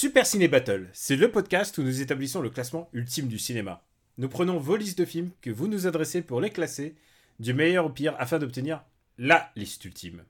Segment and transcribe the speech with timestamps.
[0.00, 3.84] Super Ciné Battle, c'est le podcast où nous établissons le classement ultime du cinéma.
[4.16, 6.94] Nous prenons vos listes de films que vous nous adressez pour les classer
[7.38, 8.82] du meilleur au pire afin d'obtenir
[9.18, 10.24] la liste ultime.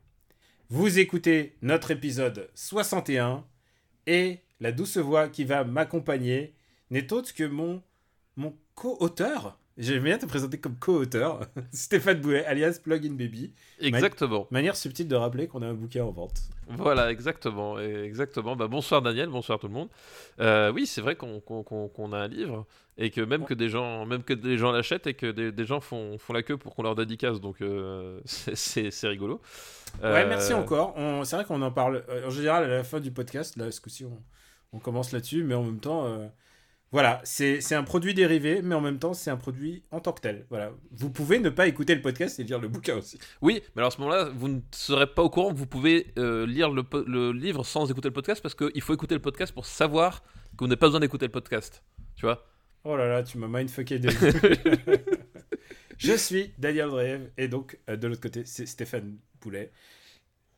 [0.71, 3.47] Vous écoutez notre épisode 61
[4.09, 6.53] et la douce voix qui va m'accompagner
[6.91, 7.81] n'est autre que mon,
[8.35, 9.60] mon co-auteur.
[9.81, 11.41] J'aime bien te présenter comme co-auteur,
[11.73, 13.53] Stéphane Boulet, alias Plugin Baby.
[13.81, 14.47] Exactement.
[14.51, 16.43] Manière subtile de rappeler qu'on a un bouquin en vente.
[16.69, 17.81] Voilà, exactement.
[17.81, 18.55] et exactement.
[18.57, 19.89] Bah, bonsoir Daniel, bonsoir tout le monde.
[20.39, 22.67] Euh, oui, c'est vrai qu'on a un livre
[22.99, 25.65] et que même que des gens, même que des gens l'achètent et que des, des
[25.65, 27.41] gens font, font la queue pour qu'on leur dédicace.
[27.41, 29.41] Donc euh, c'est- rigolo.
[30.03, 30.95] Ouais, Euh, merci encore.
[31.25, 33.57] C'est vrai qu'on en parle en général à la fin du podcast.
[33.57, 34.23] Là, ce coup-ci, on,
[34.75, 36.07] on commence là-dessus, mais en même temps,
[36.93, 40.21] voilà, c'est un produit dérivé, mais en même temps, c'est un produit en tant que
[40.21, 40.45] tel.
[40.51, 43.19] Voilà, vous pouvez ne pas écouter le podcast et lire le bouquin aussi.
[43.43, 46.13] Oui, mais alors à ce moment-là, vous ne serez pas au courant que vous pouvez
[46.19, 49.53] euh, lire le, le livre sans écouter le podcast parce qu'il faut écouter le podcast
[49.53, 51.85] pour savoir que vous n'avez pas besoin d'écouter le podcast.
[52.17, 52.45] Tu vois?
[52.83, 54.17] Oh là là, tu m'as mindfucké début.
[55.99, 59.71] Je suis Daniel Dreyev et donc euh, de l'autre côté, c'est Stéphane Poulet.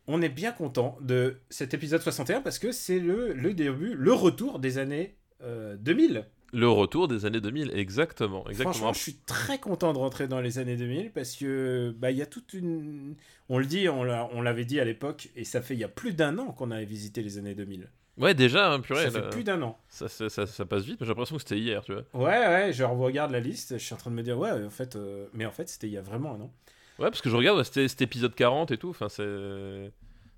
[0.06, 4.12] On est bien content de cet épisode 61 parce que c'est le, le début, le
[4.12, 6.26] retour des années euh, 2000.
[6.54, 8.44] Le retour des années 2000, exactement.
[8.46, 8.72] exactement.
[8.74, 12.18] Franchement, je suis très content de rentrer dans les années 2000 parce que bah il
[12.18, 13.14] y a toute une
[13.48, 15.84] on le dit, on l'a- on l'avait dit à l'époque et ça fait il y
[15.84, 17.88] a plus d'un an qu'on avait visité les années 2000.
[18.18, 19.78] Ouais, déjà, hein, purée, ça fait là, plus d'un an.
[19.88, 22.02] ça, ça- ça- ça passe vite, mais j'ai l'impression que c'était hier, tu vois.
[22.12, 24.68] Ouais ouais, je regarde la liste, je suis en train de me dire ouais, en
[24.68, 26.52] fait euh, mais en fait, c'était il y a vraiment un an.
[26.98, 29.90] Ouais, parce que je regarde, c'était épisode 40 et tout, enfin, c'est.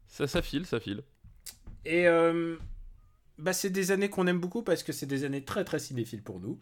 [0.07, 1.03] Ça, ça file, ça file.
[1.85, 2.57] Et euh,
[3.39, 6.23] bah c'est des années qu'on aime beaucoup parce que c'est des années très très cinéphiles
[6.23, 6.59] pour nous.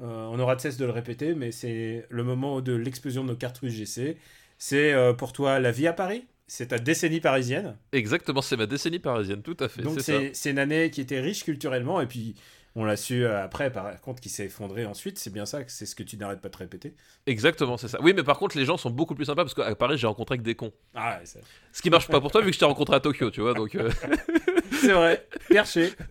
[0.00, 3.30] Euh, on aura de cesse de le répéter, mais c'est le moment de l'explosion de
[3.30, 4.16] nos cartouches GC.
[4.58, 8.66] C'est euh, pour toi la vie à Paris C'est ta décennie parisienne Exactement, c'est ma
[8.66, 9.82] décennie parisienne, tout à fait.
[9.82, 12.34] Donc c'est une année qui était riche culturellement et puis
[12.80, 15.18] on l'a su euh, après par contre qui s'est effondré ensuite.
[15.18, 16.94] C'est bien ça, c'est ce que tu n'arrêtes pas de répéter.
[17.26, 17.98] Exactement, c'est ça.
[18.02, 20.38] Oui, mais par contre, les gens sont beaucoup plus sympas parce qu'à Paris, j'ai rencontré
[20.38, 20.72] que des cons.
[20.94, 23.30] Ah ouais, Ce qui marche pas pour toi vu que je t'ai rencontré à Tokyo,
[23.30, 23.74] tu vois, donc.
[23.74, 23.90] euh,
[24.80, 25.92] c'est vrai, perché.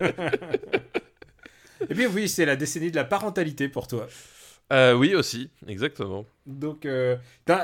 [1.80, 4.06] et puis oui, c'est la décennie de la parentalité pour toi.
[4.72, 6.26] euh, oui, aussi, exactement.
[6.46, 7.16] Donc, euh,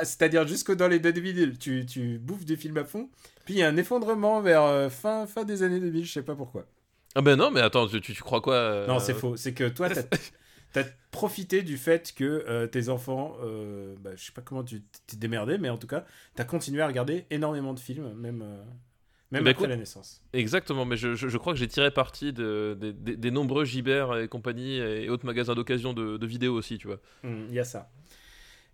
[0.02, 3.10] c'est-à-dire jusque dans les 2000, tu, tu bouffes des films à fond.
[3.44, 6.22] Puis il y a un effondrement vers euh, fin, fin des années 2000, je sais
[6.22, 6.66] pas pourquoi.
[7.14, 9.36] Ah ben non, mais attends, tu, tu- crois quoi euh, Non, c'est faux.
[9.36, 10.02] C'est que toi, t'as
[10.80, 14.82] as profité du fait que euh, tes enfants, euh, bah, je sais pas comment tu
[15.06, 16.04] t'es démerdé, mais en tout cas,
[16.34, 18.62] t'as continué à regarder énormément de films, même, euh,
[19.30, 20.22] même Bah, après écoute, la naissance.
[20.32, 23.64] Exactement, mais je, je- je crois que j'ai tiré parti de, des- des- des nombreux
[23.64, 27.00] Gibert et compagnie et autres magasins d'occasion de, de vidéos aussi, tu vois.
[27.22, 27.90] Hmm, Il y a ça.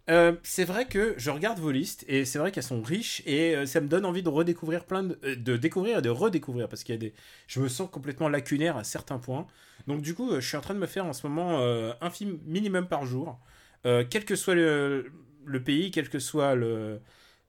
[0.09, 3.55] Euh, c'est vrai que je regarde vos listes et c'est vrai qu'elles sont riches et
[3.55, 6.69] euh, ça me donne envie de redécouvrir plein de, euh, de découvrir et de redécouvrir
[6.69, 7.13] parce qu'il y a des
[7.47, 9.47] je me sens complètement lacunaire à certains points.
[9.87, 11.61] Donc du coup je suis en train de me faire en ce moment
[12.01, 13.39] un film minimum par jour.
[13.83, 15.11] Quel que soit le,
[15.65, 17.01] pays quel que soit le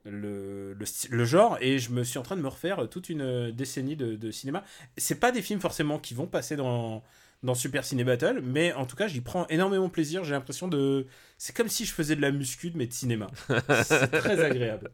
[0.04, 0.74] le,
[1.10, 4.16] le, genre et je me suis en train de me refaire toute une décennie de,
[4.16, 4.64] de cinéma.
[4.96, 7.02] C'est pas des films forcément qui vont passer dans
[7.42, 11.06] dans Super Ciné Battle mais en tout cas j'y prends énormément plaisir j'ai l'impression de
[11.38, 13.26] c'est comme si je faisais de la muscu mais de cinéma.
[13.48, 14.90] C'est très agréable.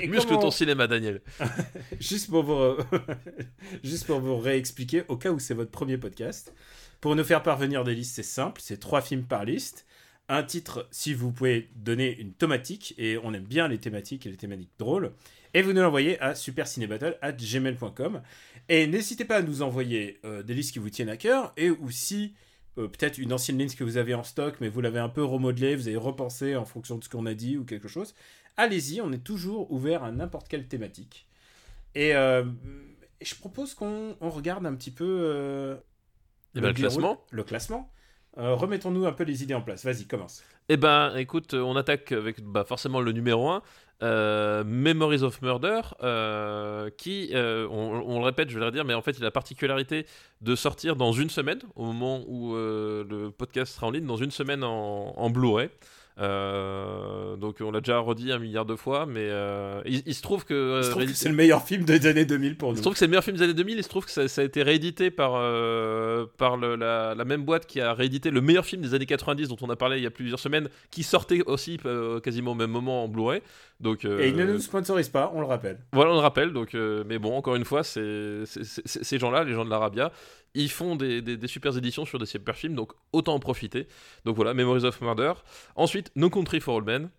[0.00, 1.22] Et Muscle comment- ton cinéma, Daniel.
[2.00, 2.76] Juste pour vous,
[3.82, 6.52] juste pour vous réexpliquer, au cas où c'est votre premier podcast,
[7.00, 9.86] pour nous faire parvenir des listes, c'est simple, c'est trois films par liste.
[10.28, 14.30] Un titre, si vous pouvez donner une thématique, et on aime bien les thématiques et
[14.30, 15.12] les thématiques drôles,
[15.54, 18.22] et vous nous l'envoyez à supercinébattle.gmail.com.
[18.68, 21.70] Et n'hésitez pas à nous envoyer euh, des listes qui vous tiennent à cœur, et
[21.70, 22.34] aussi
[22.78, 25.22] euh, peut-être une ancienne liste que vous avez en stock, mais vous l'avez un peu
[25.22, 28.14] remodelée, vous avez repensé en fonction de ce qu'on a dit ou quelque chose.
[28.56, 31.28] Allez-y, on est toujours ouvert à n'importe quelle thématique.
[31.94, 32.44] Et euh,
[33.20, 35.78] je propose qu'on on regarde un petit peu
[36.54, 37.24] ben, le classement.
[37.30, 37.90] Le classement.
[38.38, 39.84] Euh, Remettons-nous un peu les idées en place.
[39.84, 40.42] Vas-y, commence.
[40.68, 43.62] Eh ben, écoute, on attaque avec bah, forcément le numéro 1,
[44.02, 48.94] euh, Memories of Murder, euh, qui, euh, on, le répète, je vais le redire, mais
[48.94, 50.06] en fait, il a la particularité
[50.42, 54.16] de sortir dans une semaine, au moment où euh, le podcast sera en ligne, dans
[54.16, 55.70] une semaine en Blu-ray.
[56.18, 60.22] Euh, donc on l'a déjà redit un milliard de fois, mais euh, il, il se
[60.22, 62.72] trouve que, euh, Il trouve que c'est le meilleur film des années 2000 pour il
[62.72, 62.76] nous.
[62.78, 63.78] se trouve que c'est le meilleur film des années 2000.
[63.78, 65.32] Il se trouve que ça, ça a été réédité par,
[66.38, 69.48] par le- la, la même boîte qui a réédité le meilleur film des années 90
[69.48, 71.78] dont on a parlé il y a plusieurs semaines, qui sortait aussi
[72.22, 73.42] quasiment au même moment en Blu-ray.
[73.80, 75.78] Donc Et il ne nous sponsorise pas, on le rappelle.
[75.92, 76.52] voilà, on le rappelle.
[76.52, 80.12] Donc, mais bon, encore une fois, c'est- ces gens-là, les gens de l'Arabia,
[80.62, 83.86] ils font des, des, des super éditions sur des super films, donc autant en profiter.
[84.24, 85.32] Donc voilà, Memories of Murder.
[85.74, 87.10] Ensuite, No Country for All Men.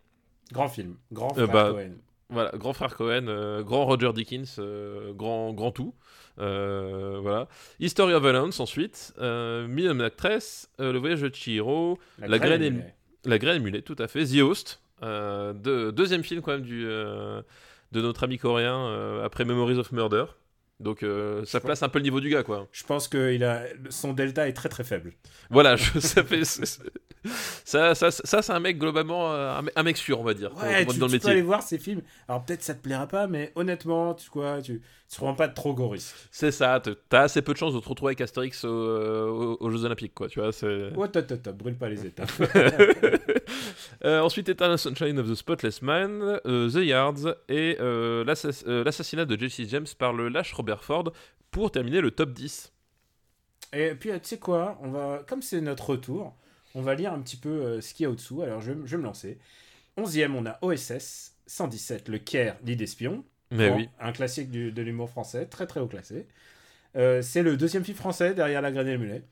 [0.51, 1.91] Grand film, grand Euh, frère bah, Cohen.
[2.29, 5.93] Voilà, grand frère Cohen, euh, grand Roger Dickens, euh, grand, grand tout.
[6.37, 7.47] Voilà.
[7.79, 9.13] History of Violence ensuite.
[9.19, 12.93] Million Actress, Le Voyage de Chihiro, La graine est est-
[13.25, 14.25] La Graine Mulet, tout à fait.
[14.25, 17.43] The Host, de- deuxième film quand même du, de
[18.01, 20.25] notre ami coréen après Memories of Murder.
[20.79, 22.67] Donc euh, ça place un peu le niveau du gars, quoi.
[22.71, 23.63] Je pense que il a...
[23.89, 25.13] son delta est très très faible.
[25.49, 26.43] Voilà, je- ça fait.
[27.65, 30.85] Ça, ça, ça, c'est un mec globalement, euh, un, mec- sûr, on va dire, Ouais,
[30.85, 32.01] dans tu, le tu peux aller voir ces films.
[32.27, 35.53] Alors peut-être ça te plaira pas, mais honnêtement, tu quoi, tu, tu prends pas de
[35.53, 36.15] trop gros risques.
[36.31, 39.57] C'est ça, t'as assez peu de chances de te retrouver avec Astérix au- euh, aux,
[39.59, 40.51] aux Jeux Olympiques, quoi, tu vois.
[40.53, 40.91] c'est-
[41.27, 42.31] top, top, brûle pas les étapes.
[44.05, 48.23] Euh, ensuite, Eternal Sunshine of the Spotless Man, euh, The Yards et euh,
[48.67, 51.11] euh, l'assassinat de Jesse James par le lâche Robert Ford
[51.51, 52.71] pour terminer le top 10.
[53.73, 56.35] Et puis, tu sais quoi, on va, comme c'est notre retour,
[56.75, 58.41] on va lire un petit peu ce qu'il y a au-dessous.
[58.43, 59.39] Alors, je, je vais me lancer.
[59.97, 61.33] 11e, on a OSS.
[61.47, 63.23] 117, Le Caire, l'île d'espion.
[63.51, 63.89] Mais Bon, oui.
[64.01, 66.27] Un classique du- de l'humour français, très très haut classé.
[66.93, 69.23] C'est le deuxième film français derrière La Graine et le Mulet.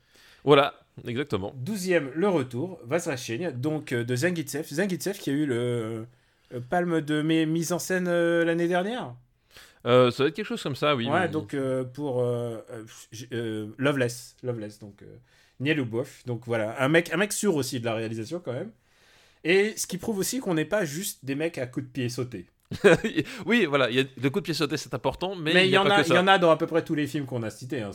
[0.44, 0.74] Voilà,
[1.06, 1.54] exactement.
[1.64, 4.66] 12e, Le Retour, Vazrachine, donc euh, de Zangietsev.
[4.68, 6.06] Zangietsev qui a eu le
[6.54, 9.14] euh, palme de mes mise en scène euh, l'année dernière?
[9.84, 11.08] Euh, ça va être quelque chose comme ça, oui.
[11.08, 11.56] ouais, donc
[11.94, 12.24] pour
[13.78, 15.04] Loveless, Loveless, donc
[15.60, 16.24] Niel Boeuf.
[16.26, 18.72] Donc voilà, un mec, un mec sûr aussi de la réalisation quand même.
[19.44, 22.08] Et ce qui prouve aussi qu'on n'est pas juste des mecs à coups de pied
[22.08, 22.46] sautés.
[23.46, 25.70] oui, voilà, il y a le coup de pied sauté, c'est important, mais, Mais il
[25.72, 27.42] y, en a, il y en a dans à peu près tous les films qu'on
[27.42, 27.82] a cités.
[27.82, 27.90] hein.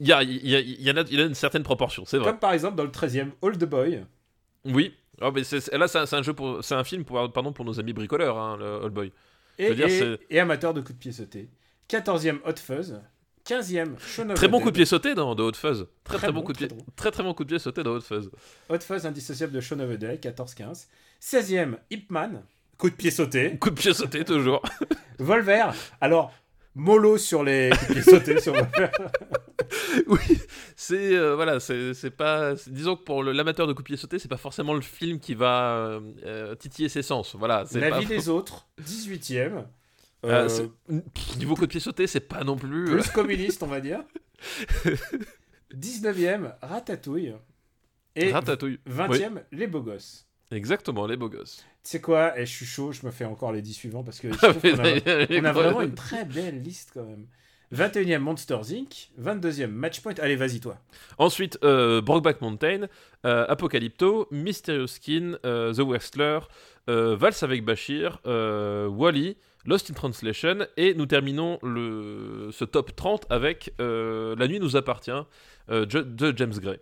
[0.00, 1.62] Il y, a, il y a- il y en a, il y a une certaine
[1.62, 2.30] proportion, c'est vrai.
[2.30, 4.04] Comme par exemple dans le 13e, Old Boy.
[4.66, 4.94] Oui.
[5.20, 7.78] Oh, mais c'est- là, c'est un, jeu pour, c'est un film pour, pardon, pour nos
[7.80, 9.12] amis bricoleurs, hein, le Old Boy.
[9.58, 11.48] Et, dire, et- amateur de coups de pied sautés.
[11.88, 13.00] 14e, Hot Fuzz.
[13.44, 14.64] 15e, Shaun of Très the bon Dead.
[14.64, 15.86] coup de pied sauté dans de Hot Fuzz.
[16.04, 16.84] Très très, Très bon, bon, coup de pied, très bon.
[16.94, 18.30] très très bon coup de pied sauté dans Hot Fuzz.
[18.68, 20.86] Hot Fuzz indissociable de Shaun of the Dead, 14-15.
[21.20, 22.42] 16e, Ip Man.
[22.82, 23.56] Coup de pied sauté.
[23.58, 24.60] Coup de pied sauté toujours.
[25.20, 25.66] Volver.
[26.00, 26.32] Alors,
[26.74, 28.88] mollo sur les coups de pied sautés sur Volver.
[30.08, 30.18] oui,
[30.74, 32.54] c'est euh, voilà, c'est pas.
[32.66, 35.34] Disons que pour l'amateur de coup de pied sauté, c'est pas forcément le film qui
[35.34, 37.36] va euh, euh, titiller ses sens.
[37.38, 37.62] Voilà.
[37.66, 39.62] c'est La pas- vie des autres, 18e.
[40.24, 40.48] Ah, Euh,
[41.38, 42.86] niveau coup de pied sauté, c'est pas non plus.
[42.86, 44.02] plus communiste, on va dire.
[45.72, 47.34] 19e, Ratatouille.
[48.16, 48.80] Et Ratatouille.
[48.90, 50.26] 20e, Les Beaux Gosses.
[50.50, 51.64] Exactement, les beaux gosses.
[51.82, 54.20] Tu sais quoi Et je suis chaud, je me fais encore les 10 suivants parce
[54.20, 57.26] que je trouve qu'on a, on a vraiment une très belle liste quand même.
[57.74, 59.10] 21e, Monsters Inc.
[59.20, 60.14] 22e, Matchpoint.
[60.20, 60.76] Allez, vas-y, toi.
[61.18, 62.86] Ensuite, euh, Brokeback Mountain,
[63.24, 66.40] euh, Apocalypto, Mysterious Skin, euh, The Wrestler,
[66.90, 73.26] euh, Vals avec Bashir, Wally, Lost in Translation, et nous terminons le, ce top 30
[73.30, 75.10] avec La nuit nous appartient
[75.68, 76.78] de James Gray.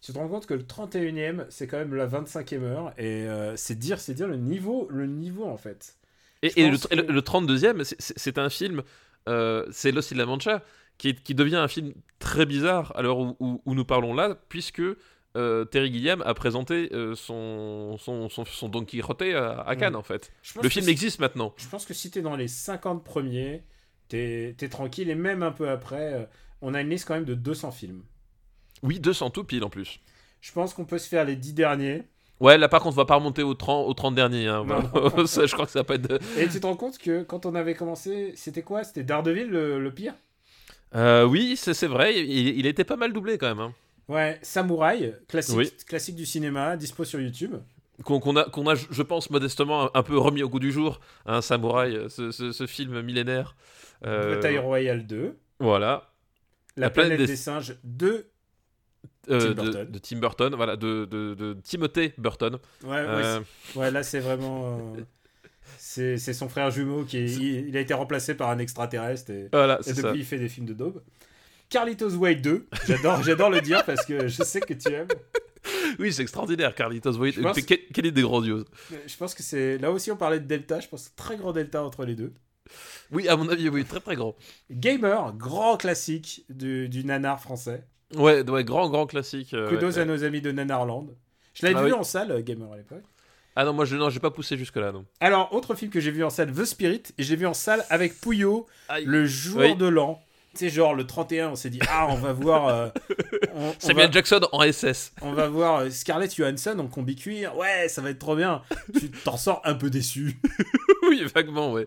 [0.00, 2.92] Tu te rends compte que le 31e, c'est quand même la 25e heure.
[2.98, 5.96] Et euh, c'est dire, c'est dire le niveau, le niveau en fait.
[6.42, 7.94] Et, le, et le- que- le 32e, c'est-
[8.38, 8.82] un film,
[9.28, 10.62] euh, c'est Lost in La Mancha,
[10.98, 14.82] qui, devient un film très bizarre à l'heure où, où- où nous parlons là, puisque
[15.36, 19.92] euh, Terry Gilliam a présenté euh, son, son, son, son Don Quixote à, à Cannes,
[19.92, 19.96] Mm.
[19.96, 20.32] en fait.
[20.62, 21.52] Le film si- existe maintenant.
[21.56, 23.62] Je pense que si t'es dans les 50 premiers,
[24.08, 25.10] t'es es tranquille.
[25.10, 26.28] Et même un peu après,
[26.62, 28.02] on a une liste quand même de 200 films.
[28.82, 30.00] Oui, 200 tout pile en plus.
[30.40, 32.04] Je pense qu'on peut se faire les 10 derniers.
[32.40, 34.46] Ouais, là par contre, on va pas remonter aux 30, aux 30 derniers.
[34.46, 34.64] hein.
[35.26, 36.20] Ça, je crois que ça pas être.
[36.38, 38.84] Et tu te rends compte que quand on avait commencé, c'était quoi?
[38.84, 40.14] C'était Daredevil le, le pire?
[40.94, 43.60] Euh, oui, c'est vrai, il, il était pas mal doublé quand même.
[43.60, 43.74] hein.
[44.08, 45.70] Ouais, Samouraï, classique, Oui.
[45.86, 47.56] classique du cinéma, dispo sur YouTube.
[48.04, 51.00] Qu'on a, qu'on a, je pense, modestement un, peu remis au goût du jour.
[51.26, 53.56] Un samouraï, ce, ce- ce film millénaire.
[54.06, 55.36] Euh, Bataille Royale 2.
[55.58, 56.12] Voilà.
[56.76, 57.32] La, La planète, planète des...
[57.32, 58.30] des- singes 2.
[59.30, 62.58] Euh, Tim de, Tim Burton, voilà, de, de, de Timothée Burton.
[62.82, 63.40] Ouais, ouais, Euh,
[63.76, 64.78] ouais, là c'est vraiment.
[64.96, 65.02] euh,
[65.76, 69.48] C'est son frère jumeau qui est- il, il a été remplacé par un extraterrestre et,
[69.52, 70.12] voilà, et depuis ça.
[70.14, 71.02] il fait des films de daube.
[71.68, 75.08] Carlitos Way 2, j'adore, j'adore le dire parce que je sais que tu aimes.
[75.98, 77.12] Oui, c'est extraordinaire, Carlitos.
[77.12, 78.64] Je pense- quelle, quelle idée grandiose.
[79.06, 81.52] Je pense que c'est là aussi on parlait de delta, je pense que très grand
[81.52, 82.32] delta entre les deux.
[83.10, 84.34] Oui, à mon avis, oui, très très grand.
[84.70, 87.84] Gamer, grand classique du, du nanar français.
[88.16, 89.52] Ouais, ouais grand, grand classique.
[89.54, 91.08] euh, Kudos ouais, à nos amis de Nanarland.
[91.54, 91.98] Je l'avais Ah vu oui.
[91.98, 93.02] en salle, euh, Gamer à l'époque.
[93.56, 95.04] Ah non, moi, je non, j'ai pas poussé jusque-là, non.
[95.20, 97.54] Alors, autre film que j'ai vu en salle, The Spirit, et je l'ai vu en
[97.54, 99.04] salle avec Pouillot Aïe.
[99.04, 99.74] le jour Oui.
[99.76, 100.22] de l'an.
[100.54, 102.68] Tu sais, genre le 31, on s'est dit, ah, on va voir.
[102.68, 102.88] euh,
[103.54, 105.12] on, on Samuel va, Jackson en SS.
[105.20, 107.56] on va voir euh, Scarlett Johansson en combi cuir.
[107.56, 108.62] Ouais, ça va être trop bien.
[108.98, 110.40] tu t'en sors un peu déçu.
[111.08, 111.86] oui, vaguement, ouais.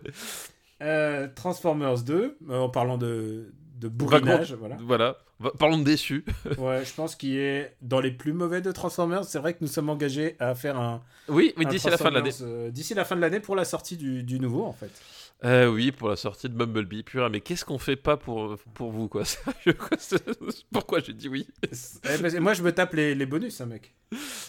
[0.82, 3.52] Euh, Transformers 2, euh, en parlant de,
[3.88, 5.18] de bourrinage, voilà.
[5.58, 6.24] Parlons de déçus.
[6.58, 9.24] Ouais, je pense qu'il est dans les plus mauvais de Transformers.
[9.24, 11.02] C'est vrai que nous sommes engagés à faire un.
[11.28, 12.30] Oui, d'ici la fin de l'année.
[12.42, 14.90] Euh, D'ici la fin de l'année pour la sortie du, du nouveau, en fait.
[15.44, 17.02] Euh, oui, pour la sortie de Bumblebee.
[17.02, 19.24] Purée, mais qu'est-ce qu'on fait pas pour, pour vous, quoi?
[19.24, 19.96] Sérieux, quoi?
[19.98, 20.22] C'est-
[20.72, 21.48] Pourquoi j'ai dit oui?
[22.04, 23.92] Eh moi, je me tape les, les bonus, hein, mec.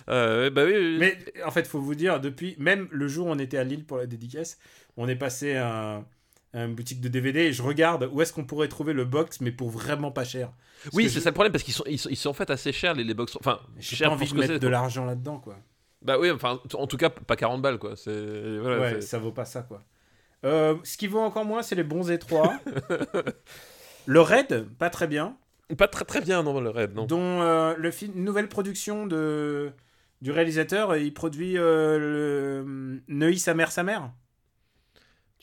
[0.10, 0.98] euh, Bah oui, oui.
[1.00, 3.86] Mais en fait, faut vous dire, depuis même le jour où on était à Lille
[3.86, 4.60] pour la dédicace,
[4.98, 6.06] on est passé à, un- à
[6.54, 9.52] une boutique de DVD et je regarde où est-ce qu'on pourrait trouver le box, mais
[9.52, 10.52] pour vraiment pas cher.
[10.84, 12.34] Parce oui, c'est je- ça le problème, parce qu'ils sont, ils sont, ils sont en
[12.34, 13.36] fait assez chers, les, les box.
[13.40, 15.58] Enfin, J'ai pas envie de mettre de l'argent là-dedans, quoi.
[16.02, 17.96] Bah oui, enfin, en tout cas, pas 40 balles, quoi.
[17.96, 18.58] C'est.
[18.60, 19.82] Voilà, ouais, ça vaut pas ça, quoi.
[20.46, 22.60] Euh, ce qui vaut encore moins, c'est les bons étroits.
[24.06, 25.38] le Raid, pas très bien.
[25.78, 27.06] Pas très très bien, non, le raid, non.
[27.06, 29.72] Dont euh, le film, nouvelle production de
[30.22, 34.12] du réalisateur, il produit euh, le Neuilly sa mère sa mère.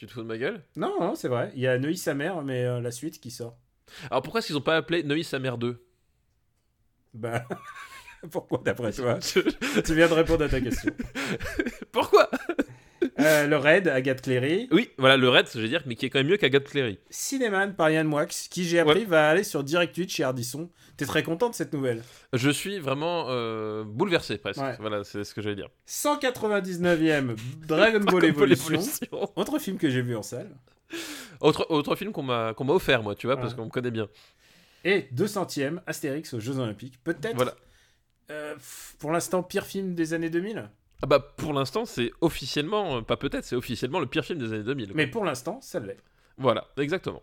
[0.01, 0.65] Tu te fous de ma gueule?
[0.77, 1.53] Non, non, c'est vrai.
[1.55, 3.59] Il y a Neuilly sa mère, mais euh, la suite qui sort.
[4.11, 5.85] Alors pourquoi est-ce qu'ils ont pas appelé Neuilly sa mère 2
[7.13, 7.45] Bah,
[8.31, 9.19] pourquoi d'après toi?
[9.85, 10.91] Tu viens de répondre à ta question.
[11.93, 12.31] Pourquoi?
[13.25, 14.69] Euh, le Raid, Agathe Cléry.
[14.73, 16.99] Oui, voilà, le raid, je veux dire, mais qui est quand même mieux qu'Agathe Cléry.
[17.11, 19.05] Cinéman par Yann Moix, qui j'ai appris Ouais.
[19.05, 20.71] va aller sur Direct 8 chez Ardisson.
[20.97, 22.03] T'es très content de cette nouvelle?
[22.33, 24.61] Je suis vraiment euh, bouleversé, presque.
[24.61, 24.77] Ouais.
[24.81, 25.69] Voilà, c'est ce que j'allais dire.
[25.89, 27.37] 199e
[27.67, 28.81] Dragon Ball Evolution.
[29.37, 30.51] Autre film que j'ai vu en salle.
[31.41, 34.09] Autre, autre film qu'on m'a m'a offert, moi, tu vois, parce qu'on me connaît bien.
[34.85, 37.03] Et 200e Astérix aux Jeux Olympiques.
[37.05, 37.37] Peut-être.
[37.37, 37.55] Voilà.
[38.31, 38.55] euh,
[38.99, 40.69] pour l'instant, pire film des années 2000.
[41.03, 44.53] Ah bah, pour l'instant, c'est officiellement, euh, pas peut-être, c'est officiellement le pire film des
[44.53, 44.87] années 2000.
[44.89, 44.97] quoi.
[44.97, 45.97] Mais pour l'instant, ça l'est.
[46.37, 47.23] Voilà, exactement.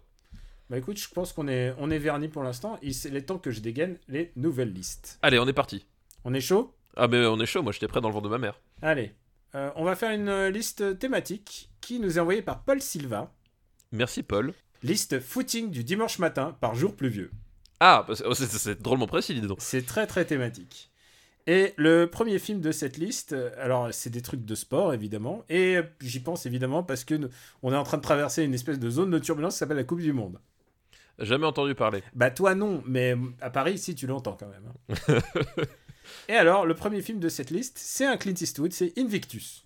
[0.70, 2.78] Bah écoute, je pense qu'on est, on est verni pour l'instant.
[2.82, 5.18] Il est temps que je dégaine les nouvelles listes.
[5.22, 5.86] Allez, on est parti.
[6.26, 6.76] On est chaud?
[6.98, 8.60] Ah, mais on est chaud, moi j'étais prêt dans le ventre de ma mère.
[8.82, 9.14] Allez.
[9.56, 13.32] Euh, on va faire une euh, liste thématique qui nous est envoyée par Paul Silva.
[13.94, 14.54] Merci, Paul.
[14.84, 17.32] Liste footing du dimanche matin par jour pluvieux.
[17.80, 19.60] Ah, bah, c'est- oh, c'est drôlement précis, dis donc.
[19.62, 20.92] C'est très très thématique.
[21.50, 25.78] Et le premier film de cette liste, alors c'est des trucs de sport évidemment, et
[26.02, 27.30] j'y pense évidemment parce que nous-
[27.64, 29.86] on est en train de traverser une espèce de zone de turbulence qui s'appelle la
[29.86, 30.40] Coupe du Monde.
[31.20, 32.04] Jamais entendu parler.
[32.14, 34.72] Bah toi non, mais à Paris si tu l'entends quand même.
[35.10, 35.20] hein.
[36.30, 39.64] et alors le premier film de cette liste, c'est un Clint Eastwood, c'est Invictus.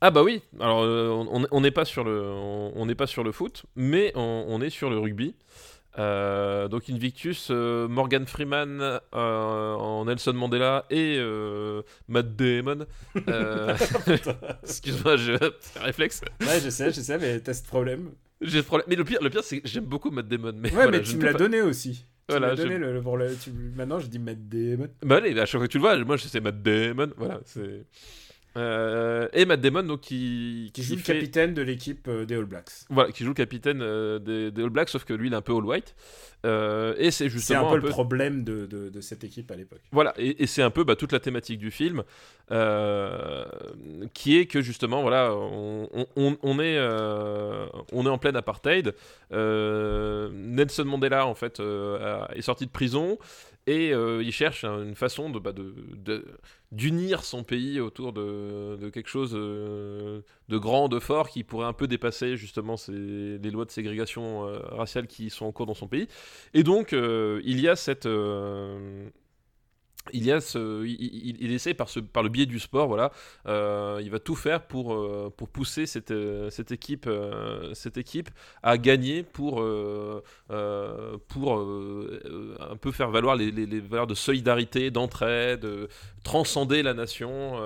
[0.00, 3.06] Ah bah oui, alors euh, on on n'est pas sur le on on n'est pas
[3.06, 5.34] sur le foot, mais on, on est sur le rugby.
[5.98, 9.00] Euh, donc Invictus, euh, Morgan Freeman euh,
[9.74, 11.18] en Nelson Mandela et
[12.08, 12.86] Matt Damon.
[14.62, 16.20] Excuse-moi, je c'est un réflexe.
[16.40, 18.10] Ouais je sais, je sais, mais t'as ce problème.
[18.40, 18.86] J'ai ce problème.
[18.88, 20.52] Mais le pire, le pire, c'est que j'aime beaucoup Matt Damon.
[20.56, 22.04] Mais Ouais voilà, mais je tu me l'as pas- donné aussi.
[22.28, 24.88] Voilà, tu je- donné le, le- pour le- tu- Maintenant je dis Matt Damon.
[25.02, 27.10] Bah allez, à chaque fois que tu le vois, moi je sais Matt Damon.
[27.16, 27.86] Voilà, c'est.
[28.56, 32.46] Euh, et Matt Damon, donc qui, Qui joue le capitaine de l'équipe euh, des All
[32.46, 32.70] Blacks.
[32.88, 35.36] Voilà, qui joue le capitaine euh, des, des All Blacks, sauf que lui il est
[35.36, 35.94] un peu all white.
[36.44, 39.80] Et c'est C'est justement un peu le problème de, de- de cette équipe à l'époque.
[39.90, 42.04] Voilà, et, et c'est un peu bah, toute la thématique du film,
[44.14, 46.78] qui est que justement, voilà, on, on- on- on est,
[47.92, 48.94] on est en pleine apartheid.
[49.32, 53.18] Nelson Mandela, en fait, est sorti de prison
[53.66, 56.24] et euh, il cherche une façon bah, de-
[56.72, 61.72] d'unir son pays autour de, quelque chose euh, de grand, de fort, qui pourrait un
[61.72, 62.92] peu dépasser justement ces-
[63.38, 66.08] les lois de ségrégation euh, raciale qui sont en cours dans son pays.
[66.54, 68.06] Et donc, il y a cette.
[70.12, 73.12] Il y a ce, il, il- essaie par, ce, par le biais du sport, voilà,
[73.46, 77.08] euh, il va tout faire pour, euh, pour pousser cette, euh, cette, équipe,
[77.74, 78.30] cette équipe
[78.62, 79.64] à gagner pour,
[81.28, 85.88] pour un peu faire valoir les, valeurs de solidarité, d'entraide, de
[86.24, 87.56] transcender la nation,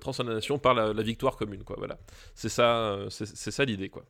[0.00, 1.76] transcender la nation par la, victoire commune, quoi.
[1.78, 1.98] Voilà,
[2.34, 4.04] c'est ça, c'est ça l'idée, quoi.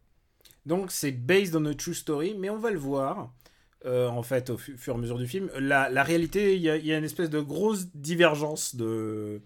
[0.67, 3.33] Donc c'est based on a true story, mais on va le voir.
[3.87, 6.63] Euh, en fait, au fu- fur et à mesure du film, la, la réalité, il
[6.63, 9.41] y, a- il y a une espèce de grosse divergence de...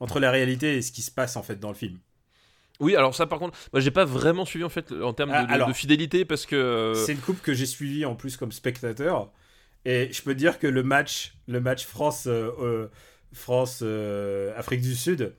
[0.00, 1.98] entre la réalité et ce qui se passe en fait dans le film.
[2.80, 5.34] Oui, alors ça par contre, moi j'ai pas vraiment suivi en fait en termes de,
[5.36, 8.16] Ah, de- alors, de fidélité parce que euh, C'est une coupe que j'ai suivie en
[8.16, 9.30] plus comme spectateur,
[9.84, 12.88] et je peux dire que le match, le match France, euh, euh,
[13.32, 15.34] France euh, Afrique du Sud,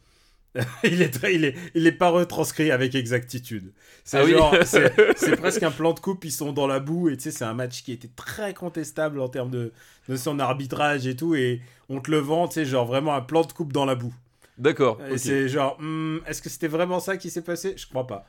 [0.84, 3.72] il est très, il est, il est pas retranscrit avec exactitude.
[4.04, 7.10] C'est Ah genre, c'est c'est presque un plan de coupe, ils sont dans la boue
[7.10, 9.74] et tu sais, c'est un match qui était très contestable en termes de,
[10.08, 13.22] de son arbitrage et tout, et on te le vend, tu sais, genre vraiment un
[13.22, 14.14] plan de coupe dans la boue.
[14.58, 15.00] D'accord.
[15.12, 17.74] Et c'est genre, hmm, est-ce que c'était vraiment ça qui s'est passé?
[17.78, 18.26] Je crois pas.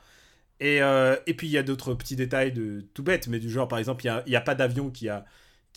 [0.59, 3.49] Et, euh, et puis il y a d'autres petits détails de tout bête, mais du
[3.49, 5.23] genre, par exemple, il n'y a, il y a pas d'avion qui a,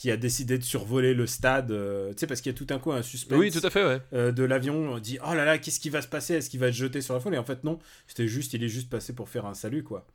[0.00, 2.72] qui a décidé de survoler le stade, euh, tu sais, parce qu'il y a tout
[2.72, 4.00] un coup un suspense Oui, tout à fait, ouais.
[4.14, 4.94] euh, de l'avion.
[4.94, 6.32] On dit, oh là là, qu'est-ce qui va se passer?
[6.32, 7.34] Est-ce qu'il va se jeter sur la foule?
[7.34, 10.06] Et en fait, non, c'était juste, il est juste passé pour faire un salut, quoi.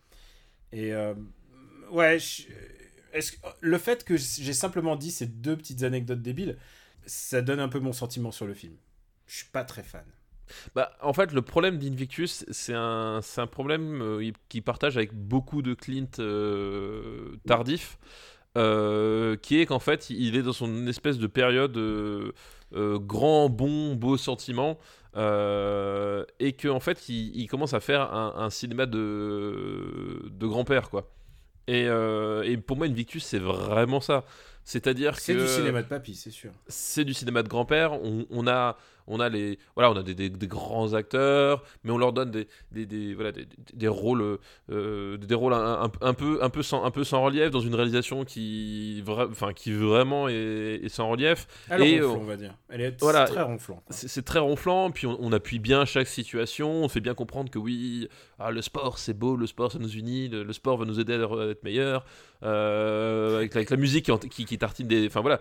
[0.72, 1.14] Et euh,
[1.92, 2.46] ouais, je-
[3.14, 6.58] est-ce que- le fait que j'ai simplement dit ces deux petites anecdotes débiles,
[7.06, 8.74] ça donne un peu mon sentiment sur le film.
[9.28, 10.04] Je suis pas très fan.
[10.74, 15.62] Bah, en fait, le problème d'Invictus, c'est un, un problème euh, qu'il partage avec beaucoup
[15.62, 18.00] de Clint euh, tardifs,
[18.58, 22.32] euh, qui est qu'en fait, il est dans son espèce de période euh,
[22.74, 24.78] euh, grand, bon, beau sentiment,
[25.16, 31.12] et qu'en fait, il, il commence à faire un, un cinéma de, de grand-père, quoi.
[31.68, 34.24] Et, et pour moi, Invictus, c'est vraiment ça.
[34.64, 36.52] C'est-à-dire que C'est du cinéma de papy, c'est sûr.
[36.68, 37.94] c'est du cinéma de grand-père.
[37.94, 41.92] On, on a, on a les, voilà, on a des, des- des grands acteurs, mais
[41.92, 44.38] on leur donne des, des, des- voilà, des, des- des rôles,
[44.72, 47.60] euh, des rôles un, un- un peu, un peu sans, un peu sans relief dans
[47.60, 51.48] une réalisation qui, vra- enfin, qui vraiment est, est sans relief.
[51.70, 52.56] Elle Et, ronfle, euh, on va dire.
[52.70, 53.26] Elle est voilà.
[53.26, 53.82] très ronflant.
[53.86, 53.96] quoi.
[53.96, 57.60] C'est très ronflant, puis on, on appuie bien chaque situation, on fait bien comprendre que
[57.60, 58.08] oui,
[58.40, 61.00] ah, le sport c'est beau, le sport ça nous unit, le, le sport va nous
[61.00, 62.06] aider à, à être meilleurs,
[62.44, 65.08] euh, avec, la- musique qui, qui, qui tartine des...
[65.08, 65.40] Enfin voilà,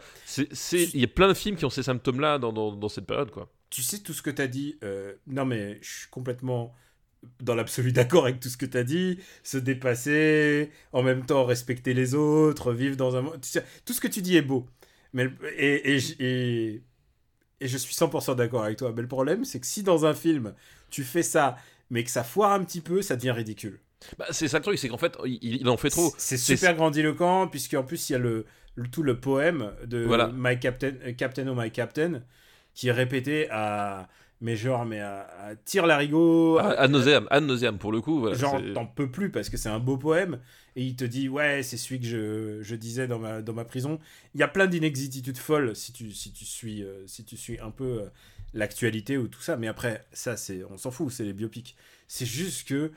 [0.73, 3.51] il y a plein de films qui ont ces symptômes-là dans, cette période, quoi.
[3.71, 4.79] Tu sais tout ce que t'as dit.
[4.85, 6.75] euh, non, mais je suis complètement
[7.41, 9.19] dans l'absolu d'accord avec tout ce que t'as dit.
[9.43, 13.41] Se dépasser, en même temps respecter les autres, vivre dans un monde.
[13.85, 14.67] Tout ce que tu dis est beau.
[15.13, 15.29] Mais,
[17.61, 18.93] et je suis 100% d'accord avec toi.
[18.95, 20.55] Mais le problème, c'est que si dans un film,
[20.91, 21.57] tu fais ça,
[21.91, 23.81] mais que ça foire un petit peu, ça devient ridicule.
[24.19, 26.13] Bah, c'est ça le truc, c'est qu'en fait, il, il en fait trop.
[26.19, 30.31] C'est super grandiloquent, puisqu'en plus, il y a le, le- tout le poème de Voilà.
[30.35, 32.23] My Captain, euh, Captain oh My Captain,
[32.75, 34.09] qui est répété à.
[34.41, 36.59] Mais genre, mais à, à tire larigot.
[36.59, 38.21] À, à nauseam, à nauseam, pour le coup.
[38.21, 40.39] Voilà, genre, t'en peux plus parce que c'est un beau poème.
[40.77, 43.65] Et il te dit, ouais, c'est celui que je, je disais dans ma, dans ma
[43.65, 43.99] prison.
[44.35, 47.59] Il y a plein d'inexactitudes folles si tu, si tu, suis, euh, si tu suis
[47.61, 48.07] un peu euh,
[48.53, 49.57] l'actualité ou tout ça.
[49.57, 51.75] Mais après, ça, c'est on s'en fout, c'est les biopics.
[52.07, 52.91] C'est juste que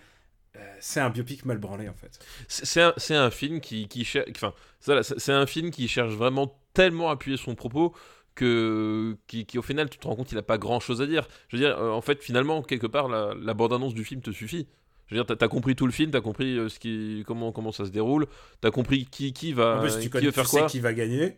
[0.79, 2.19] c'est un biopic mal branlé, en fait.
[2.47, 4.29] c'est un, film qui, qui cherche.
[4.31, 7.93] Enfin, c'est un film qui cherche vraiment tellement à appuyer son propos
[8.35, 11.07] que qui, qui, au final tu te rends compte qu'il a pas grand chose à
[11.07, 11.27] dire.
[11.49, 14.31] Je veux dire, euh, en fait, finalement, quelque part, la, la bande-annonce du film te
[14.31, 14.67] suffit.
[15.07, 17.51] Je veux dire, t'as as compris tout le film, t'as compris euh, ce qui, comment,
[17.51, 18.27] comment ça se déroule,
[18.61, 20.67] t'as compris qui, qui va, En plus, tu, qui connais, va tu faire sais quoi.
[20.67, 21.37] qui va gagner.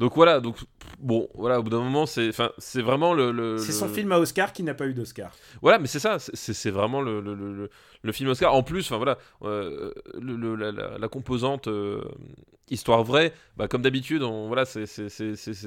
[0.00, 0.56] Donc voilà, donc
[0.98, 3.30] bon, voilà, au bout d'un moment, c'est, enfin, c'est vraiment le.
[3.30, 5.30] le- C'est le- son film à Oscar qui n'a pas eu d'Oscar.
[5.62, 8.52] Voilà, mais c'est ça, c'est- vraiment le, le, film Oscar.
[8.54, 12.00] En plus, enfin voilà, euh, la, la- la composante euh,
[12.70, 14.84] histoire vraie, bah, comme d'habitude, on- voilà, c'est,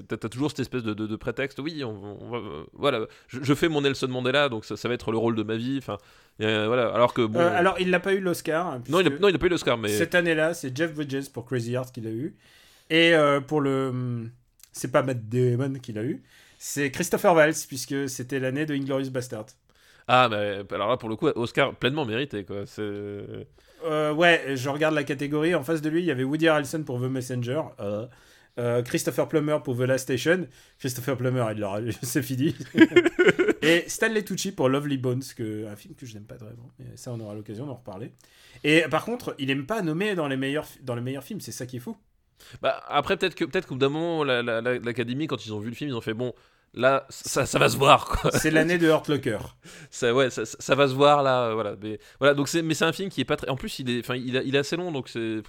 [0.08, 1.60] t'as toujours cette espèce de, de, de prétexte.
[1.60, 4.88] Oui, on, on va, euh, voilà, je, je fais mon Nelson Mandela, donc ça, ça
[4.90, 5.78] va être le rôle de ma vie.
[5.78, 5.98] Enfin,
[6.42, 8.68] euh, voilà, alors que bon, alors, il n'a pas eu l'Oscar.
[8.68, 10.76] hein, non, il a, puisque non, il a pas eu l'Oscar, mais Cette année-là, c'est
[10.76, 12.36] Jeff Bridges pour Crazy Heart qu'il a eu.
[12.90, 13.90] Et euh, pour le.
[13.90, 14.32] hum,
[14.72, 16.24] C'est pas Matt Damon qu'il a eu.
[16.60, 19.46] C'est Christopher Waltz, puisque c'était l'année de Inglorious Bastard.
[20.08, 22.64] ah, mais alors là pour le coup, Oscar pleinement mérité quoi.
[23.86, 25.54] Euh, ouais, je regarde la catégorie.
[25.56, 27.62] En face de lui, il y avait Woody Harrelson pour The Messenger.
[27.80, 28.08] euh,
[28.60, 30.48] euh, Christopher Plummer pour The Last Station.
[30.80, 32.56] Christopher Plummer, il l'aura, c'est fini.
[33.62, 36.72] et Stanley Tucci pour Lovely Bones, que, un film que je n'aime pas vraiment.
[36.80, 38.14] Mais ça, on aura l'occasion d'en reparler.
[38.64, 41.40] Et par contre, il aime pas nommer dans les meilleurs, dans les meilleurs films.
[41.42, 41.96] C'est ça qui est fou.
[42.62, 45.54] Bah, après, peut-être que peut-être qu'au bout d'un moment, la- la- la- l'Académie, quand ils
[45.54, 46.34] ont vu le film, ils ont fait bon,
[46.74, 48.22] là, ça, ça va se voir.
[48.34, 49.40] C'est l'année de Hurt Locker.
[49.92, 51.76] Ça, ouais, ça, ça- va se voir là, euh, voilà.
[51.82, 53.50] Mais voilà, donc c'est, mais c'est un film qui est pas très.
[53.50, 55.42] En plus, il est, enfin, il, a- il est assez long, donc c'est,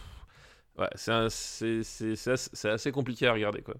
[0.78, 3.74] ouais, c'est, c'est assez compliqué à regarder, quoi.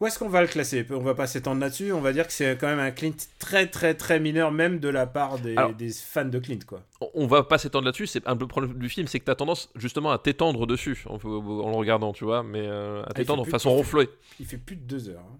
[0.00, 0.86] Où est-ce qu'on va le classer?
[0.90, 1.90] On va pas s'étendre là-dessus.
[1.92, 4.88] On va dire que c'est quand même un Clint très très très mineur, même de
[4.88, 6.82] la part des, Alors- des fans de Clint, quoi.
[7.14, 8.06] On, va pas s'étendre là-dessus.
[8.06, 11.04] C'est un peu le problème du film, c'est que t'as tendance justement à t'étendre dessus
[11.08, 14.08] en, en le regardant, tu vois, mais euh, à Ah, t'étendre de façon ronflée.
[14.38, 15.24] Il fait plus de deux heures.
[15.28, 15.38] hein.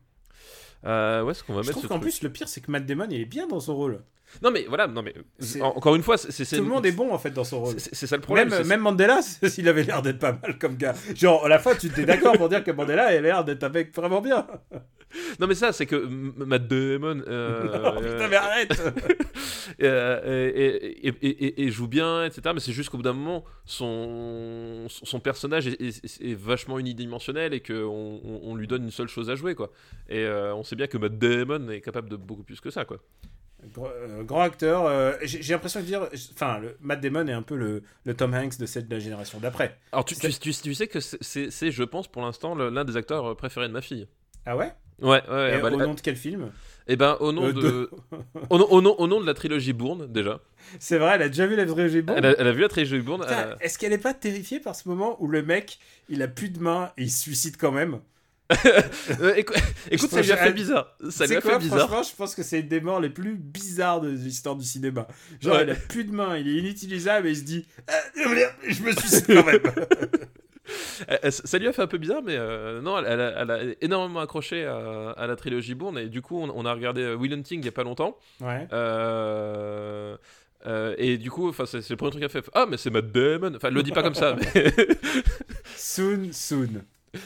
[0.86, 2.70] Euh, où est-ce qu'on va Je mettre trouve ce qu'en plus, le pire, c'est que
[2.70, 4.00] Matt Damon, il est bien dans son rôle.
[4.42, 6.92] Non, mais voilà, non mais C'est- encore une fois, c'est, c'est Tout le monde est
[6.92, 7.74] bon en fait dans son rôle.
[7.78, 8.50] C'est, c'est ça le problème.
[8.66, 10.94] Même, Mandela, s'il avait l'air d'être pas mal comme gars.
[11.14, 13.62] Genre, à la fin, tu t'es d'accord pour dire que Mandela, il a l'air d'être
[13.64, 14.46] avec vraiment bien.
[15.40, 17.22] Non mais ça, c'est que Matt Damon.
[17.26, 18.72] euh, Oh, putain, mais arrête
[19.82, 22.50] euh, et, et, et, et- et joue bien, etc.
[22.54, 26.78] Mais c'est juste qu'au bout d'un moment, son, son son personnage est, est- est vachement
[26.78, 29.70] unidimensionnel et qu'on on, on lui donne une seule chose à jouer, quoi.
[30.08, 32.84] Et euh, on sait bien que Matt Damon est capable de beaucoup plus que ça,
[32.84, 32.98] quoi.
[33.74, 34.86] Gr- euh, Grand acteur.
[34.86, 36.08] euh, J'ai l'impression de dire.
[36.34, 39.38] Enfin, Matt Damon est un peu le, le Tom Hanks de cette de la génération
[39.40, 39.76] d'après.
[39.92, 43.36] Alors tu, tu, tu, tu sais que c'est- je pense, pour l'instant, l'un des acteurs
[43.36, 44.06] préférés de ma fille.
[44.46, 44.72] Ah ouais?
[45.00, 45.58] Ouais, ouais.
[45.58, 46.50] Et bah, au nom de quel film?
[46.90, 47.90] Eh ben, au nom Euh, de,
[48.50, 50.40] au, nom, au nom, au nom de la trilogie Bourne déjà.
[50.80, 52.18] C'est vrai, elle a déjà vu la trilogie Bourne?
[52.18, 53.24] Elle, a, elle a vu la trilogie Bourne.
[53.28, 56.48] Euh, Est-ce qu'elle est pas terrifiée par ce moment où le mec, il a plus
[56.50, 58.00] de mains et il se suicide quand même?
[59.20, 59.52] Euh, écou-
[59.90, 60.96] écoute, ça lui a fait bizarre.
[61.10, 61.80] Ça lui a quoi, fait bizarre.
[61.88, 65.06] franchement, je pense que c'est une des morts les plus bizarres de l'histoire du cinéma.
[65.40, 65.64] Genre, Ouais.
[65.64, 67.92] il a plus de mains, il est inutilisable et il se dit Ah,
[68.66, 69.60] Je me suicide quand même
[71.30, 73.58] ça lui a fait un peu bizarre, mais euh, non, elle, elle a, elle a
[73.80, 75.98] énormément accroché à, à la trilogie Bourne.
[75.98, 78.16] Et du coup, on, on a regardé euh, Will Hunting il y a pas longtemps.
[78.40, 78.66] Ouais.
[78.72, 80.16] Euh,
[80.66, 82.50] euh, et du coup, c'est le premier truc qu'elle fait.
[82.54, 83.54] Ah, mais c'est Matt Damon.
[83.56, 84.72] Enfin, le dit pas comme ça, mais
[85.76, 86.82] Soon, soon.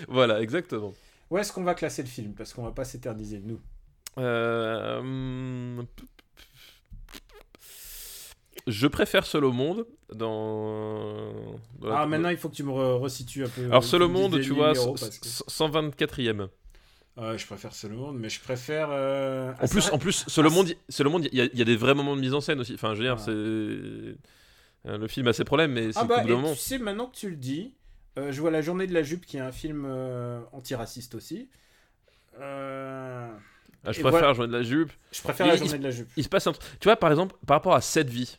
[0.09, 0.93] voilà, exactement.
[1.31, 2.35] Où est-ce qu'on va classer le film?
[2.35, 3.59] Parce qu'on va pas s'éterniser, nous.
[4.19, 5.87] Euh, hum,
[8.67, 11.33] Je préfère Seul au monde dans.
[11.81, 13.65] dans la- Ah, maintenant, il faut que tu me re- resitues un peu.
[13.67, 16.49] Alors, Seul au monde, tu vois, numéros, c- parce que- c- 124e.
[17.19, 18.89] Euh, je préfère Seul au monde, mais je préfère.
[18.91, 21.49] euh, En ah, plus, en plus, Seul au Ah, monde, Seul monde, il y, a-
[21.53, 22.75] il y a des vrais moments de mise en scène aussi.
[22.75, 23.23] Enfin, je veux dire, Ah.
[23.25, 24.15] c'est euh,
[24.99, 26.53] le film a ses problèmes, mais c'est Ah bah, et moment.
[26.53, 27.75] tu sais, maintenant que tu le dis,
[28.19, 31.49] euh, je vois La Journée de la Jupe, qui est un film euh, antiraciste aussi.
[32.41, 33.29] Euh,
[33.85, 34.33] Ah, je et préfère voilà.
[34.33, 34.93] Journée de la jupe.
[35.11, 36.09] Je préfère La il- Journée de la Jupe.
[36.17, 36.65] Il se passe un truc.
[36.81, 38.39] Tu vois, par exemple, par rapport à cette vie,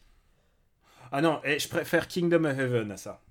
[1.14, 3.22] Ah non, et je préfère Kingdom of Heaven à ça.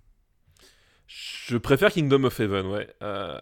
[1.09, 2.89] je préfère Kingdom of Heaven, ouais.
[3.03, 3.39] Euh,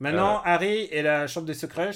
[0.00, 1.92] Maintenant, Harry et la Chambre des Secrets,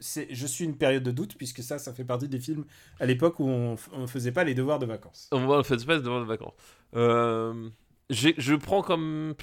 [0.00, 2.64] je- suis une période de doute, puisque ça, ça fait partie des films
[3.00, 5.28] à l'époque où on ne faisait pas les devoirs de vacances.
[5.32, 6.54] on faire espèce devant les vacances.
[6.94, 7.68] Euh,
[8.38, 9.34] je prends comme.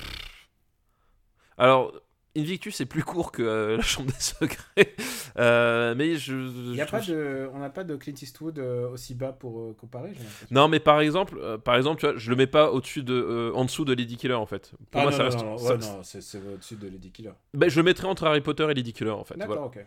[1.58, 1.94] Alors,
[2.36, 4.96] Invictus est plus court que euh, la Chambre des Secrets.
[5.38, 6.34] Euh, mais je.
[6.34, 9.14] Il y a je pas trouve- de, on n'a pas de Clint Eastwood euh, aussi
[9.14, 10.14] bas pour comparer.
[10.50, 13.66] Non, mais par exemple, par exemple, tu vois, je le mets pas au-dessus de, en
[13.66, 14.72] dessous de Lady Killer en fait.
[14.92, 15.46] Pour Ah moi, non, ça non, reste.
[15.46, 17.34] non, ça- ouais, non, c'est, au-dessus de Lady Killer.
[17.54, 19.38] Ben, je le mettrais entre Harry Potter et Lady Killer en fait.
[19.38, 19.86] D'accord, Voilà.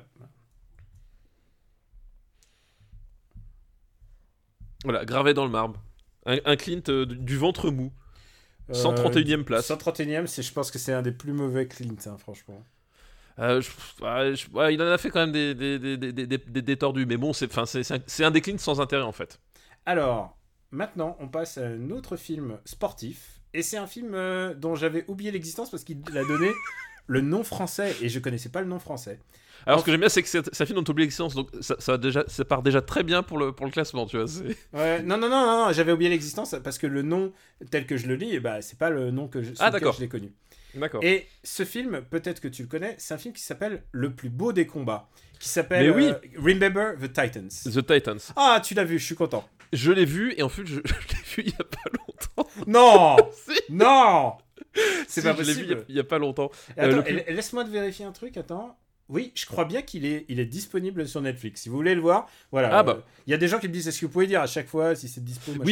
[4.84, 5.80] Voilà, gravé dans le marbre.
[6.26, 7.92] Un, un Clint du ventre mou.
[8.70, 9.68] Euh, 131e place.
[9.70, 12.62] 131e, c'est, je pense que c'est un des plus mauvais Clint, hein, franchement.
[13.38, 13.70] Euh, je-
[14.34, 16.26] je- ouais, il en a fait quand même des, des, des, des,
[16.62, 17.64] des, tordus, mais bon, c'est, un,
[18.26, 19.40] un des Clint sans intérêt en fait.
[19.86, 20.36] Alors,
[20.70, 23.40] maintenant, on passe à un autre film sportif.
[23.52, 26.50] Et c'est un film euh, dont j'avais oublié l'existence parce qu'il a donné
[27.10, 27.94] le nom français.
[28.00, 29.18] Et je connaissais pas le nom français.
[29.66, 31.34] Alors, ce que j'aime bien, c'est que c'est, c'est un film dont tu oublies l'existence,
[31.34, 34.16] donc ça, ça, déjà, ça part déjà très bien pour le, pour le classement, tu
[34.16, 34.24] vois.
[34.72, 37.32] Ouais, non, non, non, non, non, j'avais oublié l'existence parce que le nom
[37.70, 40.08] tel que je le lis, ben, c'est pas le nom que je, Ah, je l'ai
[40.08, 40.32] connu.
[40.74, 41.02] D'accord.
[41.04, 44.30] Et ce film, peut-être que tu le connais, c'est un film qui s'appelle Le plus
[44.30, 45.08] beau des combats.
[45.40, 46.06] Qui s'appelle oui.
[46.06, 47.48] euh, Remember the Titans.
[47.64, 48.32] The Titans.
[48.36, 49.46] Ah, tu l'as vu, je suis content.
[49.72, 52.50] Je l'ai vu, et en fait, je, je l'ai vu il y a pas longtemps.
[52.66, 53.60] Non Si.
[53.68, 54.34] Non
[55.08, 55.84] C'est Si, pas je l'ai vu il y a- possible.
[55.88, 56.50] il y a pas longtemps.
[56.78, 58.76] Euh, plus- laisse-moi te vérifier un truc, attends.
[59.08, 61.62] Oui, je crois bien qu'il est, il est disponible sur Netflix.
[61.62, 62.70] Si vous voulez le voir, voilà.
[62.72, 62.92] Ah bah.
[62.98, 64.46] euh, Il y a des gens qui me disent, est-ce que vous pouvez dire à
[64.46, 65.64] chaque fois si c'est dispo machin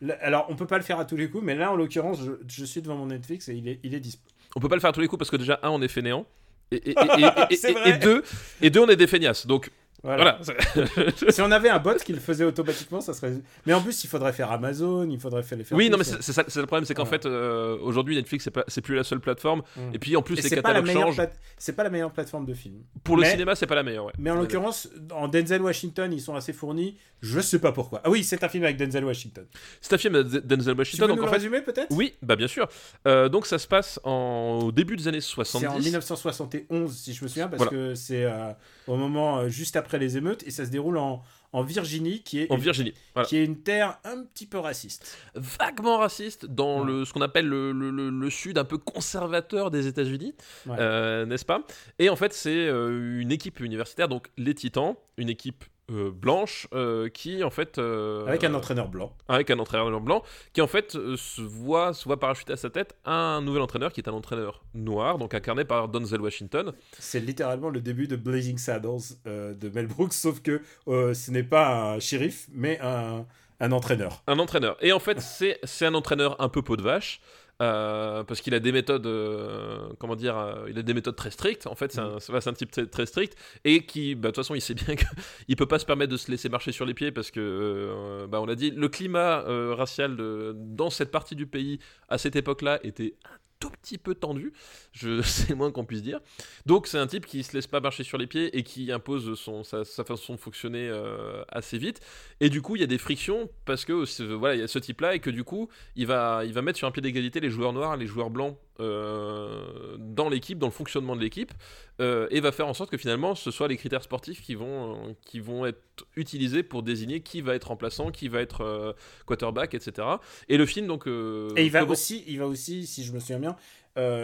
[0.00, 2.18] Oui, Alors, on peut pas le faire à tous les coups, mais là, en l'occurrence,
[2.24, 4.22] je, je suis devant mon Netflix et il est, il est dispo.
[4.54, 5.88] on peut pas le faire à tous les coups parce que déjà, un, on est
[5.88, 6.24] fainéant.
[6.70, 6.94] Et, et, et, et-
[7.50, 7.90] et- C'est et- vrai.
[7.90, 8.22] et deux,
[8.62, 9.46] et deux, on est des feignasses.
[9.46, 9.70] Donc
[10.06, 10.38] Voilà.
[10.42, 11.10] voilà.
[11.30, 13.34] si on avait un bot qui le faisait automatiquement, ça serait.
[13.66, 15.76] Mais en plus, il faudrait faire Amazon, il faudrait faire les faire.
[15.76, 17.18] oui, non, mais c'est c'est ça, c'est le problème, c'est qu'en Voilà.
[17.22, 19.62] fait, euh, aujourd'hui, Netflix, c'est pas- c'est plus la seule plateforme.
[19.76, 19.80] Mm.
[19.94, 21.16] Et puis en plus, Et les c'est pas la catalogues changent.
[21.16, 22.76] plate- c'est pas la meilleure plateforme de film.
[23.04, 24.06] Pour le cinéma, c'est pas la meilleure.
[24.06, 24.12] Ouais.
[24.18, 26.96] Mais en l'occurrence, en Denzel Washington, ils sont assez fournis.
[27.22, 28.00] Je sais pas pourquoi.
[28.04, 29.46] Ah oui, c'est un film avec Denzel Washington.
[29.80, 31.06] c'est un film de Denzel Tu Washington.
[31.06, 31.88] peux Donc nous en le fait, résumer peut-être?
[31.90, 32.68] Oui, bah bien sûr.
[33.08, 34.60] Euh, donc ça se passe en...
[34.64, 35.66] au début des années C'est 70.
[35.66, 37.70] en 1971, si je me souviens, parce Voilà.
[37.70, 38.52] que c'est euh,
[38.86, 41.22] au moment euh, juste après les émeutes et ça se déroule en,
[41.52, 42.92] en Virginie, qui est, En Virginie.
[43.14, 43.28] Voilà.
[43.28, 45.16] qui est une terre un petit peu raciste.
[45.34, 46.86] Vaguement raciste dans Ouais.
[46.86, 50.34] le, ce qu'on appelle le, le- le- le sud un peu conservateur des États-Unis,
[50.66, 50.76] Ouais.
[50.78, 51.62] euh, n'est-ce pas?
[51.98, 56.66] Et en fait, c'est euh, une équipe universitaire, donc les Titans, une équipe euh, blanche
[56.74, 59.12] euh, qui en fait euh, avec un entraîneur blanc.
[59.28, 60.22] avec un entraîneur blanc
[60.52, 64.00] qui en fait se voit se voit parachuter à sa tête un nouvel entraîneur qui
[64.00, 68.58] est un entraîneur noir donc incarné par Denzel Washington C'est littéralement le début de Blazing
[68.58, 73.24] Saddles de Mel Brooks, sauf que ce n'est pas un shérif, mais un,
[73.60, 74.22] un entraîneur.
[74.26, 77.20] un entraîneur et en fait c'est c'est un entraîneur un peu peau de vache
[77.62, 81.30] euh, parce qu'il a des méthodes, euh, comment dire, euh, il a des méthodes très
[81.30, 81.66] strictes.
[81.66, 84.54] En fait, c'est un, un type très, très strict et qui, bah, de toute façon,
[84.54, 84.94] il sait bien
[85.46, 88.40] qu'il peut pas se permettre de se laisser marcher sur les pieds parce que, bah,
[88.42, 89.42] on l'a dit, le climat
[89.74, 93.14] racial de, dans cette partie du pays à cette époque-là était
[93.58, 94.52] tout petit peu tendu,
[94.92, 96.20] je c'est moins qu'on puisse dire.
[96.66, 99.38] Donc c'est un type qui se laisse pas marcher sur les pieds et qui impose
[99.64, 102.00] sa, façon de fonctionner euh, assez vite.
[102.40, 104.68] Et du coup il y a des frictions parce que ce- voilà il y a
[104.68, 107.40] ce type-là et que du coup il va il va mettre sur un pied d'égalité
[107.40, 111.52] les joueurs noirs, les joueurs blancs euh, dans l'équipe, dans le fonctionnement de l'équipe,
[112.00, 114.94] euh, et va faire en sorte que finalement ce soit les critères sportifs qui vont,
[115.08, 115.80] euh, qui vont être
[116.16, 118.94] utilisés pour désigner qui va être remplaçant, qui va être
[119.26, 120.06] quarterback, etc.
[120.48, 121.06] Et le film donc...
[121.06, 123.56] Et il va, comment- aussi, il va aussi, si je me souviens bien,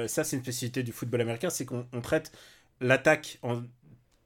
[0.09, 2.33] ça c'est une spécificité du football américain, c'est qu'on on traite
[2.81, 3.63] l'attaque en-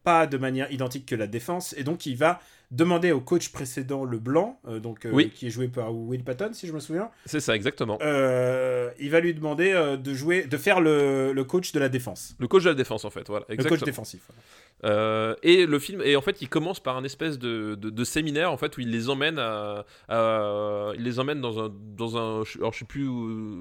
[0.03, 2.41] pas de manière identique que la défense, et donc il va
[2.73, 5.31] demander au coach précédent, le blanc, euh, donc, euh, Oui.
[5.31, 7.99] qui est joué par Will Patton, si je me souviens, C'est ça, exactement.
[8.03, 12.35] euh, il va lui demander de jouer, de faire le, le coach de la défense,
[12.41, 13.47] Le coach de la défense en fait, voilà.
[13.49, 14.29] le coach défensif.
[14.83, 18.53] Et le film, et en fait, il commence par un espèce de, de, de séminaire
[18.53, 22.43] en fait où il les emmène à, à- il les emmène dans un, dans un,
[22.59, 23.09] alors je sais plus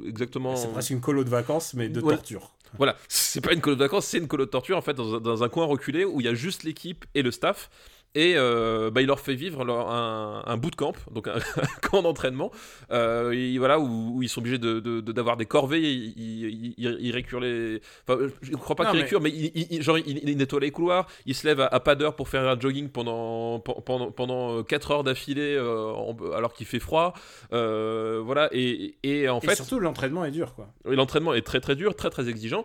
[0.08, 0.56] exactement.
[0.56, 2.52] C'est presque une colo de vacances, mais de torture.
[2.78, 5.20] Voilà, c'est pas une colo de vacances, c'est une colo de torture en fait dans
[5.20, 7.70] dans un coin reculé où il y a juste l'équipe et le staff.
[8.18, 11.38] Et euh, bah, il leur fait vivre leur- un, un bootcamp, donc un,
[11.82, 12.50] camp d'entraînement,
[12.92, 16.74] euh, et voilà, où, où ils sont obligés de- de- de- d'avoir des corvées, ils,
[16.78, 17.82] ils, récurent les...
[18.08, 20.72] Enfin, je ne crois pas qu'ils récurent, mais ils, ils- ils- genre, ils, nettoient les
[20.72, 24.12] couloirs, ils se lèvent à, à pas d'heure pour faire un jogging pendant, pen- pendant,
[24.12, 27.14] pendant 4 heures d'affilée, euh, alors qu'il fait froid,
[27.52, 29.56] euh, voilà, et, et en Et fait...
[29.56, 30.70] surtout, l'entraînement est dur, quoi.
[30.86, 32.64] L'entraînement est très très dur, très très exigeant,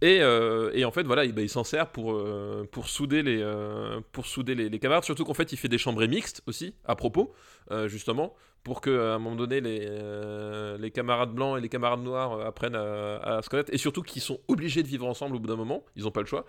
[0.00, 3.40] et, euh, et en fait voilà, il, bah, s'en sert pour, euh, pour souder les
[3.42, 6.96] euh, pour souder les, les Surtout qu'en fait il fait des chambrées mixtes aussi à
[6.96, 7.32] propos,
[7.70, 11.68] euh, justement, pour que à un moment donné les, euh, les camarades blancs et les
[11.68, 15.36] camarades noirs euh, apprennent à, se connaître, et surtout qu'ils sont obligés de vivre ensemble
[15.36, 16.44] au bout d'un moment, ils n'ont pas le choix.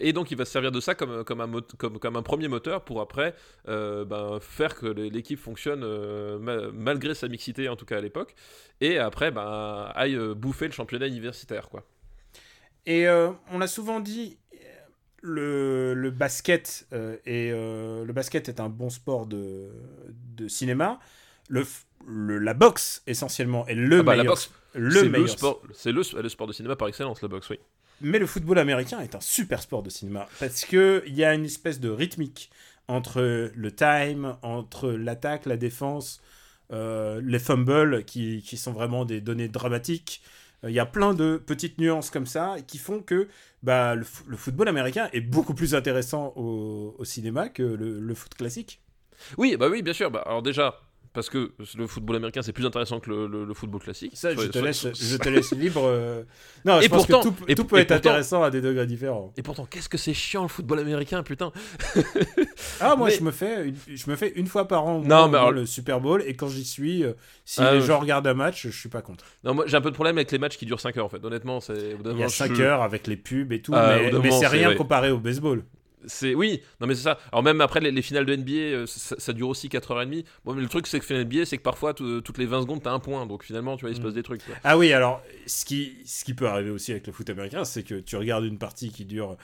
[0.00, 3.34] Et donc il va se servir de ça comme un premier moteur pour après
[3.66, 5.84] ben, faire que l'équipe fonctionne
[6.38, 8.34] ma- malgré sa mixité en tout cas à l'époque
[8.80, 11.84] et après ben, aille bouffer le championnat universitaire quoi.
[12.86, 13.06] Et
[13.50, 14.38] on a souvent dit
[15.24, 19.70] le, le basket euh, est, euh, le basket est un bon sport de,
[20.36, 21.00] de cinéma.
[21.48, 21.66] Le,
[22.06, 24.34] le- la boxe essentiellement est le Ah bah, la meilleur.
[24.34, 27.28] boxe, le c'est meilleur le sport c'est le, le sport de cinéma par excellence la
[27.28, 27.58] boxe oui.
[28.00, 31.32] Mais le football américain est un super sport de cinéma parce que il y a
[31.34, 32.50] une espèce de rythmique
[32.88, 36.20] entre le time, entre l'attaque, la défense,
[36.72, 40.22] euh, les fumbles qui, qui sont vraiment des données dramatiques.
[40.64, 43.28] Euh, Il y a plein de petites nuances comme ça qui font que
[43.62, 48.80] bah, le, football américain est beaucoup plus intéressant au, cinéma que le, le foot classique.
[49.38, 50.80] Oui bah oui bien sûr bah, alors déjà
[51.14, 54.12] parce que le football américain c'est plus intéressant que le, le- le football classique.
[54.14, 55.82] Ça, je te laisse, soyez- je te laisse libre.
[55.84, 56.22] euh.
[56.66, 58.50] Non, je Et pense pourtant- que tout, et- tout peut et être pourtant- intéressant à
[58.50, 59.32] des degrés différents.
[59.38, 61.52] Et pourtant qu'est-ce que c'est chiant le football américain putain.
[62.80, 65.28] Ah, moi, Mais- je, me fais une, je me fais une fois par an Non,
[65.28, 67.12] mais alors- le Super Bowl, et quand j'y suis, euh,
[67.44, 69.24] si Ah, les je- gens regardent un match, je suis pas contre.
[69.44, 71.08] Non moi j'ai un peu de problème avec les matchs qui durent 5 heures en
[71.08, 71.24] fait.
[71.24, 74.30] Honnêtement Il y a moment, 5 je- heures avec les pubs et tout, Ah, mais,
[74.32, 75.62] c'est rien comparé au baseball.
[76.06, 77.18] C'est oui, non mais c'est ça.
[77.32, 80.24] Alors même après les, les finales de NBA, euh, ça, ça dure aussi 4h30.
[80.44, 82.62] Bon mais le truc c'est que finale NBA, c'est que parfois tout- toutes les 20
[82.62, 83.26] secondes t'as un point.
[83.26, 84.04] Donc finalement, tu vois, il se Mm.
[84.04, 84.44] passe des trucs.
[84.44, 84.54] quoi.
[84.64, 87.82] Ah oui, alors, ce qui, ce qui peut arriver aussi avec le foot américain, c'est
[87.82, 89.36] que tu regardes une partie qui dure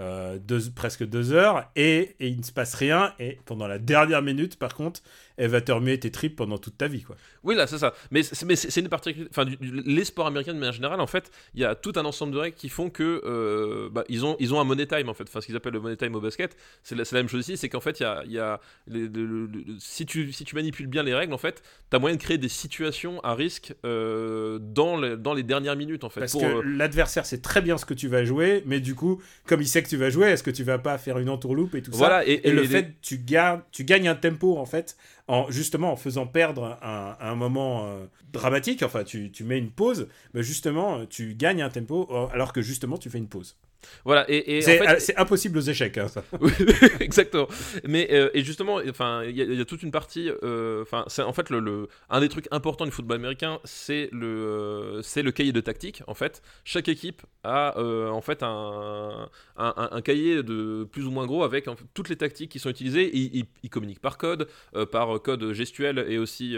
[0.00, 3.80] euh, deux- presque deux heures, et, et il ne se passe rien, et pendant la
[3.80, 5.00] dernière minute, par contre,
[5.38, 7.16] elle va te remuer tes tripes pendant toute ta vie, quoi.
[7.44, 7.94] Oui là, c'est ça.
[8.10, 9.30] Mais c'est mais c'est- c'est une particularité.
[9.34, 12.32] Enfin, les sports américains de manière générale, en fait, il y a tout un ensemble
[12.34, 15.14] de règles qui font que euh, bah, ils ont ils ont un money time en
[15.14, 15.24] fait.
[15.24, 17.56] Enfin, ce qu'ils appellent le money time au basket, c'est la, même chose ici.
[17.56, 20.32] C'est qu'en fait, il y a, il y a les- le- le- le- si tu
[20.32, 23.34] si tu manipules bien les règles, en fait, t'as moyen de créer des situations à
[23.34, 26.20] risque euh, dans les dans les dernières minutes en fait.
[26.20, 28.94] Parce pour, que euh, l'adversaire sait très bien ce que tu vas jouer, mais du
[28.94, 31.28] coup, comme il sait que tu vas jouer, est-ce que tu vas pas faire une
[31.28, 31.98] entourloupe et tout ça?
[31.98, 34.96] Voilà et, Et, le les- fait, tu, gardes, tu gagnes un tempo en fait,
[35.28, 40.08] en, justement en faisant perdre un, moment euh, dramatique, enfin tu, tu mets une pause,
[40.34, 43.56] mais justement tu gagnes un tempo euh, alors que justement tu fais une pause.
[44.04, 46.22] Voilà et, et en C'est fait- euh, c'est impossible aux échecs, hein, ça.
[47.00, 47.46] Exactement.
[47.84, 50.30] Mais euh, et justement, enfin, il y, a- il y a toute une partie.
[50.42, 54.08] euh, Enfin, c'est en fait le, le- un des trucs importants du football américain, c'est
[54.12, 56.02] le c'est le cahier de tactique.
[56.06, 61.06] En fait, chaque équipe a euh, en fait un, un, un- un cahier de plus
[61.06, 63.10] ou moins gros avec en fait, toutes les tactiques qui sont utilisées.
[63.16, 64.48] Ils, communiquent par code,
[64.90, 66.56] par code gestuel et aussi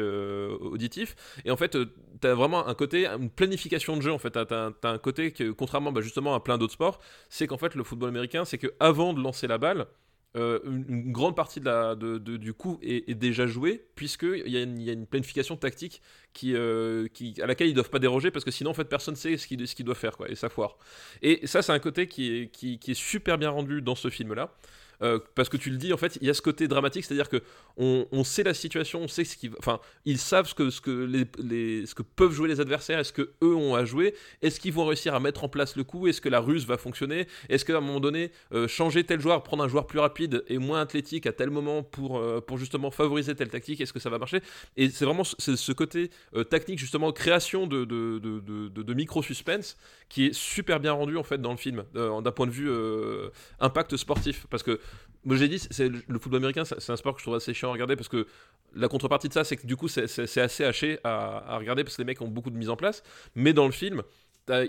[0.60, 1.16] auditif.
[1.44, 1.76] Et en fait,
[2.20, 4.12] tu as vraiment un côté, une planification de jeu.
[4.12, 7.46] En fait, tu as, un côté que, contrairement bah, justement à plein d'autres sports, c'est
[7.46, 9.86] qu'en fait le football américain, c'est que avant de lancer la balle,
[10.36, 14.62] euh, une, grande partie de la, de, du coup est, déjà jouée, puisqu'il y, a
[14.62, 17.98] une- il y a une planification tactique qui, euh, qui, à laquelle ils doivent pas
[17.98, 20.36] déroger, parce que sinon, en fait, personne sait ce qu'ils qu'ils doivent faire, quoi, et
[20.36, 20.78] ça foire.
[21.22, 24.54] Et ça, c'est un côté qui est, qui est super bien rendu dans ce film-là.
[25.02, 27.28] Euh, parce que tu le dis, en fait, il y a ce côté dramatique, c'est-à-dire
[27.28, 27.42] que
[27.76, 30.90] on, sait la situation, on sait ce qui, enfin, ils savent ce que ce que
[31.38, 34.72] les, ce que peuvent jouer les adversaires, est-ce que eux ont à jouer, est-ce qu'ils
[34.72, 37.64] vont réussir à mettre en place le coup, est-ce que la ruse va fonctionner, est-ce
[37.64, 40.80] qu'à un moment donné, euh, changer tel joueur, prendre un joueur plus rapide et moins
[40.80, 44.18] athlétique à tel moment pour euh, pour justement favoriser telle tactique, est-ce que ça va
[44.18, 44.40] marcher?
[44.76, 46.10] Et c'est vraiment ce, ce côté
[46.50, 49.76] technique justement création de de, de, de, de- micro suspense
[50.08, 52.70] qui est super bien rendu en fait dans le film d'un point de vue
[53.60, 54.46] impact sportif.
[54.50, 54.80] Parce que
[55.24, 57.68] moi j'ai dit c'est le football américain c'est un sport que je trouve assez chiant
[57.68, 58.26] à regarder parce que
[58.74, 60.04] la contrepartie de ça c'est que du coup c'est-
[60.38, 63.02] assez haché à, à regarder parce que les mecs ont beaucoup de mise en place.
[63.34, 64.02] Mais dans le film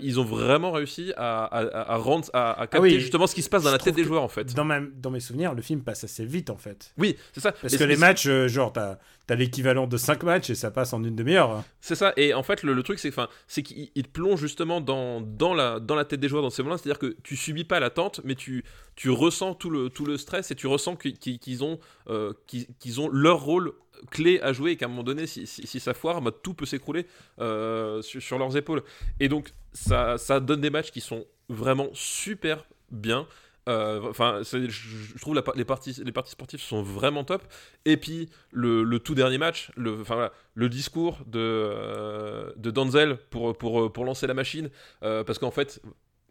[0.02, 1.44] ils ont vraiment réussi à,
[1.92, 4.04] à, rendre à, à capter oui, justement ce qui se passe dans la tête des
[4.04, 4.54] joueurs en fait.
[4.54, 6.92] Dans, ma- dans mes souvenirs, le film passe assez vite en fait.
[6.98, 7.52] oui c'est ça.
[7.52, 10.70] Parce Et que les matchs, euh, genre, t'as as, l'équivalent de 5 matchs et ça
[10.70, 11.64] passe en une demi-heure.
[11.80, 14.40] C'est ça, et en fait, le, le truc, c'est enfin, c'est qu'il il te plonge
[14.40, 17.36] justement dans, dans, la, dans la tête des joueurs dans ces moments-là, c'est-à-dire que tu
[17.36, 18.62] subis pas l'attente, mais tu,
[18.94, 21.78] tu ressens tout le, tout le stress et tu ressens qu'ils qu'ils ont,
[22.10, 23.72] euh, qu'ils qu'ils ont leur rôle
[24.10, 26.54] clé à jouer et qu'à un moment donné, si, si, si ça foire, bah, tout
[26.54, 27.06] peut s'écrouler
[27.40, 28.82] euh, sur, sur leurs épaules.
[29.20, 33.26] Et donc, ça, ça donne des matchs qui sont vraiment super bien.
[33.68, 37.42] Euh, Enfin, je je trouve la, les, parties, les parties sportives sont vraiment top.
[37.84, 43.18] Et puis, le, le tout dernier match, le, voilà, le discours de, euh, de Danzel
[43.30, 44.68] pour, pour, pour lancer la machine,
[45.00, 45.80] parce qu'en fait,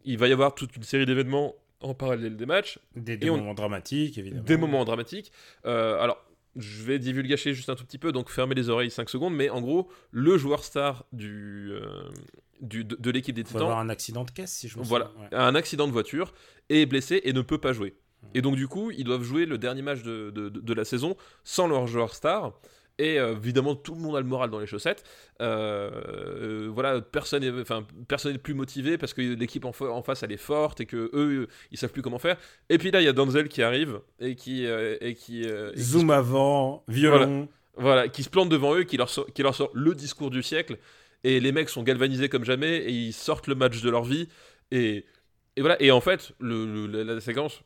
[0.04, 3.30] il va y avoir toute une série d'événements en parallèle des matchs, Des, des Et
[3.32, 4.44] on- moments dramatiques, évidemment.
[4.44, 5.32] des moments dramatiques.
[5.66, 6.24] Euh, alors,
[6.56, 9.50] je vais divulgacher juste un tout petit peu, donc fermez les oreilles 5 secondes, mais
[9.50, 12.10] en gros, le joueur star du, euh,
[12.62, 15.12] du, de, de l'équipe des Titans avoir un accident de caisse, si je me voilà.
[15.20, 15.28] Ouais.
[15.38, 16.34] un accident de voiture,
[16.70, 17.96] est blessé et ne peut pas jouer.
[18.36, 20.86] Et donc du coup, ils doivent jouer le dernier match de, de- de- de la
[20.86, 22.54] saison sans leur joueur star.
[23.02, 25.04] Et euh, évidemment, tout le monde a le moral dans les chaussettes.
[25.42, 30.04] Euh, euh, voilà, personne n'est enfin, personne plus motivé parce que l'équipe en, fa- en
[30.04, 32.38] face elle est forte et que eux ils savent plus comment faire.
[32.70, 36.84] Et puis là, il y a Denzel qui arrive et qui et qui, Zoom avant,
[36.88, 37.48] violon.
[37.76, 40.44] voilà, qui se plante devant eux, qui leur, sort, qui leur sort le discours du
[40.44, 40.78] siècle,
[41.24, 44.28] et les mecs sont galvanisés comme jamais, et ils sortent le match de leur vie,
[44.72, 45.06] et,
[45.56, 47.64] et voilà, et en fait, le, le- la, la séquence,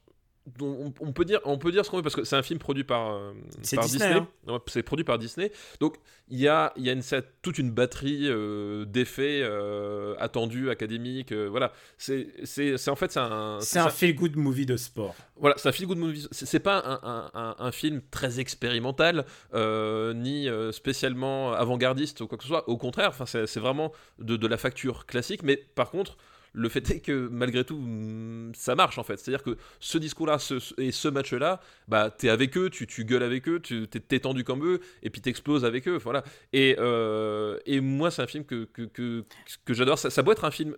[0.62, 2.60] on, on peut dire, on peut dire ce qu'on veut, parce que c'est un film
[2.60, 3.34] produit par, euh,
[3.76, 4.60] par Disney, Disney, hein.
[4.68, 5.96] C'est produit par Disney, donc
[6.30, 7.02] il y a, il y a une,
[7.42, 12.28] toute une batterie euh, d'effets euh, attendus, académiques, euh, voilà, c'est
[12.88, 13.60] en fait, c'est un...
[13.62, 15.16] C'est un feel-good movie de sport.
[15.38, 16.28] Voilà, c'est un feel good movie.
[16.32, 22.68] C'est pas un, un- film très expérimental, ni spécialement avant-gardiste ou quoi que ce soit.
[22.70, 25.44] Au contraire, enfin, c'est vraiment de, de la facture classique.
[25.44, 26.18] Mais par contre,
[26.58, 29.18] le fait est que malgré tout, mm, ça marche en fait.
[29.18, 33.24] C'est-à-dire que ce discours-là ce- et ce match-là, bah, t'es avec eux, tu, tu gueules
[33.24, 35.98] avec eux, tu t'es tendu comme eux, et puis t'exploses avec eux.
[36.04, 36.24] Voilà.
[36.54, 39.24] Et, euh, et moi, c'est un film que, que, que,
[39.66, 40.00] que j'adore.
[40.00, 40.76] Ça, ça doit être un film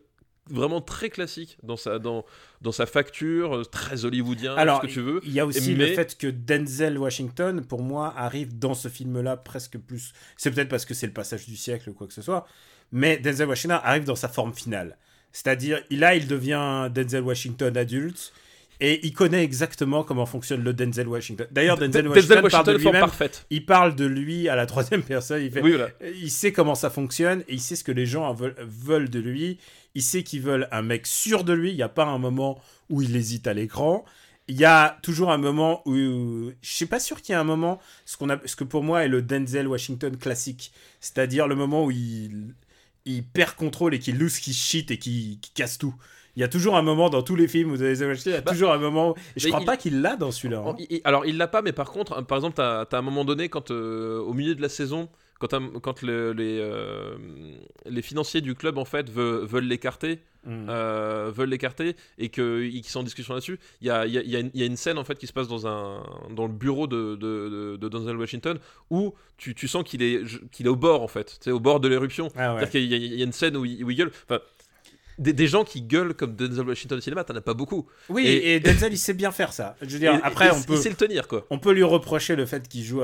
[0.50, 2.26] vraiment très classique dans sa, dans,
[2.62, 5.20] dans sa facture, euh, très hollywoodien, Alors, ce que tu veux.
[5.26, 8.88] il y a aussi mais- le fait que Denzel Washington, pour moi, arrive dans ce
[8.88, 10.14] film-là presque plus.
[10.38, 12.48] C'est peut-être parce que c'est le passage du siècle ou quoi que ce soit,
[12.94, 14.98] mais Denzel Washington arrive dans sa forme finale.
[15.38, 18.34] C'est-à-dire, là, il devient Denzel Washington adulte.
[18.80, 21.46] Et il connaît exactement comment fonctionne le Denzel Washington.
[21.52, 23.30] D'ailleurs, Denzel, Denzel Washington, Washington, parle de lui-même.
[23.52, 25.44] Il parle de lui à la troisième personne.
[25.44, 25.90] Il fait, Oui, voilà.
[26.02, 29.10] il sait comment ça fonctionne et il sait ce que les gens en veulent, veulent
[29.12, 29.60] de lui.
[29.94, 31.70] Il sait qu'ils veulent un mec sûr de lui.
[31.70, 34.06] Il n'y a pas un moment où il hésite à l'écran.
[34.48, 37.44] Il y a toujours un moment où je suis pas sûr qu'il y ait un
[37.44, 41.56] moment ce qu'on a ce que pour moi est le Denzel Washington classique, c'est-à-dire le
[41.56, 42.54] moment où il
[43.08, 45.96] il perd contrôle et qu'il lose, qu'il shit et qu'il casse tout.
[46.36, 48.38] Il y a toujours un moment dans tous les films où Denzel Washington, il y
[48.38, 49.16] a Bah, toujours un moment.
[49.36, 50.64] Et je crois il- pas qu'il l'a dans celui-là.
[50.68, 50.76] hein.
[51.04, 53.50] Alors, il l'a pas, mais par contre, hein, par exemple, t'as as un moment donné,
[53.50, 57.16] quand au milieu de la saison, quand, t'as- quand le- les, euh,
[57.86, 60.68] les financiers du club en fait veulent, veulent l'écarter, Mm.
[60.70, 64.22] euh, veulent l'écarter et qu'ils sont en discussion là-dessus, il y a, il y a-
[64.22, 65.68] il y a une- il y a une scène en fait qui se passe dans,
[65.68, 68.58] un, dans le bureau de, de, de- de Denzel Washington
[68.90, 70.22] où tu, tu sens qu'il est,
[70.52, 72.30] qu'il est au bord en fait, au bord de l'éruption.
[72.36, 72.60] Ah ouais.
[72.62, 74.12] C'est-à-dire qu'il y, a- il y a une scène où il, où il gueule.
[74.30, 74.40] Enfin,
[75.20, 77.88] des, des gens qui gueulent comme Denzel Washington au cinéma, t'en as pas beaucoup.
[78.08, 79.76] Oui, et- et, Denzel il sait bien faire ça.
[79.82, 81.46] Je veux dire, Et- après et- on il peut sait le tenir quoi.
[81.50, 83.02] on peut lui reprocher le fait qu'il joue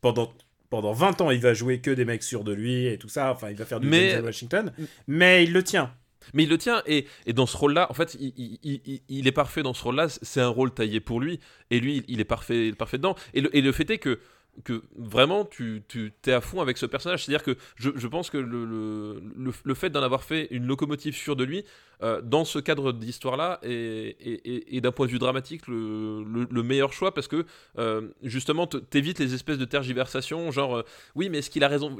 [0.00, 0.32] pendant
[0.74, 3.30] pendant 20 ans, il va jouer que des mecs sûrs de lui et tout ça.
[3.30, 4.72] Enfin, il va faire du Mais- Denzel Washington,
[5.06, 5.94] mais il le tient.
[6.32, 9.32] Mais il le tient, et, et dans ce rôle-là, en fait, il, il- il- est
[9.32, 11.38] parfait dans ce rôle-là, c'est un rôle taillé pour lui,
[11.70, 13.14] et lui, il est parfait, parfait dedans.
[13.34, 14.18] Et le, et le fait est que,
[14.62, 18.30] que vraiment, tu, tu es à fond avec ce personnage, c'est-à-dire que je, je pense
[18.30, 21.64] que le, le, le- fait d'en avoir fait une locomotive sûre de lui,
[22.02, 26.46] euh, dans ce cadre d'histoire-là, est, est- est- d'un point de vue dramatique le, le-
[26.50, 27.44] le meilleur choix, parce que,
[27.78, 30.82] euh, justement, te- t'évites les espèces de tergiversations, genre, euh,
[31.16, 31.96] oui, mais est-ce qu'il a raison?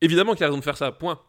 [0.00, 1.20] Évidemment qu'il a raison de faire ça, point.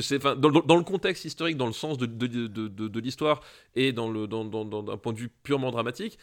[0.00, 3.40] C'est- enfin, dans, dans- le contexte historique, dans le sens de, de, de, de- l'histoire
[3.74, 6.16] et dans le, dans, dans- d'un point de vue purement dramatique,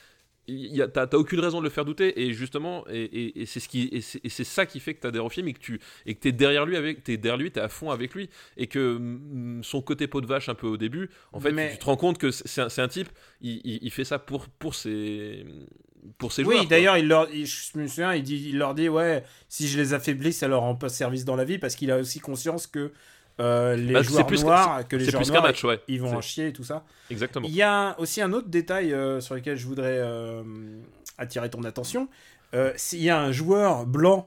[0.94, 3.90] t'as aucune raison de le faire douter et justement et, et- et c'est ce qui
[3.92, 6.32] et c'est ça qui fait que t'adhères au film et que tu et que t'es
[6.32, 9.82] derrière lui avec t'es derrière lui t'es à fond avec lui et que mm, son
[9.82, 12.18] côté peau de vache un peu au début en fait Mais- tu te rends compte
[12.18, 13.10] que c'est un, un type
[13.42, 15.46] il, il- il fait ça pour pour ses
[16.18, 18.74] pour ses joueurs Oui, d'ailleurs, il leur, il- je me souviens, il, dit, il leur
[18.74, 21.76] dit ouais, si je les affaiblis, ça leur rend pas service dans la vie parce
[21.76, 22.92] qu'il a aussi conscience que
[23.42, 26.14] euh, les Bah, joueurs plus noirs, que les joueurs plus noirs, match ouais ils vont
[26.16, 26.84] en chier et tout ça.
[27.10, 30.44] exactement Il y a aussi un autre détail euh, sur lequel je voudrais euh,
[31.18, 32.08] attirer ton attention.
[32.76, 34.26] S'il y a un joueur blanc,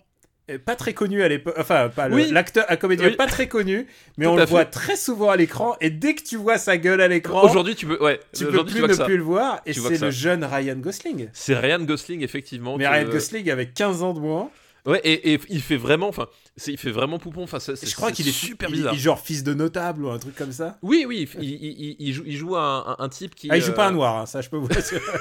[0.65, 2.31] pas très connu à l'époque, enfin, pas Oui.
[2.31, 3.17] l'acteur, un comédien Oui.
[3.17, 3.87] pas très connu,
[4.19, 4.51] mais Tout on le fait.
[4.51, 7.75] voit très souvent à l'écran, et dès que tu vois sa gueule à l'écran, aujourd'hui
[7.75, 10.11] tu peux ouais tu peux plus tu ne ça plus le voir, et c'est le
[10.11, 11.29] jeune Ryan Gosling.
[11.33, 14.51] c'est Ryan Gosling effectivement Mais Ryan Gosling avec 15 ans de moins,
[14.87, 16.29] ouais et, et il fait vraiment enfin
[16.69, 19.43] il fait vraiment poupon enfin je crois qu'il est super il- bizarre Il, genre fils
[19.43, 20.79] de notable ou un truc comme ça.
[20.83, 23.57] oui oui il, il- il- il joue, il joue un, un- un type qui Ah,
[23.57, 25.03] il joue euh, pas un noir, hein, ça je peux vous l'assurer.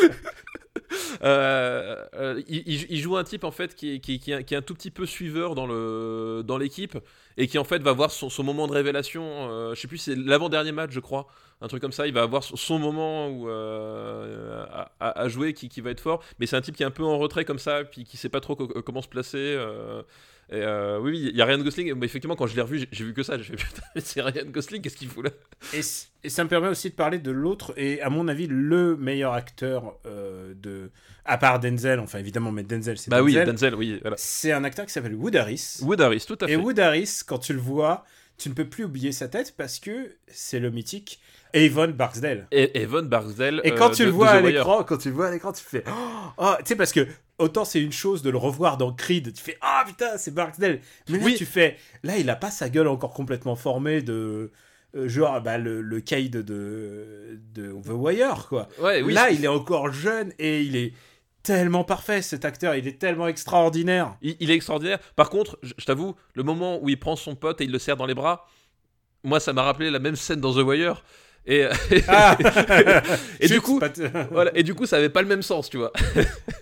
[1.22, 4.54] Euh, euh, il, il- il joue un type en fait qui est, qui, qui est
[4.54, 6.96] un- tout petit peu suiveur dans le dans l'équipe
[7.36, 9.22] et qui en fait va avoir son, son moment de révélation.
[9.50, 11.26] euh, je sais plus, c'est l'avant-dernier match, je crois,
[11.60, 12.06] un truc comme ça.
[12.06, 14.64] Il va avoir son, son moment où euh,
[15.00, 16.22] à, à- jouer qui, qui va être fort.
[16.38, 18.28] Mais c'est un type qui est un peu en retrait comme ça, puis qui sait
[18.28, 19.56] pas trop co- comment se placer.
[20.52, 21.94] Euh, et euh, oui, oui, il y a Ryan Gosling.
[21.94, 23.38] Mais effectivement, quand je l'ai revu, j'ai- vu que ça.
[23.38, 25.30] J'ai fait putain, mais c'est Ryan Gosling, qu'est-ce qu'il fout là?
[25.74, 25.82] Et,
[26.28, 29.98] ça me permet aussi de parler de l'autre, et à mon avis, le meilleur acteur
[30.06, 30.90] euh, de.
[31.24, 33.54] À part Denzel, enfin évidemment, mais Denzel, c'est Bah oui, Denzel.
[33.54, 34.16] Denzel, oui, voilà.
[34.18, 35.78] C'est un acteur qui s'appelle Wood Harris.
[35.82, 36.54] Wood Harris, tout à fait.
[36.54, 38.04] Et Wood Harris, quand tu le vois,
[38.36, 41.20] tu ne peux plus oublier sa tête parce que c'est le mythique
[41.54, 42.46] Avon Barksdale.
[42.50, 43.60] Et Evan Barksdale.
[43.64, 45.30] Et euh, quand tu de- le de vois à l'écran, quand tu le vois à
[45.30, 45.92] l'écran, tu fais oh,
[46.38, 47.06] oh, tu sais parce que
[47.40, 50.80] autant c'est une chose de le revoir dans Creed, tu fais ah putain c'est Barksdale,
[51.08, 51.34] mais là Oui.
[51.36, 54.52] tu fais là il a pas sa gueule encore complètement formée de
[54.96, 58.68] euh, genre bah, le, le Cade de de The Wire quoi.
[58.80, 60.92] Ouais, oui, là il est encore jeune et il est
[61.42, 64.16] tellement parfait cet acteur, il est tellement extraordinaire.
[64.20, 64.98] Il, il est extraordinaire.
[65.16, 67.78] Par contre, je, je t'avoue, le moment où il prend son pote et il le
[67.78, 68.46] serre dans les bras,
[69.24, 71.02] moi, ça m'a rappelé la même scène dans The Wire.
[71.46, 71.66] Et,
[72.06, 72.36] Ah
[73.40, 73.80] et du coup,
[74.30, 75.92] voilà, et du coup, ça avait pas le même sens, tu vois.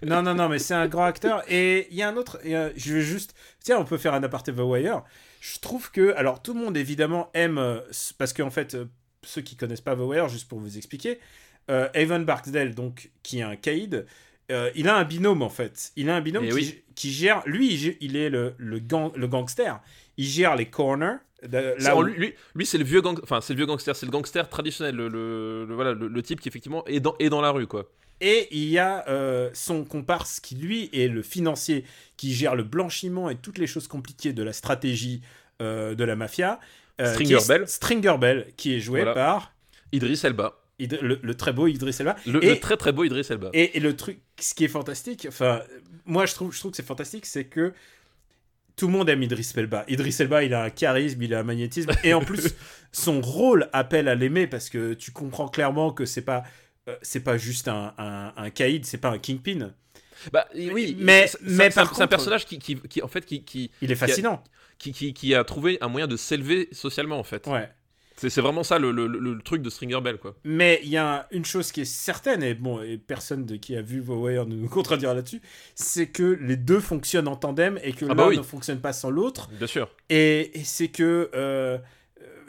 [0.06, 1.42] non, non, non, mais c'est un grand acteur.
[1.48, 2.38] Et il y a un autre.
[2.44, 3.34] et, euh, je vais juste.
[3.62, 5.02] Tiens, on peut faire un aparté The Wire.
[5.40, 6.14] Je trouve que.
[6.14, 7.58] Alors, tout le monde, évidemment, aime.
[7.58, 7.80] euh,
[8.18, 8.86] parce qu'en fait, euh,
[9.24, 11.18] ceux qui connaissent pas The Wire, juste pour vous expliquer,
[11.70, 14.06] euh, Evan Barksdale, donc, qui est un caïd,
[14.50, 15.92] euh, il a un binôme, en fait.
[15.96, 16.82] Il a un binôme Eh qui, oui.
[16.94, 17.42] qui gère.
[17.46, 19.80] Lui, il, est le, le, gang, le gangster.
[20.16, 21.16] Il gère les corners.
[21.42, 22.34] de- C'est- là où- lui,
[22.64, 25.92] c'est le vieux gang, enfin, c'est le vieux gangster, c'est le gangster traditionnel, le, voilà,
[25.92, 27.88] le, type qui effectivement est dans, est dans la rue, quoi.
[28.20, 31.84] Et il y a euh, son comparse qui, lui, est le financier
[32.16, 35.20] qui gère le blanchiment et toutes les choses compliquées de la stratégie
[35.62, 36.58] euh, de la mafia.
[37.00, 37.68] Stringer Bell.
[37.68, 39.14] Stringer Bell, qui est joué Voilà.
[39.14, 39.52] par
[39.92, 42.16] Idris Elba, le, le très beau Idris Elba.
[42.26, 43.50] le, Et- le très très beau Idris Elba.
[43.52, 45.62] Et, et le truc, ce qui est fantastique, enfin,
[46.06, 47.72] moi je trouve, je trouve que c'est fantastique, c'est que
[48.76, 49.84] tout le monde aime Idris Elba.
[49.88, 52.54] Idris Elba, il a un charisme, il a un magnétisme, et en plus,
[52.92, 56.44] son rôle appelle à l'aimer parce que tu comprends clairement que c'est pas,
[56.88, 59.72] euh, c'est pas juste un, un, un caïd, c'est pas un kingpin.
[60.32, 63.70] Bah oui, mais- c'est- mais c'est un- personnage qui, qui, qui, en fait, qui, qui,
[63.82, 64.42] Il est fascinant.
[64.78, 67.46] qui, qui, qui a trouvé un moyen de s'élever socialement, en fait.
[67.48, 67.68] Ouais.
[68.18, 70.34] C'est c'est vraiment ça le, le, truc de Stringer Bell, quoi.
[70.44, 73.76] Mais il y a une chose qui est certaine, et bon, et personne de qui
[73.76, 75.40] a vu The Wire ne nous contredira là-dessus,
[75.74, 78.36] c'est que les deux fonctionnent en tandem et que Ah l'un bah oui.
[78.36, 79.48] ne fonctionne pas sans l'autre.
[79.56, 79.88] Bien sûr.
[80.10, 81.78] Et, et c'est que euh,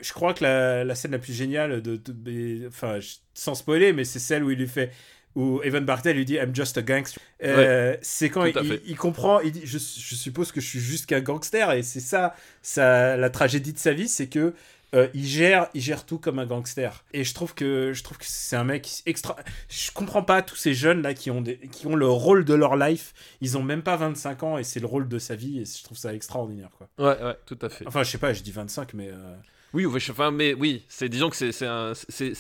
[0.02, 3.54] je crois que la, la scène la plus géniale de, de- de- enfin je- sans
[3.56, 4.92] spoiler, mais c'est celle où il lui fait
[5.36, 7.22] où Evan Bartel lui dit I'm just a gangster.
[7.44, 11.22] Euh, c'est quand il, comprend, il dit je, je suppose que je suis juste qu'un
[11.22, 14.54] gangster et c'est ça, ça la tragédie de sa vie, c'est que
[14.96, 17.04] euh, il gère, il gère tout comme un gangster.
[17.14, 19.36] Et je trouve que je trouve que c'est un mec extra.
[19.70, 22.54] Je comprends pas tous ces jeunes là qui ont des, qui ont le rôle de
[22.54, 23.14] leur life.
[23.42, 25.84] Ils ont même pas 25 ans et c'est le rôle de sa vie et je
[25.84, 26.88] trouve ça extraordinaire quoi.
[26.98, 27.86] Ouais, ouais, tout à fait.
[27.88, 29.10] Enfin, je sais pas, je dis 25, mais.
[29.10, 29.36] euh,
[29.74, 31.94] Oui, enfin, mais oui, c'est disons que c'est un.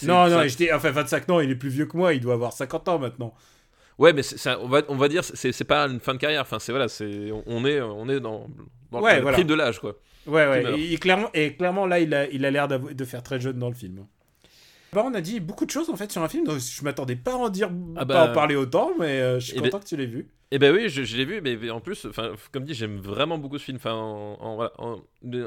[0.03, 0.71] Non, non, je dis.
[0.73, 3.33] Enfin, 25, non, il est plus vieux que moi, il doit avoir 50 ans maintenant.
[3.99, 4.21] Ouais, mais
[4.61, 6.41] on va on va dire c'est pas une fin de carrière.
[6.41, 8.47] Enfin, c'est voilà, c'est on- est on est dans
[8.91, 9.43] dans Ouais, le voilà.
[9.43, 9.97] de l'âge, quoi.
[10.29, 10.79] Ouais, ouais.
[10.79, 13.57] Et, et clairement, et clairement, là, il a il a l'air de faire très jeune
[13.59, 14.05] dans le film.
[14.91, 17.15] Bah, on a dit beaucoup de choses en fait sur un film, donc je m'attendais
[17.15, 18.31] pas à en dire, Ah pas bah.
[18.31, 20.27] en parler autant, mais euh, je suis Eh content que tu l'aies vu.
[20.49, 22.07] Eh ben oui, je, je l'ai vu, mais en plus,
[22.51, 23.77] comme dit, j'aime vraiment beaucoup ce film.
[23.77, 24.99] Enfin, en, en, en,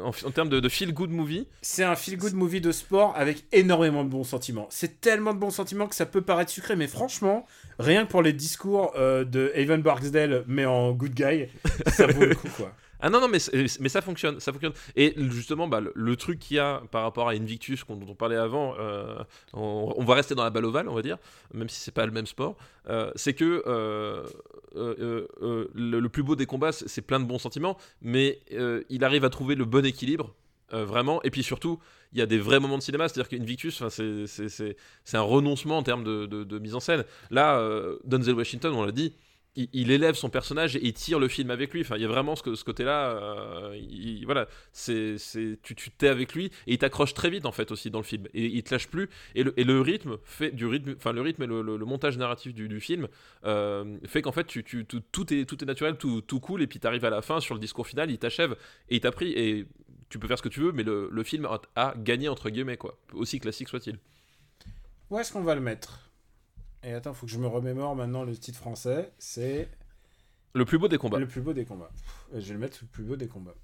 [0.07, 4.05] en- termes de, de feel good movie, C'est un feel-good movie de sport avec énormément
[4.05, 4.69] de bons sentiments.
[4.71, 7.45] C'est tellement de bons sentiments que ça peut paraître sucré, mais franchement,
[7.81, 11.47] rien que pour les discours euh, de Evan Barksdale, mais en good guy,
[11.89, 12.73] ça vaut le coup quoi.
[13.05, 14.73] Ah non, non, mais, ça fonctionne, ça fonctionne.
[14.95, 18.37] Et justement, bah, le, truc qu'il y a par rapport à Invictus dont on parlait
[18.37, 19.19] avant, euh,
[19.53, 21.19] on, va rester dans la balle ovale, on va dire,
[21.53, 22.57] même si c'est pas le même sport,
[22.89, 24.25] euh, c'est que euh,
[24.75, 28.39] le, plus beau des combats, c'est plein de bons sentiments, mais
[28.89, 30.33] il arrive à trouver le bon équilibre.
[30.71, 31.81] vraiment, et puis surtout,
[32.13, 34.77] il y a des vrais moments de cinéma, c'est-à-dire qu'Invictus, c'est-
[35.13, 37.05] un renoncement en termes de mise en scène.
[37.31, 39.13] Là, euh, Denzel Washington, on l'a dit,
[39.55, 41.83] il, élève son personnage et il tire le film avec lui.
[41.83, 43.11] Enfin, il y a vraiment ce, côté-là.
[43.11, 45.17] euh, il- voilà, c'est,
[45.63, 48.27] tu, t'es avec lui et il t'accroche très vite en fait aussi dans le film.
[48.35, 49.09] Et il te lâche plus.
[49.35, 53.09] Et le, rythme fait du rythme, enfin le rythme et le, montage narratif du, film
[53.45, 56.63] euh, fait qu'en fait tu, tu- tout, tout est tout est naturel, tout, tout cool.
[56.63, 58.53] Et puis t'arrives à la fin sur le discours final, il t'achève
[58.89, 59.33] et il t'a pris.
[59.33, 59.67] Et
[60.09, 62.51] tu peux faire ce que tu veux, mais le, le film a, a gagné entre
[62.51, 62.99] guillemets quoi.
[63.13, 63.99] Aussi classique soit-il.
[65.11, 66.12] Où est-ce qu'on va le mettre?
[66.85, 69.13] Et attends, faut que je me remémore maintenant le titre français.
[69.19, 69.69] C'est
[70.55, 71.19] Le plus beau des combats.
[71.19, 71.91] le plus beau des combats.
[71.95, 73.55] Pff, Je vais le mettre le plus beau des combats.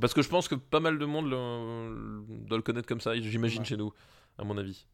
[0.00, 3.14] Parce que je pense que pas mal de monde le- doit le connaître comme ça,
[3.18, 3.64] j'imagine Ouais.
[3.64, 3.92] chez nous,
[4.38, 4.86] à mon avis.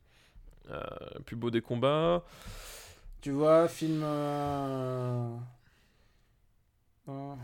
[0.71, 0.81] Euh,
[1.27, 2.25] plus beau des combats.
[3.21, 4.01] Tu vois, film.
[4.05, 5.37] euh,
[7.09, 7.35] euh,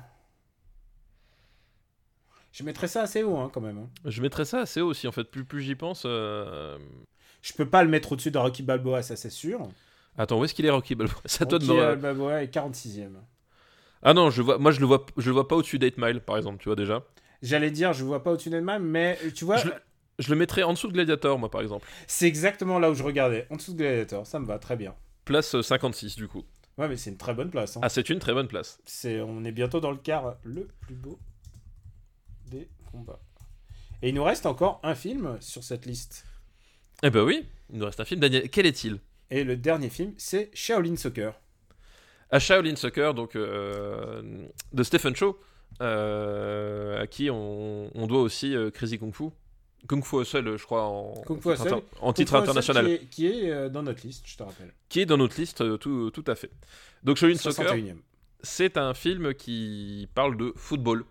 [2.53, 3.78] Je mettrais ça assez haut, hein, quand même.
[3.78, 3.88] hein.
[4.05, 5.24] Je mettrais ça assez haut aussi, en fait.
[5.24, 6.03] Plus, plus j'y pense.
[6.07, 6.78] euh,
[7.42, 9.68] Je peux pas le mettre au-dessus de Rocky Balboa, ça c'est sûr.
[10.18, 12.42] Attends, où est-ce qu'il est Rocky Balboa C'est à toi de Rocky me- euh, Balboa
[12.42, 13.16] est 46ème.
[14.02, 16.20] Ah non, je vois, moi je le vois, je le vois pas au-dessus d'Eight Mile,
[16.20, 17.04] par exemple, tu vois déjà.
[17.42, 19.74] J'allais dire, je vois pas au-dessus de même, mais euh, tu vois, Je le-
[20.18, 21.86] Je le mettrais en dessous de Gladiator, moi, par exemple.
[22.08, 23.46] c'est exactement là où je regardais.
[23.50, 24.94] En dessous de Gladiator, ça me va très bien.
[25.24, 26.44] Place euh, 56, du coup.
[26.76, 27.76] Ouais, mais c'est une très bonne place.
[27.76, 27.80] hein.
[27.84, 28.80] Ah, c'est une très bonne place.
[28.84, 31.18] C'est, on est bientôt dans le quart le plus beau
[32.50, 33.20] des combats.
[34.02, 36.24] Et il nous reste encore un film sur cette liste.
[37.02, 38.20] Eh ben oui, il nous reste un film.
[38.20, 38.98] Daniel, quel est-il?
[39.30, 41.34] Et le dernier film, c'est Shaolin Soccer.
[42.30, 44.22] à Shaolin Soccer, donc euh,
[44.72, 45.38] de Stephen Chow,
[45.80, 49.24] euh, à qui on, on doit aussi euh, Crazy Kung Fu.
[49.86, 51.74] Kung Fu seul, je crois, en, Kung Fu en titre, Hustle.
[51.74, 54.42] inter- en titre Kung Fu international, Qui est, qui est, dans notre liste, je te
[54.42, 54.72] rappelle.
[54.88, 56.50] qui est dans notre liste, tout, tout à fait.
[57.04, 57.96] Donc Shaolin Soccer, 61e.
[58.42, 61.04] c'est un film qui parle de football.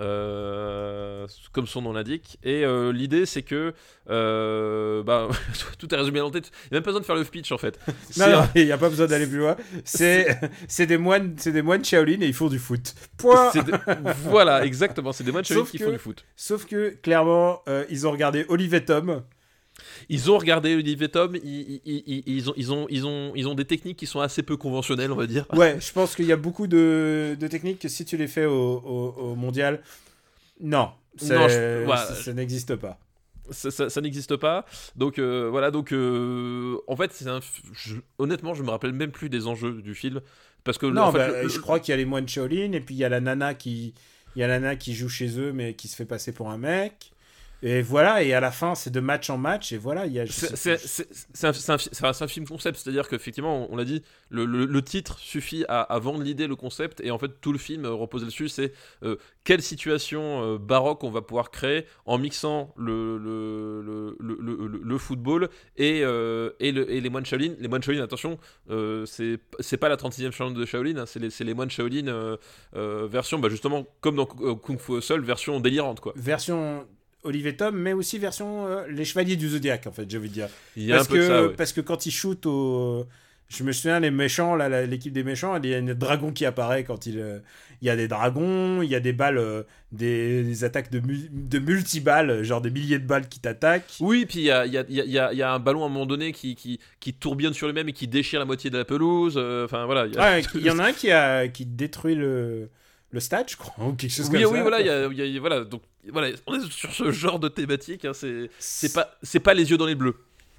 [0.00, 3.74] Euh, comme son nom l'indique et euh, l'idée c'est que
[4.10, 5.28] euh, bah,
[5.78, 7.52] tout est résumé en tête il n'y a même pas besoin de faire le pitch
[7.52, 7.78] en fait
[8.16, 9.56] Non, non, il n'y a pas besoin d'aller plus loin.
[9.84, 12.94] C'est, des moines, c'est des moines Shaolin et ils font du foot.
[13.16, 13.52] Point.
[14.24, 18.06] voilà exactement c'est des matchs Sauf qui que- font du foot Sauf que clairement, ils
[18.06, 19.22] ont regardé Olivier Tom.
[20.08, 23.48] Ils ont regardé Olivier Tom, ils, ils- ils- ils ont, ils, ont, ils, ont, ils
[23.48, 25.46] ont des techniques qui sont assez peu conventionnelles, on va dire.
[25.54, 28.44] Ouais, je pense qu'il y a beaucoup de, de techniques que si tu les fais
[28.46, 29.80] au, au- au mondial,
[30.60, 30.90] non,
[31.48, 32.98] je- ça, ça n'existe pas.
[33.50, 34.66] Ça, ça- ça n'existe pas.
[34.96, 37.24] Donc euh, voilà, donc euh, en fait, c'est
[38.18, 40.20] honnêtement, je me rappelle même plus des enjeux du film.
[40.64, 42.28] Parce que Non, en fait, bah, le- je le- crois qu'il y a les moines
[42.28, 43.94] Shaolin et puis il y a la nana qui,
[44.36, 46.50] il y a la nana qui joue chez eux mais qui se fait passer pour
[46.50, 47.12] un mec.
[47.62, 50.20] Et voilà, et à la fin, c'est de match en match, et voilà, il y
[50.20, 50.26] a.
[50.28, 50.74] C'est
[51.44, 55.18] un, un un- film concept, c'est-à-dire qu'effectivement, on, on l'a dit, le, le- le titre
[55.18, 58.24] suffit à, à vendre l'idée, le concept, et en fait, tout le film euh, repose
[58.24, 58.48] dessus.
[58.48, 64.16] C'est euh, quelle situation euh, baroque on va pouvoir créer en mixant le, le, le,
[64.20, 67.54] le- le- le football et, euh, et, le- et les moines Shaolin.
[67.58, 68.38] Les moines Shaolin, attention,
[69.06, 72.36] c'est pas la 36e Shaolin de Shaolin, hein, c'est les, moines Shaolin
[72.72, 76.12] version, bah, justement, comme dans Kung Fu Hustle, version délirante, quoi.
[76.14, 76.86] Version
[77.24, 80.34] Olivier Tom, mais aussi version euh, Les Chevaliers du Zodiaque, en fait, j'ai envie de
[80.34, 80.48] dire.
[80.76, 81.54] Il y a parce un peu que, de ça, ouais.
[81.56, 83.06] Parce que quand ils shootent au.
[83.50, 86.44] Je me souviens, les méchants, là, l'équipe des méchants, il y a un dragon qui
[86.44, 87.18] apparaît quand il.
[87.18, 87.38] euh,
[87.80, 91.00] Il y a des dragons, il y a des balles, euh, des, des attaques de,
[91.00, 93.96] mu- de multi-balles, genre des milliers de balles qui t'attaquent.
[94.00, 95.86] Oui, puis il y a, y, a, y, a, il y a un ballon à
[95.86, 98.76] un moment donné qui, qui, qui tourbillonne sur lui-même et qui déchire la moitié de
[98.76, 99.34] la pelouse.
[99.38, 100.06] euh, Enfin voilà.
[100.08, 102.68] Ouais, il y en a un qui, a, qui détruit le,
[103.10, 104.62] le stade, je crois, ou quelque chose oui, comme oui, ça.
[104.62, 104.90] voilà, il y
[105.22, 108.04] a, y a- voilà, donc voilà, on est sur ce genre de thématique.
[108.04, 110.16] hein, c'est, c'est pas, c'est pas les yeux dans les bleus.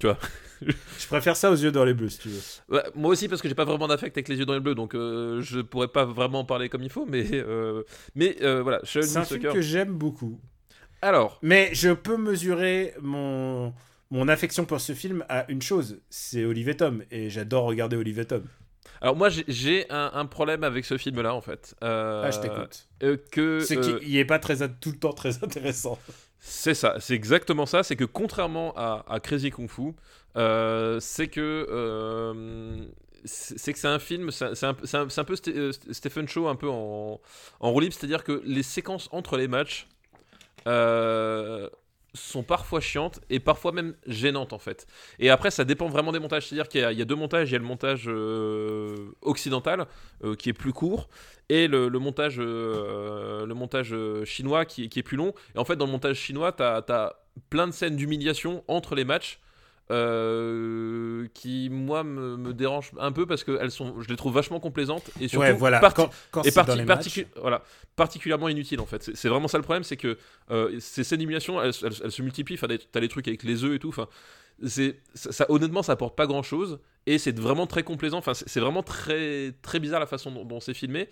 [0.62, 2.40] Je préfère ça aux yeux dans les bleus, si tu veux.
[2.76, 4.74] Ouais, moi aussi parce que j'ai pas vraiment d'affect avec les yeux dans les bleus,
[4.74, 7.82] donc euh, je pourrais pas vraiment en parler comme il faut, mais euh,
[8.14, 8.80] mais euh, voilà.
[8.84, 10.40] C'est un film que j'aime beaucoup.
[11.02, 13.72] Alors, Mais je peux mesurer mon,
[14.10, 17.02] mon affection pour ce film à une chose, c'est Olivier Tom.
[17.10, 18.44] Et j'adore regarder Olivier Tom.
[19.00, 21.74] Alors moi j'ai, un, un problème avec ce film-là en fait.
[21.82, 22.86] Euh, Ah, je t'écoute.
[23.02, 25.98] euh, que C'est euh, qu'il n'est pas très, tout le temps très intéressant.
[26.38, 27.82] C'est ça, c'est exactement ça.
[27.82, 29.94] C'est que contrairement à, à Crazy Kung Fu,
[30.36, 32.86] euh, c'est que euh,
[33.24, 37.20] c'est que c'est un film, c'est un, peu euh, Stephen Shaw un peu en,
[37.60, 39.86] en roue libre, c'est-à-dire que les séquences entre les matchs,
[40.66, 41.68] euh,
[42.14, 44.86] sont parfois chiantes et parfois même gênantes en fait.
[45.18, 46.46] Et après, ça dépend vraiment des montages.
[46.46, 47.50] C'est-à-dire qu'il y, a- deux montages.
[47.50, 49.86] Il y a le montage euh, occidental
[50.24, 51.08] euh, qui est plus court
[51.48, 55.34] et le, montage, le montage euh, chinois qui, qui est plus long.
[55.54, 57.16] Et en fait, dans le montage chinois, tu as,
[57.48, 59.40] plein de scènes d'humiliation entre les matchs.
[59.90, 64.34] Euh, qui moi me, me dérangent un peu parce que elles sont je les trouve
[64.34, 65.80] vachement complaisantes et surtout ouais, voilà.
[65.80, 67.62] parti- Quand, quand et c'est dans parti- les particu- matchs, voilà,
[67.96, 69.10] particulièrement inutile en fait.
[69.14, 70.18] C'est- vraiment ça le problème, c'est que
[70.50, 72.54] euh, ces scènes d'humiliation, elles, elles- elles se multiplient.
[72.54, 73.88] Enfin, t'as les trucs avec les œufs et tout.
[73.88, 74.08] Enfin,
[74.66, 78.18] c'est ça, ça- honnêtement, ça apporte pas grand chose et c'est vraiment très complaisant.
[78.18, 81.08] Enfin, c'est c'est vraiment très très bizarre la façon dont, dont c'est filmé.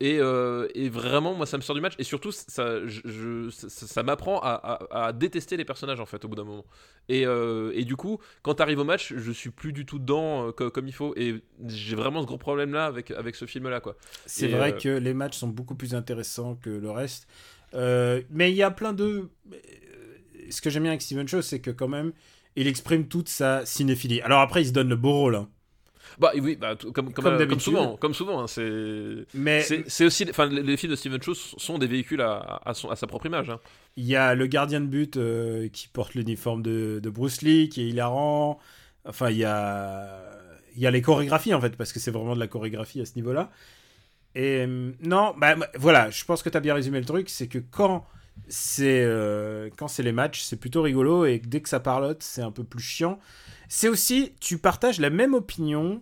[0.00, 1.94] Et, euh, et vraiment, moi, ça me sort du match.
[1.98, 4.50] Et surtout, ça, je, je- ça, ça m'apprend à,
[4.90, 6.64] à- à détester les personnages, en fait, au bout d'un moment.
[7.08, 10.48] Et, euh, et du coup, quand t'arrives au match, je suis plus du tout dedans
[10.48, 11.14] euh, co- comme, il faut.
[11.16, 13.96] Et j'ai vraiment ce gros problème-là avec, avec ce film-là, quoi.
[14.26, 17.28] c'est vrai que les matchs sont beaucoup plus intéressants que le reste.
[17.72, 19.28] Mais il y a plein de.
[20.50, 22.12] Ce que j'aime bien avec Steven Shaw, c'est que quand même,
[22.56, 24.20] il exprime toute sa cinéphilie.
[24.20, 25.36] Alors après, il se donne le beau rôle.
[25.36, 25.48] hein.
[26.18, 30.04] Bah oui, bah, comme, comme, Comme euh, comme souvent, comme souvent, hein, c'est Mais c'est
[30.04, 32.96] aussi, enfin, les, les films de Steven Chow sont des véhicules à, à, son- à
[32.96, 33.50] sa propre image.
[33.50, 33.58] hein.
[33.96, 37.68] il y a le gardien de but euh, qui porte l'uniforme de, de Bruce Lee,
[37.68, 38.58] qui est hilarant.
[39.04, 40.22] Enfin, il y a,
[40.76, 43.06] il y a les chorégraphies, en fait, parce que c'est vraiment de la chorégraphie à
[43.06, 43.50] ce niveau-là.
[44.34, 47.28] Et euh, non, bah bah, voilà, je pense que tu as bien résumé le truc,
[47.30, 48.06] c'est que quand
[48.48, 52.42] c'est euh, quand c'est les matchs, c'est plutôt rigolo, et dès que ça parlote, c'est
[52.42, 53.20] un peu plus chiant.
[53.76, 56.00] C'est aussi, tu partages la même opinion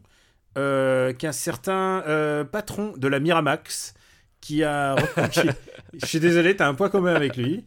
[0.59, 3.95] euh, qu'un certain euh, patron de la Miramax
[4.43, 4.95] qui a.
[5.95, 7.65] je suis désolé, t'as un point commun avec lui.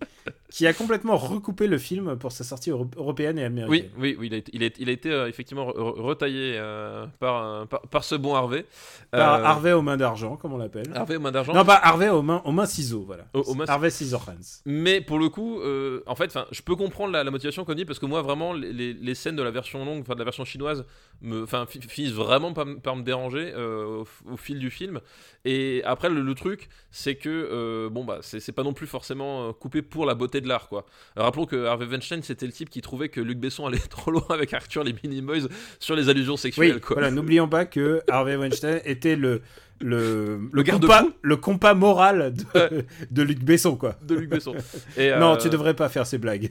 [0.52, 3.90] Qui a complètement recoupé le film pour sa sortie euro- européenne et américaine.
[3.98, 6.00] Oui, oui, oui, il a été, il a, il a été, euh, effectivement re- re-
[6.02, 8.66] retaillé euh, par, par, par ce bon Harvey.
[9.10, 10.86] Par Euh, Harvey aux mains d'argent, comme on l'appelle.
[10.94, 11.52] Harvey aux mains d'argent.
[11.54, 13.26] Non, pas Harvey aux mains, aux mains ciseaux, voilà.
[13.34, 14.62] Aux mains- Harvey Scissorhands.
[14.66, 17.86] Mais pour le coup, euh, en fait, je peux comprendre la, la motivation qu'on dit
[17.86, 20.26] parce que moi, vraiment, les, les- les scènes de la version longue, enfin de la
[20.26, 20.86] version chinoise,
[21.22, 21.46] me,
[21.88, 25.02] finissent vraiment par, par me déranger euh, au, au fil du film.
[25.44, 29.52] Et après, le, le truc, c'est que euh, bon bah, c'est pas non plus forcément
[29.54, 30.86] coupé pour la beauté de l'art, quoi.
[31.16, 34.26] Rappelons que Harvey Weinstein, c'était le type qui trouvait que Luc Besson allait trop loin
[34.30, 35.48] avec Arthur les Minimoys
[35.80, 36.96] sur les allusions Oui, sexuelles, quoi.
[36.96, 39.42] voilà, n'oublions pas que Harvey Weinstein était le.
[39.82, 42.86] Le, Le compas, le compas moral de, Ouais.
[43.12, 43.98] de Luc Besson, quoi.
[44.02, 44.54] De Luc Besson.
[44.98, 46.50] Et, Non, euh, tu devrais pas faire ces blagues.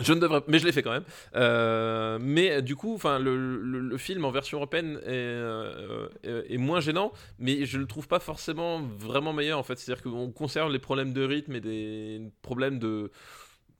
[0.00, 1.04] Je ne devrais, mais je l'ai fait quand même.
[1.36, 6.08] Euh, mais euh, du coup, enfin, le, le- le film en version européenne est, euh,
[6.22, 9.78] est- est moins gênant, mais je le trouve pas forcément vraiment meilleur en fait.
[9.78, 13.10] C'est-à-dire qu'on conserve les problèmes de rythme et des problèmes de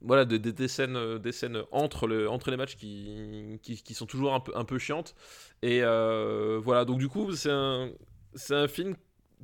[0.03, 3.83] voilà, de- de- des scènes, euh, des scènes entre, le, entre les matchs qui, qui,
[3.83, 5.15] qui sont toujours un peu, un peu chiantes.
[5.63, 7.89] Et euh, voilà, donc du coup, c'est un,
[8.35, 8.95] c'est un film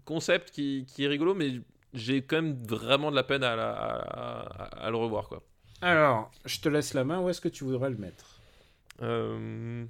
[0.04, 1.60] concept qui, qui est rigolo, mais
[1.94, 5.42] j'ai quand même vraiment de la peine à, la- à- à- à le revoir, quoi.
[5.82, 7.20] Alors, je te laisse la main.
[7.20, 8.40] Où est-ce que tu voudrais le mettre?
[9.02, 9.84] Euh,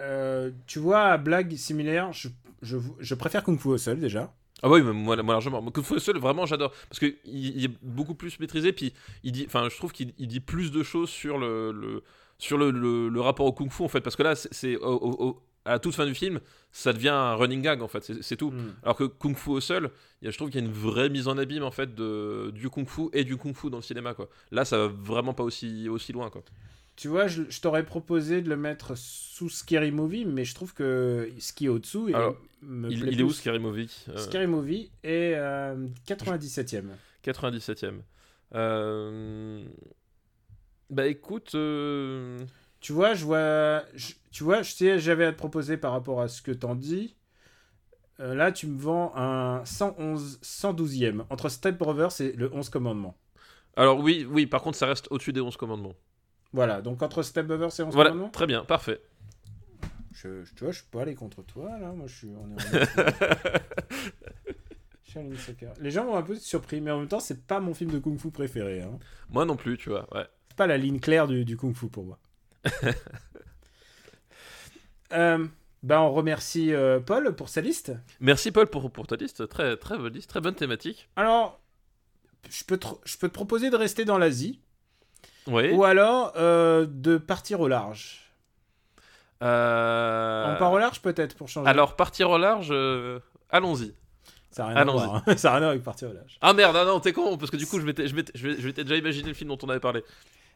[0.00, 2.28] Euh, Tu vois, blague similaire, je,
[2.62, 4.32] je, je préfère Kung Fu au sol, déjà.
[4.62, 5.62] Ah bah oui, mais moi, moi largement.
[5.70, 6.72] Kung Fu Seul, vraiment, j'adore.
[6.88, 10.28] Parce qu'il il est beaucoup plus maîtrisé, puis il dit, enfin, je trouve qu'il il
[10.28, 12.02] dit plus de choses sur le, le-
[12.38, 14.00] sur le, le- le rapport au Kung Fu, en fait.
[14.00, 16.40] Parce que là, c'est- au- au- à la toute fin du film,
[16.72, 18.12] ça devient un running gag, en fait.
[18.22, 18.50] C'est tout.
[18.50, 18.74] Mm.
[18.82, 19.90] Alors que Kung Fu au sol,
[20.20, 21.94] il y a- je trouve qu'il y a une vraie mise en abîme, en fait,
[21.94, 24.28] de, du Kung Fu et du Kung Fu dans le cinéma, quoi.
[24.50, 26.42] Là, ça va vraiment pas aussi, aussi loin, quoi.
[26.96, 30.74] Tu vois, je, je t'aurais proposé de le mettre sous Scary Movie, mais je trouve
[30.74, 32.16] que ce qui est au-dessous, il,
[32.90, 33.32] Il, il est où.
[33.32, 35.74] Scary Movie Euh, Scary Movie est euh,
[36.06, 36.90] 97e.
[37.24, 38.00] 97ème.
[38.54, 39.64] Euh,
[40.90, 42.38] Bah écoute, euh,
[42.82, 46.20] Tu vois, je vois, je- tu vois, je sais, j'avais à te proposer par rapport
[46.20, 47.16] à ce que t'en dis.
[48.20, 53.16] Euh, là, tu me vends un 111, 112e entre Step Brothers et le 11 commandements.
[53.76, 55.94] alors oui, oui, par contre, ça reste au-dessus des 11 commandements.
[56.52, 58.30] Voilà, donc entre Step Brothers et 11 Voilà, commandements.
[58.30, 59.00] très bien, parfait.
[60.12, 61.92] Je, je- tu vois, je peux aller contre toi là.
[61.92, 62.28] Moi, je suis.
[62.36, 62.58] On est en
[65.04, 65.72] Shaolin Soccer.
[65.80, 67.98] Les gens vont un peu surpris, mais en même temps, c'est pas mon film de
[67.98, 68.82] kung-fu préféré.
[68.82, 68.98] Hein.
[69.30, 70.06] Moi non plus, tu vois.
[70.14, 70.26] Ouais.
[70.48, 72.18] C'est pas la ligne claire du, du kung-fu pour moi.
[75.12, 75.46] Euh,
[75.82, 77.92] ben, on remercie euh, Paul pour sa liste.
[78.20, 81.08] Merci Paul pour, pour ta liste, très très bonne liste, très bonne thématique.
[81.16, 81.60] Alors,
[82.48, 84.60] je peux te, je peux te proposer de rester dans l'Asie
[85.48, 85.70] Oui.
[85.72, 88.32] ou alors euh, de partir au large.
[89.42, 91.68] Euh, On part au large peut-être pour changer.
[91.68, 92.72] Alors partir au large,
[93.50, 93.94] allons-y.
[94.50, 95.22] ça n'a rien, hein.
[95.26, 96.38] rien à voir avec partir au large.
[96.40, 99.34] Ah merde, ah non, t'es con, parce que du coup je m'étais déjà imaginé le
[99.34, 100.02] film dont on avait parlé.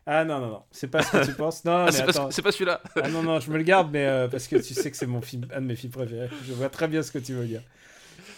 [0.08, 1.64] Ah non, non, non, c'est pas ce que tu penses.
[1.64, 2.80] Non, Ah, mais c'est, pas, c'est pas celui-là.
[3.02, 5.06] Ah non, non, je me le garde, mais euh, parce que tu sais que c'est
[5.06, 6.30] mon film, un de mes films préférés.
[6.46, 7.62] Je vois très bien ce que tu veux dire.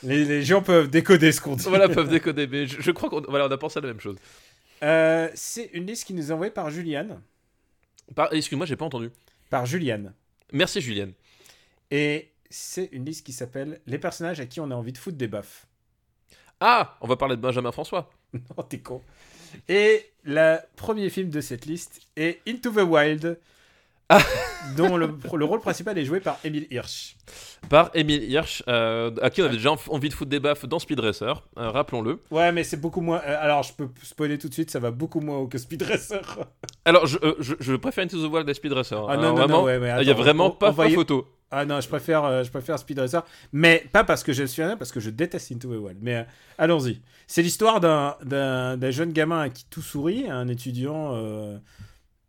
[0.02, 1.64] Les, les gens peuvent décoder ce qu'on dit.
[1.68, 4.00] voilà, peuvent décoder, mais je, je crois qu'on voilà, on a pensé à la même
[4.00, 4.16] chose.
[4.82, 7.20] Euh, c'est une liste qui nous est envoyée par Juliane.
[8.14, 8.32] Par...
[8.32, 9.10] Excuse-moi, j'ai pas entendu.
[9.50, 10.14] Par Juliane.
[10.52, 11.12] Merci Julienne.
[11.90, 15.18] Et c'est une liste qui s'appelle Les personnages à qui on a envie de foutre
[15.18, 15.66] des baffes.
[16.60, 18.10] Ah, on va parler de Benjamin François.
[18.32, 19.02] non, t'es con.
[19.68, 23.38] Et le premier film de cette liste est Into the Wild,
[24.10, 24.20] Ah.
[24.78, 27.16] dont le, le rôle principal est joué par Emile Hirsch.
[27.68, 30.64] Par Emile Hirsch, euh, à qui on avait déjà env- envie de foutre des baffes
[30.64, 32.18] dans Speed Racer, euh, rappelons-le.
[32.30, 33.20] Ouais, mais c'est beaucoup moins.
[33.26, 35.82] euh, alors, je peux spoiler tout de suite, ça va beaucoup moins haut que Speed
[35.82, 36.22] Racer.
[36.86, 38.98] Alors, je, je, je préfère Into the Wild à Speed Racer.
[39.08, 40.72] Ah hein, non, non, vraiment, non, ouais, mais Il y a vraiment on- pas on
[40.72, 41.26] va y- photo.
[41.50, 44.62] Ah non, je préfère, euh, je préfère Speed Racer, mais pas parce que je suis
[44.62, 45.98] un parce que je déteste Into the Wild.
[46.02, 46.24] Mais euh,
[46.58, 47.00] allons-y.
[47.26, 51.14] C'est l'histoire d'un, jeune gamin à qui tout sourit, un étudiant.
[51.14, 51.58] euh,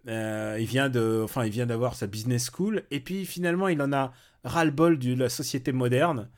[0.08, 3.82] euh, il vient de, enfin, il vient d'avoir sa business school, et puis finalement, il
[3.82, 4.14] en a
[4.46, 6.30] ras-le-bol de la société moderne,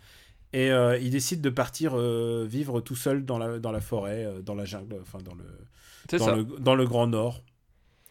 [0.52, 4.66] et il décide de partir vivre tout seul dans la, dans la forêt, dans la
[4.66, 7.42] jungle, enfin dans le, dans le Grand Nord.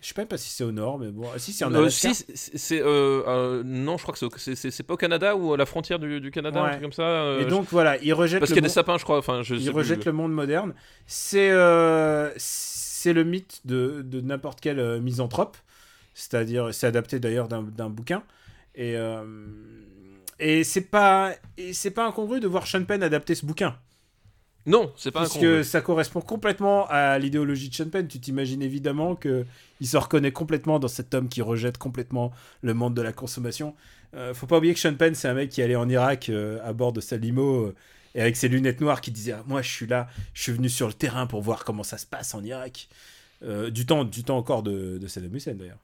[0.01, 1.81] Je sais pas pas si c'est au nord, mais bon, ah, si c'est en Euh,
[1.81, 2.15] Alaska.
[2.15, 5.67] si, c'est euh, euh, non, je crois que c'est pas au Canada ou à la
[5.67, 6.69] frontière du, du Canada, Ouais.
[6.69, 7.03] un truc comme ça.
[7.03, 9.19] euh, et donc voilà, il rejette parce le qu'il y a des sapins, je crois.
[9.19, 9.71] Enfin, je il plus.
[9.71, 10.73] rejette le monde moderne.
[11.07, 15.57] C'est euh, c'est le mythe de, de n'importe quel misanthrope.
[16.15, 18.23] C'est-à-dire, c'est adapté d'ailleurs d'un d'un bouquin.
[18.75, 18.95] Et,
[20.39, 23.77] et c'est pas, et c'est pas incongru de voir Sean Penn adapter ce bouquin.
[24.67, 28.07] Non, c'est pas Parce que ça correspond complètement à l'idéologie de Sean Penn.
[28.07, 29.47] Tu t'imagines évidemment que
[29.81, 32.31] il se reconnaît complètement dans cet homme qui rejette complètement
[32.63, 33.75] le monde de la consommation.
[34.15, 36.59] Euh, faut pas oublier que Sean Penn, c'est un mec qui allait en Irak euh,
[36.63, 37.75] à bord de sa limo euh,
[38.15, 40.69] et avec ses lunettes noires qui disait Ah, Moi, je suis là, je suis venu
[40.69, 42.89] sur le terrain pour voir comment ça se passe en Irak.
[43.43, 45.79] Euh, du, temps, du temps encore de, de Saddam Hussein d'ailleurs.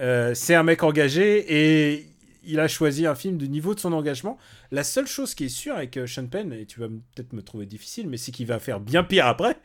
[0.00, 2.06] Euh, c'est un mec engagé et
[2.44, 4.38] il a choisi un film du niveau de son engagement.
[4.70, 7.42] La seule chose qui est sûre avec euh, Sean Penn, et tu vas peut-être me
[7.42, 9.56] trouver difficile, mais c'est qu'il va faire bien pire après.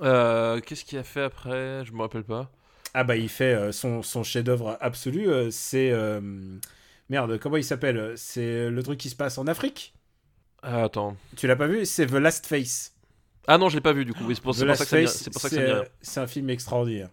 [0.00, 1.84] Euh, Qu'est-ce qu'il a fait après?
[1.84, 2.50] Je me rappelle pas.
[2.94, 5.92] Ah bah il fait euh, son, son chef-d'œuvre absolu, euh, c'est...
[7.08, 8.14] Merde, comment il s'appelle?
[8.16, 9.94] C'est le truc qui se passe en Afrique?
[10.62, 11.16] Ah, attends.
[11.36, 11.86] Tu l'as pas vu?
[11.86, 12.96] C'est The Last Face.
[13.46, 14.24] Ah non, je l'ai pas vu du coup.
[14.26, 15.30] Oui, c'est pour, ça que ça
[16.00, 17.10] c'est un film extraordinaire.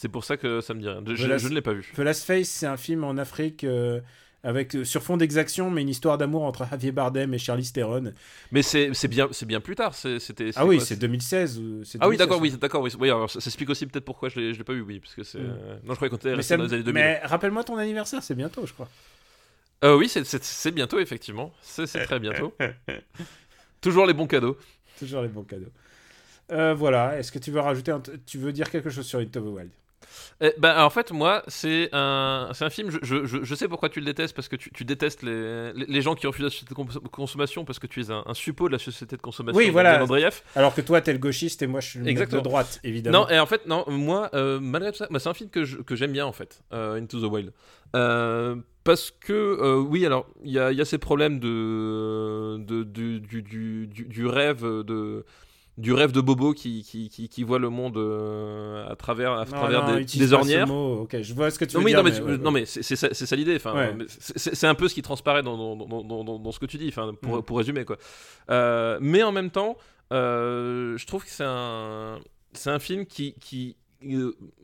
[0.00, 1.02] C'est pour ça que ça me dit rien.
[1.04, 1.92] Je, Last- ne l'ai pas vu.
[1.96, 4.00] The Last Face, c'est un film en Afrique euh,
[4.44, 8.12] avec euh, sur fond d'exaction, mais une histoire d'amour entre Javier Bardem et Charlize Theron.
[8.52, 9.96] Mais c'est bien, c'est bien plus tard.
[9.96, 10.50] C'était.
[10.54, 11.58] Ah oui, c'est 2016.
[11.58, 12.92] ou- c'est Ah oui, 2016, d'accord, oui, d'accord, oui.
[12.96, 15.16] Oui, alors ça, ça explique aussi peut-être pourquoi je l'ai, l'ai pas vu, oui, parce
[15.16, 15.40] que c'est.
[15.40, 15.56] Mm.
[15.58, 17.02] euh, Non, je croyais qu'on était resté dans les années 2000.
[17.02, 18.88] mais rappelle-moi ton anniversaire, c'est bientôt, je crois.
[19.82, 21.52] Oui, c'est, bientôt effectivement.
[21.60, 22.54] C'est, très bientôt.
[23.80, 24.56] Toujours les bons cadeaux.
[24.96, 25.72] Toujours les bons cadeaux.
[26.48, 29.44] Voilà, est-ce que tu veux rajouter, un tu veux dire quelque chose sur Into the
[29.44, 29.70] Wild?
[30.40, 32.90] Eh ben, en fait, moi, c'est un, c'est un film.
[33.02, 36.14] Je, je, sais pourquoi tu le détestes parce que tu, tu détestes les, les, gens
[36.14, 38.72] qui refusent la société de cons- consommation parce que tu es un, un suppôt de
[38.72, 39.58] la société de consommation.
[39.58, 39.98] Oui, voilà.
[40.54, 43.20] Alors que toi, t'es le gauchiste et moi, je suis le mec de droite, évidemment.
[43.22, 45.64] Non, et en fait, non, moi, euh, malgré tout ça, bah, c'est un film que,
[45.64, 47.52] je- que j'aime bien, en fait, euh, Into the Wild.
[47.96, 53.20] Euh, parce que, euh, oui, alors, il y y a ces problèmes de, de, du,
[53.20, 55.24] du, du- du rêve de...
[55.78, 59.44] Du rêve de Bobo qui, qui, qui, qui voit le monde euh, à travers, à
[59.44, 60.66] Non, travers non, des, ornières.
[60.66, 61.02] mot.
[61.02, 61.98] Ok, je vois ce que tu Non veux mais, dire.
[61.98, 62.60] non, mais, mais tu- ouais, non, ouais.
[62.62, 63.56] mais c'est ça, l'idée.
[63.56, 63.94] Enfin, Ouais.
[63.94, 66.88] mais c'est- un peu ce qui transparaît dans, dans, dans, ce que tu dis.
[66.88, 67.42] Enfin, pour, Mm.
[67.42, 67.96] pour résumer quoi.
[68.50, 69.76] Euh, mais en même temps,
[70.12, 72.18] euh, je trouve que c'est un
[72.66, 73.76] un film qui qui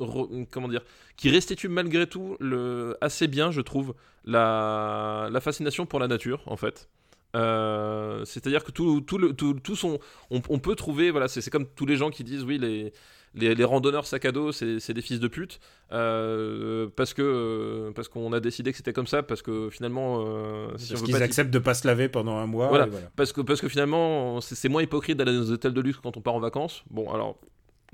[0.01, 0.83] re- comment dire
[1.17, 3.95] qui restitue malgré tout le assez bien, je trouve,
[4.25, 6.89] la la fascination pour la nature en fait.
[7.35, 9.99] Euh, c'est-à-dire que tout, tout, le, tout, tout son,
[10.31, 12.93] on, on peut trouver, voilà, c'est comme tous les gens qui disent oui, les,
[13.35, 15.61] les, les randonneurs sac à dos, c'est des fils de pute,
[15.93, 20.25] euh, parce que euh, parce qu'on a décidé que c'était comme ça, parce que finalement,
[20.27, 22.69] euh, si on Parce veut qu'ils pas acceptent de pas se laver pendant un mois.
[22.69, 22.87] Voilà.
[22.87, 23.11] voilà.
[23.17, 25.99] parce que, parce que finalement, c'est c'est moins hypocrite d'aller dans des hôtels de luxe
[26.03, 26.85] quand on part en vacances.
[26.91, 27.39] Bon, alors,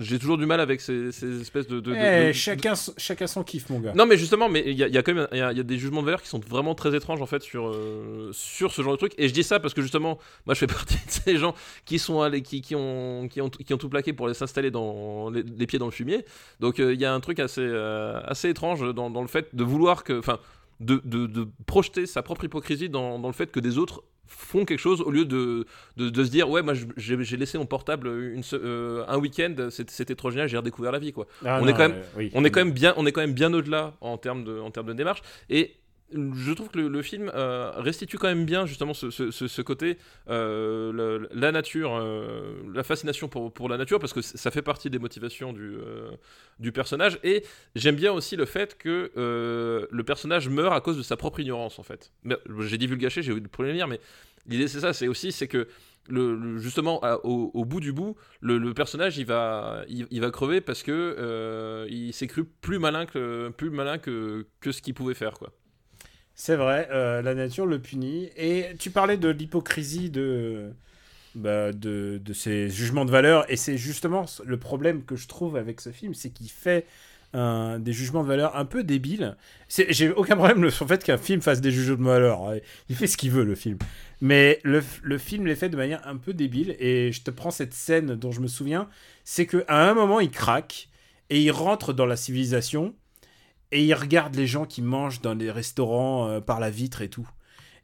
[0.00, 1.80] j'ai toujours du mal avec ces, ces espèces de.
[1.80, 3.92] de- de- Eh, de- chacun, chacun son kiff, mon gars.
[3.94, 5.60] Non, mais justement, mais il y, a- il y a quand même y a, y
[5.60, 8.72] a des jugements de valeur qui sont vraiment très étranges en fait sur, euh, sur
[8.72, 9.12] ce genre de truc.
[9.18, 11.98] Et je dis ça parce que justement, moi je fais partie de ces gens qui
[11.98, 15.30] sont allés, qui, qui, ont, qui, ont, qui ont tout plaqué pour aller s'installer dans
[15.30, 16.24] les, les pieds dans le fumier.
[16.60, 19.54] Donc euh, il y a un truc assez, euh, assez étrange dans, dans le fait
[19.54, 20.18] de vouloir que.
[20.18, 20.38] Enfin,
[20.80, 24.64] de, de, de projeter sa propre hypocrisie dans, dans le fait que des autres font
[24.64, 25.66] quelque chose au lieu de,
[25.96, 29.92] de, de se dire ouais moi j'ai laissé mon portable une, euh, un week-end c'était
[29.92, 32.02] c'était trop génial j'ai redécouvert la vie quoi Ah, on non, est quand même- euh,
[32.16, 32.30] oui.
[32.34, 34.70] on est quand même bien, on est quand même bien au-delà en termes de, en
[34.70, 35.20] termes de démarche.
[35.50, 35.74] Et
[36.12, 39.98] je trouve que le, film euh, restitue quand même bien justement ce, côté,
[40.28, 44.98] euh, la nature, euh, la fascination pour, la nature, parce que ça fait partie des
[44.98, 47.18] motivations du, personnage.
[47.22, 47.44] Et
[47.74, 51.78] j'aime bien aussi le fait que le personnage meurt à cause de sa propre ignorance,
[51.78, 52.12] en fait.
[52.60, 54.00] J'ai divulgaché, j'ai eu le premier lire, mais
[54.46, 55.68] l'idée c'est ça, c'est aussi c'est que
[56.56, 62.12] justement, au, bout du bout, le, personnage, il va, il, va crever parce que il
[62.12, 65.52] s'est cru plus malin que, plus malin que ce qu'il pouvait faire, quoi.
[66.42, 68.30] C'est vrai, euh, la nature le punit.
[68.34, 70.72] Et tu parlais de l'hypocrisie de,
[71.34, 73.44] bah, de, de ses jugements de valeur.
[73.52, 76.86] Et c'est justement le problème que je trouve avec ce film, c'est qu'il fait
[77.34, 79.36] des jugements de valeur un peu débiles.
[79.68, 82.42] J'ai aucun problème sur le fait qu'un film fasse des jugements de valeur.
[82.44, 83.76] Ouais, Il fait ce qu'il veut, le film.
[84.22, 86.74] Mais le, le film l'est fait de manière un peu débile.
[86.78, 88.88] Et je te prends cette scène dont je me souviens.
[89.24, 90.88] C'est qu'à un moment, il craque
[91.28, 92.94] et il rentre dans la civilisation
[93.72, 97.08] et il regarde les gens qui mangent dans les restaurants euh, par la vitre et
[97.08, 97.28] tout.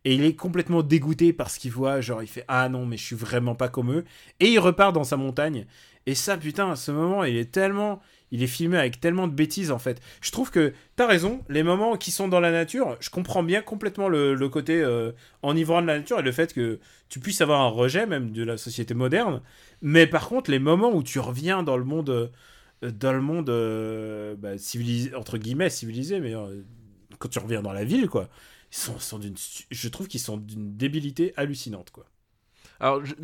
[0.05, 2.97] Et il est complètement dégoûté par ce qu'il voit, genre il fait ah non mais
[2.97, 4.05] je suis vraiment pas comme eux
[4.39, 5.67] et il repart dans sa montagne.
[6.07, 9.73] Et ça putain ce moment il est tellement il est filmé avec tellement de bêtises
[9.73, 10.01] en fait.
[10.21, 13.63] Je trouve que t'as raison, les moments qui sont dans la nature, je comprends bien
[13.63, 15.13] complètement le, le côté euh,
[15.43, 16.79] enivrant de la nature et le fait que
[17.09, 19.43] tu puisses avoir un rejet même de la société moderne.
[19.83, 22.29] Mais par contre les moments où tu reviens dans le monde euh,
[22.83, 26.63] dans le monde euh, bah, civilisé entre guillemets civilisé mais euh,
[27.19, 28.29] quand tu reviens dans la ville quoi
[28.73, 29.35] ils sont, sont d'une
[29.71, 32.05] je trouve qu'ils sont d'une débilité hallucinante quoi
[32.79, 33.15] Alors, je,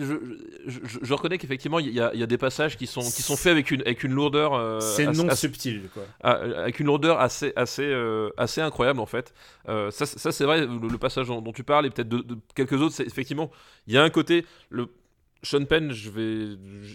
[0.67, 3.53] je, je, reconnais qu'effectivement, il y y a des passages qui sont, qui sont faits
[3.53, 4.55] avec une, avec une lourdeur.
[4.55, 8.63] euh, c'est assez- non assez- subtil quoi Ah, avec une lourdeur assez, assez, euh, assez
[8.63, 9.35] incroyable en fait.
[9.69, 12.09] Euh, ça, c'est- ça, c'est vrai, le, le passage dont, dont tu parles et peut-être
[12.09, 13.51] de, de quelques autres, c'est effectivement,
[13.87, 14.87] il y a un côté, le
[15.45, 16.95] Sean Penn, je vais, je,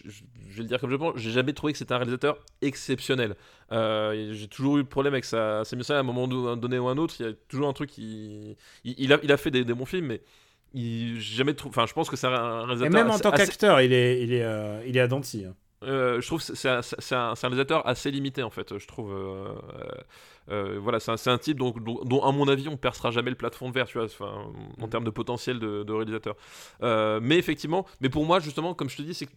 [0.56, 3.36] vais le dire comme je pense, j'ai jamais trouvé que c'était un réalisateur exceptionnel.
[3.74, 6.88] Euh, j'ai toujours eu le problème avec sa, scène à un moment do- donné ou
[6.88, 7.16] un autre.
[7.20, 9.74] Il y a toujours un truc qui, il, il a, il a fait des, des
[9.74, 10.22] bons films, mais
[10.74, 11.72] il, jamais trouvé.
[11.72, 12.91] Enfin, je pense que c'est un, un et réalisateur.
[12.91, 15.54] même en tant assez- qu'acteur il est il est euh, il est à scie, hein.
[15.84, 18.78] euh, je trouve que c'est un, un- c'est un réalisateur assez limité en fait.
[18.78, 19.12] Je trouve.
[20.50, 23.30] Euh, voilà, c'est un, un type dont, dont, dont, à mon avis, on percera jamais
[23.30, 26.36] le plafond de verre, tu vois, enfin, en termes de potentiel de, de réalisateur.
[26.84, 29.32] Euh, mais effectivement, mais pour moi, justement, comme je te dis, c'est que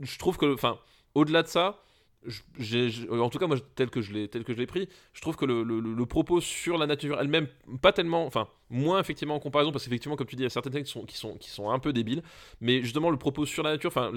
[0.00, 0.78] je trouve que, enfin,
[1.14, 1.82] au-delà de ça,
[2.26, 5.20] je- en tout cas, moi, tel que je l'ai, tel que je l'ai pris, je
[5.20, 7.46] trouve que le, le- propos sur la nature elle-même,
[7.82, 10.50] pas tellement, enfin, moins effectivement en comparaison, parce qu'effectivement, comme tu dis, il y a
[10.50, 12.22] certaines textes qui sont, qui sont, qui sont un peu débiles,
[12.60, 14.10] mais justement, le propos sur la nature, enfin,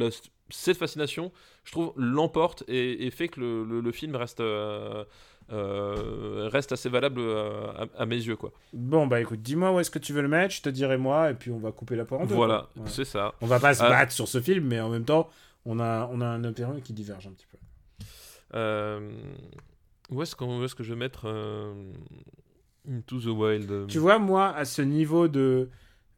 [0.50, 1.32] cette fascination,
[1.64, 5.04] je trouve, l'emporte et, et fait que le, le- film reste, euh,
[5.52, 8.52] reste assez valable euh, à, à mes yeux, quoi.
[8.74, 11.32] bon bah écoute dis-moi où est-ce que tu veux le mettre je te dirai moi
[11.32, 12.68] et puis on va couper la poire en deux Voilà.
[12.76, 12.84] Ouais.
[12.86, 13.34] c'est ça.
[13.42, 15.30] on va pas se Euh, battre sur ce film mais en même temps
[15.66, 17.58] on a on a un opinion qui diverge un petit peu
[18.56, 19.12] Euh,
[20.10, 21.74] où est-ce où est-ce que je vais mettre euh,
[22.90, 23.70] Into the Wild?
[23.72, 25.70] Euh, Tu vois, moi, à ce niveau de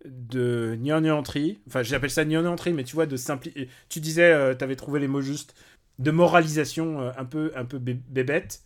[0.06, 3.68] de gnangnan-tri, enfin j'appelle ça gnangnan-tri, mais tu vois, de simpli...
[3.90, 5.54] Tu disais, tu avais trouvé les mots justes,
[6.00, 8.62] de moralisation euh, un peu, un peu bé- bébête.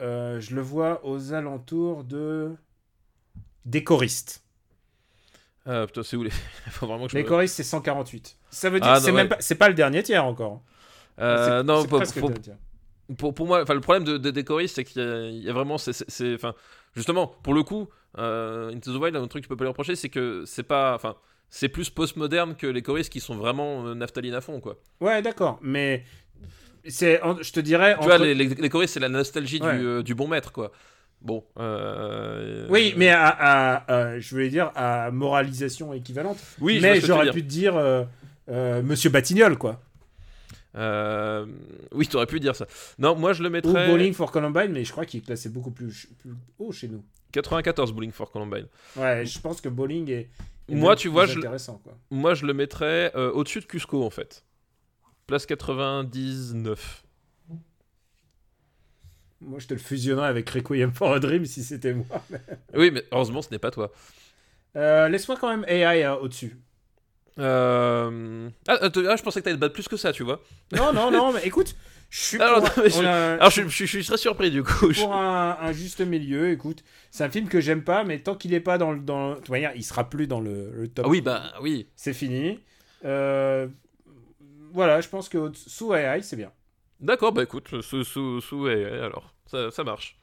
[0.00, 2.52] Euh, je le vois aux alentours de...
[3.66, 4.42] Des choristes.
[5.66, 6.30] Ah putain, c'est où les.
[6.70, 8.36] Faut vraiment que je Les me- choristes, c'est 148.
[8.50, 9.28] Ça veut dire Ah, que c'est ouais.
[9.28, 10.62] pas, c'est pas le dernier tiers encore.
[11.18, 12.56] Euh, non, c'est pour, presque le pour- dernier tiers.
[13.18, 15.42] pour, pour moi, enfin, le problème de, de, des choristes, c'est qu'il y, a- il
[15.44, 15.76] y a vraiment.
[15.76, 16.54] c'est- c'est- c'est- Enfin,
[16.96, 17.88] justement, pour le coup,
[18.18, 20.62] euh, Into the Wild, un truc que je peux pas lui reprocher, c'est que c'est
[20.62, 20.94] pas.
[20.94, 21.14] Enfin,
[21.50, 24.78] c'est plus postmoderne que les choristes qui sont vraiment euh, naphtaline à fond, quoi.
[25.00, 26.04] Ouais, d'accord, mais
[26.88, 27.96] c'est, je te dirais.
[28.00, 29.78] Tu vois, les, les, les choristes, c'est la nostalgie Ouais.
[29.78, 30.72] du, euh, du bon maître, quoi.
[31.22, 31.44] Bon.
[31.58, 36.38] euh, Oui, mais à, à- à- je voulais dire à moralisation équivalente.
[36.60, 38.04] Oui, mais j'aurais pu te dire euh,
[38.48, 39.80] euh, Monsieur Batignol, quoi.
[40.76, 41.46] Euh,
[41.92, 42.66] Oui, t'aurais pu dire ça.
[42.98, 43.88] Non, moi je le Ou mettrais.
[43.88, 47.04] Bowling for Columbine, mais je crois qu'il est classé beaucoup plus, plus haut chez nous.
[47.32, 48.66] 94 Bowling for Columbine.
[48.96, 50.28] Ouais, je pense que Bowling est.
[50.68, 51.56] est Moi, tu vois, je- quoi.
[52.10, 54.44] Moi je le mettrais euh, au-dessus de Cusco en fait.
[55.30, 57.04] Place 99.
[59.42, 62.04] Moi, je te le fusionnerais avec Requiem for a Dream si c'était moi.
[62.74, 63.92] Oui, mais heureusement ce n'est pas toi.
[64.74, 66.56] Euh, Laisse-moi quand même AI euh, au-dessus.
[67.38, 68.50] Euh...
[68.66, 70.40] Ah, ah, je pensais que t'allais te battre plus que ça, tu vois.
[70.72, 71.76] Non, non, non, mais écoute,
[72.10, 74.16] je suis Alors, pour, non, mais on je- a- Alors je, je- je suis très
[74.18, 74.92] surpris du coup.
[74.92, 76.50] Pour un, un juste milieu.
[76.50, 78.98] Écoute, c'est un film que j'aime pas, mais tant qu'il est pas dans le.
[78.98, 79.30] Dans...
[79.30, 81.04] De toute manière, il sera plus dans le, le top.
[81.06, 81.86] Ah oui, bah oui.
[81.94, 82.58] C'est fini.
[83.04, 83.68] Euh,
[84.72, 86.52] Voilà, je pense que sous AI, c'est bien.
[87.00, 90.18] D'accord, bah écoute, sous, sous, sous ouais, ouais, alors, ça, ça marche.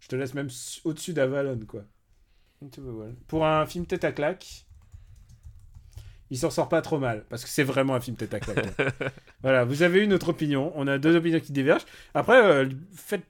[0.00, 1.82] Je te laisse même su- au-dessus d'Avalon, quoi.
[3.26, 4.66] Pour un film tête à claque,
[6.30, 8.66] il s'en sort pas trop mal, parce que c'est vraiment un film tête à claque.
[8.78, 8.86] hein.
[9.42, 11.84] voilà, vous avez une autre opinion, on a deux opinions qui divergent.
[12.14, 13.24] Après, euh, faites...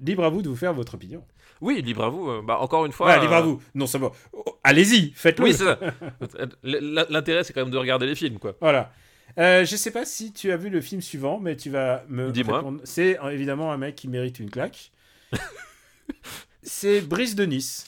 [0.00, 1.24] libre à vous de vous faire votre opinion.
[1.60, 2.28] Oui, libre à vous.
[2.30, 3.06] euh, Bah encore une fois.
[3.06, 3.62] Voilà, libre à euh, vous.
[3.74, 4.12] Non seulement...
[4.32, 5.44] Oh, Allez-y, faites-le.
[5.44, 5.78] Oui, c'est ça.
[6.62, 8.54] L'intérêt, c'est quand même de regarder les films, quoi.
[8.60, 8.92] Voilà.
[9.36, 12.30] Euh, je sais pas si tu as vu le film suivant, mais tu vas me
[12.32, 12.58] Dis-moi.
[12.58, 12.80] répondre.
[12.84, 14.90] C'est euh, évidemment un mec qui mérite une claque.
[16.62, 17.86] c'est Brice de Nice.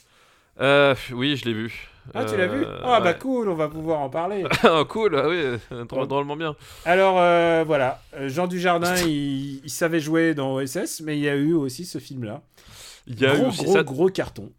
[0.61, 1.88] Euh, oui, je l'ai vu.
[2.14, 4.45] Ah, tu l'as vu Euh, Ah, bah cool, on va pouvoir en parler.
[4.62, 5.43] Ah, cool, ah oui,
[5.86, 6.55] drôle- drôlement bien.
[6.84, 8.03] Alors, euh, voilà.
[8.26, 11.99] Jean Dujardin, il, il savait jouer dans OSS, mais il y a eu aussi ce
[11.99, 12.43] film-là.
[13.07, 14.51] Il y a gros, eu aussi gros, ça, gros carton.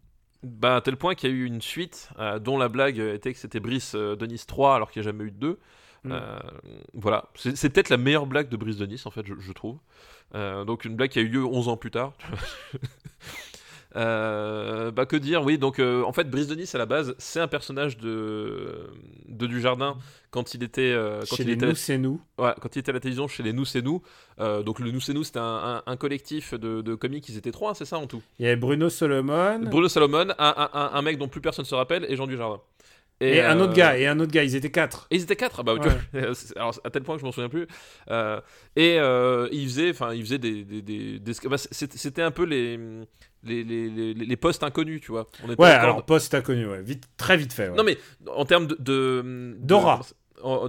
[0.42, 3.32] bah, à tel point qu'il y a eu une suite euh, dont la blague était
[3.32, 5.58] que c'était Brice de Nice 3 alors qu'il n'y a jamais eu de 2.
[6.04, 6.12] Mm.
[6.12, 6.38] Euh,
[6.94, 9.52] voilà, c'est c'est peut-être la meilleure blague de Brice de Nice en fait, je, je
[9.52, 9.78] trouve.
[10.34, 12.12] Euh, donc une blague qui a eu lieu 11 ans plus tard.
[13.94, 15.58] Euh, bah que dire, oui.
[15.58, 18.86] Donc euh, en fait, Brice de Nice à la base, c'est un personnage de
[19.28, 19.98] de Dujardin
[20.30, 22.18] quand il était euh, quand Chez il les était nous, c'est nous.
[22.38, 24.00] Ouais, quand il était à la télévision chez les Nous c'est nous.
[24.40, 27.28] Euh, donc le Nous c'est nous, c'était un, un- un collectif de, de comiques.
[27.28, 28.22] Ils étaient trois, hein, c'est ça en tout?
[28.38, 29.58] Il y avait Bruno Solomon.
[29.64, 32.62] Bruno Salomon, un, un- un- un mec dont plus personne se rappelle, et Jean Dujardin.
[33.24, 35.06] Et, un euh, autre gars, et un autre gars, ils étaient quatre.
[35.10, 37.26] et ils étaient quatre, ah bah, tu vois, c'est- alors, à tel point que je
[37.26, 37.66] m'en souviens plus.
[38.10, 38.40] Euh,
[38.76, 42.44] et euh, ils faisaient, enfin, ils faisaient des, des, des- des- bah, c'était un peu
[42.44, 42.78] les
[43.44, 45.26] les, les, les, les postes inconnus, tu vois.
[45.44, 46.80] On était Ouais, alors poste inconnu, ouais.
[46.82, 47.68] Vite, très vite fait.
[47.68, 47.76] ouais.
[47.76, 47.98] Non mais
[48.28, 50.00] en termes de, de- de- D'aura.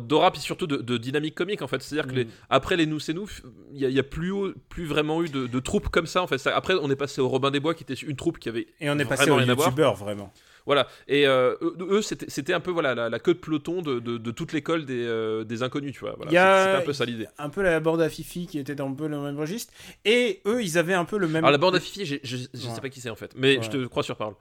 [0.02, 1.82] D'aura, puis surtout de, de dynamique comique en fait.
[1.82, 2.30] C'est-à-dire que les- Mm.
[2.52, 3.28] après les nous c'est nous,
[3.74, 6.46] il y, a- plus, haut- plus vraiment eu de, de troupes comme ça en fait.
[6.48, 8.90] Après on est passé au Robin des Bois qui était une troupe qui avait Et
[8.90, 10.32] on est passé aux youtubeurs, vraiment.
[10.66, 14.18] Voilà, et euh, eux, c'était un peu voilà, la, la queue de peloton de, de,
[14.18, 16.14] de toute l'école des, euh, des inconnus, tu vois.
[16.16, 17.28] Voilà, C'était un peu ça l'idée.
[17.38, 19.74] Un peu la bande à Fifi qui était dans un peu le même registre.
[20.06, 21.44] Et eux, ils avaient un peu le même.
[21.44, 22.48] Alors la bande à Fifi, je, je Ouais.
[22.76, 23.64] sais pas qui c'est en fait, mais Ouais.
[23.64, 24.36] je te crois sur parole.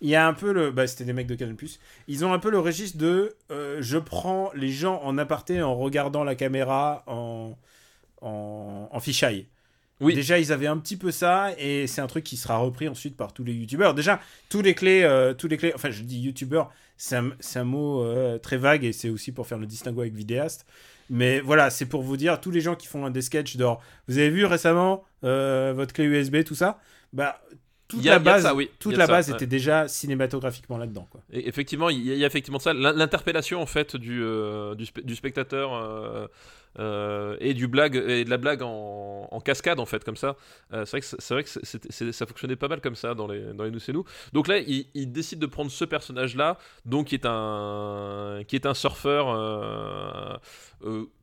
[0.00, 0.70] Il y a un peu le.
[0.70, 1.56] Bah, c'était des mecs de Canal
[2.08, 3.34] Ils ont un peu le registre de.
[3.50, 7.56] euh, je prends les gens en aparté en regardant la caméra en.
[8.22, 9.46] en, en fisheye.
[10.00, 10.14] Oui.
[10.14, 13.16] Déjà, ils avaient un petit peu ça, et c'est un truc qui sera repris ensuite
[13.16, 13.94] par tous les youtubeurs.
[13.94, 14.20] Déjà,
[14.50, 15.72] tous les clés, euh, tous les clés.
[15.74, 19.58] Enfin, je dis youtubeur, c'est un, mot euh, très vague, et c'est aussi pour faire
[19.58, 20.66] le distinguo avec vidéaste.
[21.08, 23.80] Mais voilà, c'est pour vous dire, tous les gens qui font des sketchs d'or.
[24.08, 26.78] Vous avez vu récemment euh, votre clé USB, tout ça?
[27.12, 27.40] Bah,
[27.88, 28.68] toute Il y a- la base, ça, oui.
[28.80, 29.36] Toute la ça, base ouais.
[29.36, 33.62] était déjà cinématographiquement là-dedans, effectivement, il y, a- il y a effectivement ça, l'in- l'interpellation
[33.62, 36.26] en fait du, euh, du, spe- du spectateur euh,
[36.78, 40.36] euh, et du blague et de la blague en, cascade en fait comme ça.
[40.72, 43.52] Euh, c'est vrai que c'est vrai que ça fonctionnait pas mal comme ça dans les
[43.52, 44.04] dans les nous c'est nous.
[44.32, 48.56] Donc là, il, il décide de prendre ce personnage là, donc qui est un qui
[48.56, 50.36] est un surfeur euh,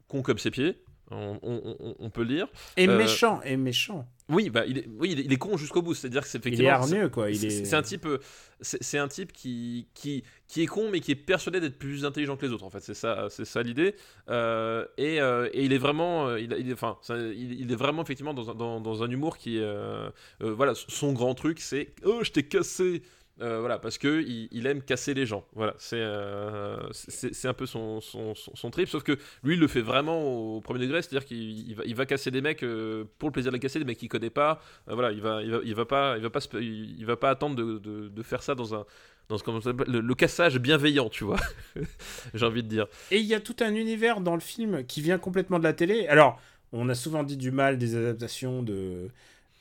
[0.07, 0.77] con comme ses pieds.
[1.13, 2.47] On, on- on- peut le dire.
[2.77, 4.07] Et Euh, méchant, et méchant.
[4.29, 5.93] Oui, bah, il est, oui, il est, con jusqu'au bout.
[5.93, 6.71] C'est-à-dire que c'est Il est effectivement.
[6.71, 7.29] hargneux, quoi.
[7.29, 7.65] Il c'est- est...
[7.65, 8.19] C'est un type, euh,
[8.61, 12.37] c'est un type qui, qui, qui est con, mais qui est persuadé d'être plus intelligent
[12.37, 12.63] que les autres.
[12.63, 13.95] En fait, c'est ça, c'est ça l'idée.
[14.29, 18.01] Euh, et, euh, et il est vraiment, il, est, enfin, ça- il, il est vraiment
[18.01, 20.09] effectivement dans un, dans, dans un humour qui, est, euh,
[20.39, 23.01] voilà, son grand truc, c'est oh, je t'ai cassé.
[23.41, 25.43] Euh, voilà, parce que il, aime casser les gens.
[25.53, 26.77] Voilà, c'est euh,
[27.45, 28.87] un peu son, son, son, trip.
[28.87, 29.13] Sauf que
[29.43, 30.21] lui, il le fait vraiment
[30.55, 33.33] au premier degré, c'est-à-dire qu'il il va, il va casser des mecs euh, pour le
[33.33, 34.61] plaisir de les casser, des mecs qu'il connaît pas.
[34.85, 37.55] Voilà, il va, il va, il va pas, il va pas, il, va pas attendre
[37.55, 38.85] de, de, faire ça dans un,
[39.29, 41.39] dans ce le, le cassage bienveillant, tu vois.
[42.35, 42.85] J'ai envie de dire.
[43.09, 45.73] Et il y a tout un univers dans le film qui vient complètement de la
[45.73, 46.07] télé.
[46.07, 46.39] Alors,
[46.71, 49.09] on a souvent dit du mal des adaptations de,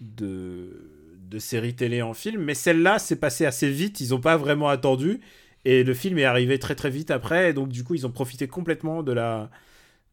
[0.03, 0.91] de,
[1.31, 4.01] de séries télé en film, mais celle-là, c'est passé assez vite.
[4.01, 5.21] Ils n'ont pas vraiment attendu.
[5.65, 7.51] Et le film est arrivé très très vite après.
[7.51, 9.51] Et donc, du coup, ils ont profité complètement de la,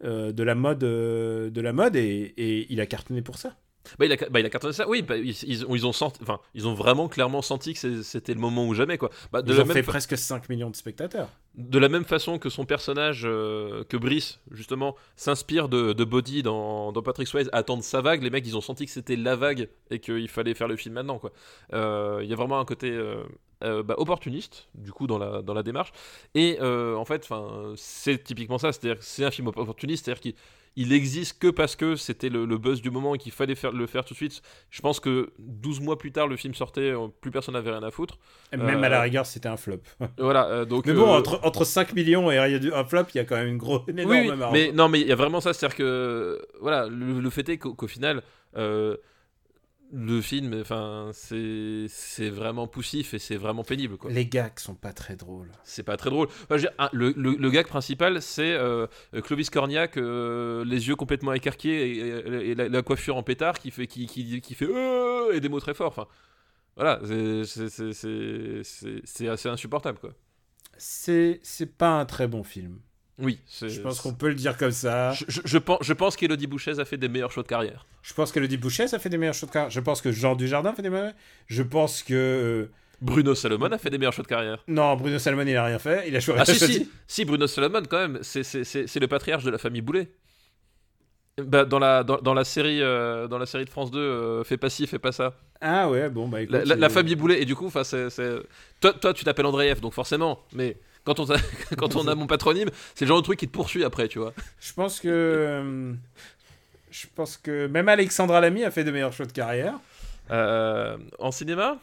[0.03, 3.55] euh, de la mode, euh, de la mode et, et il a cartonné pour ça.
[3.97, 4.87] Bah, il a, bah, il a cartonné ça.
[4.87, 8.01] Oui, bah, ils, ils ont, ils ont senti, enfin, ils ont vraiment clairement senti que
[8.03, 9.09] c'était le moment ou jamais, quoi.
[9.31, 11.29] Bah, de Ils ont même fait fa- presque 5 millions de spectateurs.
[11.59, 16.93] De la même façon que son personnage, euh, que Brice, justement, s'inspire de, Body dans,
[16.93, 19.99] Patrick Swayze, attendre sa vague, les mecs, ils ont senti que c'était la vague et
[19.99, 21.19] qu'il fallait faire le film maintenant.
[21.73, 23.23] Euh, Il y a vraiment un côté euh,
[23.63, 25.91] euh, bah, opportuniste, du coup, dans la, dans la démarche.
[26.35, 27.27] Et euh, en fait,
[27.75, 30.33] c'est typiquement ça, c'est-à-dire que c'est un film opportuniste, c'est-à-dire qu'il
[30.75, 33.71] il existe que parce que c'était le, le buzz du moment et qu'il fallait faire,
[33.71, 34.41] le faire tout de suite.
[34.69, 37.83] Je pense que 12 mois plus tard, le film sortait, euh, plus personne n'avait rien
[37.83, 38.17] à foutre.
[38.53, 39.81] Et Même Euh, à la rigueur, c'était un flop.
[40.17, 40.85] Voilà, euh, donc...
[40.85, 43.47] Mais bon, euh, entre, entre 5 millions et un flop, il y a quand même
[43.47, 46.41] une grosse, une énorme oui, mais non, mais il y a vraiment ça, c'est-à-dire que
[46.61, 48.23] voilà, le, le fait est qu'au final,
[49.91, 54.11] le film, enfin, c'est vraiment poussif et c'est vraiment pénible, quoi.
[54.11, 55.51] Les gags sont pas très drôles.
[55.63, 56.27] C'est pas très drôle.
[56.27, 58.85] Enfin, je veux dire, un- le, le, le gag principal, c'est euh,
[59.23, 63.57] Clovis Cornillac, euh, les yeux complètement écarquillés et, et- et la, la coiffure en pétard
[63.59, 65.87] qui fait qui, qui, qui fait Euh et des mots très forts.
[65.87, 66.07] Enfin,
[66.75, 67.45] voilà, c'est-
[69.27, 70.11] assez insupportable, quoi.
[70.77, 71.41] C'est
[71.77, 72.79] pas un très bon film.
[73.21, 75.11] Oui, Je pense qu'on peut le dire comme ça.
[75.13, 77.85] Je, je- je pense, je pense qu'Elodie Bouchez a fait des meilleurs choix de carrière.
[78.01, 79.69] Je pense qu'Elodie Bouchet, ça fait des meilleurs shows de carrière.
[79.71, 81.13] Je pense que Jean Dujardin fait des meilleurs.
[81.47, 82.13] Je pense que.
[82.13, 84.63] euh, Bruno Salomon a fait des meilleurs choix de carrière.
[84.67, 86.05] Non, Bruno Salmon, il a rien fait.
[86.07, 86.41] Il a choisi.
[86.41, 88.43] Ah si, si, si, Bruno Salomon quand même, c'est-
[88.99, 90.09] le patriarche de la famille Boulet.
[91.41, 94.43] Bah, dans, la, dans, dans la série, euh, dans la série de France 2, euh,
[94.43, 95.33] fais pas ci, fais pas ça.
[95.61, 96.53] Ah ouais, bon, bah écoute.
[96.53, 98.09] La, la- la famille Boulet, et du coup, c'est-
[98.81, 100.75] Toi, toi, tu t'appelles Andreev, donc forcément, mais
[101.15, 101.39] quand on, t'a-
[101.77, 104.19] quand on a mon patronyme, c'est le genre de truc qui te poursuit après, tu
[104.19, 104.33] vois.
[104.59, 105.07] Je pense que.
[105.09, 105.93] euh,
[106.91, 109.73] Je pense que même Alexandra Lamy a fait de meilleurs choix de carrière.
[110.31, 111.77] Euh, en cinéma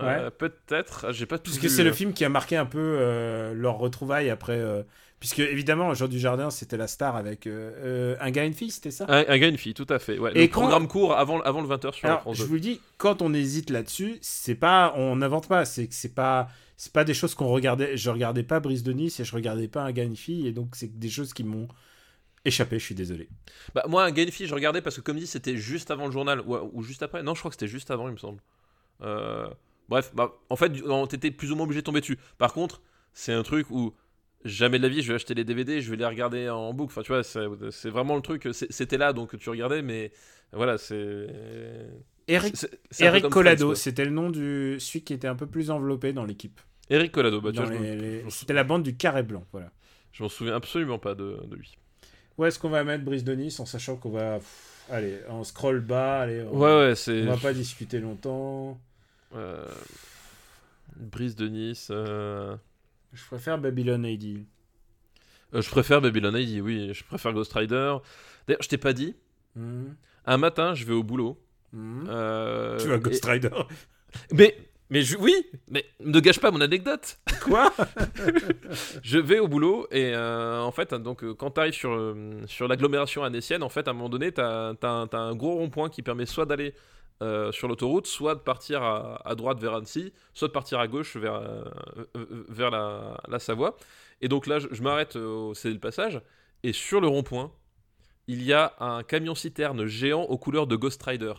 [0.00, 2.64] Euh, Peut-être, Ah, j'ai pas tout Puisque vu, c'est le film qui a marqué un
[2.66, 4.56] peu euh, leur retrouvaille après.
[4.58, 4.82] euh,
[5.20, 8.90] Puisque évidemment, Jean Dujardin, c'était la star avec euh, un gars et une fille, c'était
[8.90, 9.04] ça?
[9.08, 10.18] Un, un gars et une fille, tout à fait.
[10.18, 10.32] Ouais.
[10.34, 12.48] Et le quand- programme court avant, avant le 20h sur la Alors, France je 2.
[12.48, 16.12] vous le dis, quand on hésite là-dessus, c'est pas, on n'invente pas, c'est que c'est
[16.14, 16.48] pas,
[16.82, 17.96] c'est pas des choses qu'on regardait.
[17.96, 20.98] Je regardais pas Brise de Nice et je regardais pas un gars et donc c'est
[20.98, 21.68] des choses qui m'ont
[22.44, 22.80] échappé.
[22.80, 23.28] Je suis désolé.
[23.72, 26.40] Bah, moi, un fille, je regardais parce que, comme dit, c'était juste avant le journal,
[26.40, 27.22] ou, ou juste après.
[27.22, 28.40] Non, je crois que c'était juste avant, il me semble.
[29.00, 29.46] Euh,
[29.88, 32.18] bref, bah, en fait, on- t'étais plus ou moins obligé de tomber dessus.
[32.36, 33.94] Par contre, c'est un truc où
[34.44, 36.94] jamais de la vie je vais acheter les DVD, je vais les regarder en boucle.
[36.94, 38.48] Enfin, tu vois, c'est vraiment le truc.
[38.52, 40.10] C'était là, donc tu regardais, mais
[40.52, 41.28] voilà, c'est.
[42.26, 42.56] Eric,
[42.98, 46.60] Eric Collado, c'était le nom du celui qui était un peu plus enveloppé dans l'équipe.
[46.90, 49.70] Eric Collado, bah, les- C'était la bande du carré blanc, voilà.
[50.12, 51.76] je m'en souviens absolument pas de, de lui.
[52.38, 55.44] Où est-ce qu'on va mettre Brise de Nice en sachant qu'on va, pff, allez, on
[55.44, 57.22] scroll bas, allez, on, Ouais, ouais, c'est.
[57.22, 58.80] on va pas discuter longtemps.
[59.34, 59.64] euh,
[60.96, 61.88] Brise de Nice.
[61.90, 62.56] euh,
[63.12, 64.44] Je préfère Babylon AD.
[65.54, 66.92] euh, je préfère Babylon AD, oui.
[66.94, 67.96] Je préfère Ghost Rider.
[68.46, 69.14] D'ailleurs, je t'ai pas dit.
[69.56, 69.90] Hmm,
[70.26, 71.38] Un matin, je vais au boulot.
[71.74, 73.50] euh, tu vas Ghost et- Rider.
[74.32, 74.56] Mais,
[74.92, 75.34] mais je- oui,
[75.70, 77.18] mais ne gâche pas mon anecdote.
[77.42, 77.72] Quoi
[79.02, 82.42] Je vais au boulot et euh, en fait, donc euh, quand tu arrives sur, euh,
[82.46, 86.02] sur l'agglomération annécienne, en fait, à un moment donné, tu as, un gros rond-point qui
[86.02, 86.74] permet soit d'aller
[87.22, 90.86] euh, sur l'autoroute, soit de partir à, à droite vers Annecy, soit de partir à
[90.88, 91.64] gauche vers, euh,
[92.48, 93.76] vers la, la Savoie.
[94.20, 96.20] Et donc là, je, je m'arrête au céder le passage
[96.62, 97.50] et sur le rond-point,
[98.28, 101.32] il y a un camion-citerne géant aux couleurs de Ghost Rider.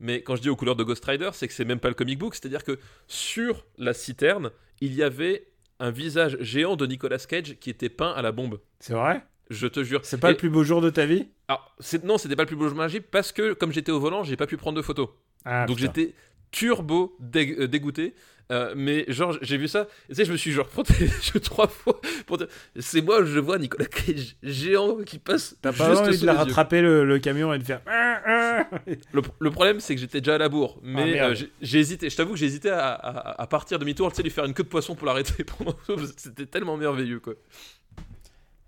[0.00, 1.94] Mais quand je dis aux couleurs de Ghost Rider, c'est que c'est même pas le
[1.94, 2.78] comic book, c'est-à-dire que
[3.08, 5.48] sur la citerne, il y avait
[5.80, 8.60] un visage géant de Nicolas Cage qui était peint à la bombe.
[8.80, 9.22] C'est vrai?
[9.50, 10.00] Je te jure.
[10.04, 11.28] C'est pas Et- le plus beau jour de ta vie?
[11.48, 11.74] Alors,
[12.04, 13.98] non, c'était pas le plus beau jour de ma vie parce que comme j'étais au
[14.00, 15.08] volant, j'ai pas pu prendre de photos.
[15.44, 16.14] ah, Donc j'étais
[16.50, 18.14] turbo dé- euh, dégoûté.
[18.50, 22.00] Euh, mais genre, j'ai vu ça, tu sais, je me suis genre protégé trois fois
[22.26, 22.38] pour
[22.78, 25.56] c'est moi, je vois Nicolas Cage géant qui passe.
[25.60, 27.82] T'as pas juste envie de la rattraper le, le camion et de faire.
[27.86, 28.68] Ah, ah.
[29.12, 30.78] Le, le problème, c'est que j'étais déjà à la bourre.
[30.82, 31.32] Mais Ah, merde.
[31.32, 32.08] euh, j'ai- hésité.
[32.08, 34.54] Je t'avoue que j'ai hésité à, à- à partir demi-tour, tu sais, lui faire une
[34.54, 35.44] queue de poisson pour l'arrêter.
[35.58, 35.76] pendant-
[36.16, 37.34] C'était tellement merveilleux, quoi.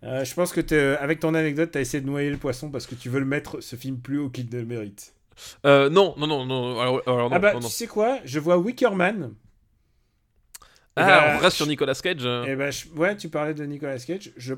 [0.02, 2.94] Euh, je pense que avec ton anecdote, t'as essayé de noyer le poisson parce que
[2.94, 5.14] tu veux le mettre ce film plus haut qu'il ne le mérite.
[5.66, 6.80] Euh, non, non, non, non.
[6.80, 7.68] Alors, alors non, ah bah, non, non.
[7.68, 8.18] tu sais quoi?
[8.24, 9.32] Je vois Wickerman.
[11.02, 12.24] Ah, on reste sur Nicolas Cage.
[12.48, 14.32] Et bah, je- ouais, tu parlais de Nicolas Cage.
[14.36, 14.54] Je,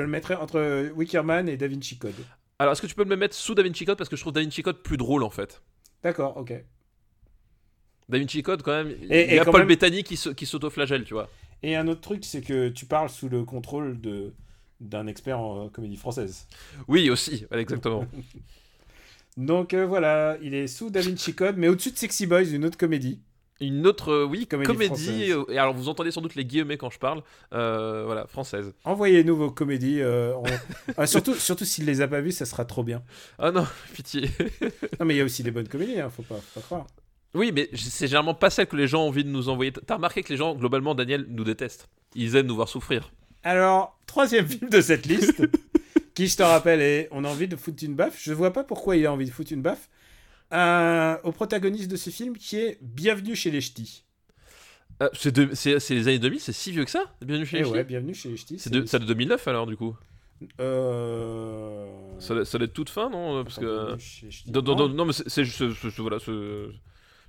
[0.00, 2.14] le mettrais entre Wickerman et Da Vinci Code.
[2.58, 3.96] Alors, est-ce que tu peux me le mettre sous Da Vinci Code?
[3.96, 5.62] Parce que je trouve Da Vinci Code plus drôle, en fait.
[6.02, 6.52] D'accord, ok.
[8.08, 11.04] Da Vinci Code, quand même, il Et- y et a Paul même- Bettany qui, s'autoflagelle,
[11.04, 11.28] tu vois.
[11.62, 14.32] Et un autre truc, c'est que tu parles sous le contrôle de
[14.80, 16.46] d'un expert en euh, comédie française.
[16.88, 18.06] Oui, aussi, exactement.
[19.36, 22.64] Donc euh, voilà, il est sous Da Vinci Code, mais au-dessus de Sexy Boys, une
[22.64, 23.20] autre comédie.
[23.60, 25.32] Une autre, euh, oui, Comédie comédie.
[25.32, 27.22] euh, et alors, vous entendez sans doute les guillemets quand je parle.
[27.52, 28.72] euh, voilà, française.
[28.84, 30.00] Envoyez-nous vos comédies.
[30.00, 30.44] euh, on-
[30.96, 33.02] Ah, surtout, surtout s'il les a pas vues, ça sera trop bien.
[33.38, 34.30] Ah non, pitié.
[34.98, 36.86] Non, mais il y a aussi des bonnes comédies, hein, faut, pas, faut pas croire.
[37.34, 39.72] oui, mais c'est généralement pas celle que les gens ont envie de nous envoyer.
[39.72, 41.88] T'as remarqué que les gens, globalement, Daniel, nous détestent.
[42.14, 43.12] Ils aiment nous voir souffrir.
[43.42, 45.42] Alors, troisième film de cette liste,
[46.14, 48.18] qui je te rappelle, est On a envie de foutre une baffe.
[48.20, 49.88] Je vois pas pourquoi il a envie de foutre une baffe.
[50.50, 54.04] Un- au protagoniste de ce film qui est Bienvenue chez les Ch'tis.
[55.02, 57.78] Euh, c'est les années 2000, c'est si vieux que ça Bienvenue chez Eh les ouais,
[57.80, 58.58] Ch'tis Bienvenue chez les Ch'tis.
[58.58, 59.96] C'est de, ça de 2009 alors, du coup
[60.60, 61.86] Euh...
[62.18, 63.96] Ça, ça être toute fin, non Parce que.
[64.50, 64.88] Non, non, Non.
[64.88, 65.42] non, non, mais c'est-
[65.98, 66.18] Voilà,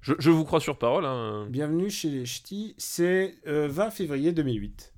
[0.01, 1.05] je, je vous crois sur parole.
[1.05, 1.47] Hein.
[1.49, 4.93] Bienvenue chez les Ch'tis, c'est euh, 20 février 2008.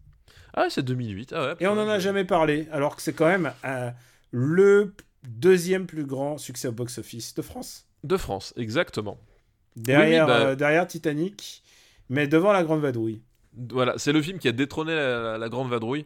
[0.54, 1.34] Ah, c'est 2008.
[1.36, 3.92] Ah ouais, Et on en a jamais parlé, alors que c'est quand même euh,
[4.32, 4.94] le
[5.28, 7.86] deuxième plus grand succès au box-office de France.
[8.04, 9.18] De France, exactement.
[9.76, 11.64] Derrière, Oui, bah- euh, derrière Titanic,
[12.10, 13.22] mais devant La Grande Vadrouille.
[13.72, 16.06] Voilà, c'est le film qui a détrôné la, Grande Vadrouille.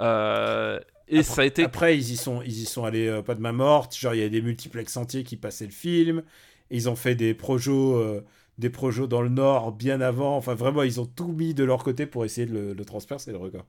[0.00, 1.64] Euh, et ça a été.
[1.64, 3.96] Après, ils y sont, ils y sont allés euh, pas de main morte.
[3.96, 6.22] Genre, il y a des multiplex entiers qui passaient le film.
[6.70, 8.20] Ils ont fait des projets, euh,
[8.58, 10.36] des projets dans le Nord bien avant.
[10.36, 13.30] Enfin, vraiment, ils ont tout mis de leur côté pour essayer de le, de transpercer
[13.30, 13.66] le record.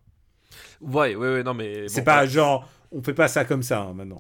[0.81, 1.87] Ouais, ouais, ouais, non, mais.
[1.89, 4.17] c'est pas genre, on fait pas ça comme ça hein, maintenant.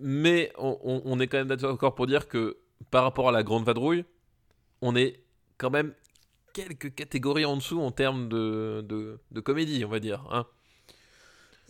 [0.00, 2.56] Mais on, on- on est quand même d'accord pour dire que
[2.90, 4.04] par rapport à la Grande Vadrouille,
[4.82, 5.20] on est
[5.58, 5.94] quand même
[6.52, 10.24] quelques catégories en dessous en termes de, de, de comédie, on va dire.
[10.30, 10.46] Hein.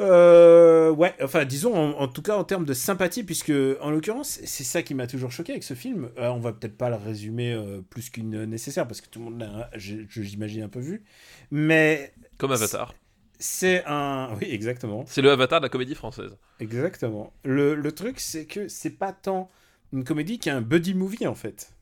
[0.00, 4.40] Euh, ouais, enfin, disons, en, en tout cas, en termes de sympathie, puisque, en l'occurrence,
[4.44, 6.10] c'est ça qui m'a toujours choqué avec ce film.
[6.18, 9.26] Euh, on va peut-être pas le résumer euh, plus qu'une nécessaire, parce que tout le
[9.26, 11.04] monde l'a, j'imagine, un peu vu.
[11.52, 12.92] Mais Comme Avatar.
[13.38, 14.30] c'est un.
[14.40, 15.04] Oui, exactement.
[15.06, 16.36] C'est le Avatar de la comédie française.
[16.58, 17.32] Exactement.
[17.44, 19.48] Le, le truc, c'est que c'est pas tant
[19.94, 21.72] une comédie qu'un buddy movie, en fait.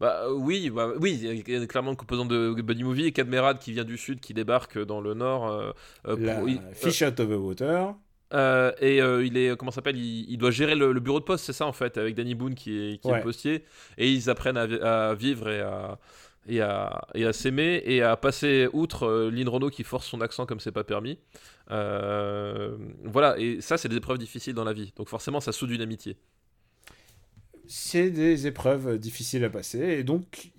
[0.00, 3.12] Bah euh, oui, bah, oui, il y a clairement une composante de buddy movie et
[3.12, 5.48] Cadmerade qui vient du sud, qui débarque dans le nord.
[5.48, 5.72] euh,
[6.08, 7.94] euh, La il- Fish Out of the Water.
[8.34, 11.24] Euh, et euh, il est comment s'appelle il, il doit gérer le, le bureau de
[11.24, 13.18] poste c'est ça en fait avec Danny Boone qui est, qui est Ouais.
[13.18, 13.62] le postier
[13.98, 15.96] et ils apprennent à, vi- à vivre et à
[16.48, 20.20] et à, et à s'aimer et à passer outre euh, Lynn Renault qui force son
[20.22, 21.20] accent comme c'est pas permis
[21.70, 25.70] Euh, voilà et ça c'est des épreuves difficiles dans la vie donc forcément ça soude
[25.70, 26.16] une amitié
[27.68, 30.52] c'est des épreuves difficiles à passer et donc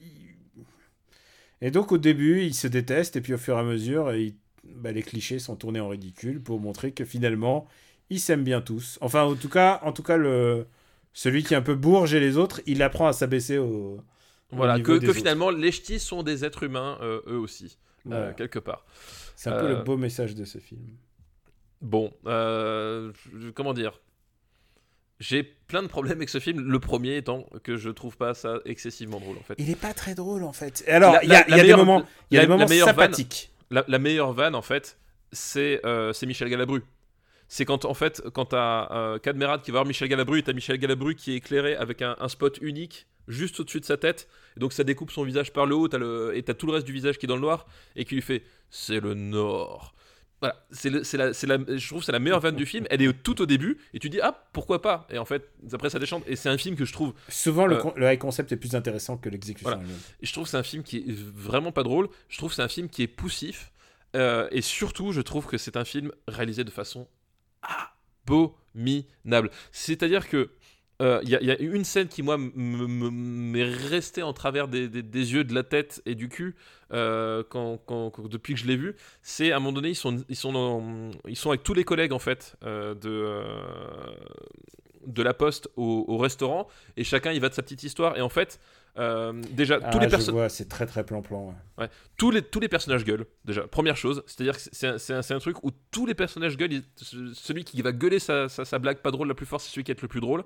[1.62, 4.36] et donc au début ils se détestent et puis au fur et à mesure ils-
[4.76, 7.68] bah, les clichés sont tournés en ridicule pour montrer que finalement
[8.10, 8.98] ils s'aiment bien tous.
[9.02, 10.66] Enfin en tout cas en tout cas le
[11.14, 14.00] celui qui est un peu bourge et les autres il apprend à s'abaisser au
[14.52, 17.78] voilà que, finalement les ch'tis sont des êtres humains euh, eux aussi
[18.12, 18.86] euh, quelque part.
[19.36, 20.82] C'est un peu euh, le beau message de ce film.
[21.82, 23.12] Bon, euh,
[23.54, 24.00] comment dire?
[25.20, 26.60] J'ai plein de problèmes avec ce film.
[26.62, 29.56] Le premier étant que je trouve pas ça excessivement drôle en fait.
[29.58, 32.06] il est pas très drôle en fait alors il y a, y a des moments
[32.30, 34.98] il y a la- des moments vanne- sympathiques La, la meilleure vanne en fait,
[35.32, 36.84] c'est euh, c'est Michel Galabru.
[37.50, 40.78] C'est quand en fait quand t'as euh, Cadmerade qui va voir Michel Galabru t'as Michel
[40.78, 44.28] Galabru qui est éclairé avec un, un spot unique juste au-dessus de sa tête.
[44.56, 46.74] Et donc ça découpe son visage par le haut t'as le, et t'as tout le
[46.74, 47.66] reste du visage qui est dans le noir
[47.96, 49.94] et qui lui fait c'est le Nord.
[50.40, 52.86] Voilà, c'est la, la, je trouve que c'est la meilleure vanne du film.
[52.92, 55.08] Elle est tout au début et tu dis ah pourquoi pas?
[55.10, 57.78] Et en fait après ça déchante et c'est un film que je trouve souvent le,
[57.78, 59.84] Euh, con- le high concept est plus intéressant que l'exécution Voilà.
[60.22, 62.08] je trouve que c'est un film qui est vraiment pas drôle.
[62.30, 63.72] Je trouve que c'est un film qui est poussif.
[64.16, 67.08] Euh, et surtout, je trouve que c'est un film réalisé de façon
[68.28, 69.50] abominable.
[69.72, 70.50] C'est-à-dire que
[71.02, 74.68] euh, il y, a- il y a une scène qui, moi, m'est restée en travers
[74.68, 76.56] des, des- des yeux, de la tête et du cul
[76.94, 78.96] euh, quand, quand- quand- depuis que je l'ai vu.
[79.22, 81.84] C'est à un moment donné, ils sont, ils sont, dans- ils sont avec tous les
[81.84, 83.44] collègues en fait euh, de, euh,
[85.06, 86.68] de la poste au, au restaurant
[86.98, 88.18] et chacun il va de sa petite histoire.
[88.18, 88.60] Et en fait,
[88.98, 91.54] euh, déjà, tous Ah, les je personnes vois, c'est très très plan-plan.
[91.78, 91.88] ouais.
[92.18, 93.68] tous les, tous les personnages gueulent, déjà.
[93.68, 96.82] Première chose, c'est-à-dire que c'est un, truc où tous les personnages gueulent.
[96.96, 99.84] Celui qui va gueuler sa, sa- sa blague pas drôle la plus forte, c'est celui
[99.84, 100.44] qui est le plus drôle.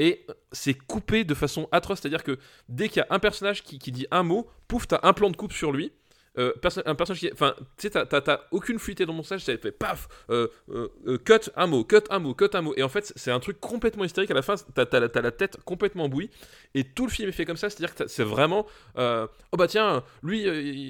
[0.00, 2.38] Et c'est coupé de façon atroce, c'est-à-dire que
[2.70, 5.36] dès qu'il y a un personnage qui, dit un mot, pouf, t'as un plan de
[5.36, 5.92] coupe sur lui.
[6.38, 6.52] Euh,
[6.86, 7.30] un personnage qui.
[7.32, 11.50] Enfin, tu sais, t'as- aucune fluidité dans mon message, ça fait paf, euh, euh, cut
[11.56, 12.72] un mot, cut un mot, cut un mot.
[12.76, 14.30] Et en fait, c'est un truc complètement hystérique.
[14.30, 16.30] À la fin, t'as la, t'as la tête complètement bouillie.
[16.74, 18.64] Et tout le film est fait comme ça, c'est-à-dire que c'est vraiment.
[18.96, 20.44] oh bah tiens, lui,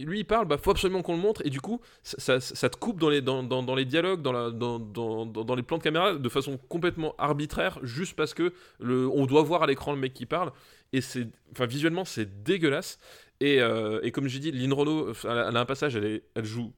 [0.04, 1.40] lui il parle, bah faut absolument qu'on le montre.
[1.46, 4.50] Et du coup, ça, te coupe dans les, dans, dans- dans les dialogues, dans, la,
[4.50, 9.24] dans- dans les plans de caméra de façon complètement arbitraire, juste parce que le, on
[9.24, 10.52] doit voir à l'écran le mec qui parle
[10.92, 12.98] et c'est, enfin, visuellement, c'est dégueulasse.
[13.40, 16.44] Et, euh, et comme j'ai dit, Lynn Renault, elle a un passage, elle, est, elle
[16.44, 16.72] joue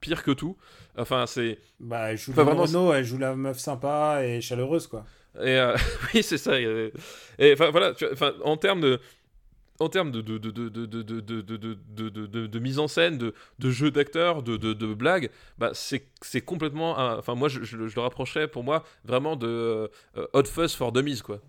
[0.00, 0.56] pire que tout.
[0.96, 1.58] Enfin, c'est.
[1.78, 5.04] Bah, elle joue enfin, Renault, elle joue la meuf sympa et chaleureuse, quoi.
[5.36, 5.76] Et euh,
[6.14, 6.58] oui, c'est ça.
[6.58, 6.92] Et
[7.52, 9.00] enfin, voilà, tu, enfin, en termes de
[9.80, 14.94] en termes de, de, de, de, mise en scène, de, de jeu d'acteur, de, de
[14.94, 16.98] blagues, bah c'est c'est complètement.
[17.18, 20.92] Enfin, moi, je, je, je, le rapprochais pour moi vraiment de euh, Hot Fuzz for
[20.92, 21.40] Dummies, quoi.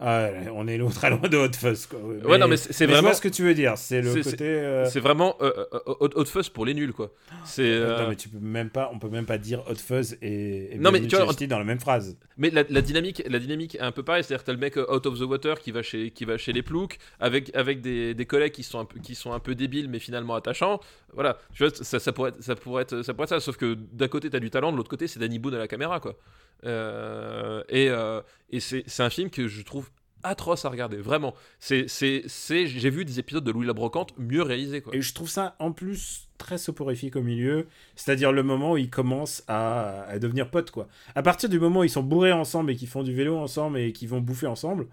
[0.00, 1.98] Ah, on est très loin de Hot Fuzz, quoi.
[1.98, 3.12] Ouais, Ouais, non, mais c'est vraiment.
[3.12, 3.76] ce que tu veux dire.
[3.76, 4.44] C'est le côté.
[4.44, 5.78] euh, C'est vraiment euh, euh,
[6.14, 7.10] Hot, Fuzz pour les nuls, quoi.
[7.44, 7.62] C'est.
[7.64, 10.74] euh, Non, mais tu peux même pas, on peut même pas dire Hot Fuzz et,
[10.74, 12.16] et Non, mais tu vois, dans la même phrase.
[12.36, 15.04] Mais la, la dynamique, la dynamique est un peu pareille, c'est-à-dire t'as le mec out
[15.06, 18.26] of the water qui va chez, qui va chez les ploucs, avec, avec des, des
[18.26, 20.78] collègues qui sont, un peu, qui sont un peu débiles mais finalement attachants.
[21.14, 21.38] Voilà,
[21.82, 24.90] ça, pourrait, ça, pourrait être, ça sauf que d'un côté t'as du talent, de l'autre
[24.90, 26.16] côté c'est Danny Boone à la caméra, quoi.
[26.64, 28.20] Euh, et euh,
[28.50, 29.90] et c'est un film que je trouve
[30.22, 31.34] atroce à regarder, vraiment.
[31.60, 34.94] C'est, J'ai vu des épisodes de Louis la Brocante mieux réalisés, quoi.
[34.94, 37.66] Et je trouve ça en plus très soporifique au milieu,
[37.96, 40.86] c'est-à-dire le moment où ils commencent à, à devenir potes quoi.
[41.16, 43.78] À partir du moment où ils sont bourrés ensemble et qu'ils font du vélo ensemble
[43.78, 44.86] et qu'ils vont bouffer ensemble,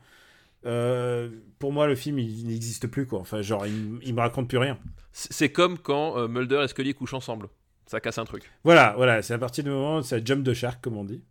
[0.66, 1.30] euh,
[1.60, 3.20] pour moi le film il n'existe plus quoi.
[3.20, 4.78] Enfin genre il, il me raconte plus rien.
[5.12, 7.48] C'est comme quand euh, Mulder et Scully couchent ensemble.
[7.88, 8.52] Ça casse un truc.
[8.64, 11.22] Voilà, voilà, c'est à partir du moment où ça jump de shark comme on dit.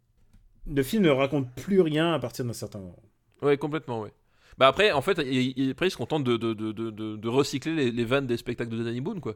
[0.72, 3.02] Le film ne raconte plus rien à partir d'un certain moment.
[3.42, 4.12] Ouais, complètement, ouais.
[4.56, 7.74] Bah après, en fait, il, après, se contentent de, de, de, de, de- de recycler
[7.74, 9.34] les, les vannes des spectacles de Danny Boone, quoi.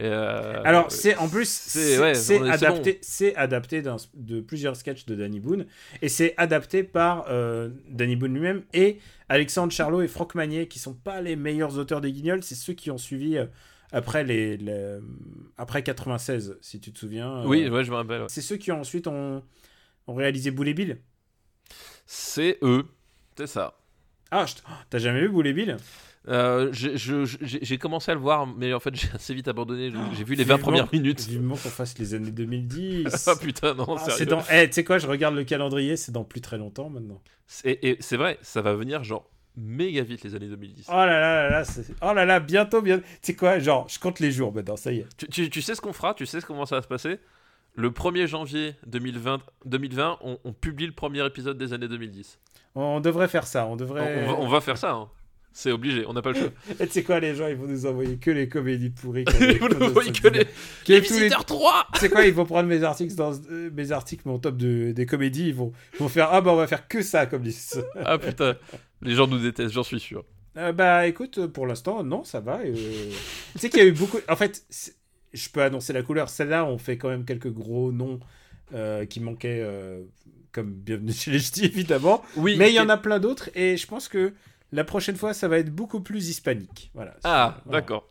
[0.00, 2.14] Euh, Alors, c'est en plus, c'est- ouais,
[2.50, 3.00] adapté,
[3.36, 3.82] adapté
[4.14, 5.66] de plusieurs sketchs de Danny Boone,
[6.02, 8.98] et c'est adapté par euh, Danny Boone lui-même et
[9.28, 12.72] Alexandre Charlot et Franck Magnier, qui sont pas les meilleurs auteurs des Guignols, c'est ceux
[12.72, 13.46] qui ont suivi euh,
[13.92, 14.98] après les, les-
[15.58, 17.44] après 96, si tu te souviens.
[17.46, 18.22] Oui, ouais, je me rappelle.
[18.22, 18.26] ouais.
[18.28, 19.42] C'est ceux qui ont ensuite ont,
[20.06, 20.98] ont réalisé Boule et Bill.
[22.06, 22.84] C'est eux.
[23.36, 23.74] C'est ça.
[24.30, 25.76] Ah, oh, t'as jamais vu Boule et Bill?
[26.28, 29.90] Euh, j'ai commencé à le voir, mais en fait, j'ai assez vite abandonné.
[30.16, 31.26] J'ai vu les 20 Vivement- premières minutes.
[31.26, 33.26] Vivement qu'on fasse les années 2010.
[33.28, 34.42] Ah putain, non, Ah, c'est dans.
[34.52, 37.20] Eh, tu sais quoi, je regarde le calendrier, c'est dans plus très longtemps maintenant.
[37.64, 40.86] Et, c'est vrai, ça va venir genre méga vite les années 2010.
[40.88, 41.64] Oh là là là là,
[42.02, 43.02] oh là là, bientôt, bientôt.
[43.02, 45.06] Tu sais quoi, genre, je compte les jours maintenant, ça y est.
[45.16, 47.18] Tu, tu- tu sais ce qu'on fera Tu sais comment ça va se passer?
[47.74, 52.38] Le 1er janvier 2020, 2020 on, on publie le premier épisode des années 2010.
[52.74, 54.24] On devrait faire ça, on On, devrait.
[54.24, 54.92] on va, on va faire ça.
[54.92, 55.08] hein.
[55.52, 56.48] C'est obligé, on n'a pas le choix.
[56.80, 59.24] Et tu sais quoi, les gens, ils vont nous envoyer que les comédies pourries.
[59.40, 60.46] Ils vont nous envoyer que les, Solitaires.
[60.88, 63.68] les tous les- visiteurs 3 Tu sais quoi, ils vont prendre mes articles, dans, euh,
[63.74, 66.56] mes articles, mon top de, des comédies, ils vont, ils vont faire Ah bah on
[66.56, 67.80] va faire que ça comme liste.
[68.04, 68.56] Ah putain,
[69.02, 70.24] les gens nous détestent, j'en suis sûr.
[70.56, 72.60] Euh, bah écoute, pour l'instant, non, ça va.
[72.64, 72.72] euh.
[73.52, 74.18] tu sais qu'il y a eu beaucoup.
[74.28, 74.62] En fait,
[75.32, 76.28] je peux annoncer la couleur.
[76.28, 78.20] Celle-là, on fait quand même quelques gros noms
[78.74, 79.64] euh, qui manquaient,
[80.52, 82.22] comme Bienvenue chez les Ch'tis, évidemment.
[82.36, 84.32] Oui, Mais il y en a plein d'autres et je pense que
[84.72, 86.90] la prochaine fois, ça va être beaucoup plus hispanique.
[86.94, 87.14] Voilà.
[87.24, 87.80] Ah, Voilà.
[87.80, 88.08] d'accord.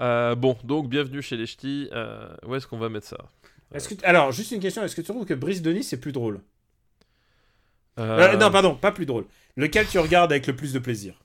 [0.00, 1.88] Euh, bon, donc bienvenue chez les ch'tis.
[1.92, 3.18] Euh, où est-ce qu'on va mettre ça?
[3.74, 6.00] Est-ce que tu- Alors, juste une question est-ce que tu trouves que Brice Denis c'est
[6.00, 6.40] plus drôle?
[7.98, 9.26] Euh, Non, pardon, pas plus drôle.
[9.56, 11.20] Lequel tu regardes avec le plus de plaisir?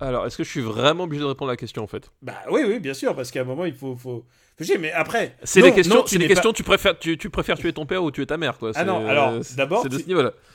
[0.00, 2.10] Alors, est-ce que je suis vraiment obligé de répondre à la question en fait?
[2.20, 3.96] Bah oui, oui, bien sûr, parce qu'à un moment, il faut.
[3.96, 4.26] faut...
[4.80, 5.36] mais après.
[5.44, 7.56] C'est non, des questions, non, c'est tu des pas- questions tu, préfères, tu, tu préfères
[7.56, 8.72] tuer ton père ou tuer ta mère quoi.
[8.74, 10.04] Ah non, alors, c'est- d'abord, C'est de tu-.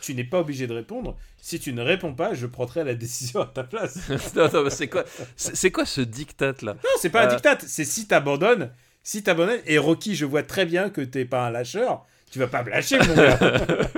[0.01, 1.17] Tu n'es pas obligé de répondre.
[1.41, 3.97] Si tu ne réponds pas, je prendrai la décision à ta place.
[4.35, 5.05] non, c'est quoi,
[5.35, 7.35] c'est quoi ce dictat là c'est pas un Euh.
[7.35, 8.71] diktat, c'est si t'abandonnes.
[9.03, 12.47] Si t'abandonnes, et Rocky, je vois très bien que t'es pas un lâcheur, tu vas
[12.47, 13.39] pas me lâcher, mon gars.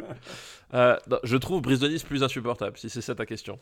[0.73, 3.59] Euh, non, Je trouve Denis plus insupportable, si c'est ça ta question.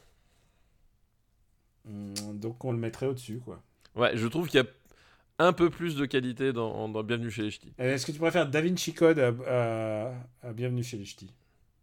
[1.89, 3.61] Hmm, Donc on le mettrait au-dessus, quoi.
[3.95, 4.67] Ouais, je trouve qu'il y a
[5.39, 7.73] un peu plus de qualité dans, dans Bienvenue chez les ch'tis.
[7.79, 10.13] Euh, Est-ce que tu préfères Da Vinci Code à, à-
[10.47, 11.31] à Bienvenue chez les Ch'tis?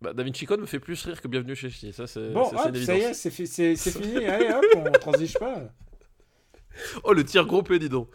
[0.01, 2.31] Bah, Da Vinci Code me fait plus rire que Bienvenue chez les ch'tis, ça c'est
[2.33, 4.25] Bon, ça, hop, y est, c'est fi- c'est c'est fini.
[4.25, 5.63] Allez, hop, on transige pas.
[7.03, 8.09] Oh, le tir groupé, dis donc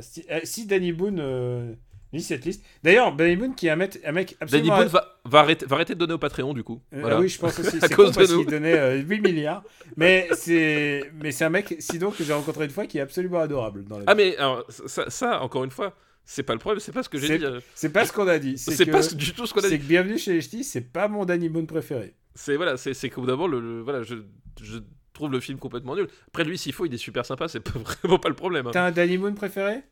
[0.00, 1.74] Si, euh, si Danny Boone euh,
[2.22, 2.64] cette liste.
[2.82, 4.76] D'ailleurs, Danny Boone qui est un mec, un mec Danny absolument.
[4.78, 6.80] Boone va, va, arrêter, va arrêter de donner au Patreon du coup.
[6.94, 7.20] Euh, Voilà.
[7.20, 7.76] oui, je pense aussi.
[7.82, 8.38] À C'est cause con de parce nous.
[8.40, 9.62] qu'il donnait euh, 8 milliards.
[9.96, 13.40] Mais c'est mais c'est un mec, sinon, que j'ai rencontré une fois qui est absolument
[13.40, 14.00] adorable dans.
[14.06, 15.94] Ah mais alors, ça, ça, encore une fois,
[16.24, 17.44] c'est pas le problème, c'est pas ce que j'ai C'est- dit.
[17.44, 18.58] euh, C'est pas ce qu'on a dit.
[18.58, 19.78] C'est pas du tout ce qu'on a C'est dit.
[19.78, 22.14] que Bienvenue chez les Ch'tis, c'est pas mon Danny Boone préféré.
[22.34, 24.16] C'est voilà, c'est c'est bout d'abord le, le- voilà, je,
[24.60, 24.78] je
[25.14, 26.08] trouve le film complètement nul.
[26.28, 27.66] Après lui, s'il faut, il est super sympa, c'est
[28.02, 28.66] vraiment pas le problème.
[28.66, 28.70] hein.
[28.72, 29.82] T'as un Danny Boone préféré?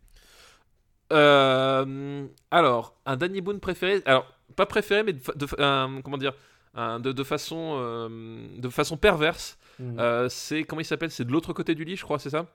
[1.14, 4.26] Euh, alors, un Danny Boone préféré, alors
[4.56, 6.34] pas préféré, mais de, comment dire,
[6.76, 9.58] de, de façon, euh, de façon perverse.
[9.78, 9.98] Hmm.
[9.98, 12.46] Euh, c'est comment il s'appelle C'est de l'autre côté du lit, je crois, c'est ça?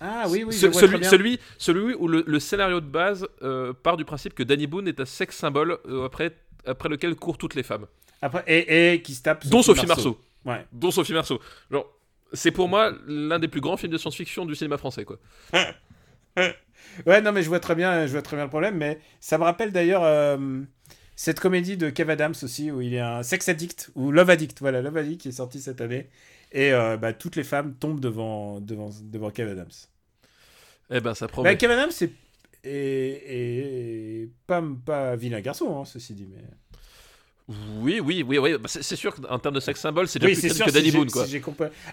[0.00, 1.08] Ah oui, oui, je vois celui, bien.
[1.08, 3.26] celui, celui où le, le scénario de base
[3.82, 6.36] part du principe que Danny Boone est un sexe symbole après,
[6.66, 7.86] après lequel courent toutes les femmes,
[8.20, 9.46] Après, et, et qui se tape.
[9.46, 10.20] dont Sophie Marceau.
[10.44, 10.66] Ouais.
[10.72, 11.40] Dont Sophie Marceau.
[11.70, 11.86] Genre,
[12.32, 15.16] c'est pour moi l'un des plus grands films de science-fiction du cinéma français, quoi.
[17.06, 18.76] Ouais, non, mais je vois très bien, je vois très bien le problème.
[18.76, 20.60] Mais ça me rappelle d'ailleurs euh,
[21.14, 24.58] cette comédie de Kev Adams aussi, où il est un sex addict, ou Love Addict.
[24.60, 26.08] Voilà, Love Addict qui est sorti cette année.
[26.52, 29.66] Et euh, bah, toutes les femmes tombent devant, devant, devant Kev Adams.
[30.90, 31.50] Eh ben, ça promet.
[31.50, 32.12] Bah, Kev Adams est,
[32.64, 36.28] est, est pas, pas vilain garçon, hein, ceci dit.
[36.32, 36.42] Mais...
[37.78, 38.58] Oui, oui, oui, oui.
[38.58, 40.66] Bah, c'est c'est sûr qu'en termes de sexe symbole, c'est déjà Oui, plus c'est sûr,
[40.66, 41.26] que Danny Boone, quoi.
[41.26, 41.40] si.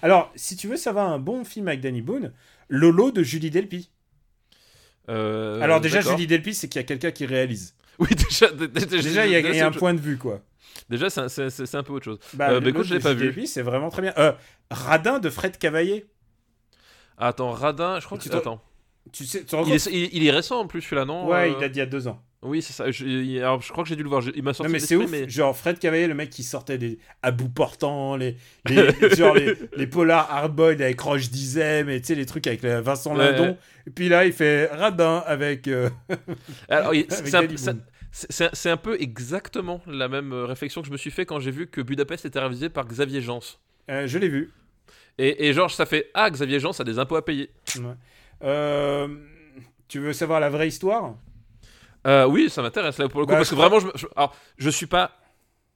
[0.01, 2.33] Alors, si tu veux savoir un bon film avec Danny Boone,
[2.69, 3.89] Lolo de Julie Delpy.
[5.09, 6.01] Euh, Alors déjà.
[6.01, 7.75] Julie Delpy, c'est qu'il y a quelqu'un qui réalise.
[7.99, 10.41] Oui, déjà, dé- dé- Déjà, il y a, y un point de vue, quoi.
[10.89, 11.21] Déjà, c'est
[11.75, 12.19] un- peu autre chose.
[12.33, 13.45] Bah, Euh, bah, écoute, je l'ai pas vu.
[13.45, 14.13] C'est vraiment très bien.
[14.17, 14.31] Euh,
[14.71, 16.05] Radin de Fred Cavaillé.
[17.17, 18.61] Attends, Radin, je crois que Tu Attends.
[19.11, 21.63] Tu sais, tu Il est, il, il est récent en plus, celui-là, non Ouais, il
[21.63, 22.19] a dit il y a deux ans.
[22.43, 22.91] Oui, c'est ça.
[22.91, 24.21] Je, il- alors, je crois que j'ai dû le voir.
[24.21, 26.43] Je- Il m'a sorti Non mais c'est ouf, mais- genre Fred Cavaillé, le mec qui
[26.43, 28.35] sortait des à bout portant, les,
[28.67, 28.75] les
[29.17, 33.15] genre les, les polars hardboiled avec Roche Dizem et tu sais les trucs avec Vincent
[33.15, 33.43] Ouais, Lindon.
[33.51, 33.57] ouais.
[33.87, 35.67] Et puis là, il fait Radin avec.
[35.67, 35.89] euh,
[36.69, 36.91] Alors,
[38.11, 41.51] c'est un- peu exactement la même euh, réflexion que je me suis fait quand j'ai
[41.51, 43.39] vu que Budapest était réalisé par Xavier Jans.
[43.89, 44.51] euh, je l'ai vu.
[45.17, 47.49] Et, et genre, ça fait Ah, Xavier Jans a des impôts à payer.
[47.77, 47.93] Ouais.
[48.43, 49.07] Euh,
[49.87, 51.15] tu veux savoir la vraie histoire?
[52.05, 53.31] Euh, oui, ça m'intéresse là pour le coup.
[53.31, 55.11] Bah, parce que crois- vraiment, je, je, alors, je suis pas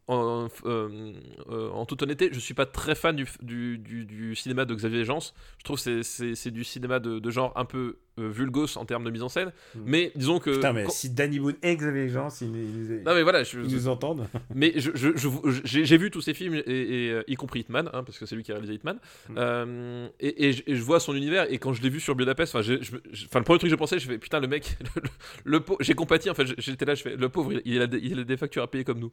[0.08, 1.12] en, euh,
[1.50, 4.74] euh, en toute honnêteté, je suis pas très fan du, du, du- du cinéma de
[4.74, 5.34] Xavier Gence.
[5.60, 9.04] Je trouve que c'est- du cinéma de, de genre un peu euh, vulgos en termes
[9.04, 9.52] de mise en scène.
[9.76, 9.80] Mm.
[9.86, 10.50] Mais disons que.
[10.52, 13.60] Putain, mais quand- si Danny Boone et Xavier Jean, ils, ils- Non mais voilà, je-
[13.60, 14.28] ils nous entendent.
[14.56, 17.36] mais je, je- je- je- j'ai j'ai vu tous ces films, et, et, euh, y
[17.36, 18.98] compris Hitman, hein, parce que c'est lui qui a réalisé Hitman,
[19.30, 20.08] Mm.
[20.20, 22.56] Et, et je, et je vois son univers, et quand je l'ai vu sur Budapest,
[22.56, 24.78] enfin, j'ai- je- je- le premier truc que j'ai pensé, je fais putain, le mec,
[25.46, 27.88] le, le- j'ai compati, en fait, j'étais là, je fais, le pauvre, il, il a,
[27.88, 29.12] des, il a des factures à payer comme nous.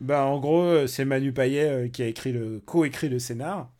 [0.00, 3.70] Bah, en gros, euh, c'est Manu Payet euh, qui a écrit le, co-écrit le scénar.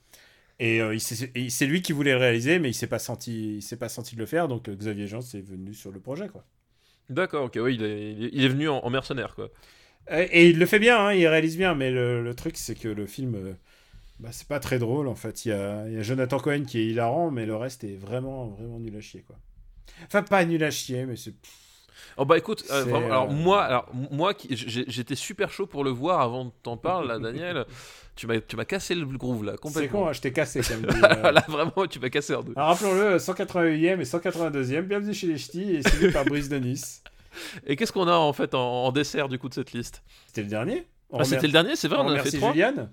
[0.61, 0.97] Et euh,
[1.37, 3.89] et c'est lui qui voulait le réaliser, mais il s'est pas senti, il s'est pas
[3.91, 4.49] senti de le faire.
[4.49, 6.45] Donc euh, Xavier Jean est venu sur le projet, quoi.
[7.09, 9.51] D'accord, ok, oui, il est, il est- il est venu en, en mercenaire, quoi.
[10.11, 11.75] Et, et il le fait bien, hein, il réalise bien.
[11.75, 13.55] Mais le, le truc, c'est que le film, euh,
[14.21, 15.09] bah, c'est pas très drôle.
[15.09, 17.57] En fait, il y a, il y a Jonathan Cohen qui est hilarant, mais le
[17.57, 19.39] reste est vraiment, vraiment nul à chier, quoi.
[20.07, 21.35] Enfin, pas nul à chier, mais c'est.
[22.17, 25.85] Oh bah écoute, euh, C'est, vraiment, alors euh, moi, alors moi, j'étais super chaud pour
[25.85, 27.65] le voir avant de t'en parler, là, Daniel.
[28.15, 30.01] tu m'as, tu m'as cassé le groove là, C'est complètement.
[30.03, 31.33] con, hein, je t'ai cassé, comme dit, euh.
[31.33, 32.53] là vraiment, tu m'as cassé en deux.
[32.57, 37.03] Alors rappelons-le, 188e et 182e, bienvenue chez les Ch'tis et suivi par Brice de Nice.
[37.67, 40.03] Et qu'est-ce qu'on a en fait en, en dessert du coup de cette liste?
[40.29, 42.53] C'était le dernier Ah, c'était le dernier, c'est vrai, on on en a fait trois.
[42.53, 42.91] Juliane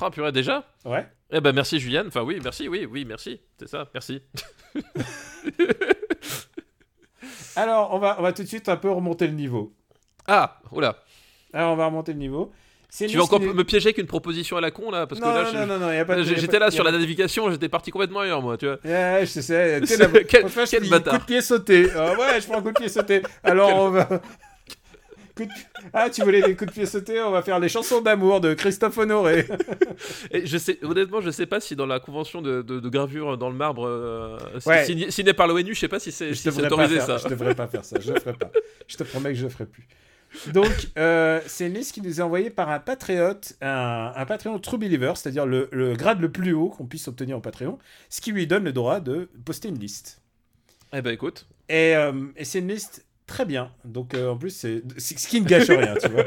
[0.00, 0.64] Ah purée déjà?
[0.84, 1.06] Ouais.
[1.32, 4.22] Eh ben merci Juliane, enfin oui, merci, oui, oui, merci, c'est ça, merci.
[7.56, 9.72] Alors, on va, on va tout de suite un peu remonter le niveau.
[10.26, 10.96] Ah, oula,
[11.52, 12.52] Alors, on va remonter le niveau.
[12.96, 15.26] Tu vas encore qui- me piéger avec une proposition à la con là Parce non,
[15.26, 16.84] que là, non, je- non, non, non, y a pas de- j'étais là a sur
[16.84, 18.78] la navigation, j'étais parti complètement ailleurs moi, tu vois.
[18.84, 19.80] Ouais, je sais.
[19.98, 21.14] La- quel- fois, je quel dis, bâtard.
[21.14, 21.88] Coup de pied sauté.
[21.96, 23.22] Ah ouais, je prends un coup de pied sauté.
[23.42, 24.08] Alors, on va.
[25.36, 25.50] Coup de-
[25.92, 28.54] Ah, tu voulais des coups de pied sautés On va faire les chansons d'amour de
[28.54, 29.46] Christophe Honoré.
[30.30, 33.36] Et je sais, honnêtement, je sais pas si dans la convention de, de- de gravure
[33.36, 34.84] dans le marbre euh, Ouais.
[34.84, 37.16] signé, signé par l'ONU, je sais pas si c'est si autorisé faire, ça.
[37.18, 37.98] Je devrais pas faire ça.
[38.00, 38.50] Je le ferai pas.
[38.86, 39.86] Je te promets que je le ferai plus.
[40.52, 44.58] Donc, euh, c'est une liste qui nous est envoyée par un patriote, un, un Patreon
[44.58, 47.78] True Believer, c'est-à-dire le, le grade le plus haut qu'on puisse obtenir en Patreon,
[48.08, 50.22] ce qui lui donne le droit de poster une liste.
[50.92, 53.72] Eh ben écoute, Et, euh, et c'est une liste très bien.
[53.84, 56.24] Donc, euh, en plus, c'est ce qui ne gâche rien, tu vois.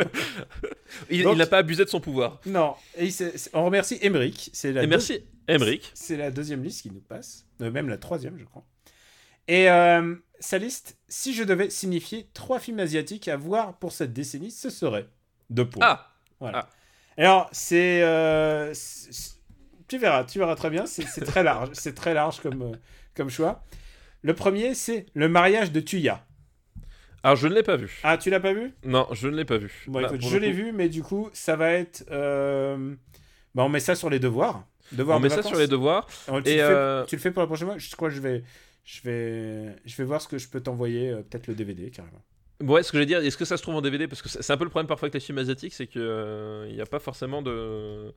[1.10, 2.40] il n'a pas abusé de son pouvoir.
[2.46, 2.76] Non.
[2.98, 3.10] Et
[3.54, 4.50] on remercie Emeric.
[4.54, 5.92] C'est la Et merci, Emric.
[5.94, 8.66] C'est la deuxième liste qui nous passe, euh, même la troisième, je crois.
[9.48, 14.12] Et euh, sa liste, si je devais signifier trois films asiatiques à voir pour cette
[14.14, 15.08] décennie, ce serait
[15.50, 15.86] deux points.
[15.88, 16.70] Ah, Voilà.
[17.18, 18.00] Alors, c'est,
[19.88, 22.78] Tu verras, tu verras très bien, c'est très large, c'est très large comme,
[23.16, 23.64] comme choix.
[24.22, 26.27] Le premier, c'est Le mariage de Tuya.
[27.24, 28.00] Alors je ne l'ai pas vu.
[28.04, 28.74] Ah, tu l'as pas vu?
[28.86, 29.72] Non, je ne l'ai pas vu.
[29.88, 32.06] Bon, Là, écoute, pour je l'ai coup, vu, mais du coup, ça va être.
[32.12, 32.96] euh,
[33.56, 34.66] bah, on met ça sur les devoirs.
[34.92, 36.08] Devoirs On de met ça sur les devoirs.
[36.28, 37.78] Alors, tu, Et, le fais, euh, tu le fais pour la prochaine fois?
[37.78, 38.44] Je crois que je vais,
[38.86, 42.22] je vais, je vais voir ce que je peux t'envoyer, euh, peut-être le DVD carrément.
[42.64, 44.30] Ouais, ce que je vais dire, est-ce que ça se trouve en DVD Parce que
[44.30, 46.98] c'est un peu le problème parfois avec les films asiatiques, c'est qu'il n'y a pas
[47.00, 47.52] forcément de.
[47.52, 48.12] euh,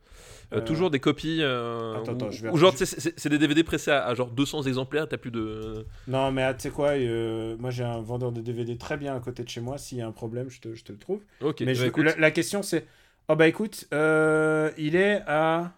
[0.54, 1.40] Euh, toujours des copies.
[1.42, 2.84] euh, attends, attends, je vais- ou genre, je-
[3.16, 5.84] c'est des DVD pressés à, à genre 200 exemplaires, t'as plus de.
[6.08, 9.14] Non, mais ah, tu sais quoi euh, Moi, j'ai un vendeur de DVD très bien
[9.14, 9.76] à côté de chez moi.
[9.76, 11.20] S'il y a un problème, je te, je te le trouve.
[11.42, 12.86] Ok, mais je- bah, écoute, la, la question, c'est
[13.28, 15.72] oh bah écoute, euh, il est à.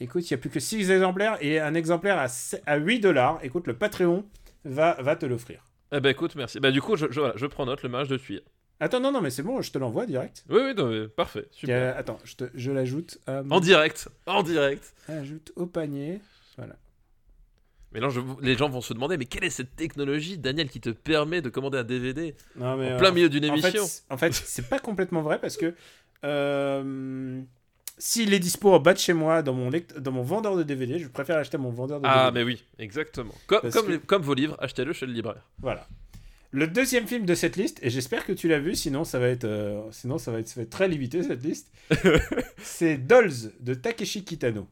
[0.00, 2.26] Écoute, il n'y a plus que 6 exemplaires et un exemplaire à,
[2.66, 3.38] à 8 dollars.
[3.44, 4.24] Écoute, le Patreon
[4.64, 5.62] va, va te l'offrir.
[5.92, 6.58] Eh ben, écoute, merci.
[6.60, 8.40] Bah, du coup, je, je, voilà, je prends note, le mariage de Thuy.
[8.80, 10.44] Attends, non, non, mais c'est bon, je te l'envoie direct.
[10.48, 11.96] Oui, oui, non, mais parfait, super.
[11.96, 14.92] Attends, je, te- je l'ajoute à mon- En direct, en direct.
[15.08, 16.20] Ajoute au panier.
[17.94, 20.80] Mais là, je- les gens vont se demander, mais quelle est cette technologie, Daniel, qui
[20.80, 23.68] te permet de commander un DVD Non, mais, en euh, plein milieu d'une en fait,
[23.76, 25.74] émission en fait, c'est pas complètement vrai parce que
[26.24, 27.42] euh,
[27.98, 30.62] s'il est dispo en bas de chez moi dans mon, lect- dans mon vendeur de
[30.62, 32.44] DVD, je préfère acheter mon vendeur de Ah, DVD.
[32.44, 33.34] mais oui, exactement.
[33.46, 35.42] Comme, que- les- comme vos livres, achetez-le chez le libraire.
[35.60, 35.86] Voilà.
[36.54, 39.28] Le deuxième film de cette liste, et j'espère que tu l'as vu, sinon ça va
[39.28, 41.70] être, euh, sinon ça va être, ça va être très limité cette liste.
[42.62, 44.68] c'est Dolls de Takeshi Kitano.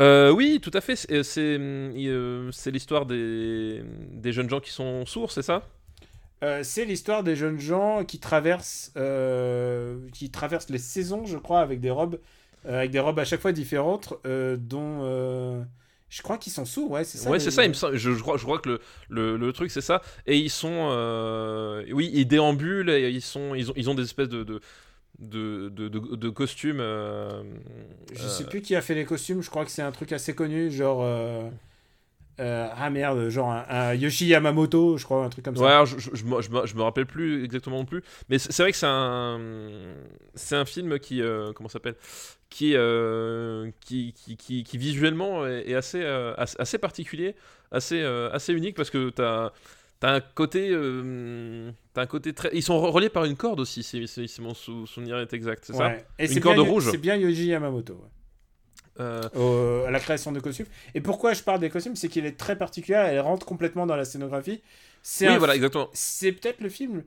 [0.00, 0.96] Euh, oui, tout à fait.
[0.96, 5.68] C'est hum, euh, c'est l'histoire des, des jeunes gens qui sont sourds, c'est ça?
[6.44, 11.60] Euh, c'est l'histoire des jeunes gens qui traversent, euh, qui traversent les saisons, je crois,
[11.60, 12.20] avec des robes,
[12.66, 15.64] euh, avec des robes à chaque fois différentes, dont
[16.10, 17.30] je crois qu'ils sont sourds, ouais, c'est ça.
[17.30, 17.64] Ouais, c'est ça.
[17.64, 20.02] Il me semble, je, je crois, je crois que le, le, le truc c'est ça.
[20.26, 20.88] Et ils sont,
[21.92, 22.90] oui, ils déambulent.
[22.90, 24.60] Et ils sont, ils ont, ils ont des espèces de de
[25.20, 26.80] de, de, de- de costumes.
[26.80, 27.42] euh,
[28.12, 30.12] Je sais euh, plus qui a fait les costumes, je crois que c'est un truc
[30.12, 31.02] assez connu, genre.
[31.02, 31.48] euh,
[32.40, 35.70] euh, ah merde, genre un, un Yoshi Yamamoto, je crois, un truc comme Ouais, ça.
[35.70, 38.76] alors, je, je, je me- je rappelle plus exactement non plus, mais c'est vrai que
[38.78, 39.38] c'est un,
[40.34, 41.94] c'est un film qui, euh, comment s'appelle,
[42.50, 47.36] qui, euh, qui, qui, qui, qui visuellement est, est assez, euh, assez, assez particulier,
[47.70, 48.02] assez,
[48.32, 49.52] assez unique parce que t'as
[50.00, 52.50] t'as un côté, euh, t'as un côté très.
[52.52, 54.04] Ils sont reliés par une corde aussi, si,
[54.40, 55.88] mon sou- souvenir est exact, c'est ça?
[55.88, 56.04] Ouais.
[56.18, 56.90] Et Une corde bien, rouge.
[56.90, 57.94] C'est bien Yoji Yamamoto.
[57.94, 58.08] ouais.
[59.00, 60.66] Euh, Au- à la création de costumes.
[60.94, 63.96] Et pourquoi je parle des costumes, c'est qu'il est très particulier, elle rentre complètement dans
[63.96, 64.62] la scénographie.
[65.02, 65.88] C'est Oui, voilà, exactement.
[65.92, 67.04] c'est peut-être le film.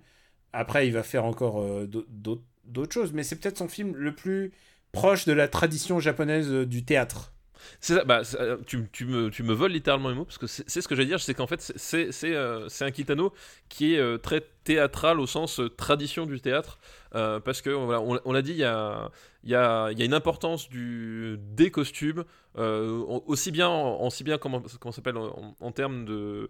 [0.54, 4.16] Après, il va faire encore euh, d'au- d'autres choses, mais c'est peut-être son film le
[4.16, 4.52] plus
[4.92, 7.34] proche de la tradition japonaise euh, du théâtre.
[7.80, 10.48] C'est ça, bah, euh, tu, tu me, tu me voles littéralement les mots, parce que
[10.48, 13.34] c'est ce que j'allais dire, c'est qu'en fait, c'est- euh, un Kitano
[13.70, 16.80] qui est euh, très théâtral au sens euh, tradition du théâtre,
[17.16, 19.10] euh, parce que, voilà, on, on l'a dit, il y a,
[19.48, 22.26] il y, a, il y a une importance du, des costumes,
[22.58, 26.50] euh, aussi bien, en, aussi bien comment, comment s'appelle, en, en termes de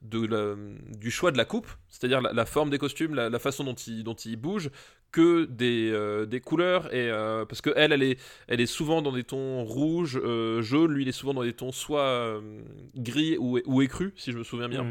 [0.00, 0.54] de la-
[0.96, 3.74] du choix de la coupe, c'est-à-dire la, la forme des costumes, la, la façon dont
[3.74, 4.70] ils, dont ils bougent,
[5.10, 8.16] que des, euh, des couleurs, et, euh, parce que elle, elle est,
[8.46, 11.52] elle est souvent dans des tons rouges, euh, jaunes, lui il est souvent dans des
[11.52, 12.40] tons soit
[12.94, 14.86] gris ou, ou écrus, si je me souviens bien.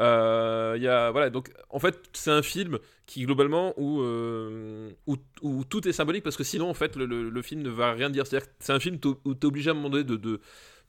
[0.00, 2.78] Euh, il y a, voilà, donc en fait c'est un film
[3.10, 7.06] qui globalement où, euh, où, où tout est symbolique, parce que sinon en fait le,
[7.06, 8.24] le- le film ne va rien dire.
[8.26, 10.16] C'est-à-dire c'est un film où tu es obligé à un moment donné de...
[10.16, 10.40] de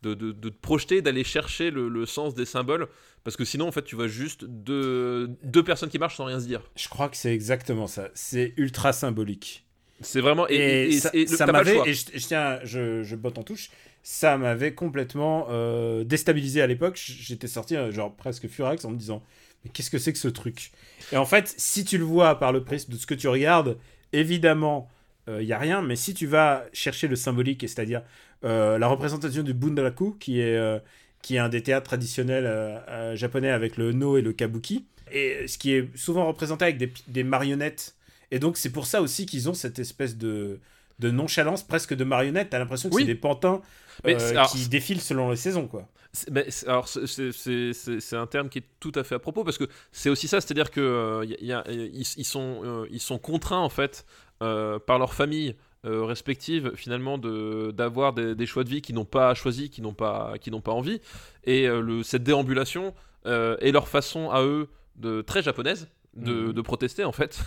[0.03, 2.87] de, de, de te projeter, d'aller chercher le, le sens des symboles,
[3.23, 6.39] parce que sinon, en fait, tu vois juste deux, deux personnes qui marchent sans rien
[6.39, 6.63] se dire.
[6.75, 8.09] Je crois que c'est exactement ça.
[8.15, 9.63] C'est ultra symbolique.
[9.99, 10.47] C'est vraiment.
[10.49, 13.69] Et, Et, et- ça, et m'avait, et je, je tiens, je, je botte en touche,
[14.01, 16.95] ça m'avait complètement euh, déstabilisé à l'époque.
[16.97, 19.21] J'étais sorti euh, genre presque furax en me disant,
[19.63, 20.71] mais qu'est-ce que c'est que ce truc?
[21.11, 23.77] Et en fait, si tu le vois par le prisme de ce que tu regardes,
[24.13, 24.89] évidemment,
[25.27, 28.01] il y a rien, mais si tu vas chercher le symbolique, c'est-à-dire
[28.43, 30.79] euh, la représentation du bunraku, qui est, euh,
[31.21, 34.85] qui est un des théâtres traditionnels euh, euh, japonais avec le no et le kabuki,
[35.11, 36.77] et ce qui est souvent représenté avec
[37.07, 37.95] des, marionnettes.
[38.31, 40.59] Et donc, c'est pour ça aussi qu'ils ont cette espèce de,
[40.99, 42.49] de nonchalance, presque de marionnette.
[42.51, 43.01] T'as l'impression que Oui.
[43.03, 43.61] c'est des pantins
[44.07, 45.87] euh, alors, qui défilent selon les saisons, quoi.
[46.29, 50.09] Mais alors c'est- un terme qui est tout à fait à propos parce que c'est
[50.09, 54.05] aussi ça, c'est-à-dire que euh, ils, sont euh, ils sont contraints en fait
[54.41, 59.05] euh, par leur famille respectives finalement de d'avoir des, des choix de vie qu'ils n'ont
[59.05, 60.99] pas choisi, qui n'ont pas qui n'ont pas envie
[61.43, 62.93] et le, cette déambulation
[63.25, 64.67] est leur façon à eux
[64.97, 66.53] de très japonaise de, Mhm.
[66.53, 67.39] de protester en fait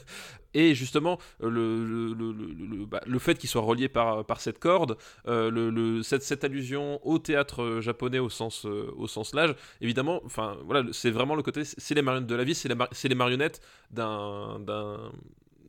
[0.54, 1.48] et justement le,
[1.84, 4.96] le, le, le- bah, le fait qu'ils soient reliés par, par cette corde
[5.28, 10.20] euh, cette, cette allusion au théâtre euh, japonais au sens, euh, au sens large, évidemment,
[10.24, 13.14] enfin voilà, c'est vraiment le côté, c'est les marionnettes de la vie, c'est mar- les
[13.14, 13.60] marionnettes
[13.90, 15.12] d'un d'un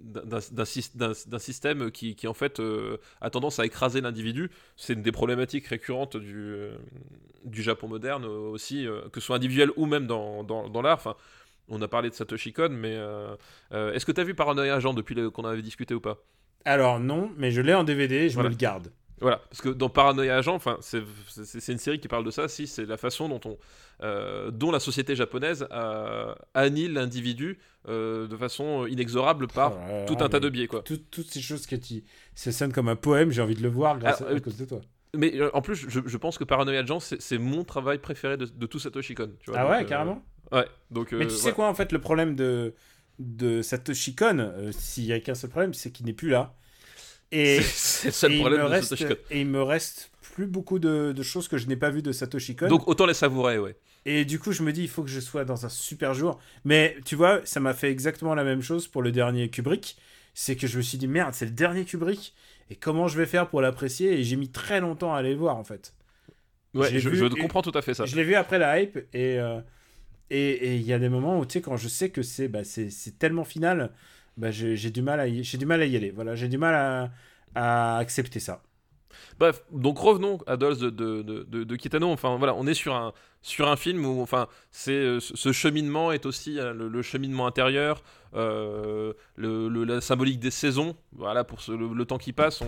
[0.04, 4.02] d'un- d'un sys- d'un- d'un système qui, qui en fait euh, a tendance à écraser
[4.02, 4.52] l'individu.
[4.76, 6.76] C'est une des problématiques récurrentes du, euh,
[7.46, 10.82] du Japon moderne euh, aussi, euh, que ce soit individuel ou même dans, dans, dans
[10.82, 10.98] l'art.
[10.98, 11.16] Enfin,
[11.70, 13.36] on a parlé de Satoshi Kon, mais euh,
[13.74, 16.18] euh, est-ce que tu as vu Paranoia Agent depuis qu'on avait discuté ou pas?
[16.66, 18.50] Alors, non, mais je l'ai en DVD, je Voilà.
[18.50, 18.92] me le garde.
[19.22, 22.50] Voilà, parce que dans Paranoia Agent, enfin, c'est une série qui parle de ça.
[22.50, 23.58] Si c'est la façon dont on,
[24.04, 27.58] euh, dont la société japonaise euh, annihile l'individu
[27.88, 30.82] euh, de façon inexorable par Oh tout un tas de biais, quoi.
[30.82, 32.04] tout- toutes ces choses que tu.
[32.36, 34.58] Ça sonne comme un poème, j'ai envie de le voir grâce Ah, à, à cause
[34.58, 34.82] de toi.
[35.16, 38.66] Mais en plus, je, je pense que Paranoia Agent, c'est mon travail préféré de, de
[38.66, 39.30] tout Satoshi Kon.
[39.40, 40.22] tu vois, Ah ouais, carrément?
[40.52, 41.12] Ouais, donc.
[41.12, 42.74] Mais euh, tu sais quoi, en fait, le problème de,
[43.20, 46.56] de Satoshi Kon, euh, s'il y a qu'un seul problème, c'est qu'il n'est plus là.
[47.32, 49.16] Et, C'est c'est le seul problème me de reste, Satoshi Kon.
[49.30, 52.12] et il me reste plus beaucoup de, de choses que je n'ai pas vues de
[52.12, 52.68] Satoshi Kon.
[52.68, 53.76] Donc autant les savourer, ouais.
[54.06, 56.40] Et du coup, je me dis, il faut que je sois dans un super jour.
[56.66, 59.98] Mais tu vois, ça m'a fait exactement la même chose pour le dernier Kubrick.
[60.34, 62.34] C'est que je me suis dit, merde, c'est le dernier Kubrick.
[62.70, 64.14] Et comment je vais faire pour l'apprécier?
[64.14, 65.94] Et j'ai mis très longtemps à aller le voir, en fait.
[66.74, 68.06] Ouais, Je vu comprends tout à fait ça.
[68.06, 68.98] Je l'ai vu après la hype.
[69.14, 69.62] Et euh,
[70.30, 72.62] et il y a des moments où, tu sais, quand je sais que c'est bah,
[73.20, 73.92] tellement final,
[74.38, 76.12] bah, j'ai du, mal à y- du mal à y aller.
[76.12, 77.12] Voilà, j'ai du mal
[77.56, 78.64] à, accepter ça.
[79.40, 82.10] Bref, donc revenons à Dolls de, de, de, de- Kitano.
[82.10, 84.48] Enfin voilà, on est sur un, sur un film où enfin,
[84.88, 88.04] euh, ce cheminement est aussi euh, le, cheminement intérieur,
[88.34, 89.16] le,
[89.70, 90.96] le- la symbolique des saisons.
[91.14, 92.62] Voilà, pour le, temps qui passe,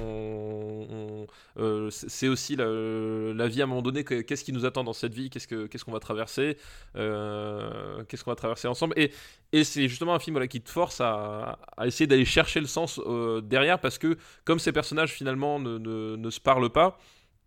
[1.58, 4.04] euh, c'est aussi la, vie à un moment donné.
[4.04, 6.58] que- Qu'est-ce qui nous attend dans cette vie Qu'est-ce que- qu'est-ce qu'on va traverser
[6.96, 9.12] Euh, Qu'est-ce qu'on va traverser ensemble Et,
[9.52, 13.42] et c'est justement un film qui te force à, essayer d'aller chercher le sens euh,
[13.42, 16.98] derrière parce que comme ces personnages finalement ne, ne, se parlent pas,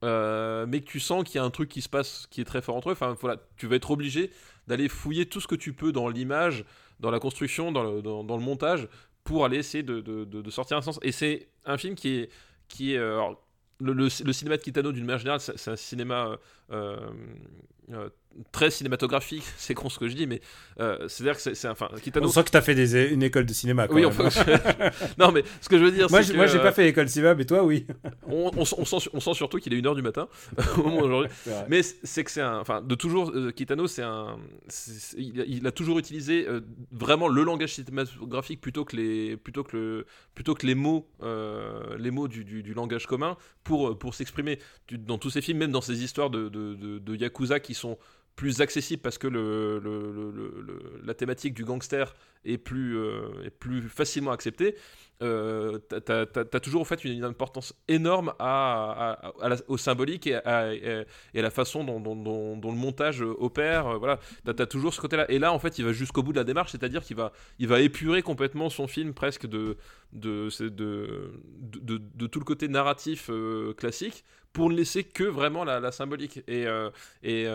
[0.05, 2.45] euh, mais que tu sens qu'il y a un truc qui se passe qui est
[2.45, 4.31] très fort entre eux, enfin voilà, tu vas être obligé
[4.69, 6.65] d'aller fouiller tout ce que tu peux dans l'image,
[7.01, 8.89] dans la construction, dans le, montage,
[9.25, 10.99] pour aller essayer de, sortir un sens.
[11.03, 12.29] Et c'est un film qui
[12.79, 12.99] est...
[12.99, 13.43] Alors,
[13.81, 16.37] le, cinéma de Kitano, d'une manière générale, c'est c'est un cinéma
[16.71, 17.11] euh,
[17.93, 18.09] euh,
[18.53, 19.43] très cinématographique.
[19.57, 20.41] C'est con ce que je dis, mais
[20.81, 22.29] euh, c'est-à-dire que c'est, enfin, Kitano.
[22.29, 23.89] On sent que t'as fait des, une école de cinéma.
[23.89, 24.11] Quand oui, même.
[24.11, 24.29] enfin,
[25.19, 27.07] non, mais ce que je veux dire, moi, c'est moi, j'ai euh, pas fait école
[27.07, 27.87] de cinéma, mais toi, oui.
[28.31, 30.29] On, on, on sent, on sent surtout qu'il est 1h du matin
[30.77, 31.29] au moment vrai.
[31.69, 32.59] Mais c'est- que c'est un.
[32.61, 33.31] Enfin, de toujours.
[33.35, 34.37] euh, Kitano, c'est un.
[34.69, 36.61] c'est- il, a, il a toujours utilisé euh,
[36.93, 41.97] vraiment le langage cinématographique plutôt que les, plutôt que le, plutôt que les mots, euh,
[41.99, 44.59] les mots du, du- du langage commun pour, pour s'exprimer.
[44.93, 47.99] Dans tous ces films, même dans ces histoires de, de, de- de Yakuza qui sont
[48.39, 49.81] plus accessibles parce que le-
[51.05, 54.77] la thématique du gangster est plus, euh, est plus facilement acceptée.
[55.21, 59.33] Euh, t'as- t'as toujours en fait une, importance énorme à,
[59.67, 61.05] au symbolique et à, et-
[61.35, 63.89] à la façon dont, dont- le montage opère.
[63.89, 65.29] euh, voilà, t'as as toujours ce côté-là.
[65.31, 67.67] Et là, en fait, il va jusqu'au bout de la démarche, c'est-à-dire qu'il va, il
[67.67, 69.77] va épurer complètement son film presque de,
[70.13, 75.91] de, de, de, tout le côté narratif euh, classique pour ne laisser que vraiment la,
[75.93, 76.43] symbolique.
[76.49, 76.65] Et,
[77.23, 77.47] et,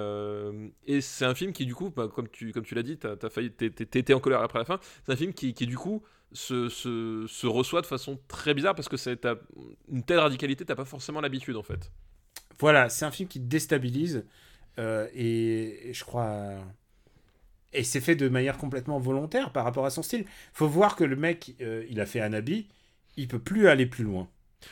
[0.85, 3.15] et c'est un film qui, du coup, bah, comme tu, comme tu l'as dit, as
[3.49, 4.72] t'es- t'étais en colère après la fin.
[5.05, 8.75] C'est un film qui, qui, du coup, se, se, se reçoit de façon très bizarre
[8.75, 9.19] parce que c'est
[9.91, 11.91] une telle radicalité, t'as pas forcément l'habitude en fait.
[12.59, 14.25] Voilà, c'est un film qui déstabilise
[14.79, 16.55] euh, et, et je crois.
[17.71, 20.25] Et c'est fait de manière complètement volontaire par rapport à son style.
[20.53, 22.67] Faut voir que le mec, euh, il a fait Anabi,
[23.17, 24.29] il peut plus aller plus loin.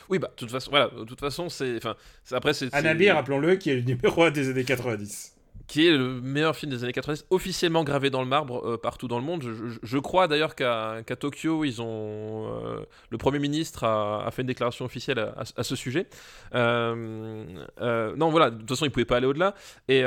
[0.08, 1.76] Oui, bah, de toute façon, voilà, de toute façon, c'est.
[1.76, 1.96] Enfin,
[2.30, 2.72] après, c'est.
[2.74, 5.34] Anabi, rappelons-le, qui est le numéro 1 des années 90.
[5.72, 9.08] Qui est le meilleur film des années 90, officiellement gravé dans le marbre euh, partout
[9.08, 9.42] dans le monde.
[9.82, 14.84] Je, crois d'ailleurs qu'à Tokyo, ils ont euh, le Premier ministre a, fait une déclaration
[14.84, 16.08] officielle à, ce sujet.
[16.54, 17.46] Euh,
[18.16, 19.54] non, voilà, de toute façon, il pouvait pas aller au-delà.
[19.88, 20.04] Et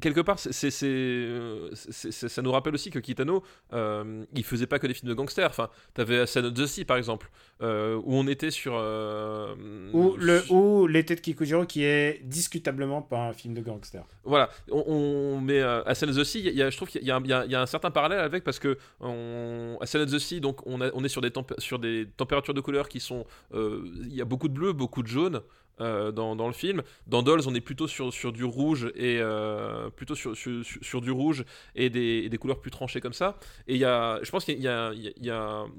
[0.00, 3.42] quelque part, c'est, euh, ça nous rappelle aussi que Kitano,
[3.72, 5.48] euh, il faisait pas que des films de gangsters.
[5.48, 7.30] Enfin, t'avais Son of the Sea, par exemple,
[7.62, 8.74] euh, où on était sur.
[8.76, 9.54] euh,
[9.92, 14.04] Ou, le, sur- ou L'été de Kikujiro, qui est discutablement pas un film de gangster.
[14.24, 17.10] Voilà, on, on met euh, of the Sea, il y a- je trouve qu'il y
[17.10, 20.10] a, un- il y y a un certain parallèle avec parce que on, Ascend of
[20.10, 22.88] the Sea, donc on, a- on est sur des, tempé- sur des températures de couleurs
[22.88, 25.40] qui sont, il y a beaucoup de bleu, beaucoup de jaune
[25.80, 26.82] euh, dans, le film.
[27.06, 31.44] Dans Dolls, on est plutôt sur, du rouge et euh, plutôt sur, du rouge
[31.74, 33.38] et des, couleurs plus tranchées comme ça.
[33.66, 34.92] Et y a, je pense qu'il y a,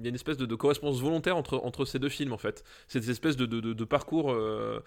[0.03, 2.63] une espèce de, correspondance volontaire entre, ces deux films en fait.
[2.88, 4.81] C'est des espèces de, parcours, euh,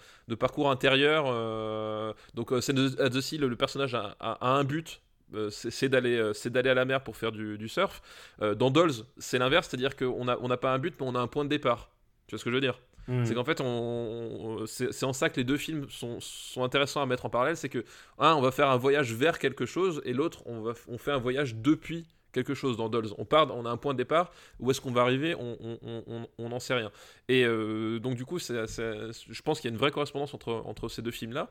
[0.69, 1.25] intérieur.
[1.27, 5.01] euh, donc, of the le, personnage a, un but.
[5.49, 8.01] c'est c'est d'aller c'est à la mer pour faire du, surf.
[8.39, 11.19] Dans Dolls, c'est l'inverse, c'est-à-dire qu'on n'a on n'a pas un but, mais on a
[11.19, 11.89] un point de départ.
[12.27, 12.79] Tu vois ce que je veux dire?
[13.07, 13.25] Hmm.
[13.25, 17.01] c'est qu'en fait, on, on- c'est en ça que les deux films sont, sont intéressants
[17.01, 17.57] à mettre en parallèle.
[17.57, 17.83] C'est que,
[18.17, 21.11] un, on va faire un voyage vers quelque chose, et l'autre, on, va, on fait
[21.11, 23.09] un voyage depuis quelque chose dans Dolls.
[23.17, 24.31] On part, on a un point de départ.
[24.59, 26.91] Où est-ce qu'on va arriver On n'en sait rien.
[27.29, 30.89] Et euh, donc, du coup, je pense qu'il y a une vraie correspondance entre, entre
[30.89, 31.49] ces deux films-là.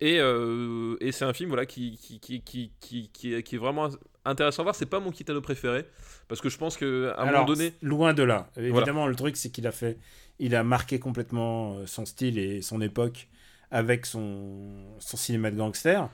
[0.00, 3.88] Et, euh, et c'est un film voilà, qui, qui, qui, qui, qui, qui est, vraiment
[4.24, 4.74] intéressant à voir.
[4.74, 5.84] C'est pas mon Kitano préféré,
[6.28, 7.74] parce que je pense qu'à un Alors, moment donné.
[7.82, 8.48] Loin de là.
[8.56, 9.98] Évidemment, le truc, c'est qu'il a fait.
[10.44, 13.28] Il a marqué complètement euh, son style et son époque
[13.70, 16.08] avec son, son cinéma de gangster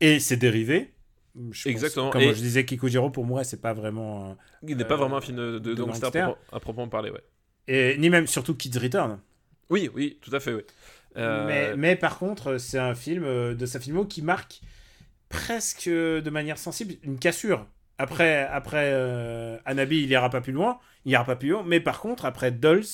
[0.00, 0.92] et ses dérivés.
[1.36, 2.10] Je pense- Exactement.
[2.10, 4.36] comme Et- je disais, Kikujiro, pour moi, c'est pas vraiment.
[4.66, 6.24] Il n'est pas euh, vraiment un film de, de de gangster, gangster.
[6.28, 7.24] à propre- à proprement parler, ouais.
[7.66, 9.18] Et, ni même, surtout Kids Return.
[9.70, 10.62] Oui, oui, tout à fait, oui.
[11.16, 14.60] Euh, Mais, mais par contre, c'est un film euh, de sa filmo qui marque
[15.28, 17.66] presque euh, de manière sensible une cassure.
[17.98, 21.62] Après, après euh, Anabi, il ira pas plus loin, il ira pas plus loin.
[21.66, 22.84] Mais par contre, après Dolls,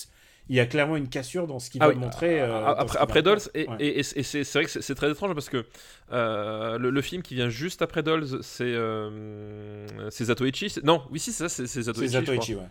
[0.51, 2.41] il y a clairement une cassure dans ce qu'il Ah veut oui, montrer.
[2.41, 3.77] euh, a- dans ce après, après Dolls, et, Ouais.
[3.79, 5.65] et- et- et c'est vrai que c'est très étrange parce que
[6.13, 10.75] euh, le, le film qui vient juste après Dolls, c'est euh, Zatoichi.
[10.83, 12.09] Non, oui, si, c'est ça, c'est c'est C'est Zatoichi.
[12.13, 12.67] Zatoichi, ouais.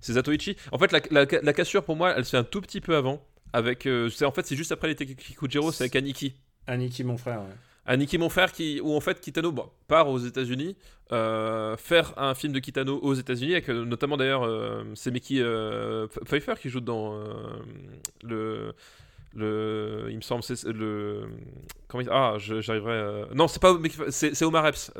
[0.00, 0.56] C'est Zatoichi.
[0.72, 2.96] En fait, la, la- la cassure pour moi, elle se fait un tout petit peu
[2.96, 3.22] avant.
[3.52, 6.34] Avec, euh, en fait, c'est juste après les Kikujiro, c'est avec Aniki.
[6.66, 7.40] Aniki, mon frère.
[7.40, 7.54] ouais.
[7.86, 10.76] Aniki, mon frère, qui, où en fait Kitano bon, part aux États-Unis,
[11.12, 15.36] euh, faire un film de Kitano aux États-Unis, avec euh, notamment d'ailleurs, euh, c'est Mickey
[15.36, 17.18] Pf- Pfeiffer qui joue dans
[18.22, 18.72] le.
[19.32, 21.22] Le, il me semble, c'est le.
[21.86, 23.26] Comment il- Ah, j'arriverai.
[23.32, 23.78] Non, c'est pas.
[24.08, 24.90] C'est c'est Omar Epps.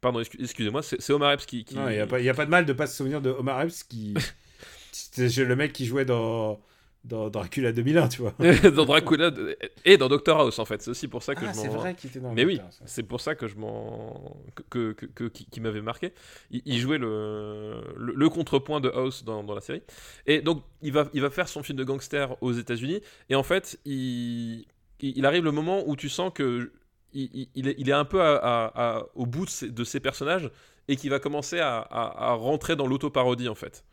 [0.00, 1.64] Pardon, excu- excusez-moi, c'est c'est Omar Epps qui.
[1.64, 3.20] qui- Non, il n'y a, pas- y a pas de mal de pas se souvenir
[3.20, 4.14] de Omar Epps qui.
[4.92, 6.60] C'était le mec qui jouait dans,
[7.04, 8.34] dans Dracula 2001, tu vois.
[8.74, 10.82] dans Dracula de- et dans Doctor House en fait.
[10.82, 11.76] C'est aussi pour ça que Ah, je c'est m'en.
[11.78, 14.36] vrai qu'il était dans Mais oui, c'est pour ça que je m'en
[14.68, 16.12] que, que, que- qui, qui m'avait marqué.
[16.50, 19.82] Il, il jouait le, le, le contrepoint de House dans, dans la série.
[20.26, 23.00] Et donc il va il va faire son film de gangster aux États-Unis
[23.30, 24.66] et en fait il,
[25.00, 26.70] il arrive le moment où tu sens que
[27.12, 29.84] il, il- est, il est un peu à- à- à- au bout de ses, de
[29.84, 30.50] ses personnages
[30.86, 33.84] et qui va commencer à, à- à rentrer dans l'autoparodie en fait.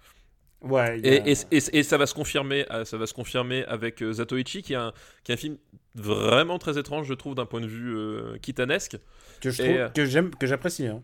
[0.61, 0.81] Ouais.
[0.81, 4.01] a- Et, et, et- et ça va se confirmer, euh, ça va se confirmer avec
[4.01, 4.91] euh, Zatoichi, qui est, un,
[5.23, 5.57] qui est un film
[5.95, 8.97] vraiment très étrange, je trouve, d'un point de vue euh, kitanesque.
[9.41, 10.87] que je et, trouve euh, que j'aime que j'apprécie.
[10.87, 11.01] hein.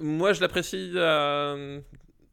[0.00, 1.56] Moi, je l'apprécie à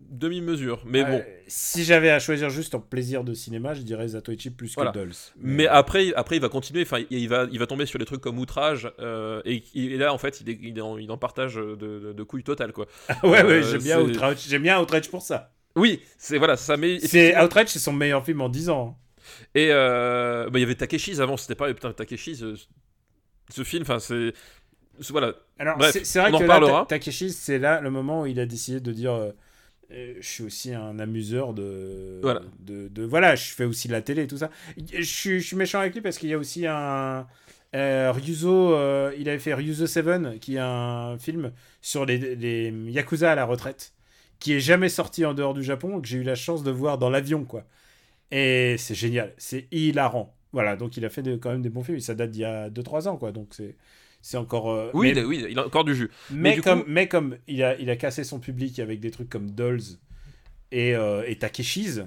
[0.02, 1.24] demi-mesure, mais bon.
[1.48, 4.92] Si j'avais à choisir juste en plaisir de cinéma, je dirais Zatoichi plus Voilà.
[4.92, 5.14] que Dolls.
[5.38, 6.84] Mais après, après, il va continuer.
[6.84, 8.92] Enfin, il- va, il va tomber sur des trucs comme outrage.
[9.00, 11.56] euh, et, et là, en fait, il est, il est en, il est en partage
[11.56, 12.86] de, de, de couilles totales, quoi.
[13.24, 14.46] ouais, ouais, euh, j'aime bien Outrage.
[14.48, 15.52] J'aime bien Outrage pour ça.
[15.76, 17.00] Oui, c'est voilà, ça met.
[17.00, 18.98] C'est Outrage, c'est son meilleur film en 10 ans.
[19.54, 21.36] Et euh, bah, il y avait Takeshi's avant.
[21.38, 22.42] C'était pas putain Takeshi's.
[22.44, 22.56] euh,
[23.50, 24.34] ce film, enfin, c'est
[25.10, 25.34] voilà.
[25.60, 26.86] Alors, c'est vrai on en que là, reparlera.
[26.88, 29.32] Ta- Takeshi, c'est là le moment où il a décidé de dire euh,
[29.90, 32.20] Je suis aussi un amuseur de.
[32.22, 32.42] Voilà.
[32.60, 34.50] De, de- voilà, je fais aussi de la télé et tout ça.
[34.78, 37.28] Je suis, je suis méchant avec lui parce qu'il y a aussi un.
[37.74, 38.70] Ryuzo,
[39.18, 43.44] il avait fait Ryuzo 7, qui est un film sur les, les Yakuza à la
[43.44, 43.94] retraite,
[44.40, 46.98] qui est jamais sorti en dehors du Japon, que j'ai eu la chance de voir
[46.98, 47.66] dans l'avion, quoi.
[48.32, 50.36] Et c'est génial, c'est hilarant.
[50.52, 52.46] Voilà, donc il a fait de- quand même des bons films, ça date d'il y
[52.46, 53.76] a 2-3 ans, quoi, donc c'est
[54.22, 54.72] c'est encore...
[54.72, 56.10] euh, Oui, mais- il a, oui, il a encore du jus.
[56.32, 59.12] mais, du comme, coup- mais comme il a, il a cassé son public avec des
[59.12, 59.82] trucs comme Dolls
[60.72, 62.02] et, euh, et Takeshi's.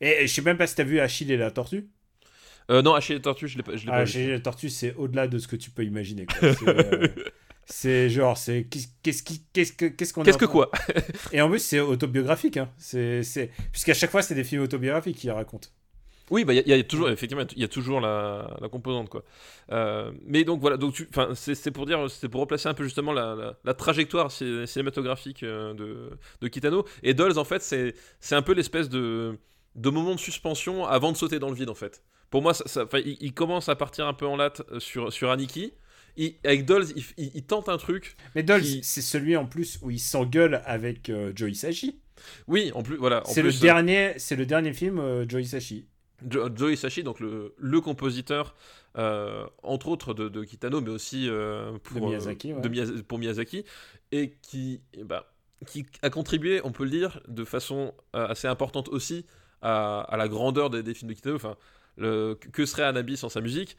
[0.00, 1.86] Et, et je sais même pas si t'as vu Achille et la tortue.
[2.70, 4.10] Euh, non, Achille et Tortue, je l'ai pas, je l'ai Ah, pas vu.
[4.10, 6.24] Achille et la tortue, c'est au-delà de ce que tu peux imaginer.
[6.26, 6.48] quoi.
[7.70, 10.70] C'est, genre, c'est qu'est-ce qui- qu'est-ce que qu'est-ce qu'on Qu'est-ce que quoi
[11.32, 12.56] Et en plus, c'est autobiographique.
[12.56, 12.70] Hein.
[12.78, 15.68] C'est c'est puisqu'à chaque fois, c'est des films autobiographiques qui racontent.
[16.30, 18.56] Oui, bah il y, a- il y a toujours effectivement il y a toujours la,
[18.60, 19.24] la composante quoi.
[19.72, 22.84] Euh, mais donc voilà, donc enfin c'est c'est pour dire, c'est pour replacer un peu
[22.84, 26.10] justement la, la, la trajectoire cin- cinématographique euh, de,
[26.42, 26.84] de Kitano.
[27.02, 29.38] Et Dolls en fait c'est c'est un peu l'espèce de
[29.74, 32.02] de moment de suspension avant de sauter dans le vide en fait.
[32.30, 35.30] Pour moi, ça, ça- il, il commence à partir un peu en latte sur sur
[35.30, 35.72] Aniki.
[36.16, 38.16] Il- avec Dolls, il, il- il tente un truc.
[38.34, 42.00] Mais Dolls, Qui- c'est celui en plus où il s'engueule avec euh, Joe Hisaishi.
[42.48, 43.22] Oui, en plus voilà.
[43.26, 45.86] C'est le euh, dernier, c'est le dernier film euh, Joe Hisaishi.
[46.28, 48.56] Jo- Joe Hisaishi, donc le, le compositeur,
[48.96, 52.60] euh, entre autres de, de Kitano, mais aussi euh, pour, De Miyazaki, ouais.
[52.60, 53.64] de Miya- pour Miyazaki,
[54.10, 55.22] et qui, ben,
[55.68, 59.26] qui a contribué, on peut le dire, de façon assez importante aussi
[59.62, 61.36] à, à la grandeur des, des films de Kitano.
[61.36, 61.56] Enfin,
[61.96, 63.76] le, que serait Anabi sans sa musique?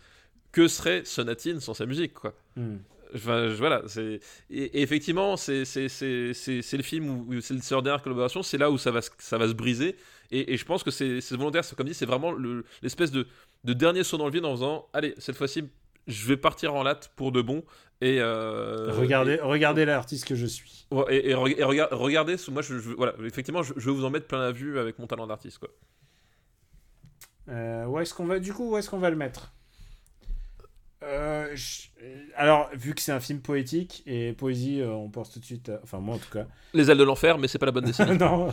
[0.51, 2.77] Que serait Sonatine sans sa musique quoi Hmm.
[3.15, 4.19] Enfin, je- voilà, c'est
[4.51, 8.77] et, et effectivement, c'est le film où, c'est le leur dernière collaboration, c'est là où
[8.77, 9.95] ça va se- ça va se briser.
[10.30, 13.26] Et, et je pense que c'est volontaire, c'est comme dit, c'est vraiment le- l'espèce de
[13.63, 15.63] de dernier saut dans le vide en faisant, allez, cette fois-ci,
[16.07, 17.63] je vais partir en latte pour de bon.
[18.01, 20.85] Et euh, regardez, regardez l'artiste que je suis.
[21.09, 24.39] et, rega- regardez, moi, je, je- voilà, effectivement, je, je vais vous en mettre plein
[24.39, 25.69] la vue avec mon talent d'artiste, quoi.
[27.49, 29.51] Euh, où est-ce qu'on va du coup Où est-ce qu'on va le mettre?
[31.03, 31.88] Euh, je-
[32.35, 35.69] Alors, vu que c'est un film poétique et poésie, euh, on pense tout de suite.
[35.69, 36.45] à- Enfin, moi en tout cas.
[36.73, 38.17] Les ailes de l'enfer, mais c'est pas la bonne décennie.
[38.19, 38.49] non.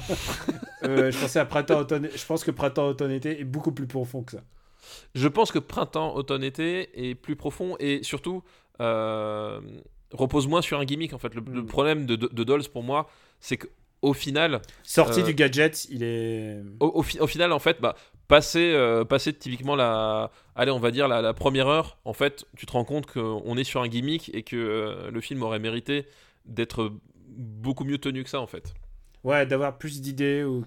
[0.85, 2.09] Euh, je pensais à printemps, automne.
[2.15, 4.43] Je pense que printemps, automne, été est beaucoup plus profond que ça.
[5.17, 8.43] Je pense que printemps, automne, été est plus profond et surtout
[8.81, 9.61] euh,
[10.13, 11.13] repose moins sur un gimmick.
[11.15, 11.67] En fait, le, le Mm.
[11.67, 13.09] problème de, de, de Dolls pour moi,
[13.41, 16.59] c'est qu'au final, Sorti Euh, du gadget, il est.
[16.79, 17.97] au, au fi- au final, en fait, bah,
[18.29, 22.47] passer, euh, passer typiquement la, allez, on va dire la, la première heure, en fait,
[22.57, 25.59] tu te rends compte qu'on est sur un gimmick et que euh, le film aurait
[25.59, 26.07] mérité
[26.47, 26.93] d'être
[27.29, 28.75] beaucoup mieux tenu que ça, en fait.
[29.25, 30.65] Ouais, d'avoir plus d'idées ou.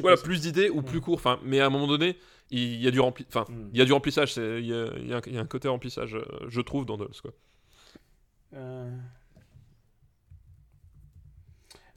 [0.00, 1.14] Voilà, plus d'idées ou plus court.
[1.16, 2.16] Enfin, mais à un moment donné,
[2.50, 3.26] il y a du rempli...
[3.28, 3.70] enfin, Mm.
[3.72, 4.36] il y a du remplissage.
[4.36, 6.60] Il y a, il y a un- il y a un côté remplissage, euh, je
[6.60, 7.32] trouve, dans Dolls, quoi.
[8.54, 8.90] Euh.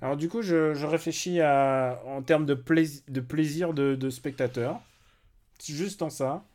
[0.02, 4.10] Alors du coup, je, je réfléchis à, en termes de, plais- de plaisir de, de
[4.10, 4.80] spectateur.
[5.66, 6.46] Juste en ça.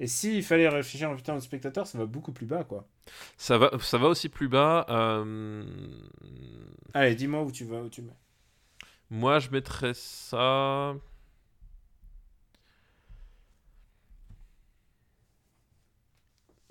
[0.00, 2.86] Et s'il fallait réfléchir en termes de spectateur, ça va beaucoup plus bas, quoi.
[3.36, 4.86] Ça va, ça va aussi plus bas.
[4.88, 5.64] euh,
[6.94, 8.16] Allez, dis-moi où tu vas, où tu mets.
[9.10, 10.94] Moi, je mettrais ça.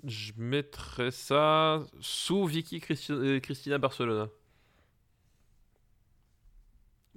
[0.04, 4.28] Je mettrais ça sous Vicky Christi- euh, Cristina Barcelona.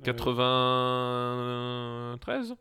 [0.04, 2.56] 93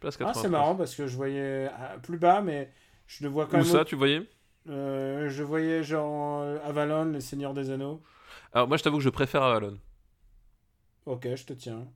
[0.00, 0.34] Place Ah, 93.
[0.34, 2.72] c'est marrant parce que je voyais ah, plus bas, mais
[3.06, 3.70] je le vois quand Où même.
[3.70, 4.22] ça, au- tu voyais?
[4.68, 8.02] Euh, je voyais genre euh, Avalon, le Seigneur des Anneaux.
[8.52, 9.78] Alors, moi, je t'avoue que je préfère Avalon.
[11.06, 11.86] Ok, je te tiens.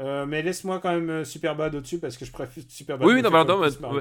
[0.00, 3.08] Euh, mais laisse-moi quand même Superbad au-dessus parce que je préfère Superbad.
[3.08, 3.44] Oui, me oui, non, mais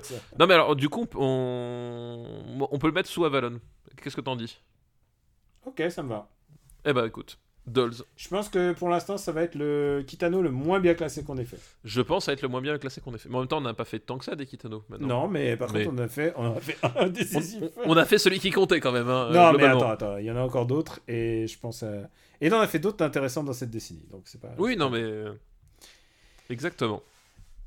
[0.02, 0.16] ça.
[0.40, 3.60] Non, mais alors, du coup, on, on peut le mettre sous Avalon.
[4.02, 4.60] Qu'est-ce que t'en dis?
[5.66, 6.30] Ok, ça me va.
[6.86, 7.94] Eh ben, écoute, Dolls.
[8.18, 11.38] Je pense que pour l'instant, ça va être le Kitano le moins bien classé qu'on
[11.38, 11.60] ait fait.
[11.86, 13.30] Je pense être le moins bien classé qu'on ait fait.
[13.30, 15.08] Mais en même temps, on n'a pas fait tant que ça des Kitano maintenant.
[15.08, 17.64] Non, mais par Mais- contre, on a fait, on a fait un décisif.
[17.86, 19.08] on- on a fait celui qui comptait quand même.
[19.10, 22.10] Hein, non, mais attends, attends, il y en a encore d'autres et je pense à...
[22.42, 24.50] Et on a fait d'autres intéressants dans cette décennie, donc c'est pas...
[24.58, 25.00] Oui, non, mais.
[25.02, 25.32] euh,
[26.50, 27.02] Exactement.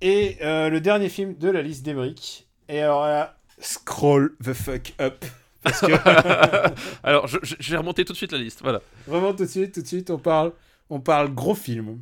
[0.03, 2.47] Et euh, le dernier film de la liste d'Emeric.
[2.69, 5.25] Et alors là, scroll the fuck up.
[5.67, 6.71] Parce que
[7.03, 8.61] Alors, vais remonter tout de suite la liste.
[8.63, 8.81] Voilà.
[9.07, 10.53] vraiment tout de suite, tout de suite, on parle,
[10.91, 12.01] on parle gros film.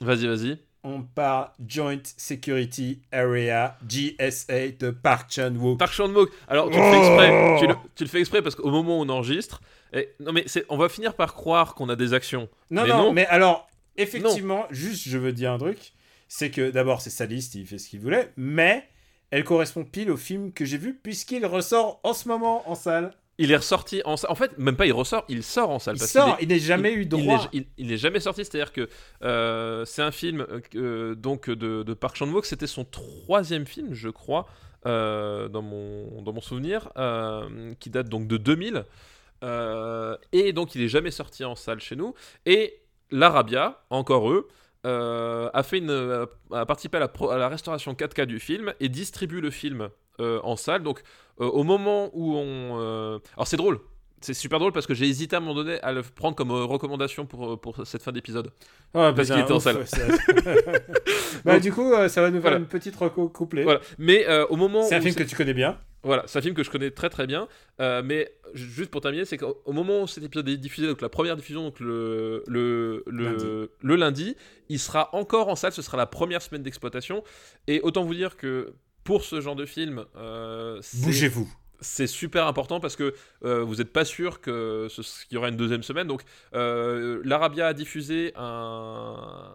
[0.00, 0.58] Vas-y, vas-y.
[0.82, 5.78] On parle Joint Security Area GSA de Park Chan-wook.
[5.78, 6.30] Park Chan-wook.
[6.48, 7.56] Alors, tu le fais exprès.
[7.60, 9.60] Tu le, tu le fais exprès parce qu'au moment où on enregistre,
[9.92, 12.48] et, non mais on va finir par croire qu'on a des actions.
[12.70, 13.12] Non, Mais non, non.
[13.12, 13.68] mais alors,
[13.98, 15.92] effectivement, juste, je veux dire un truc.
[16.28, 18.88] C'est que d'abord, c'est sa liste, il fait ce qu'il voulait, mais
[19.30, 23.14] elle correspond pile au film que j'ai vu, puisqu'il ressort en ce moment en salle.
[23.38, 24.30] Il est ressorti en salle.
[24.30, 25.96] En fait, même pas il ressort, il sort en salle.
[25.96, 27.48] Il parce sort, il n'est jamais eu droit.
[27.54, 28.88] il- il est jamais sorti, c'est-à-dire que
[29.22, 33.94] euh, c'est un film euh, euh, donc de, de Park Chan-wook, c'était son troisième film,
[33.94, 34.46] je crois,
[34.84, 36.90] euh, dans, mon, dans mon souvenir,
[37.78, 38.84] qui date donc de 2000.
[39.42, 42.14] Euh, et donc il est jamais sorti en salle chez nous.
[42.44, 42.80] Et
[43.10, 44.48] l'Arabia, encore eux,
[44.86, 48.38] euh, a fait une, euh, a participé à la, pro- à la restauration 4K du
[48.40, 49.88] film et distribue le film
[50.20, 50.82] euh, en salle.
[50.82, 51.02] Donc
[51.40, 53.78] euh, au moment où on, alors c'est drôle.
[54.22, 56.50] C'est super drôle parce que j'ai hésité à un moment donné à le prendre comme
[56.52, 58.52] recommandation pour, pour cette fin d'épisode.
[58.94, 59.86] Ouais, Parce qu'il était en salle.
[59.86, 59.96] ça-
[61.44, 62.56] bah, du coup, ça va nous faire Voilà.
[62.58, 63.62] une petite reco couplée.
[63.62, 63.80] Voilà.
[63.98, 65.78] Mais au moment C'est un film que tu connais bien.
[66.02, 67.46] Voilà, c'est un film que je connais très très bien.
[67.80, 70.86] euh, mais ju- juste pour terminer, c'est qu'au au moment où cet épisode est diffusé,
[70.86, 73.44] donc la première diffusion, donc le, le, le, Lundi.
[73.82, 74.36] le lundi,
[74.70, 77.22] il sera encore en salle, ce sera la première semaine d'exploitation.
[77.66, 78.72] Et autant vous dire que
[79.04, 81.52] pour ce genre de film, euh, Bougez-vous.
[81.80, 83.14] c'est super important parce que
[83.44, 84.88] euh, vous n'êtes pas sûr qu'il
[85.32, 86.06] y aura une deuxième semaine.
[86.06, 86.22] Donc,
[86.54, 89.54] euh, l'Arabia a diffusé un-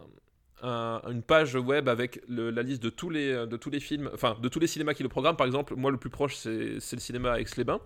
[0.66, 4.36] un- une page web avec la liste de tous les de tous les films, enfin
[4.42, 5.38] de tous les cinémas qui le programment.
[5.38, 7.80] Par exemple, moi le plus proche c'est le cinéma Aix-les-Bains.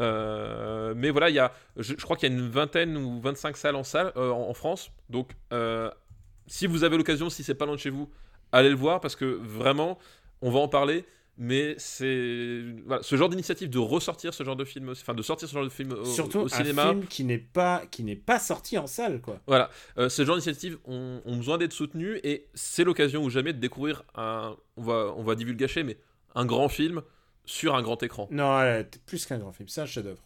[0.00, 3.56] Euh, mais voilà, il y a, je, crois qu'il y a une vingtaine ou 25
[3.56, 4.90] salles en salle euh, en France.
[5.10, 5.90] Donc, euh,
[6.46, 8.08] si vous avez l'occasion, si c'est pas loin de chez vous,
[8.52, 9.98] allez le voir parce que vraiment,
[10.40, 11.04] on va en parler.
[11.40, 15.48] Mais c'est voilà, ce genre d'initiative de ressortir ce genre de film, enfin de sortir
[15.48, 16.86] ce genre de film au, Surtout au cinéma.
[16.86, 19.38] un film qui n'est pas qui n'est pas sorti en salle, quoi.
[19.46, 23.52] Voilà, euh, ce genre d'initiatives ont, ont besoin d'être soutenues et c'est l'occasion ou jamais
[23.52, 25.96] de découvrir un, on va, on va divulgacher, mais
[26.34, 27.02] un grand film
[27.44, 28.26] sur un grand écran.
[28.32, 28.60] Non,
[29.06, 30.22] plus qu'un grand film, c'est un chef-d'œuvre.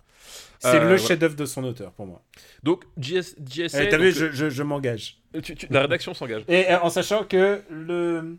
[0.60, 2.22] C'est Euh, le chef-d'œuvre de son auteur pour moi.
[2.62, 5.20] Donc GS, GSA, Eh, T'as vu, je, je- je m'engage.
[5.36, 6.44] euh, tu- tu- la rédaction s'engage.
[6.48, 8.38] Et euh, en sachant que le,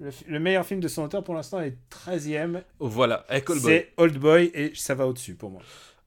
[0.00, 2.62] le, meilleur film de son auteur pour l'instant est 13ème.
[2.78, 3.72] Voilà, avec Old Boy.
[3.72, 5.62] C'est Old Boy et ça va au-dessus pour moi.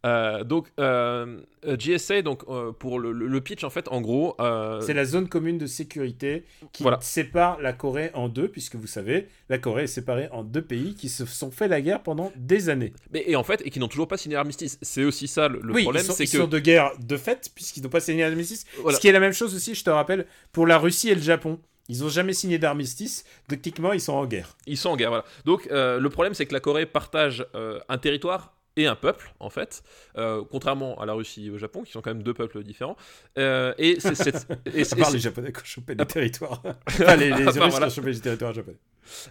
[0.05, 4.35] Euh, donc euh, euh, GSA, donc euh, pour le, pitch en fait, en gros,
[4.81, 6.99] C'est la zone commune de sécurité qui Voilà.
[7.01, 10.93] sépare la Corée en deux, puisque vous savez, la Corée est séparée en deux pays
[10.95, 12.93] qui se sont fait la guerre pendant des années.
[13.11, 14.77] mais, et en fait, et qui n'ont toujours pas signé l'armistice.
[14.81, 17.83] C'est aussi ça le, oui, problème, c'est ils que sont de guerre de fait, puisqu'ils
[17.83, 18.65] n'ont pas signé l'armistice.
[18.81, 18.95] Voilà.
[18.95, 21.21] Ce qui est la même chose aussi, je te rappelle, pour la Russie et le
[21.21, 21.59] Japon.
[21.89, 24.57] Ils n'ont jamais signé d'armistice, techniquement ils sont en guerre.
[24.65, 25.25] Ils sont en guerre, voilà.
[25.45, 29.33] Donc euh, le problème, c'est que la Corée partage euh, un territoire et un peuple,
[29.41, 29.83] en fait,
[30.17, 32.95] euh, contrairement à la Russie et au Japon, qui sont quand même deux peuples différents.
[33.37, 34.47] Euh, et c'est cette...
[34.73, 36.61] et À c'est- part et les Japonais qui ont chopé les territoires.
[36.87, 38.77] enfin, les, les À Russes part, qui ont chopé les territoires japonais.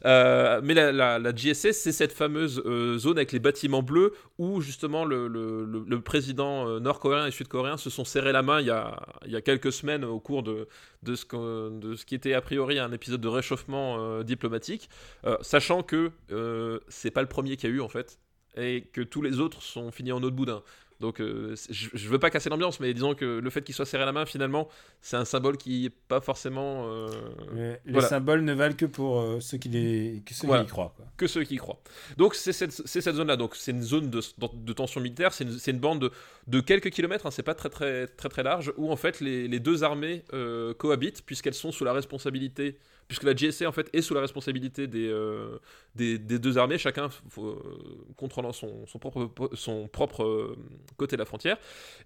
[0.07, 4.13] Euh, mais la, la, la GSS, c'est cette fameuse euh, zone avec les bâtiments bleus
[4.39, 8.41] où justement le, le, le- le président euh, nord-coréen et sud-coréen se sont serrés la
[8.43, 8.97] main il y a,
[9.27, 10.67] il y a quelques semaines au cours de,
[11.03, 14.89] de, ce, que- de ce qui était a priori un épisode de réchauffement euh, diplomatique,
[15.43, 16.11] sachant que
[16.89, 18.19] c'est pas le premier qu'il y a eu en fait
[18.57, 20.63] et que tous les autres sont finis en eau de boudin.
[20.99, 23.85] Donc euh, je, je veux pas casser l'ambiance, mais disons que le fait qu'il soit
[23.85, 24.67] serré la main, finalement,
[25.03, 28.09] c'est un symbole qui est pas forcément euh, les Voilà.
[28.09, 30.63] symboles ne valent que pour euh, ceux qui les que ceux Voilà.
[30.63, 30.95] qui y croient.
[30.97, 31.05] Quoi.
[31.19, 31.83] que ceux qui y croient.
[32.17, 32.73] Donc c'est cette,
[33.15, 33.37] zone-là.
[33.37, 34.23] Donc c'est une zone de,
[34.55, 35.35] de tension militaire.
[35.35, 36.11] C'est une, bande de,
[36.47, 37.27] de quelques kilomètres.
[37.27, 38.73] hein, c'est pas très très très très large.
[38.79, 40.25] Où en fait les, les deux armées
[40.79, 42.79] cohabitent puisqu'elles sont sous la responsabilité.
[43.09, 45.59] Puisque la GSA en fait est sous la responsabilité des, euh,
[45.95, 47.09] des, des deux armées, chacun
[47.39, 47.55] euh,
[48.17, 50.57] contrôlant son, son propre, son propre euh,
[50.97, 51.57] côté de la frontière.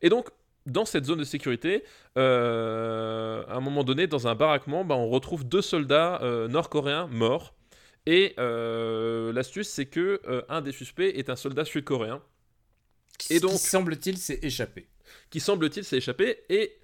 [0.03, 0.29] Et donc
[0.67, 1.85] dans cette zone de sécurité,
[2.19, 6.21] euh, à un moment donné, dans un baraquement, bah, on retrouve deux soldats
[6.51, 7.55] nord-coréens morts.
[8.07, 12.21] Et l'astuce, c'est que un des suspects est un soldat sud-coréen
[13.31, 14.87] Et donc- qui, semble-t-il s'est échappé.
[15.31, 16.39] qui semble-t-il s'est échappé.
[16.51, 16.77] Et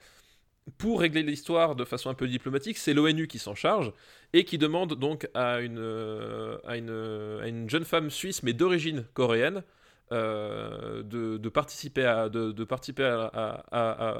[0.78, 3.92] pour régler l'histoire de façon un peu diplomatique, c'est l'ONU qui s'en charge
[4.32, 6.90] et qui demande donc à une, euh, à une,
[7.42, 9.62] à une jeune femme suisse, mais d'origine coréenne,
[10.12, 13.64] euh, de, de participer à, de, de participer à,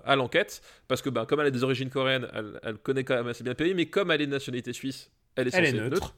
[0.05, 0.63] à- l'enquête.
[0.89, 3.45] Parce que ben, comme elle a des origines coréennes, elle, elle connaît quand même assez
[3.45, 5.75] bien le pays, mais comme elle est de nationalité suisse, elle est Elle est être
[5.91, 6.15] neutre.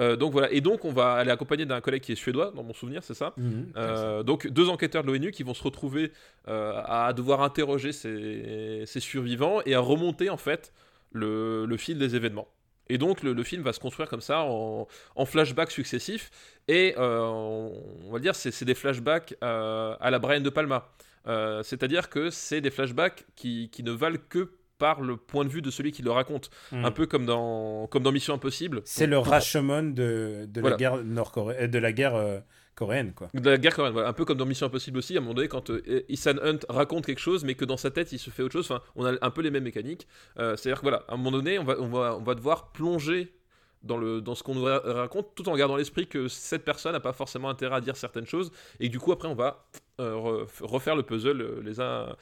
[0.00, 2.52] Euh, donc voilà, et donc on va, elle est accompagnée d'un collègue qui est suédois,
[2.54, 3.72] dans mon souvenir, c'est ça Mhm.
[3.76, 6.12] euh, donc deux enquêteurs de l'ONU qui vont se retrouver
[6.46, 10.72] euh, à devoir interroger ces, ces survivants et à remonter en fait
[11.12, 12.46] le, le fil des événements.
[12.90, 16.30] Et donc le, le film va se construire comme ça en, en flashbacks successifs.
[16.68, 20.88] Et euh, on va dire c'est c'est des flashbacks euh, à la Brian De Palma.
[21.26, 25.50] Euh, C'est-à-dire que c'est des flashbacks qui, qui ne valent que par le point de
[25.50, 26.50] vue de celui qui le raconte.
[26.72, 26.84] Mm.
[26.84, 28.80] Un peu comme dans, comme dans Mission Impossible.
[28.84, 30.74] C'est le Rashomon de, de Voilà.
[30.74, 32.38] la guerre nord-coréenne, de la guerre euh,
[32.76, 33.28] coréenne, quoi.
[33.34, 34.08] De la guerre coréenne, voilà.
[34.08, 36.60] un peu comme dans Mission Impossible aussi, à un moment donné, quand euh, Ethan Hunt
[36.68, 39.04] raconte quelque chose, mais que dans sa tête il se fait autre chose, enfin, on
[39.04, 40.06] a un peu les mêmes mécaniques.
[40.38, 42.70] Euh, C'est-à-dire que voilà, à un moment donné, on va, on va, on va devoir
[42.70, 43.34] plonger
[43.82, 46.92] dans, le, dans ce qu'on nous ra- raconte, tout en gardant l'esprit que cette personne
[46.92, 48.50] n'a pas forcément intérêt à dire certaines choses,
[48.80, 49.66] et que du coup, après, on va
[50.00, 52.14] euh, re- refaire le puzzle euh, les uns.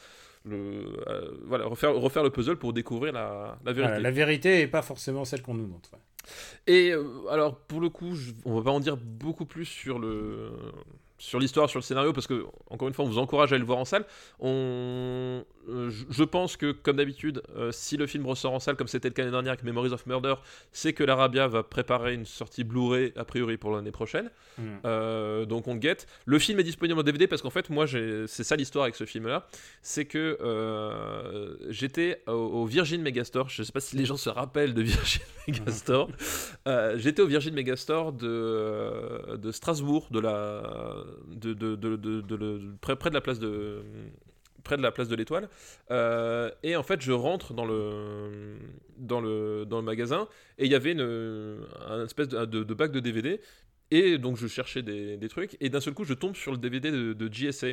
[0.48, 3.82] Le, euh, voilà, refaire, refaire le puzzle pour découvrir la, la vérité.
[3.88, 5.90] Voilà, la vérité n'est pas forcément celle qu'on nous montre.
[5.92, 5.98] ouais.
[6.66, 9.98] Et euh, alors, pour le coup, je- on va pas en dire beaucoup plus sur
[9.98, 10.50] le
[11.18, 13.60] sur l'histoire, sur le scénario, parce que encore une fois, on vous encourage à aller
[13.60, 14.04] le voir en salle.
[14.38, 18.86] On, euh, je- pense que, comme d'habitude, euh, si le film ressort en salle, comme
[18.88, 20.34] c'était le cas l'année dernière avec Memories of Murder,
[20.72, 24.30] c'est que l'Arabia va préparer une sortie Blu-ray a priori pour l'année prochaine.
[24.58, 24.62] Mm.
[24.84, 26.06] Euh, donc on le guette.
[26.24, 29.04] Le film est disponible en DVD parce qu'en fait, moi, c'est ça l'histoire avec ce
[29.04, 29.46] film-là.
[29.82, 30.36] C'est que
[31.68, 33.48] j'étais au, au Virgin Megastore.
[33.48, 36.10] Je sais pas si les gens se rappellent de Virgin Megastore.
[36.96, 40.62] J'étais au Virgin Megastore de, de Strasbourg, de la,
[41.28, 43.82] de, de, de, de- de- de- près, près de la place de
[44.66, 45.48] près de la place de l'Étoile.
[45.90, 48.56] Euh, et en fait je rentre dans le
[48.98, 50.28] dans le dans le magasin
[50.58, 53.40] et il y avait une un espèce de, de, de bac de DVD
[53.90, 56.58] et donc je cherchais des, des trucs et d'un seul coup je tombe sur le
[56.58, 57.68] DVD de, de GSA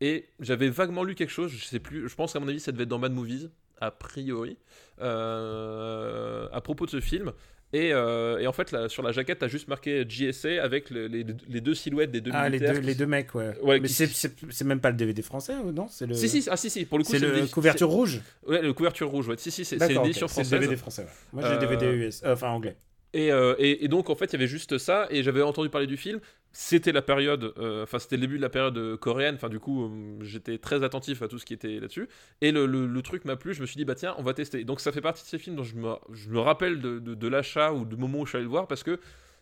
[0.00, 2.72] et j'avais vaguement lu quelque chose je sais plus je pense qu'à mon avis ça
[2.72, 3.50] devait être dans Mad Movies
[3.80, 4.56] a priori
[5.00, 7.32] euh, à propos de ce film
[7.72, 11.06] et, euh, et en fait, là, sur la jaquette, t'as juste marqué GSA avec le-
[11.06, 13.54] les, les deux silhouettes des deux Ah, les deux, les deux mecs, ouais.
[13.62, 15.86] Ouais, Mais qui- c'est- c'est c'est même pas le DVD français, ou non?
[15.90, 16.14] C'est le.
[16.14, 18.72] Si, si, ah, si, si, pour le coup, C'est le couverture rouge c'est- Ouais, le
[18.72, 19.36] couverture rouge, ouais.
[19.38, 20.52] Si, si, c'est c'est l'édition c'est française.
[20.52, 21.08] le DVD français, ouais.
[21.32, 22.76] Moi j'ai le Euh, DVD US, euh, enfin anglais.
[23.14, 25.86] Et, euh, et, donc, en fait, il y avait juste ça, et j'avais entendu parler
[25.86, 26.20] du film.
[26.52, 29.60] C'était la période, euh, enfin, c'était le début de la période euh, coréenne, enfin, du
[29.60, 29.90] coup,
[30.20, 32.08] j'étais très attentif à tout ce qui était là-dessus.
[32.40, 34.64] Et le, truc m'a plu, je me suis dit, bah tiens, on va tester.
[34.64, 37.28] Donc, ça fait partie de ces films dont je me, je me rappelle de- de
[37.28, 38.98] l'achat ou du moment où je suis allé le voir, parce que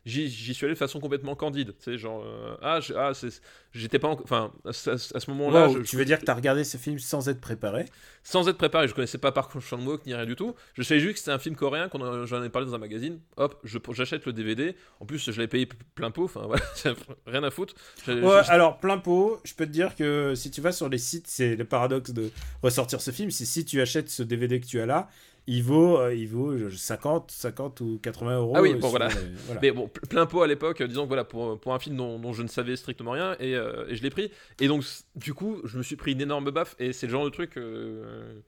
[0.07, 1.75] j'y suis allé de façon complètement candide.
[1.79, 3.43] Tu sais, genre, euh, ah, ah, c'est-
[3.73, 4.09] j'étais pas.
[4.09, 6.77] en- Enfin, à, ce- à ce moment-là, Wow, tu veux dire que t'as regardé ce
[6.77, 7.87] film sans être préparé?
[8.23, 10.55] Sans être préparé, je connaissais pas Park Chan-wook ni rien du tout.
[10.75, 11.91] Je savais juste que c'était un film coréen,
[12.25, 13.21] j'en ai parlé dans un magazine.
[13.37, 14.77] Hop, je- j'achète le DVD.
[15.01, 16.25] En plus, je l'ai payé plein pot.
[16.25, 16.63] Enfin, voilà,
[17.27, 17.75] rien à foutre.
[18.09, 21.27] Ouais, alors plein pot, je peux te dire que si tu vas sur les sites,
[21.27, 22.31] c'est le paradoxe de
[22.63, 25.09] ressortir ce film, c'est si tu achètes ce DVD que tu as là,
[25.47, 28.53] il vaut, euh, il vaut euh, 50, 50 ou 80 euros.
[28.57, 29.09] Ah oui, euh, bon, voilà.
[29.09, 29.15] les-
[29.47, 29.61] voilà.
[29.63, 32.19] Mais bon, ple- plein pot à l'époque, disons que voilà, pour, pour un film dont,
[32.19, 34.31] dont je ne savais strictement rien, et, euh, et je l'ai pris.
[34.61, 37.25] Et donc, du coup, je me suis pris une énorme baffe, et c'est le genre
[37.25, 38.41] de truc euh,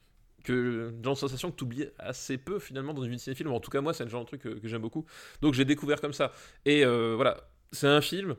[0.45, 3.49] que, genre de sensation que tu oublies assez peu finalement dans une cinéphile.
[3.49, 5.05] En tout cas, moi, c'est le genre de truc que, que j'aime beaucoup.
[5.41, 6.33] Donc, j'ai découvert comme ça.
[6.65, 8.35] Et voilà, c'est un film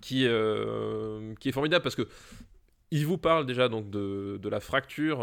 [0.00, 0.26] qui,
[1.40, 2.06] qui est formidable parce que
[2.90, 5.18] il vous parle déjà donc de, de la fracture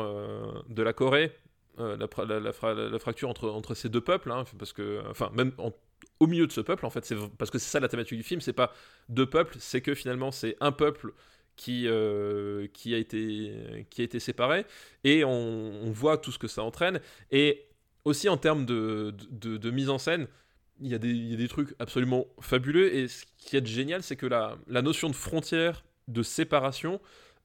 [0.67, 1.31] de la Corée,
[1.77, 5.31] la, fra- la- la fra- la fracture entre, ces deux peuples, hein, parce que, enfin,
[5.33, 5.51] même
[6.19, 8.23] au milieu de ce peuple, en fait, c'est parce que c'est ça la thématique du
[8.23, 8.73] film, c'est pas
[9.09, 11.13] deux peuples, c'est que finalement c'est un peuple
[11.55, 14.65] qui, euh, a été, séparé,
[15.03, 16.99] et on, voit tout ce que ça entraîne,
[17.31, 17.65] et
[18.05, 19.13] aussi en termes de,
[19.71, 20.27] mise en scène,
[20.79, 24.57] il y, a des, trucs absolument fabuleux, et ce qui est génial, c'est que la,
[24.67, 26.97] notion de frontière, de séparation, euh,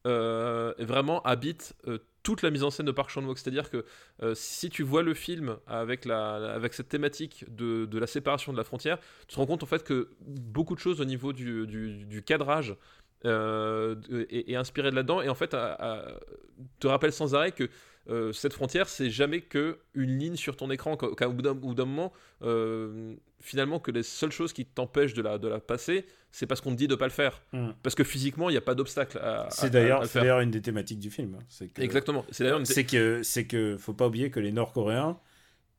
[0.05, 3.39] vraiment habite euh, toute la mise en scène de Park Chan-wook.
[3.39, 3.85] C'est-à-dire que
[4.23, 8.52] euh, si tu vois le film avec, la, avec cette thématique de, de la séparation
[8.52, 8.98] de la frontière,
[9.28, 12.77] tu te rends compte en fait que beaucoup de choses au niveau du, du, cadrage
[13.24, 13.97] euh,
[14.31, 17.68] est, est inspiré de là-dedans et en fait te rappelle sans arrêt que
[18.09, 21.85] euh, cette frontière c'est jamais que une ligne sur ton écran d'un au bout d'un
[21.85, 22.12] moment
[22.43, 26.61] euh, finalement que les seules choses qui t'empêchent de la, de la passer c'est parce
[26.61, 27.70] qu'on te dit de pas le faire Mm.
[27.83, 31.11] parce que physiquement il n'y a pas d'obstacle à, C'est d'ailleurs une des thématiques du
[31.11, 31.37] film.
[31.41, 31.66] hein.
[31.74, 32.24] Que- Exactement.
[32.31, 35.19] C'est d'ailleurs C'est que, c'est que faut pas oublier que les Nord-Coréens,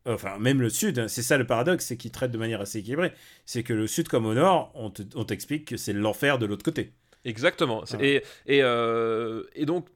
[0.06, 2.80] enfin même le Sud, hein, c'est ça le paradoxe, c'est qu'ils traitent de manière assez
[2.80, 3.12] équilibrée.
[3.46, 6.46] C'est que le Sud comme au Nord, on te- on t'explique que c'est l'enfer de
[6.46, 6.94] l'autre côté.
[7.26, 7.84] Exactement.
[7.92, 7.98] Ah.
[8.02, 9.88] Et, et, euh, et donc,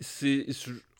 [0.00, 0.46] c'est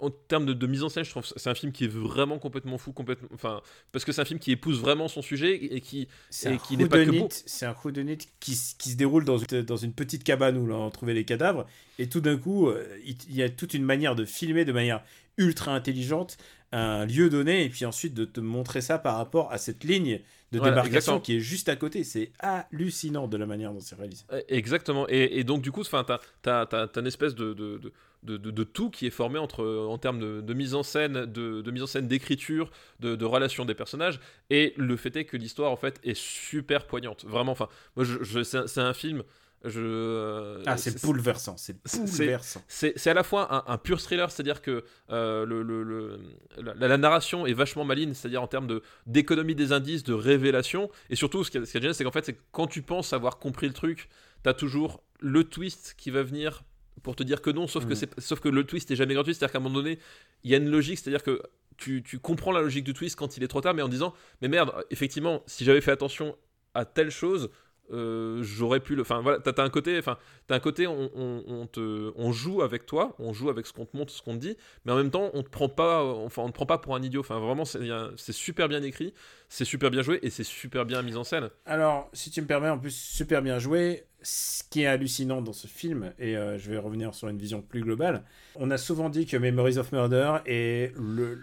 [0.00, 2.38] en termes de, de mise en scène, je trouve c'est un film qui est vraiment
[2.38, 3.60] complètement fou, complètement, enfin,
[3.92, 6.76] parce que c'est un film qui épouse vraiment son sujet et qui, C'est Et qui
[6.76, 7.10] n'est pas que.
[7.46, 10.66] C'est un whodunit qui, s- qui se déroule dans une, dans une petite cabane où
[10.66, 11.66] l'on trouvait les cadavres.
[11.98, 14.72] Et tout d'un coup, euh, il il y a toute une manière de filmer de
[14.72, 15.02] manière
[15.36, 16.36] ultra intelligente
[16.72, 20.20] un lieu donné et puis ensuite de te montrer ça par rapport à cette ligne
[20.52, 21.20] de Voilà, démarcation exactement.
[21.20, 22.04] qui est juste à côté.
[22.04, 24.24] C'est hallucinant de la manière dont c'est réalisé.
[24.32, 25.06] Euh, Exactement.
[25.08, 27.92] Et, et donc, du coup, enfin, t'as, t'as, t'as- t'as une espèce de, de, de,
[28.22, 31.24] de, de- de tout qui est formé entre, en termes de, de mise en scène,
[31.26, 32.70] de, mise en scène, d'écriture,
[33.00, 34.20] de, relation des personnages.
[34.50, 37.24] Et le fait est que l'histoire, en fait, est super poignante.
[37.24, 39.22] Vraiment, enfin, moi, je, je- c'est un- film.
[39.64, 42.62] Je, Ah, c'est bouleversant, c'est bouleversant.
[42.68, 46.20] c'est c'est à la fois un, un pur thriller, c'est-à-dire que euh, le, le- le-
[46.62, 50.90] la, la narration est vachement maligne, c'est-à-dire en termes de- d'économie des indices, de révélation,
[51.10, 52.82] et surtout ce qui est, ce qui est génial, c'est qu'en fait, c'est quand tu
[52.82, 54.08] penses avoir compris le truc,
[54.44, 56.62] t'as toujours le twist qui va venir
[57.02, 58.08] pour te dire que non, sauf, que, Mm.
[58.18, 59.98] sauf que le twist est jamais gratuit, c'est-à-dire qu'à un moment donné,
[60.44, 61.42] il y a une logique, c'est-à-dire que
[61.76, 64.14] tu, tu comprends la logique du twist quand il est trop tard, mais en disant,
[64.42, 66.36] mais merde, effectivement, si j'avais fait attention
[66.74, 67.50] à telle chose,
[67.92, 69.02] euh, j'aurais pu le.
[69.02, 73.14] Enfin voilà, t'as un côté, enfin t'as un côté, on, te, on joue avec toi,
[73.18, 75.30] on joue avec ce qu'on te montre, ce qu'on te dit, mais en même temps,
[75.34, 77.20] on te prend pas, enfin on te prend pas pour un idiot.
[77.20, 79.14] Enfin vraiment, c'est super bien écrit,
[79.48, 81.50] c'est super bien joué et c'est super bien mis en scène.
[81.66, 84.04] Alors, si tu me permets, en plus, super bien joué.
[84.20, 87.62] Ce qui est hallucinant dans ce film, et euh, je vais revenir sur une vision
[87.62, 88.24] plus globale,
[88.56, 90.92] on a souvent dit que Memories of Murder est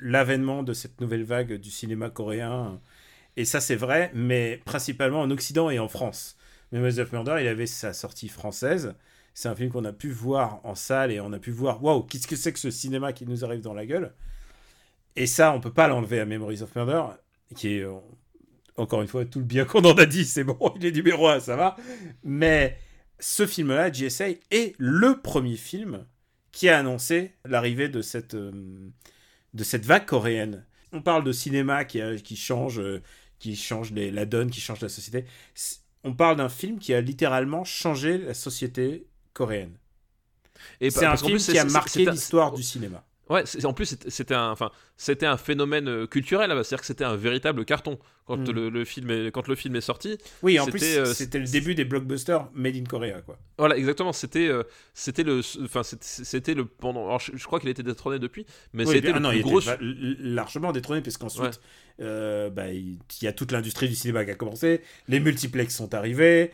[0.01, 2.81] l'avènement de cette nouvelle vague du cinéma coréen.
[3.38, 6.38] Et ça, c'est vrai, mais principalement en Occident et en France.
[6.72, 8.95] Memories of Murder, il avait sa sortie française.
[9.34, 12.03] C'est un film qu'on a pu voir en salle et on a pu voir, waouh,
[12.03, 14.14] qu'est-ce que c'est que ce cinéma qui nous arrive dans la gueule?
[15.16, 17.03] Et ça, on peut pas l'enlever à Memories of Murder,
[17.56, 17.94] qui est, euh,
[18.78, 21.28] encore une fois, tout le bien qu'on en a dit, c'est bon, il est numéro
[21.28, 21.76] 1, ça va.
[22.24, 22.78] Mais
[23.20, 26.06] ce film-là, GSA, est le premier film
[26.52, 28.52] qui a annoncé l'arrivée de cette, euh,
[29.53, 30.66] de cette vague coréenne.
[30.94, 33.02] On parle de cinéma qui, qui change, euh,
[33.40, 35.26] qui change les- la donne, qui change la société.
[36.03, 39.78] On parle d'un film qui a littéralement changé la société coréenne.
[40.80, 43.06] Et C'est un film plus, qui a marqué l'histoire du cinéma.
[43.30, 47.15] Ouais, en plus c'était- un, enfin, c'était un phénomène euh, culturel, c'est-à-dire que c'était un
[47.15, 47.97] véritable carton
[48.27, 48.52] quand Mm.
[48.52, 50.18] le, le film est, quand le film est sorti.
[50.43, 53.38] Oui, en plus, C'était, euh, c'était le début des blockbusters made in Korea, quoi.
[53.57, 54.14] Voilà, exactement.
[54.14, 54.61] C'était, euh,
[54.93, 57.06] c'était le, enfin, c'était- le pendant.
[57.07, 59.38] Alors, je, je crois qu'il était détrôné depuis, mais Oui, c'était ah le non, plus
[59.39, 59.60] il gros.
[59.61, 61.60] était largement détrôné, parce qu'ensuite,
[62.02, 65.93] euh, bah, il y a toute l'industrie du cinéma qui a commencé, les multiplex sont
[65.95, 66.52] arrivés,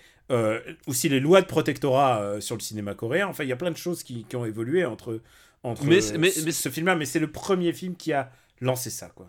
[0.88, 3.76] aussi les lois de protectorat sur le cinéma coréen, enfin, il y a plein de
[3.78, 5.20] choses qui, qui ont évolué entre,
[5.64, 6.14] entre Mais euh, ce,
[6.46, 9.28] mais ce film-là, mais c'est le premier film qui a lancé ça, quoi.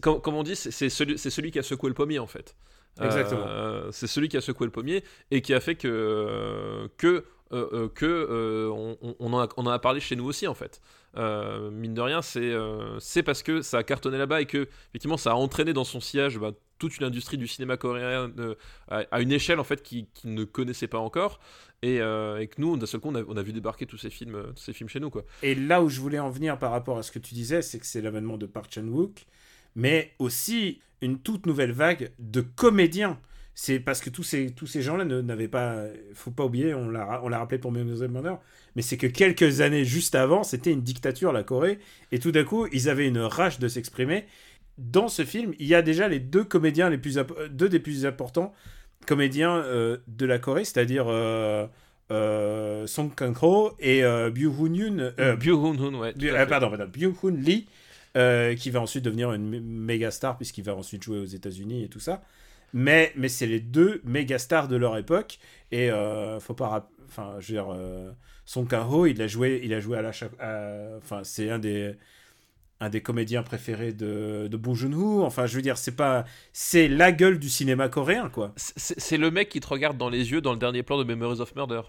[0.00, 2.54] Comme, comme on dit, c'est celui, qui a secoué le pommier en fait.
[3.00, 3.44] Exactement.
[3.46, 7.88] Euh, c'est celui qui a secoué le pommier et qui a fait que que euh,
[7.88, 10.54] que euh, on, on- on en a, on en a parlé chez nous aussi en
[10.54, 10.80] fait.
[11.16, 14.68] Euh, mine de rien, c'est euh, c'est parce que ça a cartonné là-bas et que
[14.90, 18.54] effectivement ça a entraîné dans son sillage bah, toute une industrie du cinéma coréen euh,
[18.88, 21.40] à, une échelle en fait qui, ne connaissait pas encore
[21.82, 24.10] et, et que nous d'un seul coup on a, on a vu débarquer tous ces
[24.10, 25.24] films tous ces films chez nous quoi.
[25.42, 27.80] Et là où je voulais en venir par rapport à ce que tu disais, c'est
[27.80, 29.26] que c'est l'avènement de Park Chan-wook,
[29.74, 33.18] mais aussi une toute nouvelle vague de comédiens.
[33.62, 35.84] C'est parce que tous ces, tous ces gens-là n'avaient pas.
[36.14, 38.34] faut pas oublier, on l'a ra- on l'a rappelé pour Memories of Murder,
[38.74, 41.78] mais c'est que quelques années juste avant, c'était une dictature, la Corée,
[42.10, 44.24] et tout d'un coup, ils avaient une rage de s'exprimer.
[44.78, 47.18] Dans ce film, il y a déjà les deux comédiens les plus.
[47.18, 48.54] imp- deux des plus importants
[49.06, 51.04] comédiens euh, de la Corée, c'est-à-dire.
[51.08, 51.66] euh,
[52.12, 56.12] euh, Song Kang-ho et euh, Byu Hoon-yoon, euh, Byu Hoon-hoon, ouais.
[56.14, 56.46] tout Byu- à euh, fait.
[56.46, 57.66] pardon, pardon, Byung-Hun Lee,
[58.16, 61.84] euh, qui va ensuite devenir une mé- méga star puisqu'il va ensuite jouer aux États-Unis
[61.84, 62.22] et tout ça.
[62.72, 65.38] Mais, mais c'est les deux méga stars de leur époque
[65.72, 68.12] et euh, faut pas, enfin, je veux dire, euh,
[68.44, 70.10] Song Kang-ho, il a joué, il a joué à la,
[70.98, 71.94] enfin, c'est un des
[72.82, 75.22] un des comédiens préférés de, de Bong Joon-ho.
[75.22, 76.24] Enfin, je veux dire, c'est pas,
[76.54, 78.54] c'est la gueule du cinéma coréen, quoi.
[78.56, 81.40] C'est le mec qui te regarde dans les yeux dans le dernier plan de Memories
[81.40, 81.82] of Murder.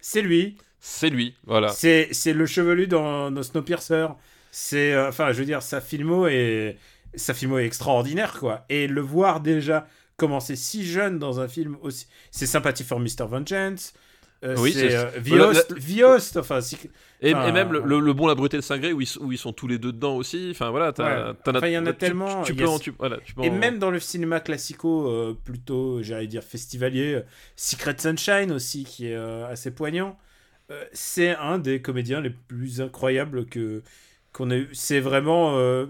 [0.00, 0.56] C'est lui.
[0.80, 1.68] C'est lui, voilà.
[1.70, 4.06] C'est c'est le chevelu dans, dans Snowpiercer.
[4.52, 6.78] C'est euh, enfin je veux dire sa filmo est
[7.14, 8.64] sa filmo est extraordinaire quoi.
[8.68, 9.86] Et le voir déjà
[10.16, 13.92] commencer si jeune dans un film aussi c'est Sympathy for Mr Vengeance.
[14.44, 16.60] Euh, Oui, c'est euh, The Host, enfin
[17.20, 19.20] Et, et même le, le- le bon, la brute et le cingré où ils, sont-
[19.20, 20.48] où ils sont tous les deux dedans aussi.
[20.52, 21.32] Enfin voilà, Ouais.
[21.56, 23.16] Enfin, il y en a tu- tellement, Tu, il peux y a- en- tu- voilà,
[23.24, 27.22] tu peux et en- même dans le cinéma classico euh, plutôt j'allais dire festivalier euh,
[27.56, 30.16] Secret Sunshine aussi qui est euh, assez poignant.
[30.70, 33.82] Euh, c'est un des comédiens les plus incroyables que
[34.32, 34.68] qu'on a eu.
[34.72, 35.86] C'est vraiment euh,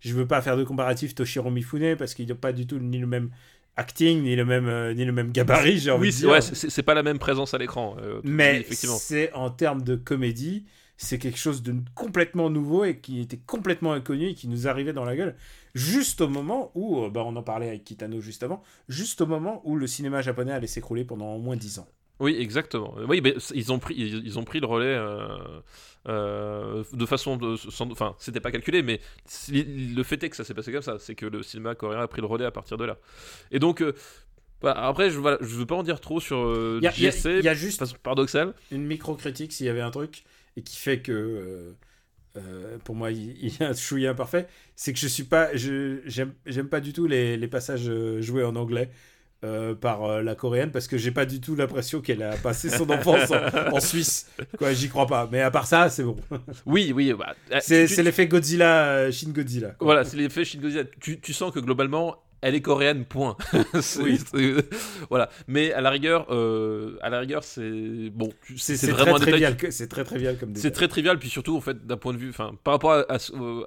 [0.00, 2.98] je veux pas faire de comparatif Toshiro Mifune parce qu'il n'a pas du tout ni
[2.98, 3.30] le même
[3.76, 7.02] acting ni le même euh, ni le même gabarit j'ai Oui, c'est ouais, pas la
[7.02, 7.96] même présence à l'écran.
[8.00, 10.64] euh, mais c'est en termes de comédie
[11.00, 14.92] c'est quelque chose de complètement nouveau et qui était complètement inconnu et qui nous arrivait
[14.92, 15.36] dans la gueule
[15.74, 19.26] juste au moment où euh, bah, on en parlait avec Kitano juste avant juste au
[19.26, 21.86] moment où le cinéma japonais allait s'écrouler pendant au moins 10 ans
[22.18, 22.96] Oui, exactement.
[23.08, 25.28] Oui, mais ils ont pris, ils, ils ont pris le relais euh,
[26.08, 29.00] euh, de façon, de, sans- enfin, c'était pas calculé, mais
[29.52, 32.08] le fait est que ça s'est passé comme ça, c'est que le cinéma coréen a
[32.08, 32.98] pris le relais à partir de là.
[33.50, 33.94] Et donc, euh,
[34.62, 37.52] bah, après, je, voilà, je veux pas en dire trop sur euh, il y a,
[37.52, 38.54] y juste façon paradoxale.
[38.70, 40.24] une micro critique s'il y avait un truc
[40.56, 41.74] et qui fait que
[42.36, 45.54] euh, pour moi il, il y a un chouïa imparfait, c'est que je suis pas,
[45.56, 47.90] je j'aime pas du tout les, les passages
[48.20, 48.90] joués en anglais.
[49.44, 52.68] Euh, par euh, la coréenne parce que j'ai pas du tout l'impression qu'elle a passé
[52.70, 54.28] son enfance en, en Suisse
[54.58, 56.16] quoi j'y crois pas mais à part ça c'est bon
[56.66, 57.12] Oui, oui.
[57.16, 59.84] Bah, euh, c'est tu- l'effet Godzilla Shin Godzilla quoi.
[59.86, 60.84] Voilà, c'est l'effet Shin Godzilla.
[61.00, 63.36] Tu, tu sens que globalement, elle est coréenne, point.
[64.00, 64.18] Oui.
[65.10, 65.28] voilà.
[65.46, 68.30] Mais à la rigueur, euh, à la rigueur, c'est bon.
[68.56, 71.86] c'est vraiment très trivial c'est très trivial comme C'est très trivial, puis surtout, en fait,
[71.86, 73.18] d'un point de vue, enfin, par rapport à, à à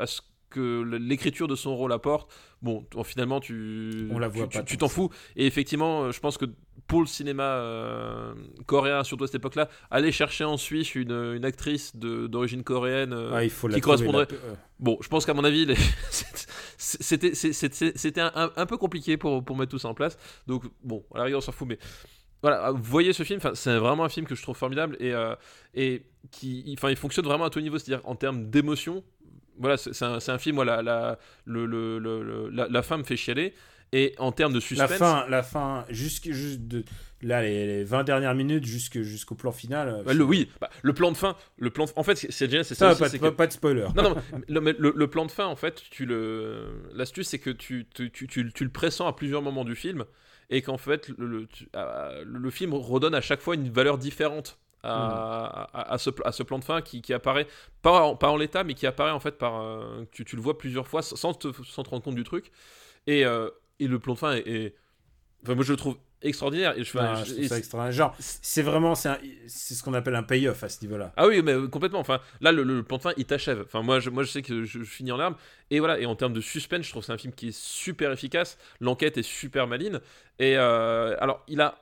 [0.07, 0.21] ce
[0.51, 4.63] que l'écriture de son rôle apporte, bon, finalement, tu, On la tu- voit tu- pas
[4.63, 5.09] tu tant t'en fous.
[5.35, 6.45] Et effectivement, euh, je pense que
[6.87, 8.33] pour le cinéma euh,
[8.65, 13.31] coréen, surtout à cette époque-là, aller chercher en Suisse une, une actrice d'origine coréenne euh,
[13.33, 14.37] Ah, il faut la qui correspondrait- la-
[14.79, 15.75] Bon, je pense qu'à mon avis, les-
[16.77, 20.17] c'était un, peu compliqué pour, pour mettre tout ça en place.
[20.47, 21.77] Donc, bon, à la rigueur, on s'en fout, mais
[22.41, 25.35] voilà, vous voyez ce film, c'est vraiment un film que je trouve formidable et, euh,
[25.75, 29.03] et qui enfin, il fonctionne vraiment à tout niveau, c'est-à-dire en termes d'émotion.
[29.59, 33.53] Voilà, c'est un, un film, voilà, la, le, le- la, la fin me fait chialer.
[33.93, 36.85] Et en termes de la suspense, fin la fin jusque juste de
[37.21, 40.93] là les, les 20 dernières minutes jusqu'au plan final euh, bah, le, oui, bah, le
[40.93, 43.17] plan de fin, le plan de- en fait, c'est c'est ça, ça aussi, pas, de-
[43.19, 44.15] pas, que- pas de spoiler Non, non,
[44.47, 46.83] le, mais le, le plan de fin, en fait, tu le.
[46.93, 50.05] L'astuce, c'est que tu, tu, tu, tu- tu le pressens à plusieurs moments du film
[50.49, 54.57] et qu'en fait, le, le, à- le film redonne à chaque fois une valeur différente.
[54.83, 57.45] À, à- à ce, à ce plan de fin qui, qui apparaît
[57.83, 60.41] pas en, pas en l'état mais qui apparaît en fait par euh, tu, tu le
[60.41, 62.51] vois plusieurs fois sans te, sans te rendre compte du truc
[63.05, 63.49] et, euh,
[63.79, 64.75] et le plan de fin est, est-
[65.43, 67.55] enfin moi je le trouve extraordinaire et je, Ah, enfin, je je- trouve et ça
[67.55, 67.91] c'est- extraordinaire.
[67.95, 71.41] genre c'est vraiment c'est ce qu'on appelle un payoff à ce niveau là Ah oui,
[71.43, 71.99] mais euh, complètement.
[71.99, 73.63] Enfin, là, le, le plan de fin, il t'achève.
[73.65, 75.35] Enfin, moi je, moi, je sais que je, je finis en larmes.
[75.71, 75.99] Et voilà.
[75.99, 78.59] Et en termes de suspense, je trouve que c'est un film qui est super efficace.
[78.79, 79.99] L'enquête est super maline.
[80.37, 81.81] Et euh, alors, il a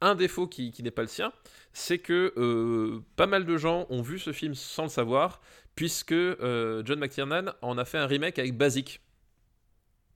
[0.00, 1.32] un défaut qui, qui n'est pas le sien,
[1.72, 5.40] c'est que euh, pas mal de gens ont vu ce film sans le savoir,
[5.74, 9.00] puisque euh, John McTiernan en a fait un remake avec Basic.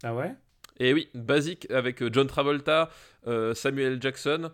[0.02, 0.34] ah ouais?
[0.80, 2.90] Et oui, Basic avec euh, John Travolta,
[3.26, 4.50] euh, Samuel Jackson,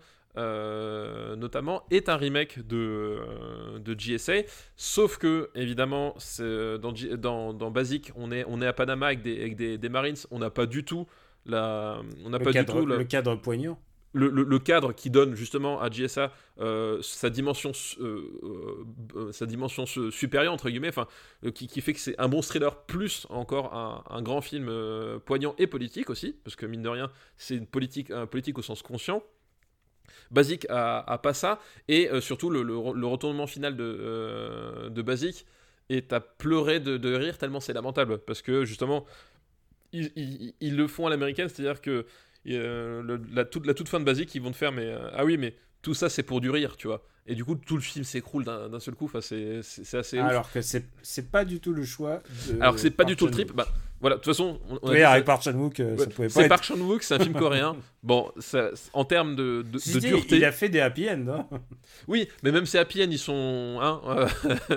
[1.36, 4.42] notamment, est un remake de, de GSA.
[4.76, 9.22] Sauf que, évidemment, dans, G- dans, dans Basic, on est, on est à Panama avec
[9.22, 10.16] des, avec des, des Marines.
[10.30, 11.06] On n'a pas du tout
[11.46, 13.80] la, on n'a pas cadre, du tout la- le cadre poignant
[14.12, 18.22] le, cadre qui donne justement à GSA euh, sa dimension, euh,
[19.16, 21.06] euh, sa dimension su- supérieure entre guillemets, enfin
[21.54, 24.70] qui, qui fait que c'est un bon thriller plus encore un, grand film
[25.26, 28.82] poignant et politique aussi, parce que mine de rien c'est une politique, politique au sens
[28.82, 29.22] conscient.
[30.30, 31.58] Basic a, a pas ça
[31.88, 35.46] et surtout le, le re- le retournement final de, euh, de Basic
[35.88, 39.06] est à pleurer de, rire tellement c'est lamentable parce que justement
[39.92, 42.06] ils, ils- ils le font à l'américaine, c'est-à-dire que
[42.56, 45.24] euh, la, toute, la toute fin de Basic, ils vont te faire, mais euh, ah
[45.24, 47.04] oui, mais tout ça c'est pour du rire, tu vois.
[47.28, 49.04] Et du coup, tout le film s'écroule d'un seul coup.
[49.04, 49.58] Enfin, c'est
[49.96, 50.18] assez.
[50.18, 50.24] ouf.
[50.24, 53.26] alors que c'est pas du tout le choix de Alors que c'est pas du tout
[53.26, 53.52] le trip.
[53.52, 53.68] Bah,
[54.00, 56.34] voilà, de toute façon, on, oui ça- avec Park Chan-wook euh, ça Ouais, pouvait pas
[56.34, 57.76] c'est être Park Chan-wook, c'est un film coréen.
[58.04, 61.10] Bon, ça, en termes de, de, Si, de si, dureté, il a fait des happy
[61.10, 61.58] end hein.
[62.06, 64.28] oui, mais même ces happy end, ils sont, hein, euh,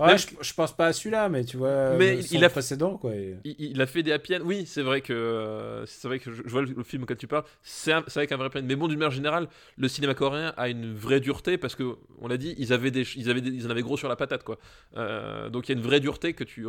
[0.00, 2.50] ouais, Même- je, je pense pas à celui-là mais tu vois Mais le- il a-
[2.50, 4.40] précédent quoi et- il, il a fait des happy end.
[4.44, 7.16] Oui, c'est vrai que euh, c'est vrai que je, je vois le, le film auquel
[7.16, 7.44] tu parles.
[7.62, 8.60] C'est avec un vrai plan.
[8.64, 12.28] Mais bon, d'une manière générale, le cinéma coréen a une vraie dureté parce que on
[12.28, 14.58] l'a dit, ils avaient des, ils avaient, ils en avaient gros sur la patate quoi.
[14.96, 16.66] Euh, donc il y a une vraie dureté que tu,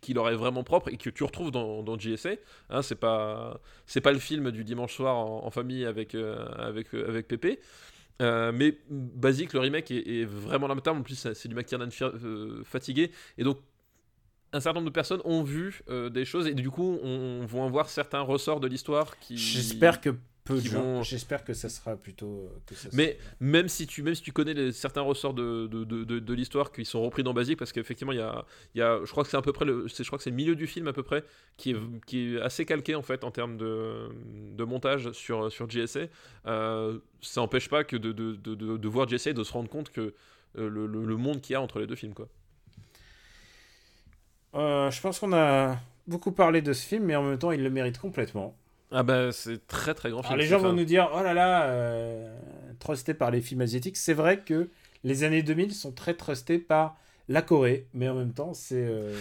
[0.00, 2.30] qui leur est vraiment propre et que tu retrouves dans, dans JSA.
[2.70, 6.94] Hein, c'est pas, c'est pas le film du dimanche soir en, famille avec, euh, avec,
[6.94, 7.60] euh, avec Pépé.
[8.20, 11.00] Mais basique, le remake est, est vraiment lamentable.
[11.00, 11.88] En plus, c'est du McTiernan
[12.62, 13.10] fatigué.
[13.36, 13.58] Et donc,
[14.52, 17.88] un certain nombre de personnes ont vu des choses et du coup, on, vont voir
[17.88, 19.36] certains ressorts de l'histoire qui.
[19.36, 20.14] j'espère que
[20.44, 23.86] peu de gens vont- j'espère que ça sera plutôt euh, que ça Mais même si
[23.86, 26.84] tu, même si tu connais les- certains ressorts de, de, de, de- de l'histoire qui
[26.84, 28.44] sont repris dans Basique, parce qu'effectivement, il y a,
[28.74, 30.30] il y a, je crois que c'est à peu près le, je crois que c'est
[30.30, 31.24] le milieu du film à peu près,
[31.56, 34.08] qui est, qui est assez calqué en fait en termes de,
[34.56, 36.00] de montage sur, sur GSA.
[36.46, 39.52] Euh, ça n'empêche pas que de, de, de, de, de voir GSA et de se
[39.52, 40.14] rendre compte que
[40.58, 42.28] euh, le, le, le monde qu'il y a entre les deux films, quoi.
[44.54, 47.62] Euh, je pense qu'on a beaucoup parlé de ce film mais en même temps il
[47.62, 48.54] le mérite complètement
[48.92, 50.40] Ah bah c'est très très grand Alors, film.
[50.40, 52.34] les gens vont nous dire oh là là euh,
[52.78, 54.68] trusté par les films asiatiques c'est vrai que
[55.04, 56.96] les années 2000 sont très trustés par
[57.28, 59.14] la Corée mais en même temps c'est euh,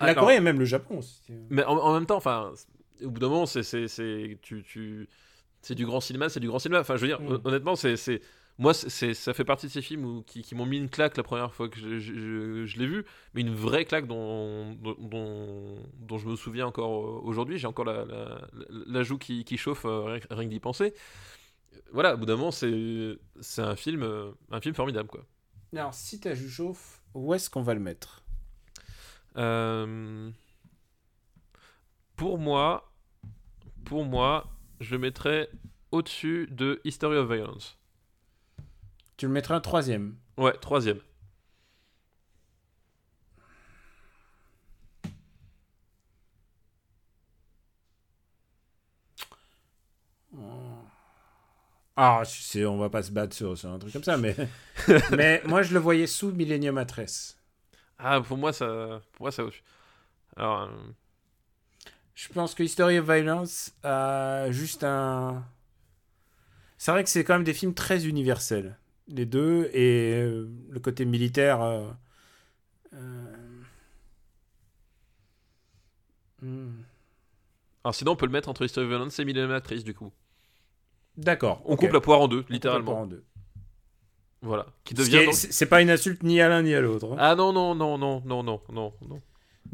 [0.00, 1.20] la alors- Corée et même le Japon aussi.
[1.50, 2.52] Mais en, en même temps, enfin,
[3.02, 3.62] au bout d'un moment, c'est,
[4.42, 5.08] tu, tu,
[5.60, 6.80] c'est du grand cinéma, c'est du grand cinéma.
[6.82, 7.26] Enfin, je veux dire, Mm.
[7.32, 7.96] hon- honnêtement, c'est,
[8.58, 11.16] moi, c'est, ça fait partie de ces films où, qui, qui m'ont mis une claque
[11.16, 13.04] la première fois que je, je- je- je l'ai vu,
[13.34, 17.58] mais une vraie claque dont, dont, dont, dont je me souviens encore euh, aujourd'hui.
[17.58, 18.40] J'ai encore la, la,
[18.86, 20.94] la joue qui, qui chauffe euh, rien, que- rien que d'y penser.
[21.92, 25.24] Voilà, au bout d'un moment, c'est, c'est un film, euh, un film formidable, quoi.
[25.74, 28.22] Alors si ta joue chauffe où est-ce qu'on va le mettre?
[29.36, 30.30] Euh,
[32.16, 32.92] Pour moi,
[33.84, 34.46] pour moi,
[34.80, 35.48] je le mettrais
[35.92, 37.77] au-dessus de History of Violence.
[39.18, 40.16] Tu le mettrais un troisième.
[40.38, 41.00] Ouais, troisième.
[51.96, 52.22] Ah,
[52.66, 54.36] on va pas se battre sur, sur un truc comme ça, mais,
[55.10, 57.36] mais moi je le voyais sous Millennium Actress.
[57.98, 59.44] Ah, pour moi, ça, pour moi, ça.
[60.36, 60.68] Alors, euh,
[62.14, 65.44] Je pense que History of Violence a juste un.
[66.78, 68.76] C'est vrai que c'est quand même des films très universels,
[69.08, 71.62] les deux, et euh, le côté militaire.
[71.62, 71.88] euh,
[72.94, 73.34] euh,
[76.42, 76.82] hmm.
[77.84, 80.12] alors sinon, on peut le mettre entre History of Violence et Millennium Actress, du coup.
[81.16, 81.62] D'accord.
[81.64, 82.84] On coupe la poire en deux, la littéralement.
[82.92, 83.24] poire en deux.
[84.40, 84.66] Voilà.
[84.84, 87.12] Qui devient donc- C'est pas une insulte ni à l'un ni à l'autre.
[87.12, 87.16] hein.
[87.18, 89.20] Ah non, non, non, non, non, non, non, non.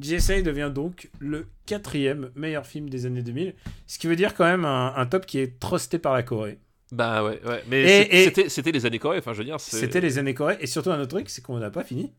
[0.01, 3.55] GSA devient donc le quatrième meilleur film des années 2000,
[3.86, 6.59] ce qui veut dire quand même un, un top qui est trusté par la Corée.
[6.94, 7.62] Bah ouais, ouais.
[7.68, 9.58] Mais c'était les années Corée, enfin je veux dire.
[9.60, 12.12] C'était les années Corée, et surtout un autre truc, c'est qu'on n'a pas fini.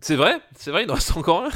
[0.00, 1.50] C'est vrai, c'est vrai, il en reste encore un.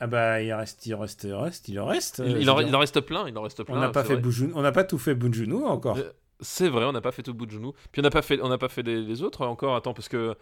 [0.00, 2.20] Ah bah il reste, il reste, il reste, il en reste.
[2.26, 3.76] Il, en, il en reste plein, il en reste plein.
[3.76, 4.16] on n'a pas fait.
[4.16, 5.96] Bunjun- on n'a pas tout fait Bunjunu encore.
[5.96, 6.10] Euh,
[6.40, 7.72] C'est vrai, on n'a pas fait tout genou.
[7.92, 9.76] Puis on n'a pas fait, on n'a pas fait les, les autres encore.
[9.76, 10.34] Attends, parce que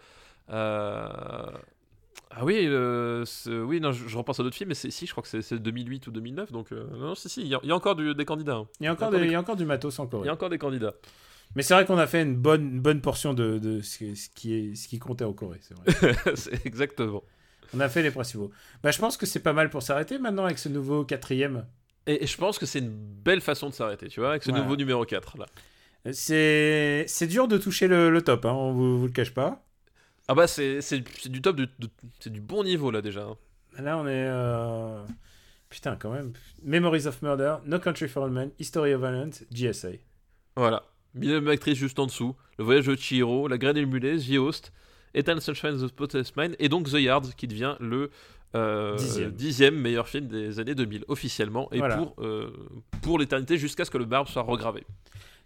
[0.49, 1.07] euh,
[2.31, 5.11] ah oui, euh, oui, non, je, je repense à d'autres films, mais c'est si, je
[5.11, 7.59] crois que c'est c'est 2008 ou 2009, donc euh, non, si, si, il y, a-
[7.63, 8.55] il y a encore du- des candidats.
[8.55, 8.67] hein.
[8.79, 10.29] Il y a encore, D'accord, des- il y a encore du matos en Il y
[10.29, 10.93] a encore des candidats.
[11.55, 14.15] Mais c'est vrai qu'on a fait une bonne, une bonne portion de, de ce, qui-
[14.15, 15.59] ce qui est, ce qui comptait en Corée.
[15.61, 16.15] C'est vrai.
[16.65, 17.23] exactement.
[17.73, 18.51] on a fait les principaux.
[18.83, 21.65] Bah je pense que c'est pas mal pour s'arrêter maintenant avec ce nouveau quatrième.
[22.07, 24.51] Et, et je pense que c'est une belle façon de s'arrêter, tu vois, avec ce
[24.51, 24.59] Ouais.
[24.59, 25.45] nouveau numéro 4 là.
[26.13, 29.63] C'est, c'est dur de toucher le, le top, hein, on vous, vous le cache pas.
[30.31, 31.67] Ah bah c'est c'est- c'est du top, de-
[32.21, 33.23] c'est du bon niveau là déjà.
[33.23, 33.35] hein.
[33.77, 34.27] Là, on est.
[34.29, 35.03] euh,
[35.69, 36.31] Putain, quand même.
[36.63, 39.89] Memories of Murder, No Country for Old Men, History of Violence, GSA.
[40.55, 40.83] Voilà.
[41.15, 42.33] Millième actrice juste en dessous.
[42.57, 44.71] Le voyage de Chihiro, La graine émulée, The Host,
[45.13, 48.09] Eternal Sunshine of the Spotless Mind et donc The Yard qui devient le
[48.55, 49.31] euh, Dixième.
[49.31, 51.97] dixième meilleur film des années 2000 officiellement et Voilà.
[51.97, 52.51] pour, euh,
[53.01, 54.85] pour l'éternité jusqu'à ce que le barbe soit regravé.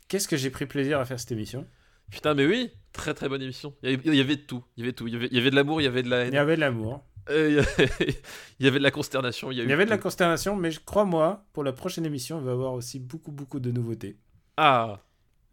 [0.07, 1.65] Qu'est-ce que j'ai pris plaisir à faire cette émission?
[2.11, 3.73] Putain mais oui, très très bonne émission.
[3.83, 4.63] Il y avait, il y avait de tout.
[4.77, 5.07] Il y avait de tout.
[5.07, 6.33] Il y avait, il y avait de l'amour, il y avait de la Il haine.
[6.33, 7.03] y avait de l'amour.
[7.29, 7.59] Euh, il, y
[8.67, 9.51] avait, il de la consternation.
[9.51, 12.05] Il y, Il y avait de la consternation, mais je crois, moi, pour la prochaine
[12.05, 14.17] émission, il va y avoir aussi beaucoup, beaucoup de nouveautés.
[14.57, 15.01] Ah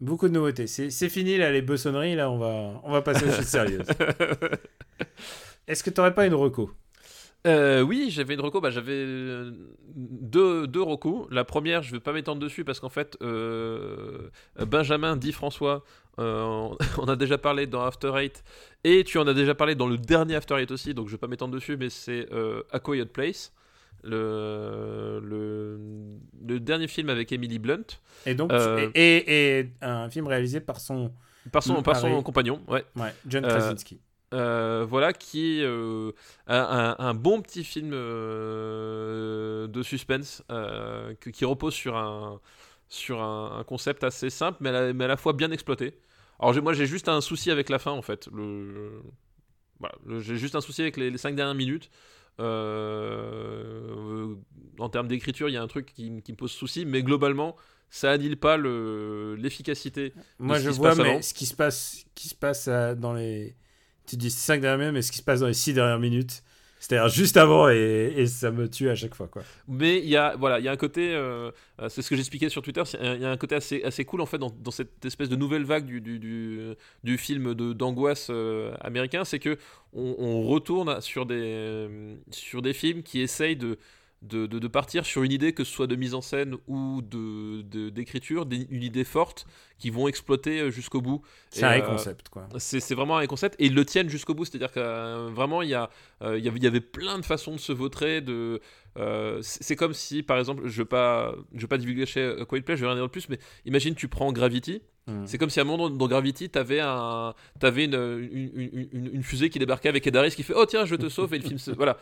[0.01, 0.67] Beaucoup de nouveautés.
[0.67, 2.17] C'est, c'est fini, là, les bessonneries.
[2.17, 3.87] Là, on va, on va passer aux choses sérieuses.
[5.67, 6.71] Est-ce que t'aurais pas une reco?
[7.47, 9.51] Euh, oui, j'avais une reco, bah, j'avais euh,
[9.97, 11.27] deux, deux recos.
[11.33, 14.29] La première, je vais pas m'étendre dessus parce qu'en fait, euh,
[14.61, 15.83] Benjamin dit François,
[16.21, 18.45] euh, on a déjà parlé dans After Eight
[18.85, 21.19] et tu en as déjà parlé dans le dernier After Eight aussi, donc je vais
[21.19, 22.29] pas m'étendre dessus, mais c'est
[22.71, 23.53] A Quiet Place,
[24.05, 25.81] le, le,
[26.47, 27.85] le dernier film avec Emily Blunt,
[28.27, 31.13] Et donc, et, et- et un film réalisé par son,
[31.51, 32.85] par son, par son compagnon, ouais.
[32.97, 34.01] ouais, John Krasinski.
[34.33, 36.13] Euh, voilà, qui est euh,
[36.47, 42.41] un, bon petit film euh, de suspense que- qui repose sur un,
[42.89, 45.99] sur un, un concept assez simple, mais à, la, mais à la fois bien exploité.
[46.41, 48.29] Alors moi j'ai juste un souci avec la fin en fait.
[48.33, 49.03] Le,
[49.79, 51.91] voilà, le- j'ai juste un souci avec les, les cinq dernières minutes.
[54.79, 57.57] En termes d'écriture, il y a un truc qui, me pose souci, mais globalement,
[57.91, 61.23] ça annule pas le- l'efficacité Moi, ce je qui se vois, passe mais avant.
[61.23, 63.55] ce qui se passe, qui se passe dans les.
[64.07, 66.43] Tu dis 5 dernières minutes, mais ce qui se passe dans les 6 dernières minutes,
[66.81, 69.43] c'est-à-dire juste avant, et, et ça me tue à chaque fois, quoi.
[69.69, 72.17] Mais il y a voilà, il y a un côté, euh, euh, c'est ce que
[72.17, 74.51] j'expliquais sur Twitter, c'est- il y a un côté assez, assez cool en fait dans,
[74.51, 76.59] dans cette espèce de nouvelle vague du, du, du,
[77.05, 79.57] du film d'angoisse euh, américain, c'est que
[79.93, 83.79] on, on retourne sur des euh, sur des films qui essayent de
[84.23, 87.03] de, de, de partir sur une idée, que ce soit de mise en scène ou
[87.03, 89.47] de- d'écriture, une idée forte,
[89.79, 91.23] qui vont exploiter euh, jusqu'au bout.
[91.51, 92.47] C'est un euh, concept, quoi.
[92.59, 94.45] c'est vraiment un concept et ils le tiennent jusqu'au bout.
[94.45, 95.91] C'est-à-dire que euh, vraiment, il y, a,
[96.23, 98.21] euh, il, y avait, plein de façons de se vautrer.
[98.21, 98.61] De,
[99.43, 102.79] c'est comme si, par exemple, je ne vais, pas- je pas divulguer chez Quiet Place,
[102.79, 104.83] je vais rien dire de plus, mais imagine tu prends Gravity.
[105.07, 105.27] Mm.
[105.27, 108.89] C'est comme si à un moment dans Gravity, tu avais, un, avais une, une, une-
[108.93, 111.35] une- une fusée qui débarquait avec Ed Harris qui fait Oh tiens, je te sauve
[111.35, 111.71] et le film se.
[111.77, 111.99] Voilà.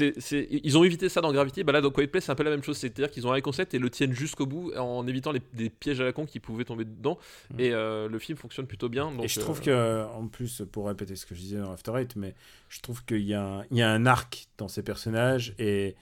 [0.00, 1.64] Ils ont évité ça dans Gravity.
[1.64, 2.76] Bah là, dans Quiet Place, c'est un peu la même chose.
[2.76, 5.98] C'est-à-dire qu'ils ont un concept et le tiennent jusqu'au bout en évitant les, des pièges
[6.00, 7.18] à la con qui pouvaient tomber dedans.
[7.54, 7.60] Mm.
[7.60, 9.10] Et euh, le film fonctionne plutôt bien.
[9.10, 11.72] Donc, et je euh, trouve que, en plus, pour répéter ce que je disais dans
[11.72, 12.34] After Eight, mais
[12.68, 15.96] je trouve qu'il y, a un- il y a un arc dans ces personnages, et,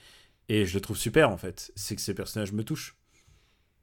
[0.49, 1.71] et je le trouve super, en fait.
[1.77, 2.96] C'est que ces personnages me touchent.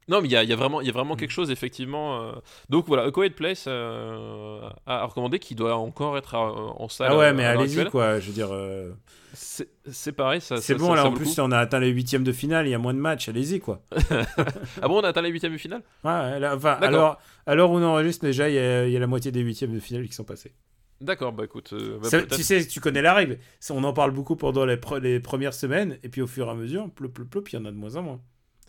[0.09, 1.51] Non, mais il y a, il y a vraiment, il y a vraiment quelque chose,
[1.51, 2.21] effectivement.
[2.23, 2.33] euh.
[2.69, 7.09] Donc voilà, A Quiet Place euh, à recommander qui doit encore être à- en salle.
[7.13, 8.21] Ah ouais, euh, mais allez-y quoi.
[8.21, 8.93] Je veux dire, euh,
[9.33, 10.59] C'est pareil, ça.
[10.59, 11.03] c'est bon ça- là.
[11.03, 12.67] ça En plus, on a atteint les huitièmes de finale.
[12.67, 13.29] Il y a moins de matchs.
[13.29, 13.81] Allez-y quoi.
[14.83, 15.83] Ah bon, on a atteint la huitième finale?
[16.05, 16.87] Ouais, là, enfin, D'accord.
[16.89, 19.73] alors, alors on enregistre déjà, il y, a, il y a la moitié des huitièmes
[19.75, 20.53] de finale qui sont passés.
[21.01, 21.73] D'accord, bah écoute.
[21.73, 23.39] euh, bah, Ça- tu sais, tu connais la règle.
[23.71, 26.51] On en parle beaucoup pendant les, pre- les premières semaines, et puis au fur et
[26.51, 28.21] à mesure, plop, plop, plop, il y en a de moins en moins.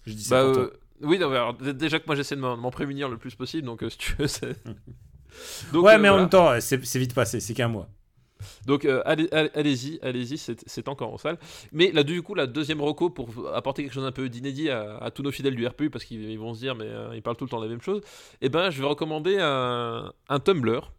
[0.06, 0.78] Je dis ça Bah, pour euh, toi.
[1.02, 3.90] Oui, non, alors, déjà que moi j'essaie de m'en prémunir le plus possible, donc euh,
[3.90, 4.56] si tu veux, c'est.
[5.74, 7.90] Donc, ouais, euh, mais en même temps, c'est vite passé, c'est qu'un mois.
[8.66, 11.38] Donc euh, allez- allez- allez-y, allez-y, c'est encore en salle.
[11.72, 14.98] Mais là, du coup, la deuxième reco pour apporter quelque chose un peu d'inédit à,
[14.98, 17.22] à tous nos fidèles du RPU, parce qu'ils ils vont se dire, mais euh, ils
[17.22, 18.02] parlent tout le temps de la même chose.
[18.42, 20.92] Et ben, je vais recommander un, un Tumblr.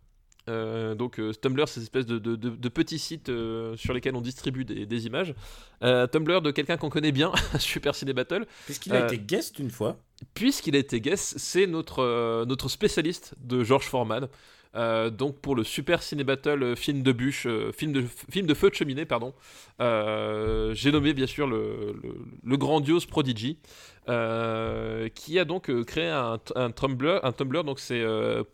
[0.49, 3.93] Euh, donc euh, Tumblr, c'est une espèce de, de, de- de petits sites euh, sur
[3.93, 5.35] lesquels on distribue des, des images.
[5.81, 9.99] Tumblr de quelqu'un qu'on connaît bien, Super Ciné Battle, Puisqu'il a été guest une fois.
[10.35, 14.29] puisqu'il a été guest, c'est notre, notre spécialiste de George Foreman.
[14.77, 18.47] Euh, donc pour le Super Ciné Battle euh, film de bûche, euh, film, de, film
[18.47, 19.35] de feu de cheminée, pardon,
[19.79, 21.97] j'ai nommé bien sûr le,
[22.43, 23.59] le, grandiose Prodigy,
[24.07, 26.39] qui a donc créé un,
[26.75, 28.05] Tumblr, un Tumblr, donc c'est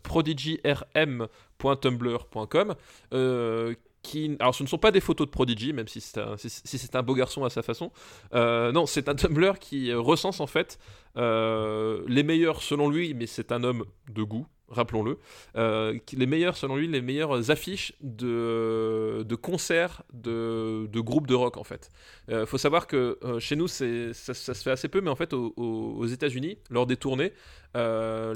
[0.03, 2.75] prodigyrm.tumblr.com.
[4.01, 7.15] qui, alors ce ne sont pas des photos de Prodigy, même si c'est un, beau
[7.15, 7.91] garçon à sa façon.
[8.33, 10.79] Non, c'est un Tumblr qui recense en fait
[11.15, 15.17] les meilleurs selon lui, mais c'est un homme de goût, rappelons-le,
[15.55, 21.35] euh, les meilleurs selon lui, les meilleures affiches de, de concerts de, de groupes de
[21.35, 21.89] rock en fait.
[22.29, 23.83] Il faut savoir que euh, chez nous, ça,
[24.13, 27.33] se fait assez peu, mais en fait au- au- aux États-Unis, lors des tournées,
[27.75, 28.33] euh,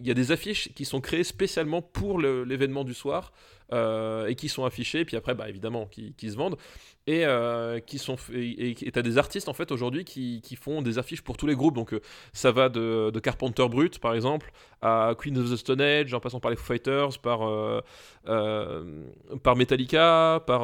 [0.00, 3.32] il y a des affiches qui sont créées spécialement pour l'événement du soir
[3.72, 6.56] euh, et qui sont affichées, puis après, bah, évidemment, qui, se vendent.
[7.08, 11.22] Et euh, qui sont et t'as des artistes en fait aujourd'hui qui, font des affiches
[11.22, 11.74] pour tous les groupes.
[11.74, 12.00] Donc euh,
[12.32, 16.38] ça va de, Carpenter Brut par exemple à Queen of the Stone Age en passant
[16.38, 17.80] par les Foo Fighters par euh,
[19.56, 20.60] Metallica par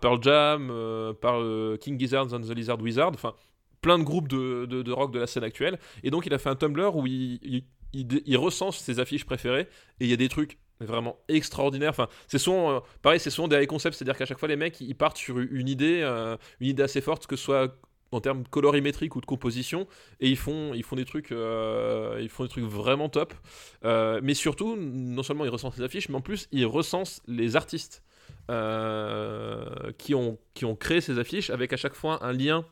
[0.00, 1.40] Pearl Jam par
[1.78, 3.34] King Gizzards and the Lizard Wizard enfin
[3.82, 5.78] plein de groupes de, rock de la scène actuelle.
[6.02, 9.68] Et donc il a fait un Tumblr où il recense ses affiches préférées
[10.00, 13.48] et il y a des trucs vraiment extraordinaires enfin c'est souvent euh, pareil c'est souvent
[13.48, 15.68] des high concepts c'est à dire qu'à chaque fois les mecs ils partent sur une
[15.68, 17.76] idée euh, une idée assez forte que ce soit
[18.12, 19.88] en termes colorimétriques ou de composition
[20.20, 23.34] et ils font ils font des trucs euh, ils font des trucs vraiment top.
[23.82, 28.04] Mais surtout non seulement ils recensent les affiches mais en plus ils recensent les artistes
[28.46, 32.64] qui ont qui ont créé ces affiches avec à chaque fois un lien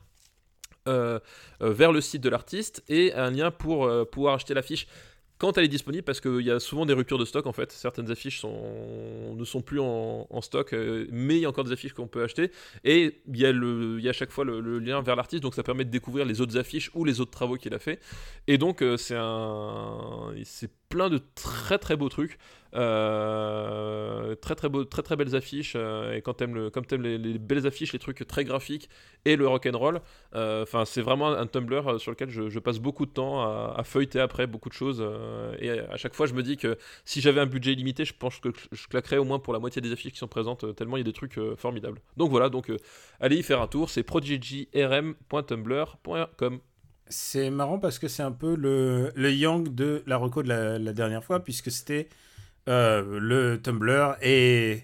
[0.87, 4.87] vers le site de l'artiste et un lien pour pouvoir acheter l'affiche
[5.43, 7.73] quand elle est disponible parce qu'il y a souvent des ruptures de stock en fait.
[7.73, 11.94] Certaines affiches ne sont plus en, stock euh, mais il y a encore des affiches
[11.94, 12.52] qu'on peut acheter.
[12.85, 13.47] Et il y
[14.06, 16.56] a, à chaque fois le, lien vers l'artiste donc ça permet de découvrir les autres
[16.56, 17.98] affiches ou les autres travaux qu'il a fait.
[18.47, 19.16] Et donc euh, c'est
[20.44, 22.39] c'est plein de très très beaux trucs
[22.74, 27.03] euh, très très beaux très très belles affiches euh, et quand t'aimes le comme t'aimes
[27.03, 28.89] les, les belles affiches les trucs très graphiques
[29.27, 30.01] et le rock and roll
[30.35, 34.20] euh, enfin c'est vraiment un Tumblr sur lequel je, passe beaucoup de temps à, feuilleter
[34.20, 35.07] après beaucoup de choses
[35.59, 38.39] et à chaque fois je me dis que si j'avais un budget illimité je pense
[38.39, 41.01] que je claquerais au moins pour la moitié des affiches qui sont présentes tellement il
[41.01, 42.01] y a des trucs formidables.
[42.16, 42.73] Donc voilà donc
[43.20, 46.61] allez y faire un tour c'est prodigyrm.tumblr.com
[47.09, 50.93] C'est marrant parce que c'est un peu le, le yang de la reco de la
[50.94, 52.09] dernière fois, puisque c'était
[52.69, 54.83] euh, le Tumblr et,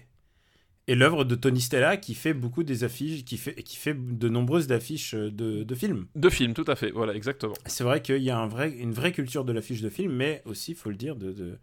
[0.87, 4.27] et l'œuvre de Tony Stella qui fait beaucoup des affiches, qui fait, qui fait de
[4.29, 6.07] nombreuses affiches de, de films.
[6.15, 8.91] de films tout à fait voilà exactement C'est vrai qu'il y a un vrai, une
[8.91, 11.57] vraie culture de l'affiche de film, mais aussi, il faut le dire, de, de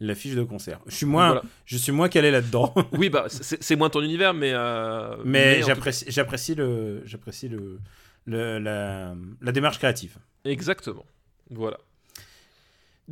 [0.00, 0.80] l'affiche de concert.
[0.86, 1.42] Je suis moins, Voilà.
[1.64, 6.54] je suis moins calé là-dedans, oui bah c'est moins ton univers mais euh, mais, j'apprécie,
[6.56, 7.78] le, j'apprécie le,
[8.26, 10.16] le- la, la démarche créative.
[10.44, 11.06] exactement
[11.50, 11.78] voilà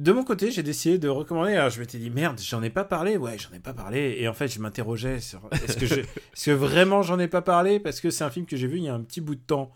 [0.00, 1.52] De mon côté, j'ai décidé de recommander.
[1.52, 3.18] Alors, je m'étais dit, merde, j'en ai pas parlé.
[3.18, 4.16] Ouais, j'en ai pas parlé.
[4.18, 6.00] Et en fait, je m'interrogeais sur est-ce que, je...
[6.44, 7.78] que vraiment j'en ai pas parlé?
[7.78, 9.42] Parce que c'est un film que j'ai vu il y a un petit bout de
[9.42, 9.72] temps.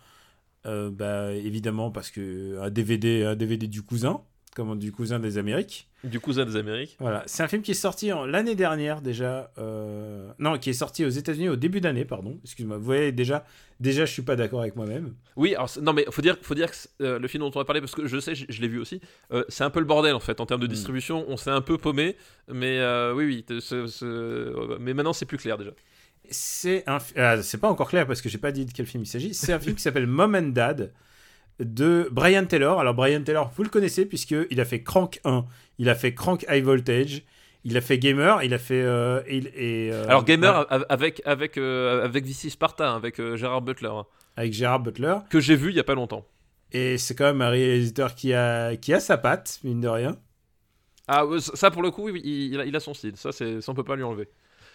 [0.64, 4.22] Euh, bah, évidemment, parce que un DVD, un DVD du cousin,
[4.54, 5.88] comme du cousin des Amériques.
[6.04, 9.50] du cousin des Amériques Voilà, c'est un film qui est sorti l'année dernière déjà.
[9.58, 12.38] euh, Non, qui est sorti aux États-Unis au début d'année, pardon.
[12.44, 12.76] Excuse-moi.
[12.78, 13.44] Vous voyez, déjà,
[13.80, 15.14] déjà je suis pas d'accord avec moi-même.
[15.36, 17.64] Oui, alors non mais faut dire, faut dire que euh, le film dont on va
[17.64, 19.00] parler parce que je sais, je, je l'ai vu aussi.
[19.32, 20.70] euh, c'est un peu le bordel en fait en termes de Mm.
[20.70, 21.24] distribution.
[21.28, 22.16] On s'est un peu paumé,
[22.48, 22.80] mais
[23.14, 23.42] oui, oui.
[23.44, 25.70] t- ce- ce- mais maintenant c'est plus clair déjà.
[26.30, 29.02] C'est un, ah, c'est pas encore clair parce que j'ai pas dit de quel film
[29.02, 29.34] il s'agit.
[29.34, 30.92] C'est un film qui s'appelle Mom and Dad
[31.60, 32.80] de Brian Taylor.
[32.80, 35.44] Alors Brian Taylor, vous le connaissez puisque il a fait Crank 1,
[35.78, 37.22] il a fait Crank High Voltage,
[37.64, 42.04] il a fait Gamer, il a fait euh, et, euh, Alors gamer avec avec euh,
[42.04, 44.06] avec VC Sparta, avec euh, Gérard Butler, hein,
[44.36, 45.16] avec Gérard Butler.
[45.30, 46.26] que j'ai vu il y a pas longtemps.
[46.72, 50.16] Et c'est quand même un réalisateur qui a, qui a sa patte, mine de rien.
[51.06, 53.16] Ah, ça pour le coup, il, il a, il a son style.
[53.16, 54.28] Ça, c'est, ça, on peut pas lui enlever.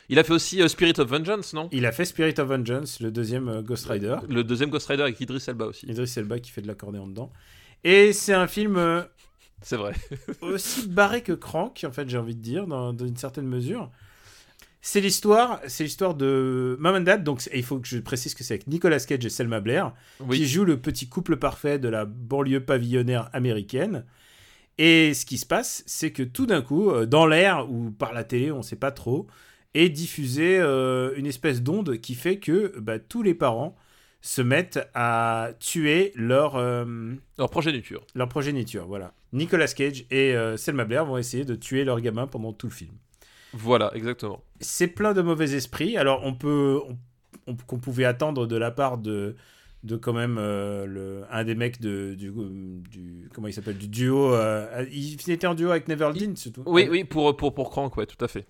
[0.09, 1.69] Il a fait aussi euh, Spirit of Vengeance, non?
[1.71, 4.17] Il a fait Spirit of Vengeance, le deuxième euh, Ghost Rider.
[4.27, 5.85] Le deuxième Ghost Rider avec Idris Elba aussi.
[5.85, 7.31] Idris Elba qui fait de l'accordéon dedans.
[7.83, 9.03] Et c'est un film euh,
[9.61, 9.93] C'est vrai.
[10.41, 13.91] aussi barré que Crank, en fait, j'ai envie de dire, dans, dans une certaine mesure.
[14.81, 17.23] C'est l'histoire, c'est l'histoire de Mom and Dad.
[17.23, 19.93] Donc, il faut que je précise que c'est avec Nicolas Cage et Selma Blair,
[20.31, 24.05] qui jouent le petit couple parfait de la banlieue pavillonnaire américaine.
[24.79, 28.23] Et ce qui se passe, c'est que tout d'un coup, dans l'air ou par la
[28.23, 29.27] télé, on ne sait pas trop,
[29.73, 33.75] est diffusée euh, une espèce d'onde qui fait que bah, tous les parents
[34.21, 38.05] se mettent à tuer leur, euh, Leur progéniture.
[38.15, 38.85] leur progéniture.
[38.87, 39.13] Voilà.
[39.31, 42.73] Nicolas Cage et euh, Selma Blair vont essayer de tuer leur gamin pendant tout le
[42.73, 42.91] film.
[43.53, 44.43] Voilà, exactement.
[44.59, 45.97] C'est plein de mauvais esprits.
[45.97, 46.97] Alors on peut, on-
[47.47, 49.35] on- qu'on pouvait attendre de la part de,
[49.83, 52.31] de quand même euh, le, un des mecs de, du,
[52.89, 54.33] du comment il s'appelle du duo.
[54.33, 56.63] euh, il était en duo avec Neverland surtout.
[56.65, 58.45] Oui, oui, pour, pour, pour Crank, ouais, tout à fait.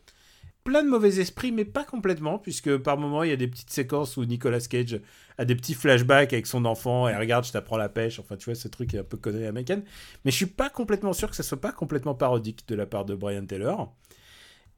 [0.69, 3.71] Plein de mauvais esprits, mais pas complètement, puisque par moment il y a des petites
[3.71, 5.01] séquences où Nicolas Cage
[5.39, 8.19] a des petits flashbacks avec son enfant et regarde, je t'apprends la pêche.
[8.19, 9.81] Enfin, tu vois, ce truc un peu connu américaine.
[10.23, 13.03] Mais je suis pas complètement sûr que ça soit pas complètement parodique de la part
[13.03, 13.91] de Brian Taylor.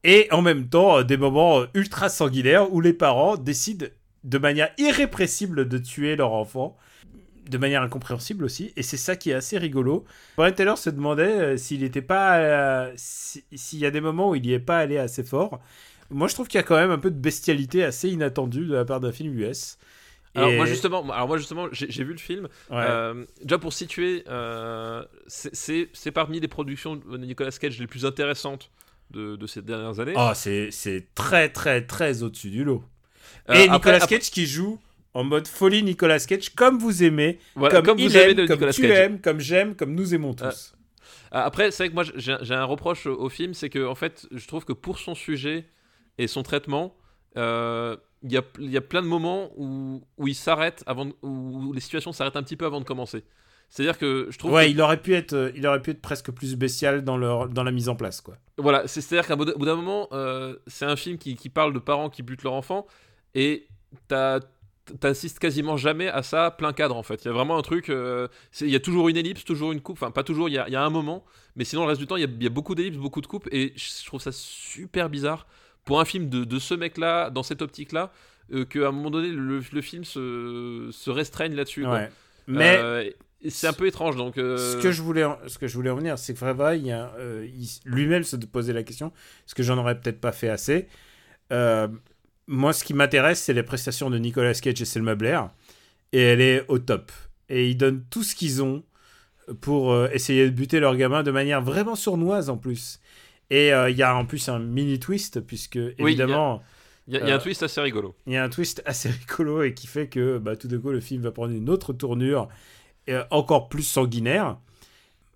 [0.06, 3.88] Et en même temps, euh, des moments euh, ultra sanguinaires où les parents décident
[4.24, 6.78] de manière irrépressible de tuer leur enfant,
[7.52, 8.74] de manière incompréhensible aussi.
[8.76, 10.06] Et c'est ça qui est assez rigolo.
[10.38, 14.30] Brian Taylor se demandait euh, s'il n'était pas, euh, si- s'il y a des moments
[14.32, 15.60] où il n'y est pas allé assez fort.
[16.10, 18.74] Moi, je trouve qu'il y a quand même un peu de bestialité assez inattendue de
[18.74, 19.78] la part d'un film US.
[20.34, 22.46] Alors, moi, justement, alors moi, justement j'ai vu le film.
[22.70, 22.78] Ouais.
[22.80, 28.72] Euh, déjà, pour situer, euh, c'est- parmi les productions de Nicolas Cage les plus intéressantes
[29.12, 30.14] de, de ces dernières années.
[30.16, 32.82] Oh, c'est c'est très, très, très au-dessus du lot.
[33.50, 34.80] Euh, Et Nicolas après- Cage qui joue
[35.14, 38.38] en mode folie Nicolas Cage, comme vous aimez, voilà, comme, comme, il vous aimez aime,
[38.38, 38.92] de comme Nicolas tu Cage.
[38.98, 40.74] aimes, comme j'aime, comme nous aimons tous.
[41.32, 44.28] Ah, Après, c'est vrai que moi, j'ai un reproche au film, c'est que en fait,
[44.32, 45.66] je trouve que pour son sujet
[46.18, 46.96] et son traitement,
[47.38, 51.10] euh, il y, a, il y a plein de moments où, où il s'arrête avant,
[51.24, 53.24] où les situations s'arrêtent un petit peu avant de commencer.
[53.70, 56.02] C'est-à-dire que je trouve ouais, que- il aurait pu être, euh, il aurait pu être
[56.02, 58.36] presque plus bestial dans leur, dans la mise en place, quoi.
[58.58, 61.48] Voilà, c'est- c'est-à-dire qu'à bout d'un bout d'un moment, euh, c'est un film qui, qui
[61.50, 62.86] parle de parents qui butent leur enfant,
[63.34, 63.68] et
[64.10, 64.42] t'as-
[65.00, 67.24] t'assistes quasiment jamais à ça plein cadre en fait.
[67.24, 68.28] Il y a vraiment un truc, euh,
[68.62, 70.68] il y a toujours une ellipse, toujours une coupe, enfin pas toujours, il y a,
[70.68, 71.24] il y a un moment,
[71.56, 73.22] mais sinon le reste du temps, il y a, il y a beaucoup d'ellipses, beaucoup
[73.22, 75.46] de coupes, et je trouve ça super bizarre
[75.86, 78.12] pour un film de, de ce mec-là, dans cette optique-là,
[78.54, 81.86] euh, qu'à un moment donné, le, le film se, se restreigne là-dessus.
[81.86, 82.10] Ouais.
[82.48, 83.10] Mais Euh,
[83.50, 84.36] c'est un peu étrange, donc...
[84.36, 86.92] ce que je voulais, ce que je voulais en venir, c'est que vraiment, il y
[86.92, 87.12] a,
[87.44, 89.12] il- lui-même se posait la question,
[89.48, 90.88] est-ce que j'en aurais peut-être pas fait assez?
[92.52, 95.50] Moi, ce qui m'intéresse, c'est les prestations de Nicolas Cage et Selma Blair,
[96.12, 97.12] et elle est au top.
[97.48, 98.84] Et ils donnent tout ce qu'ils ont
[99.62, 103.00] pour euh, essayer de buter leur gamin de manière vraiment sournoise en plus.
[103.50, 105.78] Et euh, il y a en plus un mini twist, puisque
[106.10, 106.62] évidemment.
[107.08, 108.16] Il y, a- il y a un euh, twist assez rigolo.
[108.28, 110.92] il y a un twist assez rigolo et qui fait que bah, tout d'un coup
[110.92, 112.48] le film va prendre une autre tournure
[113.32, 114.58] encore plus sanguinaire.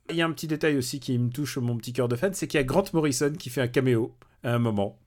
[0.09, 2.33] Il y a un petit détail aussi qui me touche mon petit cœur de fan,
[2.33, 4.13] c'est qu'il y a Grant Morrison qui fait un caméo
[4.43, 4.97] à un moment.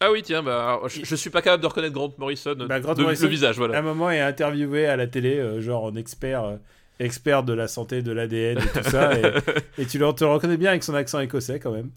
[0.00, 2.94] Ah oui, tiens, bah, je, je suis pas capable de reconnaître Grant Morrison, Bah, Grant
[2.94, 3.82] de- Morrison, le visage, À un voilà.
[3.82, 6.56] moment, il est interviewé à la télé, euh, genre en expert, euh,
[7.00, 9.18] expert de la santé, de l'ADN et tout ça.
[9.18, 9.22] et,
[9.78, 11.90] et tu le, te reconnais bien avec son accent écossais quand même.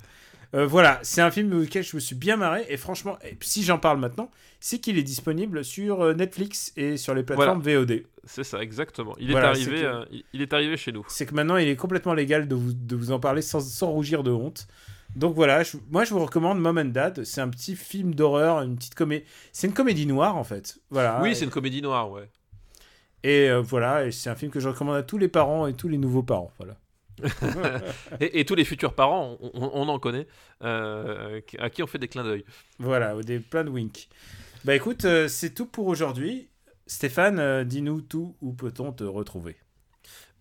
[0.56, 3.78] Euh, voilà, c'est un film auquel je me suis bien marré et franchement, si j'en
[3.78, 4.32] parle maintenant,
[4.62, 8.04] c'est qu'il est disponible sur Netflix et sur les plateformes VOD.
[8.24, 9.16] C'est ça, exactement.
[9.20, 11.06] Il Voilà, est arrivé, que- il est arrivé chez nous.
[11.08, 13.92] c'est que maintenant il est complètement légal de vous, de vous en parler sans, sans
[13.92, 14.68] rougir de honte.
[15.16, 17.24] Donc voilà, je- moi je vous recommande Mom and Dad.
[17.24, 19.26] C'est un petit film d'horreur, une petite comédie.
[19.52, 20.78] C'est une comédie noire en fait.
[20.90, 21.20] Voilà.
[21.22, 22.30] oui, c'est une comédie noire, ouais.
[23.24, 25.74] et euh, voilà, et c'est un film que je recommande à tous les parents et
[25.74, 26.52] tous les nouveaux parents.
[26.58, 26.76] Voilà.
[28.22, 30.26] Et, et tous les futurs parents, on, en connaît,
[30.64, 32.46] euh, à qui on fait des clins d'œil.
[32.80, 34.08] Voilà, des plein de winks.
[34.64, 36.48] Bah écoute, euh, c'est tout pour aujourd'hui.
[36.88, 39.58] Stéphane, dis-nous tout, où peut-on te retrouver?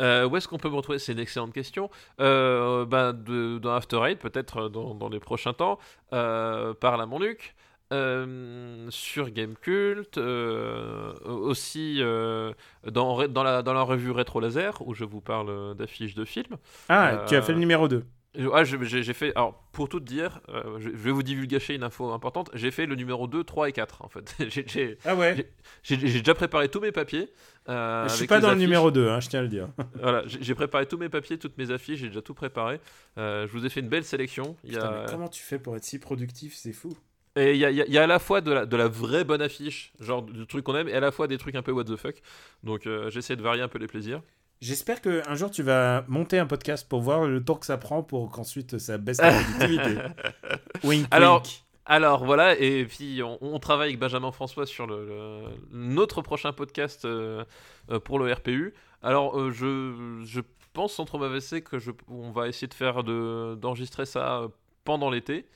[0.00, 0.98] Euh, où est-ce qu'on peut me retrouver?
[0.98, 1.90] C'est une excellente question.
[2.20, 5.78] Euh, bah, de- dans After Eight, peut-être dans, dans les prochains temps.
[6.12, 7.54] Euh, par la Montluc.
[7.90, 12.52] Euh, sur Gamecult, euh, aussi euh,
[12.86, 16.56] dans, dans, la, dans la revue Rétro Laser, où je vous parle d'affiches de films.
[16.90, 18.04] Ah, tu as Euh, fait le numéro 2.
[18.52, 19.32] Ah, j'ai fait.
[19.36, 22.50] Alors, pour tout dire, euh, je, je vais vous divulgacher une info importante.
[22.54, 24.34] J'ai fait le numéro 2, 3 et 4, en fait.
[24.66, 25.50] J'ai- Ah ouais
[25.82, 27.30] j'ai- déjà préparé tous mes papiers.
[27.68, 29.68] euh, Je suis pas dans le numéro 2, hein, je tiens à le dire.
[30.00, 32.80] Voilà, j'ai préparé tous mes papiers, toutes mes affiches, j'ai déjà tout préparé.
[33.16, 34.56] Euh, je vous ai fait une belle sélection.
[34.62, 35.00] Il y Putain, a...
[35.04, 36.54] mais comment tu fais pour être si productif?
[36.54, 36.96] C'est fou.
[37.34, 39.42] Et il y a, y y à la fois de la, de la vraie bonne
[39.42, 41.84] affiche, genre du truc qu'on aime, et à la fois des trucs un peu what
[41.84, 42.16] the fuck.
[42.64, 44.22] Donc euh, j'essaie de varier un peu les plaisirs.
[44.60, 48.02] J'espère qu'un jour tu vas monter un podcast pour voir le temps que ça prend
[48.02, 49.98] pour qu'ensuite ça baisse la productivité.
[50.84, 51.64] wink, Alors, wink.
[51.86, 56.52] Alors voilà, et puis on, on travaille avec Benjamin François sur le, le- notre prochain
[56.52, 57.44] podcast euh,
[57.90, 58.74] euh, pour le RPU.
[59.02, 60.40] Alors euh, je, je
[60.74, 64.42] pense sans trop m'avancer que je, on va essayer de faire de, d'enregistrer ça
[64.84, 65.46] pendant l'été.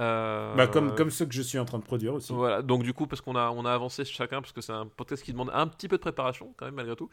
[0.00, 2.32] Euh, Bah, comme, comme ceux que je suis en train de produire aussi.
[2.32, 4.86] Voilà, donc du coup, parce qu'on a, on a avancé chacun, parce que c'est un
[4.86, 7.10] podcast qui demande un petit peu de préparation, quand même, malgré tout.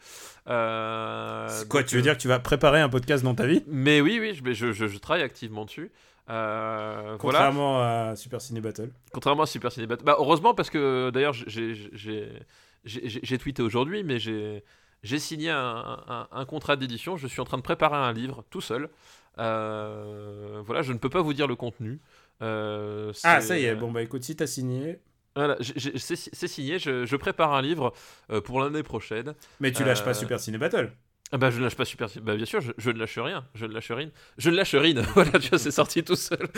[0.48, 3.62] Euh, Quoi, tu veux euh, dire que tu vas préparer un podcast dans ta vie?
[3.66, 5.90] Mais oui, oui, je, je, je- je travaille activement dessus.
[6.26, 7.16] Voilà.
[7.18, 8.90] Contrairement à Super Ciné Battle.
[9.12, 10.04] Contrairement à Super Ciné Battle.
[10.04, 14.62] Bah, heureusement, parce que d'ailleurs, j'ai- tweeté aujourd'hui, mais j'ai
[15.04, 17.16] j'ai signé un, un- un contrat d'édition.
[17.16, 18.88] Je suis en train de préparer un livre tout seul.
[19.38, 22.00] Euh, voilà, je ne peux pas vous dire le contenu.
[22.42, 25.00] Euh, Ah, ça y est, bon bah écoute, si t'as signé,
[25.36, 26.78] Voilà, c'est signé.
[26.78, 27.92] Je, je prépare un livre
[28.30, 29.34] euh, pour l'année prochaine.
[29.60, 30.92] mais tu lâches Euh, pas Super Ciné Battle.
[31.30, 32.08] Ah bah je ne lâche pas super.
[32.22, 33.44] Bah bien sûr, je, je ne lâche rien.
[33.54, 34.10] Je ne lâche rien.
[34.38, 34.94] Je ne lâche rien.
[35.14, 36.48] voilà, tu vois, c'est sorti tout seul.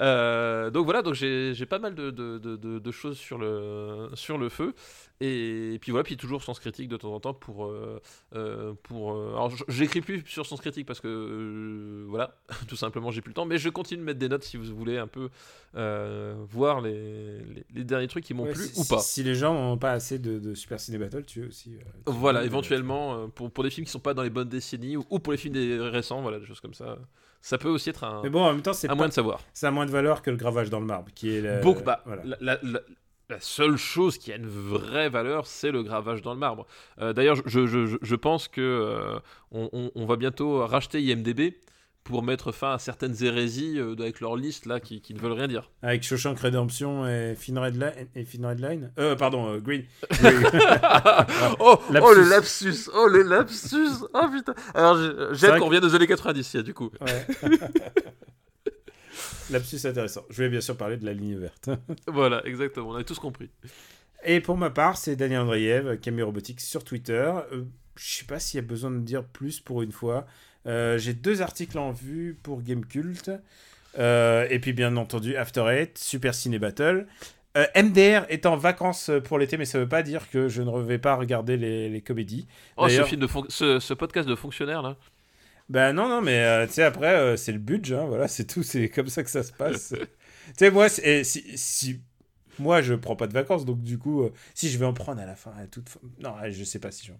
[0.00, 4.48] Euh, donc voilà, donc j'ai pas mal de, de, de- choses sur le, sur le
[4.48, 4.74] feu.
[5.20, 7.66] Et, puis voilà, puis toujours Sens Critique de temps en temps pour.
[7.66, 8.00] euh,
[8.34, 12.04] euh, pour euh, alors j'écris plus sur Sens Critique parce que.
[12.08, 12.36] voilà,
[12.68, 13.46] tout simplement, j'ai plus le temps.
[13.46, 15.28] Mais je continue de mettre des notes si vous voulez un peu
[16.50, 18.98] voir les, les, les derniers trucs qui m'ont Ouais, plu si, ou pas.
[19.00, 21.70] Si, si les gens n'ont pas assez de, de Super Ciné Battle, tu veux aussi.
[21.70, 25.04] tu Voilà, éventuellement, pour, pour des films qui sont pas dans les bonnes décennies ou,
[25.10, 26.96] ou pour les films des récents, voilà, des choses comme ça.
[27.40, 29.12] Ça peut aussi être un, Mais bon, en même temps, c'est à pas- moins de
[29.12, 29.40] savoir.
[29.52, 31.82] ça a moins de valeur que le gravage dans le marbre, qui est la- Beaucoup,
[31.82, 32.22] bah, voilà.
[32.24, 32.80] la, la- la-
[33.30, 36.66] la seule chose qui a une vraie valeur, c'est le gravage dans le marbre.
[37.00, 39.18] Euh, D'ailleurs, je, je- je- je pense que euh,
[39.50, 41.54] on, on- on va bientôt racheter IMDB
[42.04, 45.32] pour mettre fin à certaines hérésies euh, avec leur liste là qui, qui ne veulent
[45.32, 45.70] rien dire.
[45.82, 47.92] Avec Shawshank Redemption et Finn Redline.
[48.14, 49.84] Et Redline euh, pardon, euh, Green.
[50.10, 50.42] Green.
[51.60, 52.04] oh, Lapsus.
[52.04, 54.54] oh, le lapsus, oh le lapsus, oh putain.
[54.74, 54.98] Alors
[55.32, 56.90] j'aime qu'on revienne aux années 90, il y a, du coup.
[57.00, 57.26] Ouais.
[59.50, 60.24] Lapsus intéressant.
[60.30, 61.70] Je voulais bien sûr parler de la ligne verte.
[62.06, 63.50] Voilà, exactement, on a tous compris.
[64.24, 67.32] Et pour ma part, c'est Daniel Andreev, Camille Robotics sur Twitter.
[67.52, 67.64] Euh,
[67.96, 70.26] je sais pas s'il y a besoin de dire plus pour une fois.
[70.66, 73.30] Euh, J'ai deux articles en vue pour Gamecult.
[73.98, 77.06] Euh, et puis bien entendu After Eight, Super Ciné Battle.
[77.56, 80.82] Euh, MDR est en vacances pour l'été, mais ça veut pas dire que je ne
[80.82, 82.48] vais pas regarder les, les comédies.
[82.76, 84.96] Oh, ce, D'ailleurs- film de fon- ce, ce podcast de fonctionnaire là.
[85.68, 88.44] Ben non, non, mais euh, tu sais, après, euh, c'est le budget, hein, voilà, c'est
[88.44, 89.94] tout, c'est comme ça que ça se passe.
[90.48, 92.00] tu sais, moi, si, si-
[92.58, 95.20] Moi, je prends pas de vacances, donc du coup, euh, si je vais en prendre
[95.20, 97.14] à la fin, à toute fin- Non, je sais pas si j'en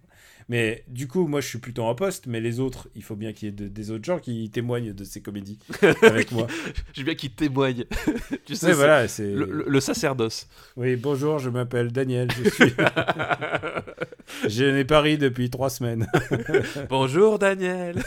[0.48, 3.32] Mais du coup, moi, je suis plutôt en poste, mais les autres, il faut bien
[3.32, 5.58] qu'il y ait de- des autres gens qui témoignent de ces comédies
[6.02, 6.46] avec moi.
[6.92, 7.84] J'ai bien qu'il témoigne.
[8.44, 9.32] tu sais, voilà, c'est.
[9.32, 10.48] le, le- le sacerdoce.
[10.76, 12.72] Oui, bonjour, je m'appelle Daniel, je suis.
[14.48, 16.06] je n'ai pas ri depuis trois semaines.
[16.88, 18.02] Bonjour Daniel.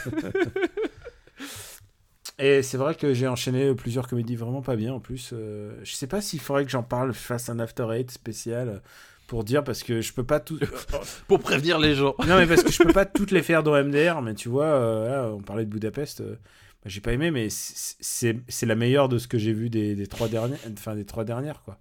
[2.38, 5.30] Et c'est vrai que j'ai enchaîné plusieurs comédies vraiment pas bien en plus.
[5.32, 8.80] Euh, je sais pas s'il faudrait que j'en parle, je fasse un After Eight spécial
[9.26, 10.58] pour dire parce que je peux pas tout.
[11.28, 12.14] Pour prévenir les gens.
[12.26, 14.64] non mais parce que je peux pas toutes les faire dans MDR, mais tu vois,
[14.66, 16.20] euh, là, on parlait de Budapest.
[16.22, 19.94] euh, bah, j'ai pas aimé, mais c'est- la meilleure de ce que j'ai vu des,
[19.96, 21.78] des trois dernières, enfin des trois dernières quoi.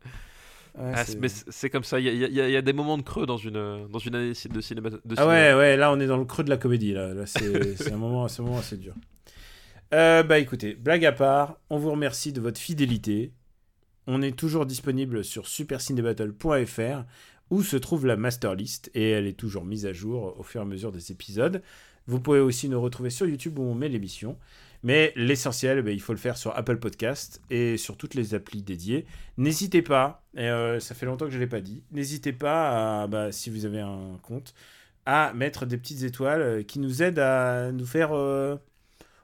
[0.78, 3.26] Ouais, Ah, mais c'est comme ça, il y a, y y des moments de creux
[3.26, 4.90] dans une, dans une année de cinéma.
[4.90, 7.26] de Ah ouais, ouais, là on est dans le creux de la comédie, là, là
[7.26, 8.94] c'est c'est un, moment, c'est un moment assez dur.
[9.94, 13.32] Euh, bah écoutez, blague à part, on vous remercie de votre fidélité.
[14.06, 17.06] On est toujours disponible sur supercinébattle.fr
[17.50, 20.60] où se trouve la master list et elle est toujours mise à jour au fur
[20.60, 21.62] et à mesure des épisodes.
[22.06, 24.38] Vous pouvez aussi nous retrouver sur YouTube où on met l'émission.
[24.84, 28.62] Mais l'essentiel, bah, il faut le faire sur Apple Podcast et sur toutes les applis
[28.62, 29.06] dédiées.
[29.38, 33.08] N'hésitez pas, et euh, ça fait longtemps que je ne l'ai pas dit, n'hésitez pas,
[33.08, 34.54] bah, si vous avez un compte,
[35.06, 38.12] à mettre des petites étoiles euh, qui nous aident à nous faire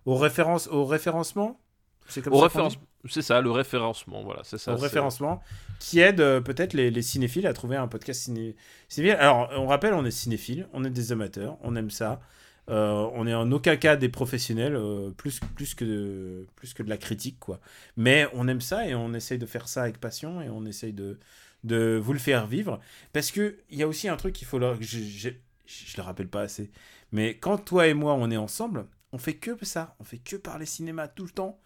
[0.05, 1.59] au, référence, au référencement?
[2.07, 2.77] C'est comme Au ça référence...
[3.09, 4.73] C'est ça, le référencement, voilà, c'est ça.
[4.73, 5.41] au référencement,
[5.79, 8.55] qui aide euh, peut-être les, les cinéphiles à trouver un podcast ciné...
[8.87, 9.17] cinéphile.
[9.19, 12.21] Alors, on rappelle, on est cinéphile, on est des amateurs, on aime ça.
[12.69, 16.81] Euh, on est en aucun cas des professionnels, euh, plus, plus, que de, plus que
[16.81, 17.59] de la critique, quoi.
[17.97, 20.93] Mais on aime ça et on essaye de faire ça avec passion et on essaye
[20.93, 21.19] de,
[21.65, 22.79] de vous le faire vivre.
[23.11, 24.59] Parce qu'il y a aussi un truc qu'il faut...
[24.59, 25.29] leur- Je, je,
[25.65, 26.71] je le rappelle pas assez.
[27.11, 29.95] Mais quand toi et moi, on est ensemble, on fait que ça.
[30.01, 31.57] On fait que parler cinéma tout le temps.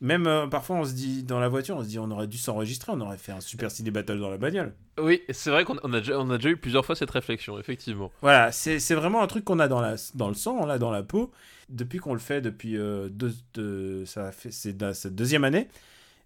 [0.00, 2.36] Même euh, parfois, on se dit dans la voiture, on se dit on aurait dû
[2.36, 4.74] s'enregistrer, on aurait fait un super ciné battle dans la bagnole.
[4.98, 7.56] Oui, c'est vrai qu'on on a, déjà, on a déjà eu plusieurs fois cette réflexion,
[7.60, 8.10] effectivement.
[8.20, 11.04] Voilà, c'est vraiment un truc qu'on a dans, la, dans le sang, là, dans la
[11.04, 11.30] peau,
[11.68, 15.68] depuis qu'on le fait depuis euh, deux, deux- ça fait c'est dans cette deuxième année.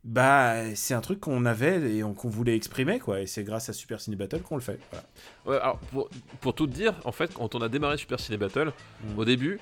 [0.04, 3.20] bah c'est un truc qu'on avait et on- qu'on voulait exprimer quoi.
[3.20, 4.78] Et c'est grâce à Super Ciné Battle qu'on le fait.
[4.90, 5.06] Voilà.
[5.44, 6.08] Ouais, alors pour,
[6.40, 8.72] pour tout dire, en fait, quand on a démarré Super Ciné Battle,
[9.04, 9.18] Mm.
[9.18, 9.60] au début,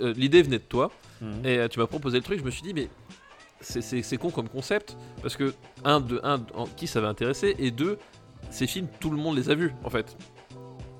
[0.00, 0.90] euh, l'idée venait de toi,
[1.20, 1.46] Mhm.
[1.46, 2.88] et euh, tu m'as proposé le truc, je me suis dit, mais
[3.60, 5.54] c'est- con comme concept, parce que,
[5.84, 7.98] un, de, un, en- qui ça va intéresser, et deux,
[8.50, 10.16] ces films, tout le monde les a vus, en fait.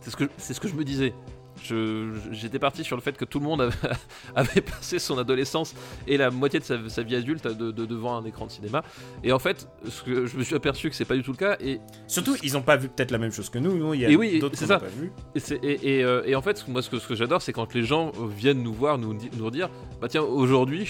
[0.00, 1.14] C'est ce que, c'est ce que je me disais.
[1.62, 3.74] J'étais parti sur le fait que tout le monde avait,
[4.34, 5.74] avait passé son adolescence
[6.06, 8.82] et la moitié de sa, sa vie adulte de- de- devant un écran de cinéma.
[9.22, 11.36] Et en fait, ce que, je me suis aperçu que c'est pas du tout le
[11.36, 11.56] cas.
[11.60, 13.76] Et Surtout, ils ont pas vu peut-être la même chose que nous.
[13.76, 14.78] Nous, il y a Et oui, d'autres n'a ça.
[14.80, 15.12] pas vu.
[15.34, 17.52] Et, c'est- et- et, euh, et en fait, moi, ce que, ce que j'adore, c'est
[17.52, 19.68] quand les gens viennent nous voir, nous, di- nous dire
[20.00, 20.86] Bah, tiens, aujourd'hui,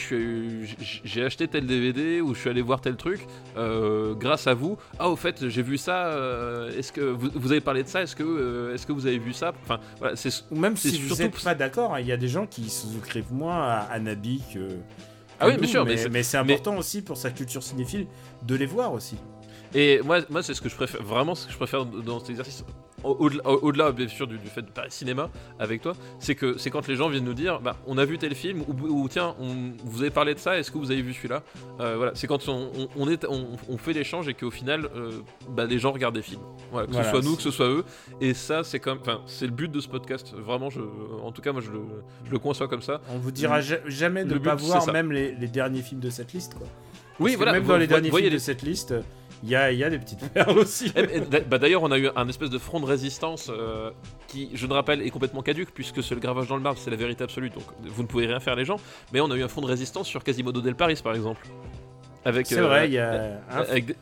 [0.78, 3.26] j'ai acheté tel DVD ou je suis allé voir tel truc
[3.56, 4.76] euh, grâce à vous.
[4.98, 6.06] Ah, au fait, j'ai vu ça.
[6.06, 9.18] euh, Est-ce que vous, vous avez parlé de ça Est-ce que, est-ce que vous avez
[9.18, 9.52] vu ça?
[9.64, 10.30] Enfin, voilà, c'est.
[10.54, 12.86] Ou même si vous n'êtes pas d'accord, hein, il y a des gens qui se
[12.86, 14.68] souscrivent moins à, à Nabi que.
[15.40, 18.06] Ah oui, bien sûr, mais, mais c'est- mais- important aussi pour sa culture cinéphile
[18.42, 19.16] de les voir aussi.
[19.74, 22.30] Et moi, moi c'est ce que je préfère, vraiment ce que je préfère dans cet
[22.30, 22.64] exercice,
[23.10, 26.58] au-delà, au- au-delà, bien sûr du, du fait de parler cinéma avec toi, c'est que
[26.58, 29.08] c'est quand les gens viennent nous dire, bah, on a vu tel film, ou, ou
[29.08, 31.42] tiens, on, vous avez parlé de ça, est-ce que vous avez vu celui-là?
[31.80, 35.10] Euh, Voilà, c'est quand on, on- on est, on, fait l'échange et qu'au final, euh,
[35.50, 36.40] bah, les gens regardent des films.
[36.72, 37.84] Voilà, que Voilà, ce soit nous, que ce soit eux.
[38.20, 40.32] Et ça, c'est comme, enfin, c'est le but de ce podcast.
[40.34, 40.80] Vraiment, je,
[41.22, 41.80] en tout cas, moi, je le,
[42.24, 43.00] je le conçois comme ça.
[43.10, 46.00] On vous dira ja- jamais de ne pas but, voir même les, les derniers films
[46.00, 46.54] de cette liste.
[46.54, 46.66] Quoi.
[47.20, 47.52] Oui, Parce voilà.
[47.52, 48.94] Même vous- dans les vous- derniers films de cette liste,
[49.42, 50.92] il y a, y a des petites perles aussi.
[50.96, 53.90] Eh, eh, bah, D'ailleurs, on a eu un espèce de front de résistance euh,
[54.28, 56.90] qui, je le rappelle, est complètement caduque puisque c'est le gravage dans le marbre, c'est
[56.90, 57.50] la vérité absolue.
[57.50, 58.76] Donc, vous ne pouvez rien faire, les gens.
[59.12, 61.46] Mais on a eu un front de résistance sur Quasimodo del Paris, par exemple.
[62.48, 63.96] C'est euh, vrai, il y a un- avec des-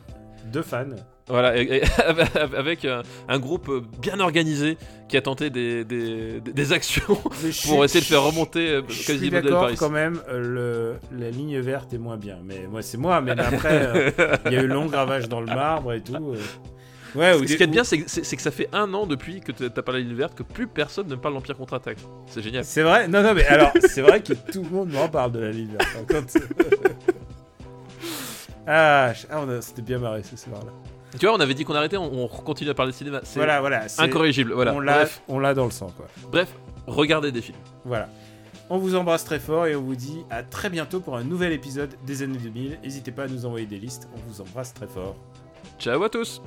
[0.47, 0.85] deux fans.
[1.29, 1.83] Voilà, et- et-
[2.57, 4.77] avec un, un groupe euh, bien organisé
[5.09, 8.95] qui a tenté des, des- actions je pour suis- essayer de faire remonter euh, Je
[8.95, 12.39] suis Quasimodo del d'accord quand même, euh, le, la ligne verte est moins bien.
[12.45, 13.21] Mais moi, c'est moi.
[13.21, 14.11] Mais après, euh,
[14.47, 16.15] il y a eu long gravage dans le marbre et tout.
[16.35, 16.37] euh.
[17.15, 18.09] Ouais, ou Ce qui est bien, c'est que,
[18.43, 20.67] ça fait un an depuis que t'as t'as parlé de la ligne verte que plus
[20.67, 21.99] personne ne parle d'Empire contre-attaque.
[22.27, 22.65] C'est génial.
[22.65, 23.07] C'est vrai?
[23.07, 25.73] Non, non, mais alors, c'est vrai que tout le monde m'en parle de la ligne
[25.79, 26.07] verte.
[26.11, 26.47] Contre,
[28.67, 30.73] ah, je- ah, c'était bien marré ce soir-là.
[31.19, 33.21] Tu vois, on avait dit qu'on arrêtait, on, on continue à parler de cinéma.
[33.25, 33.87] C'est Voilà, voilà.
[33.99, 34.53] incorrigible.
[34.53, 34.75] Voilà.
[34.75, 36.07] On l'a, Bref, on l'a dans le sang, quoi.
[36.31, 36.49] bref,
[36.87, 37.59] regardez des films.
[37.85, 38.09] Voilà.
[38.71, 41.53] On vous embrasse très fort et on vous dit à très bientôt pour un nouvel
[41.53, 42.79] épisode des années 2000.
[42.83, 44.09] N'hésitez pas à nous envoyer des listes.
[44.15, 45.15] On vous embrasse très fort.
[45.79, 46.41] Ciao à tous.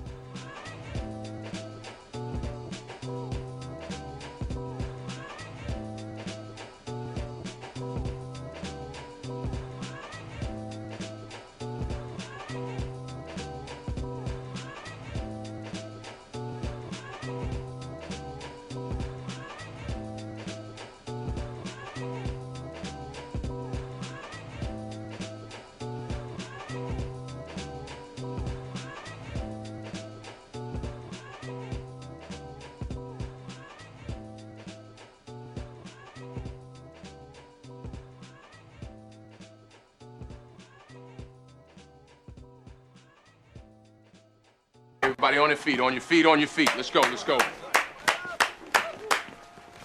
[45.75, 46.69] Feet, on your feet, on your feet.
[46.77, 47.37] Let's go, let's go.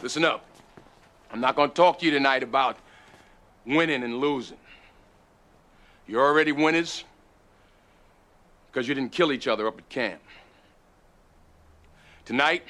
[0.00, 0.44] Listen up.
[1.32, 2.76] I'm not going to talk to you tonight about
[3.66, 4.56] winning and losing.
[6.06, 7.04] You're already winners
[8.70, 10.20] because you didn't kill each other up at camp.
[12.24, 12.62] Tonight,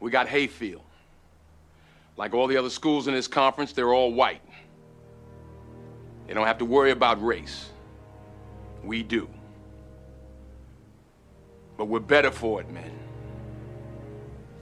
[0.00, 0.82] we got Hayfield.
[2.16, 4.42] Like all the other schools in this conference, they're all white.
[6.26, 7.70] They don't have to worry about race.
[8.82, 9.28] We do.
[11.78, 12.92] But we're better for it, man.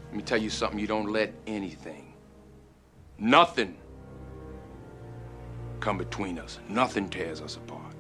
[0.04, 0.78] Let me tell you something.
[0.78, 2.12] You don't let anything,
[3.18, 3.76] nothing,
[5.80, 6.60] come between us.
[6.68, 7.94] Nothing tears us apart.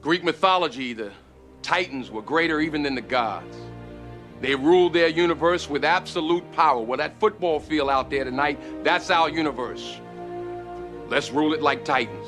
[0.00, 1.12] Greek mythology, the
[1.62, 3.56] Titans were greater even than the gods.
[4.40, 6.80] They ruled their universe with absolute power.
[6.80, 10.00] Well, that football field out there tonight, that's our universe.
[11.08, 12.26] Let's rule it like Titans.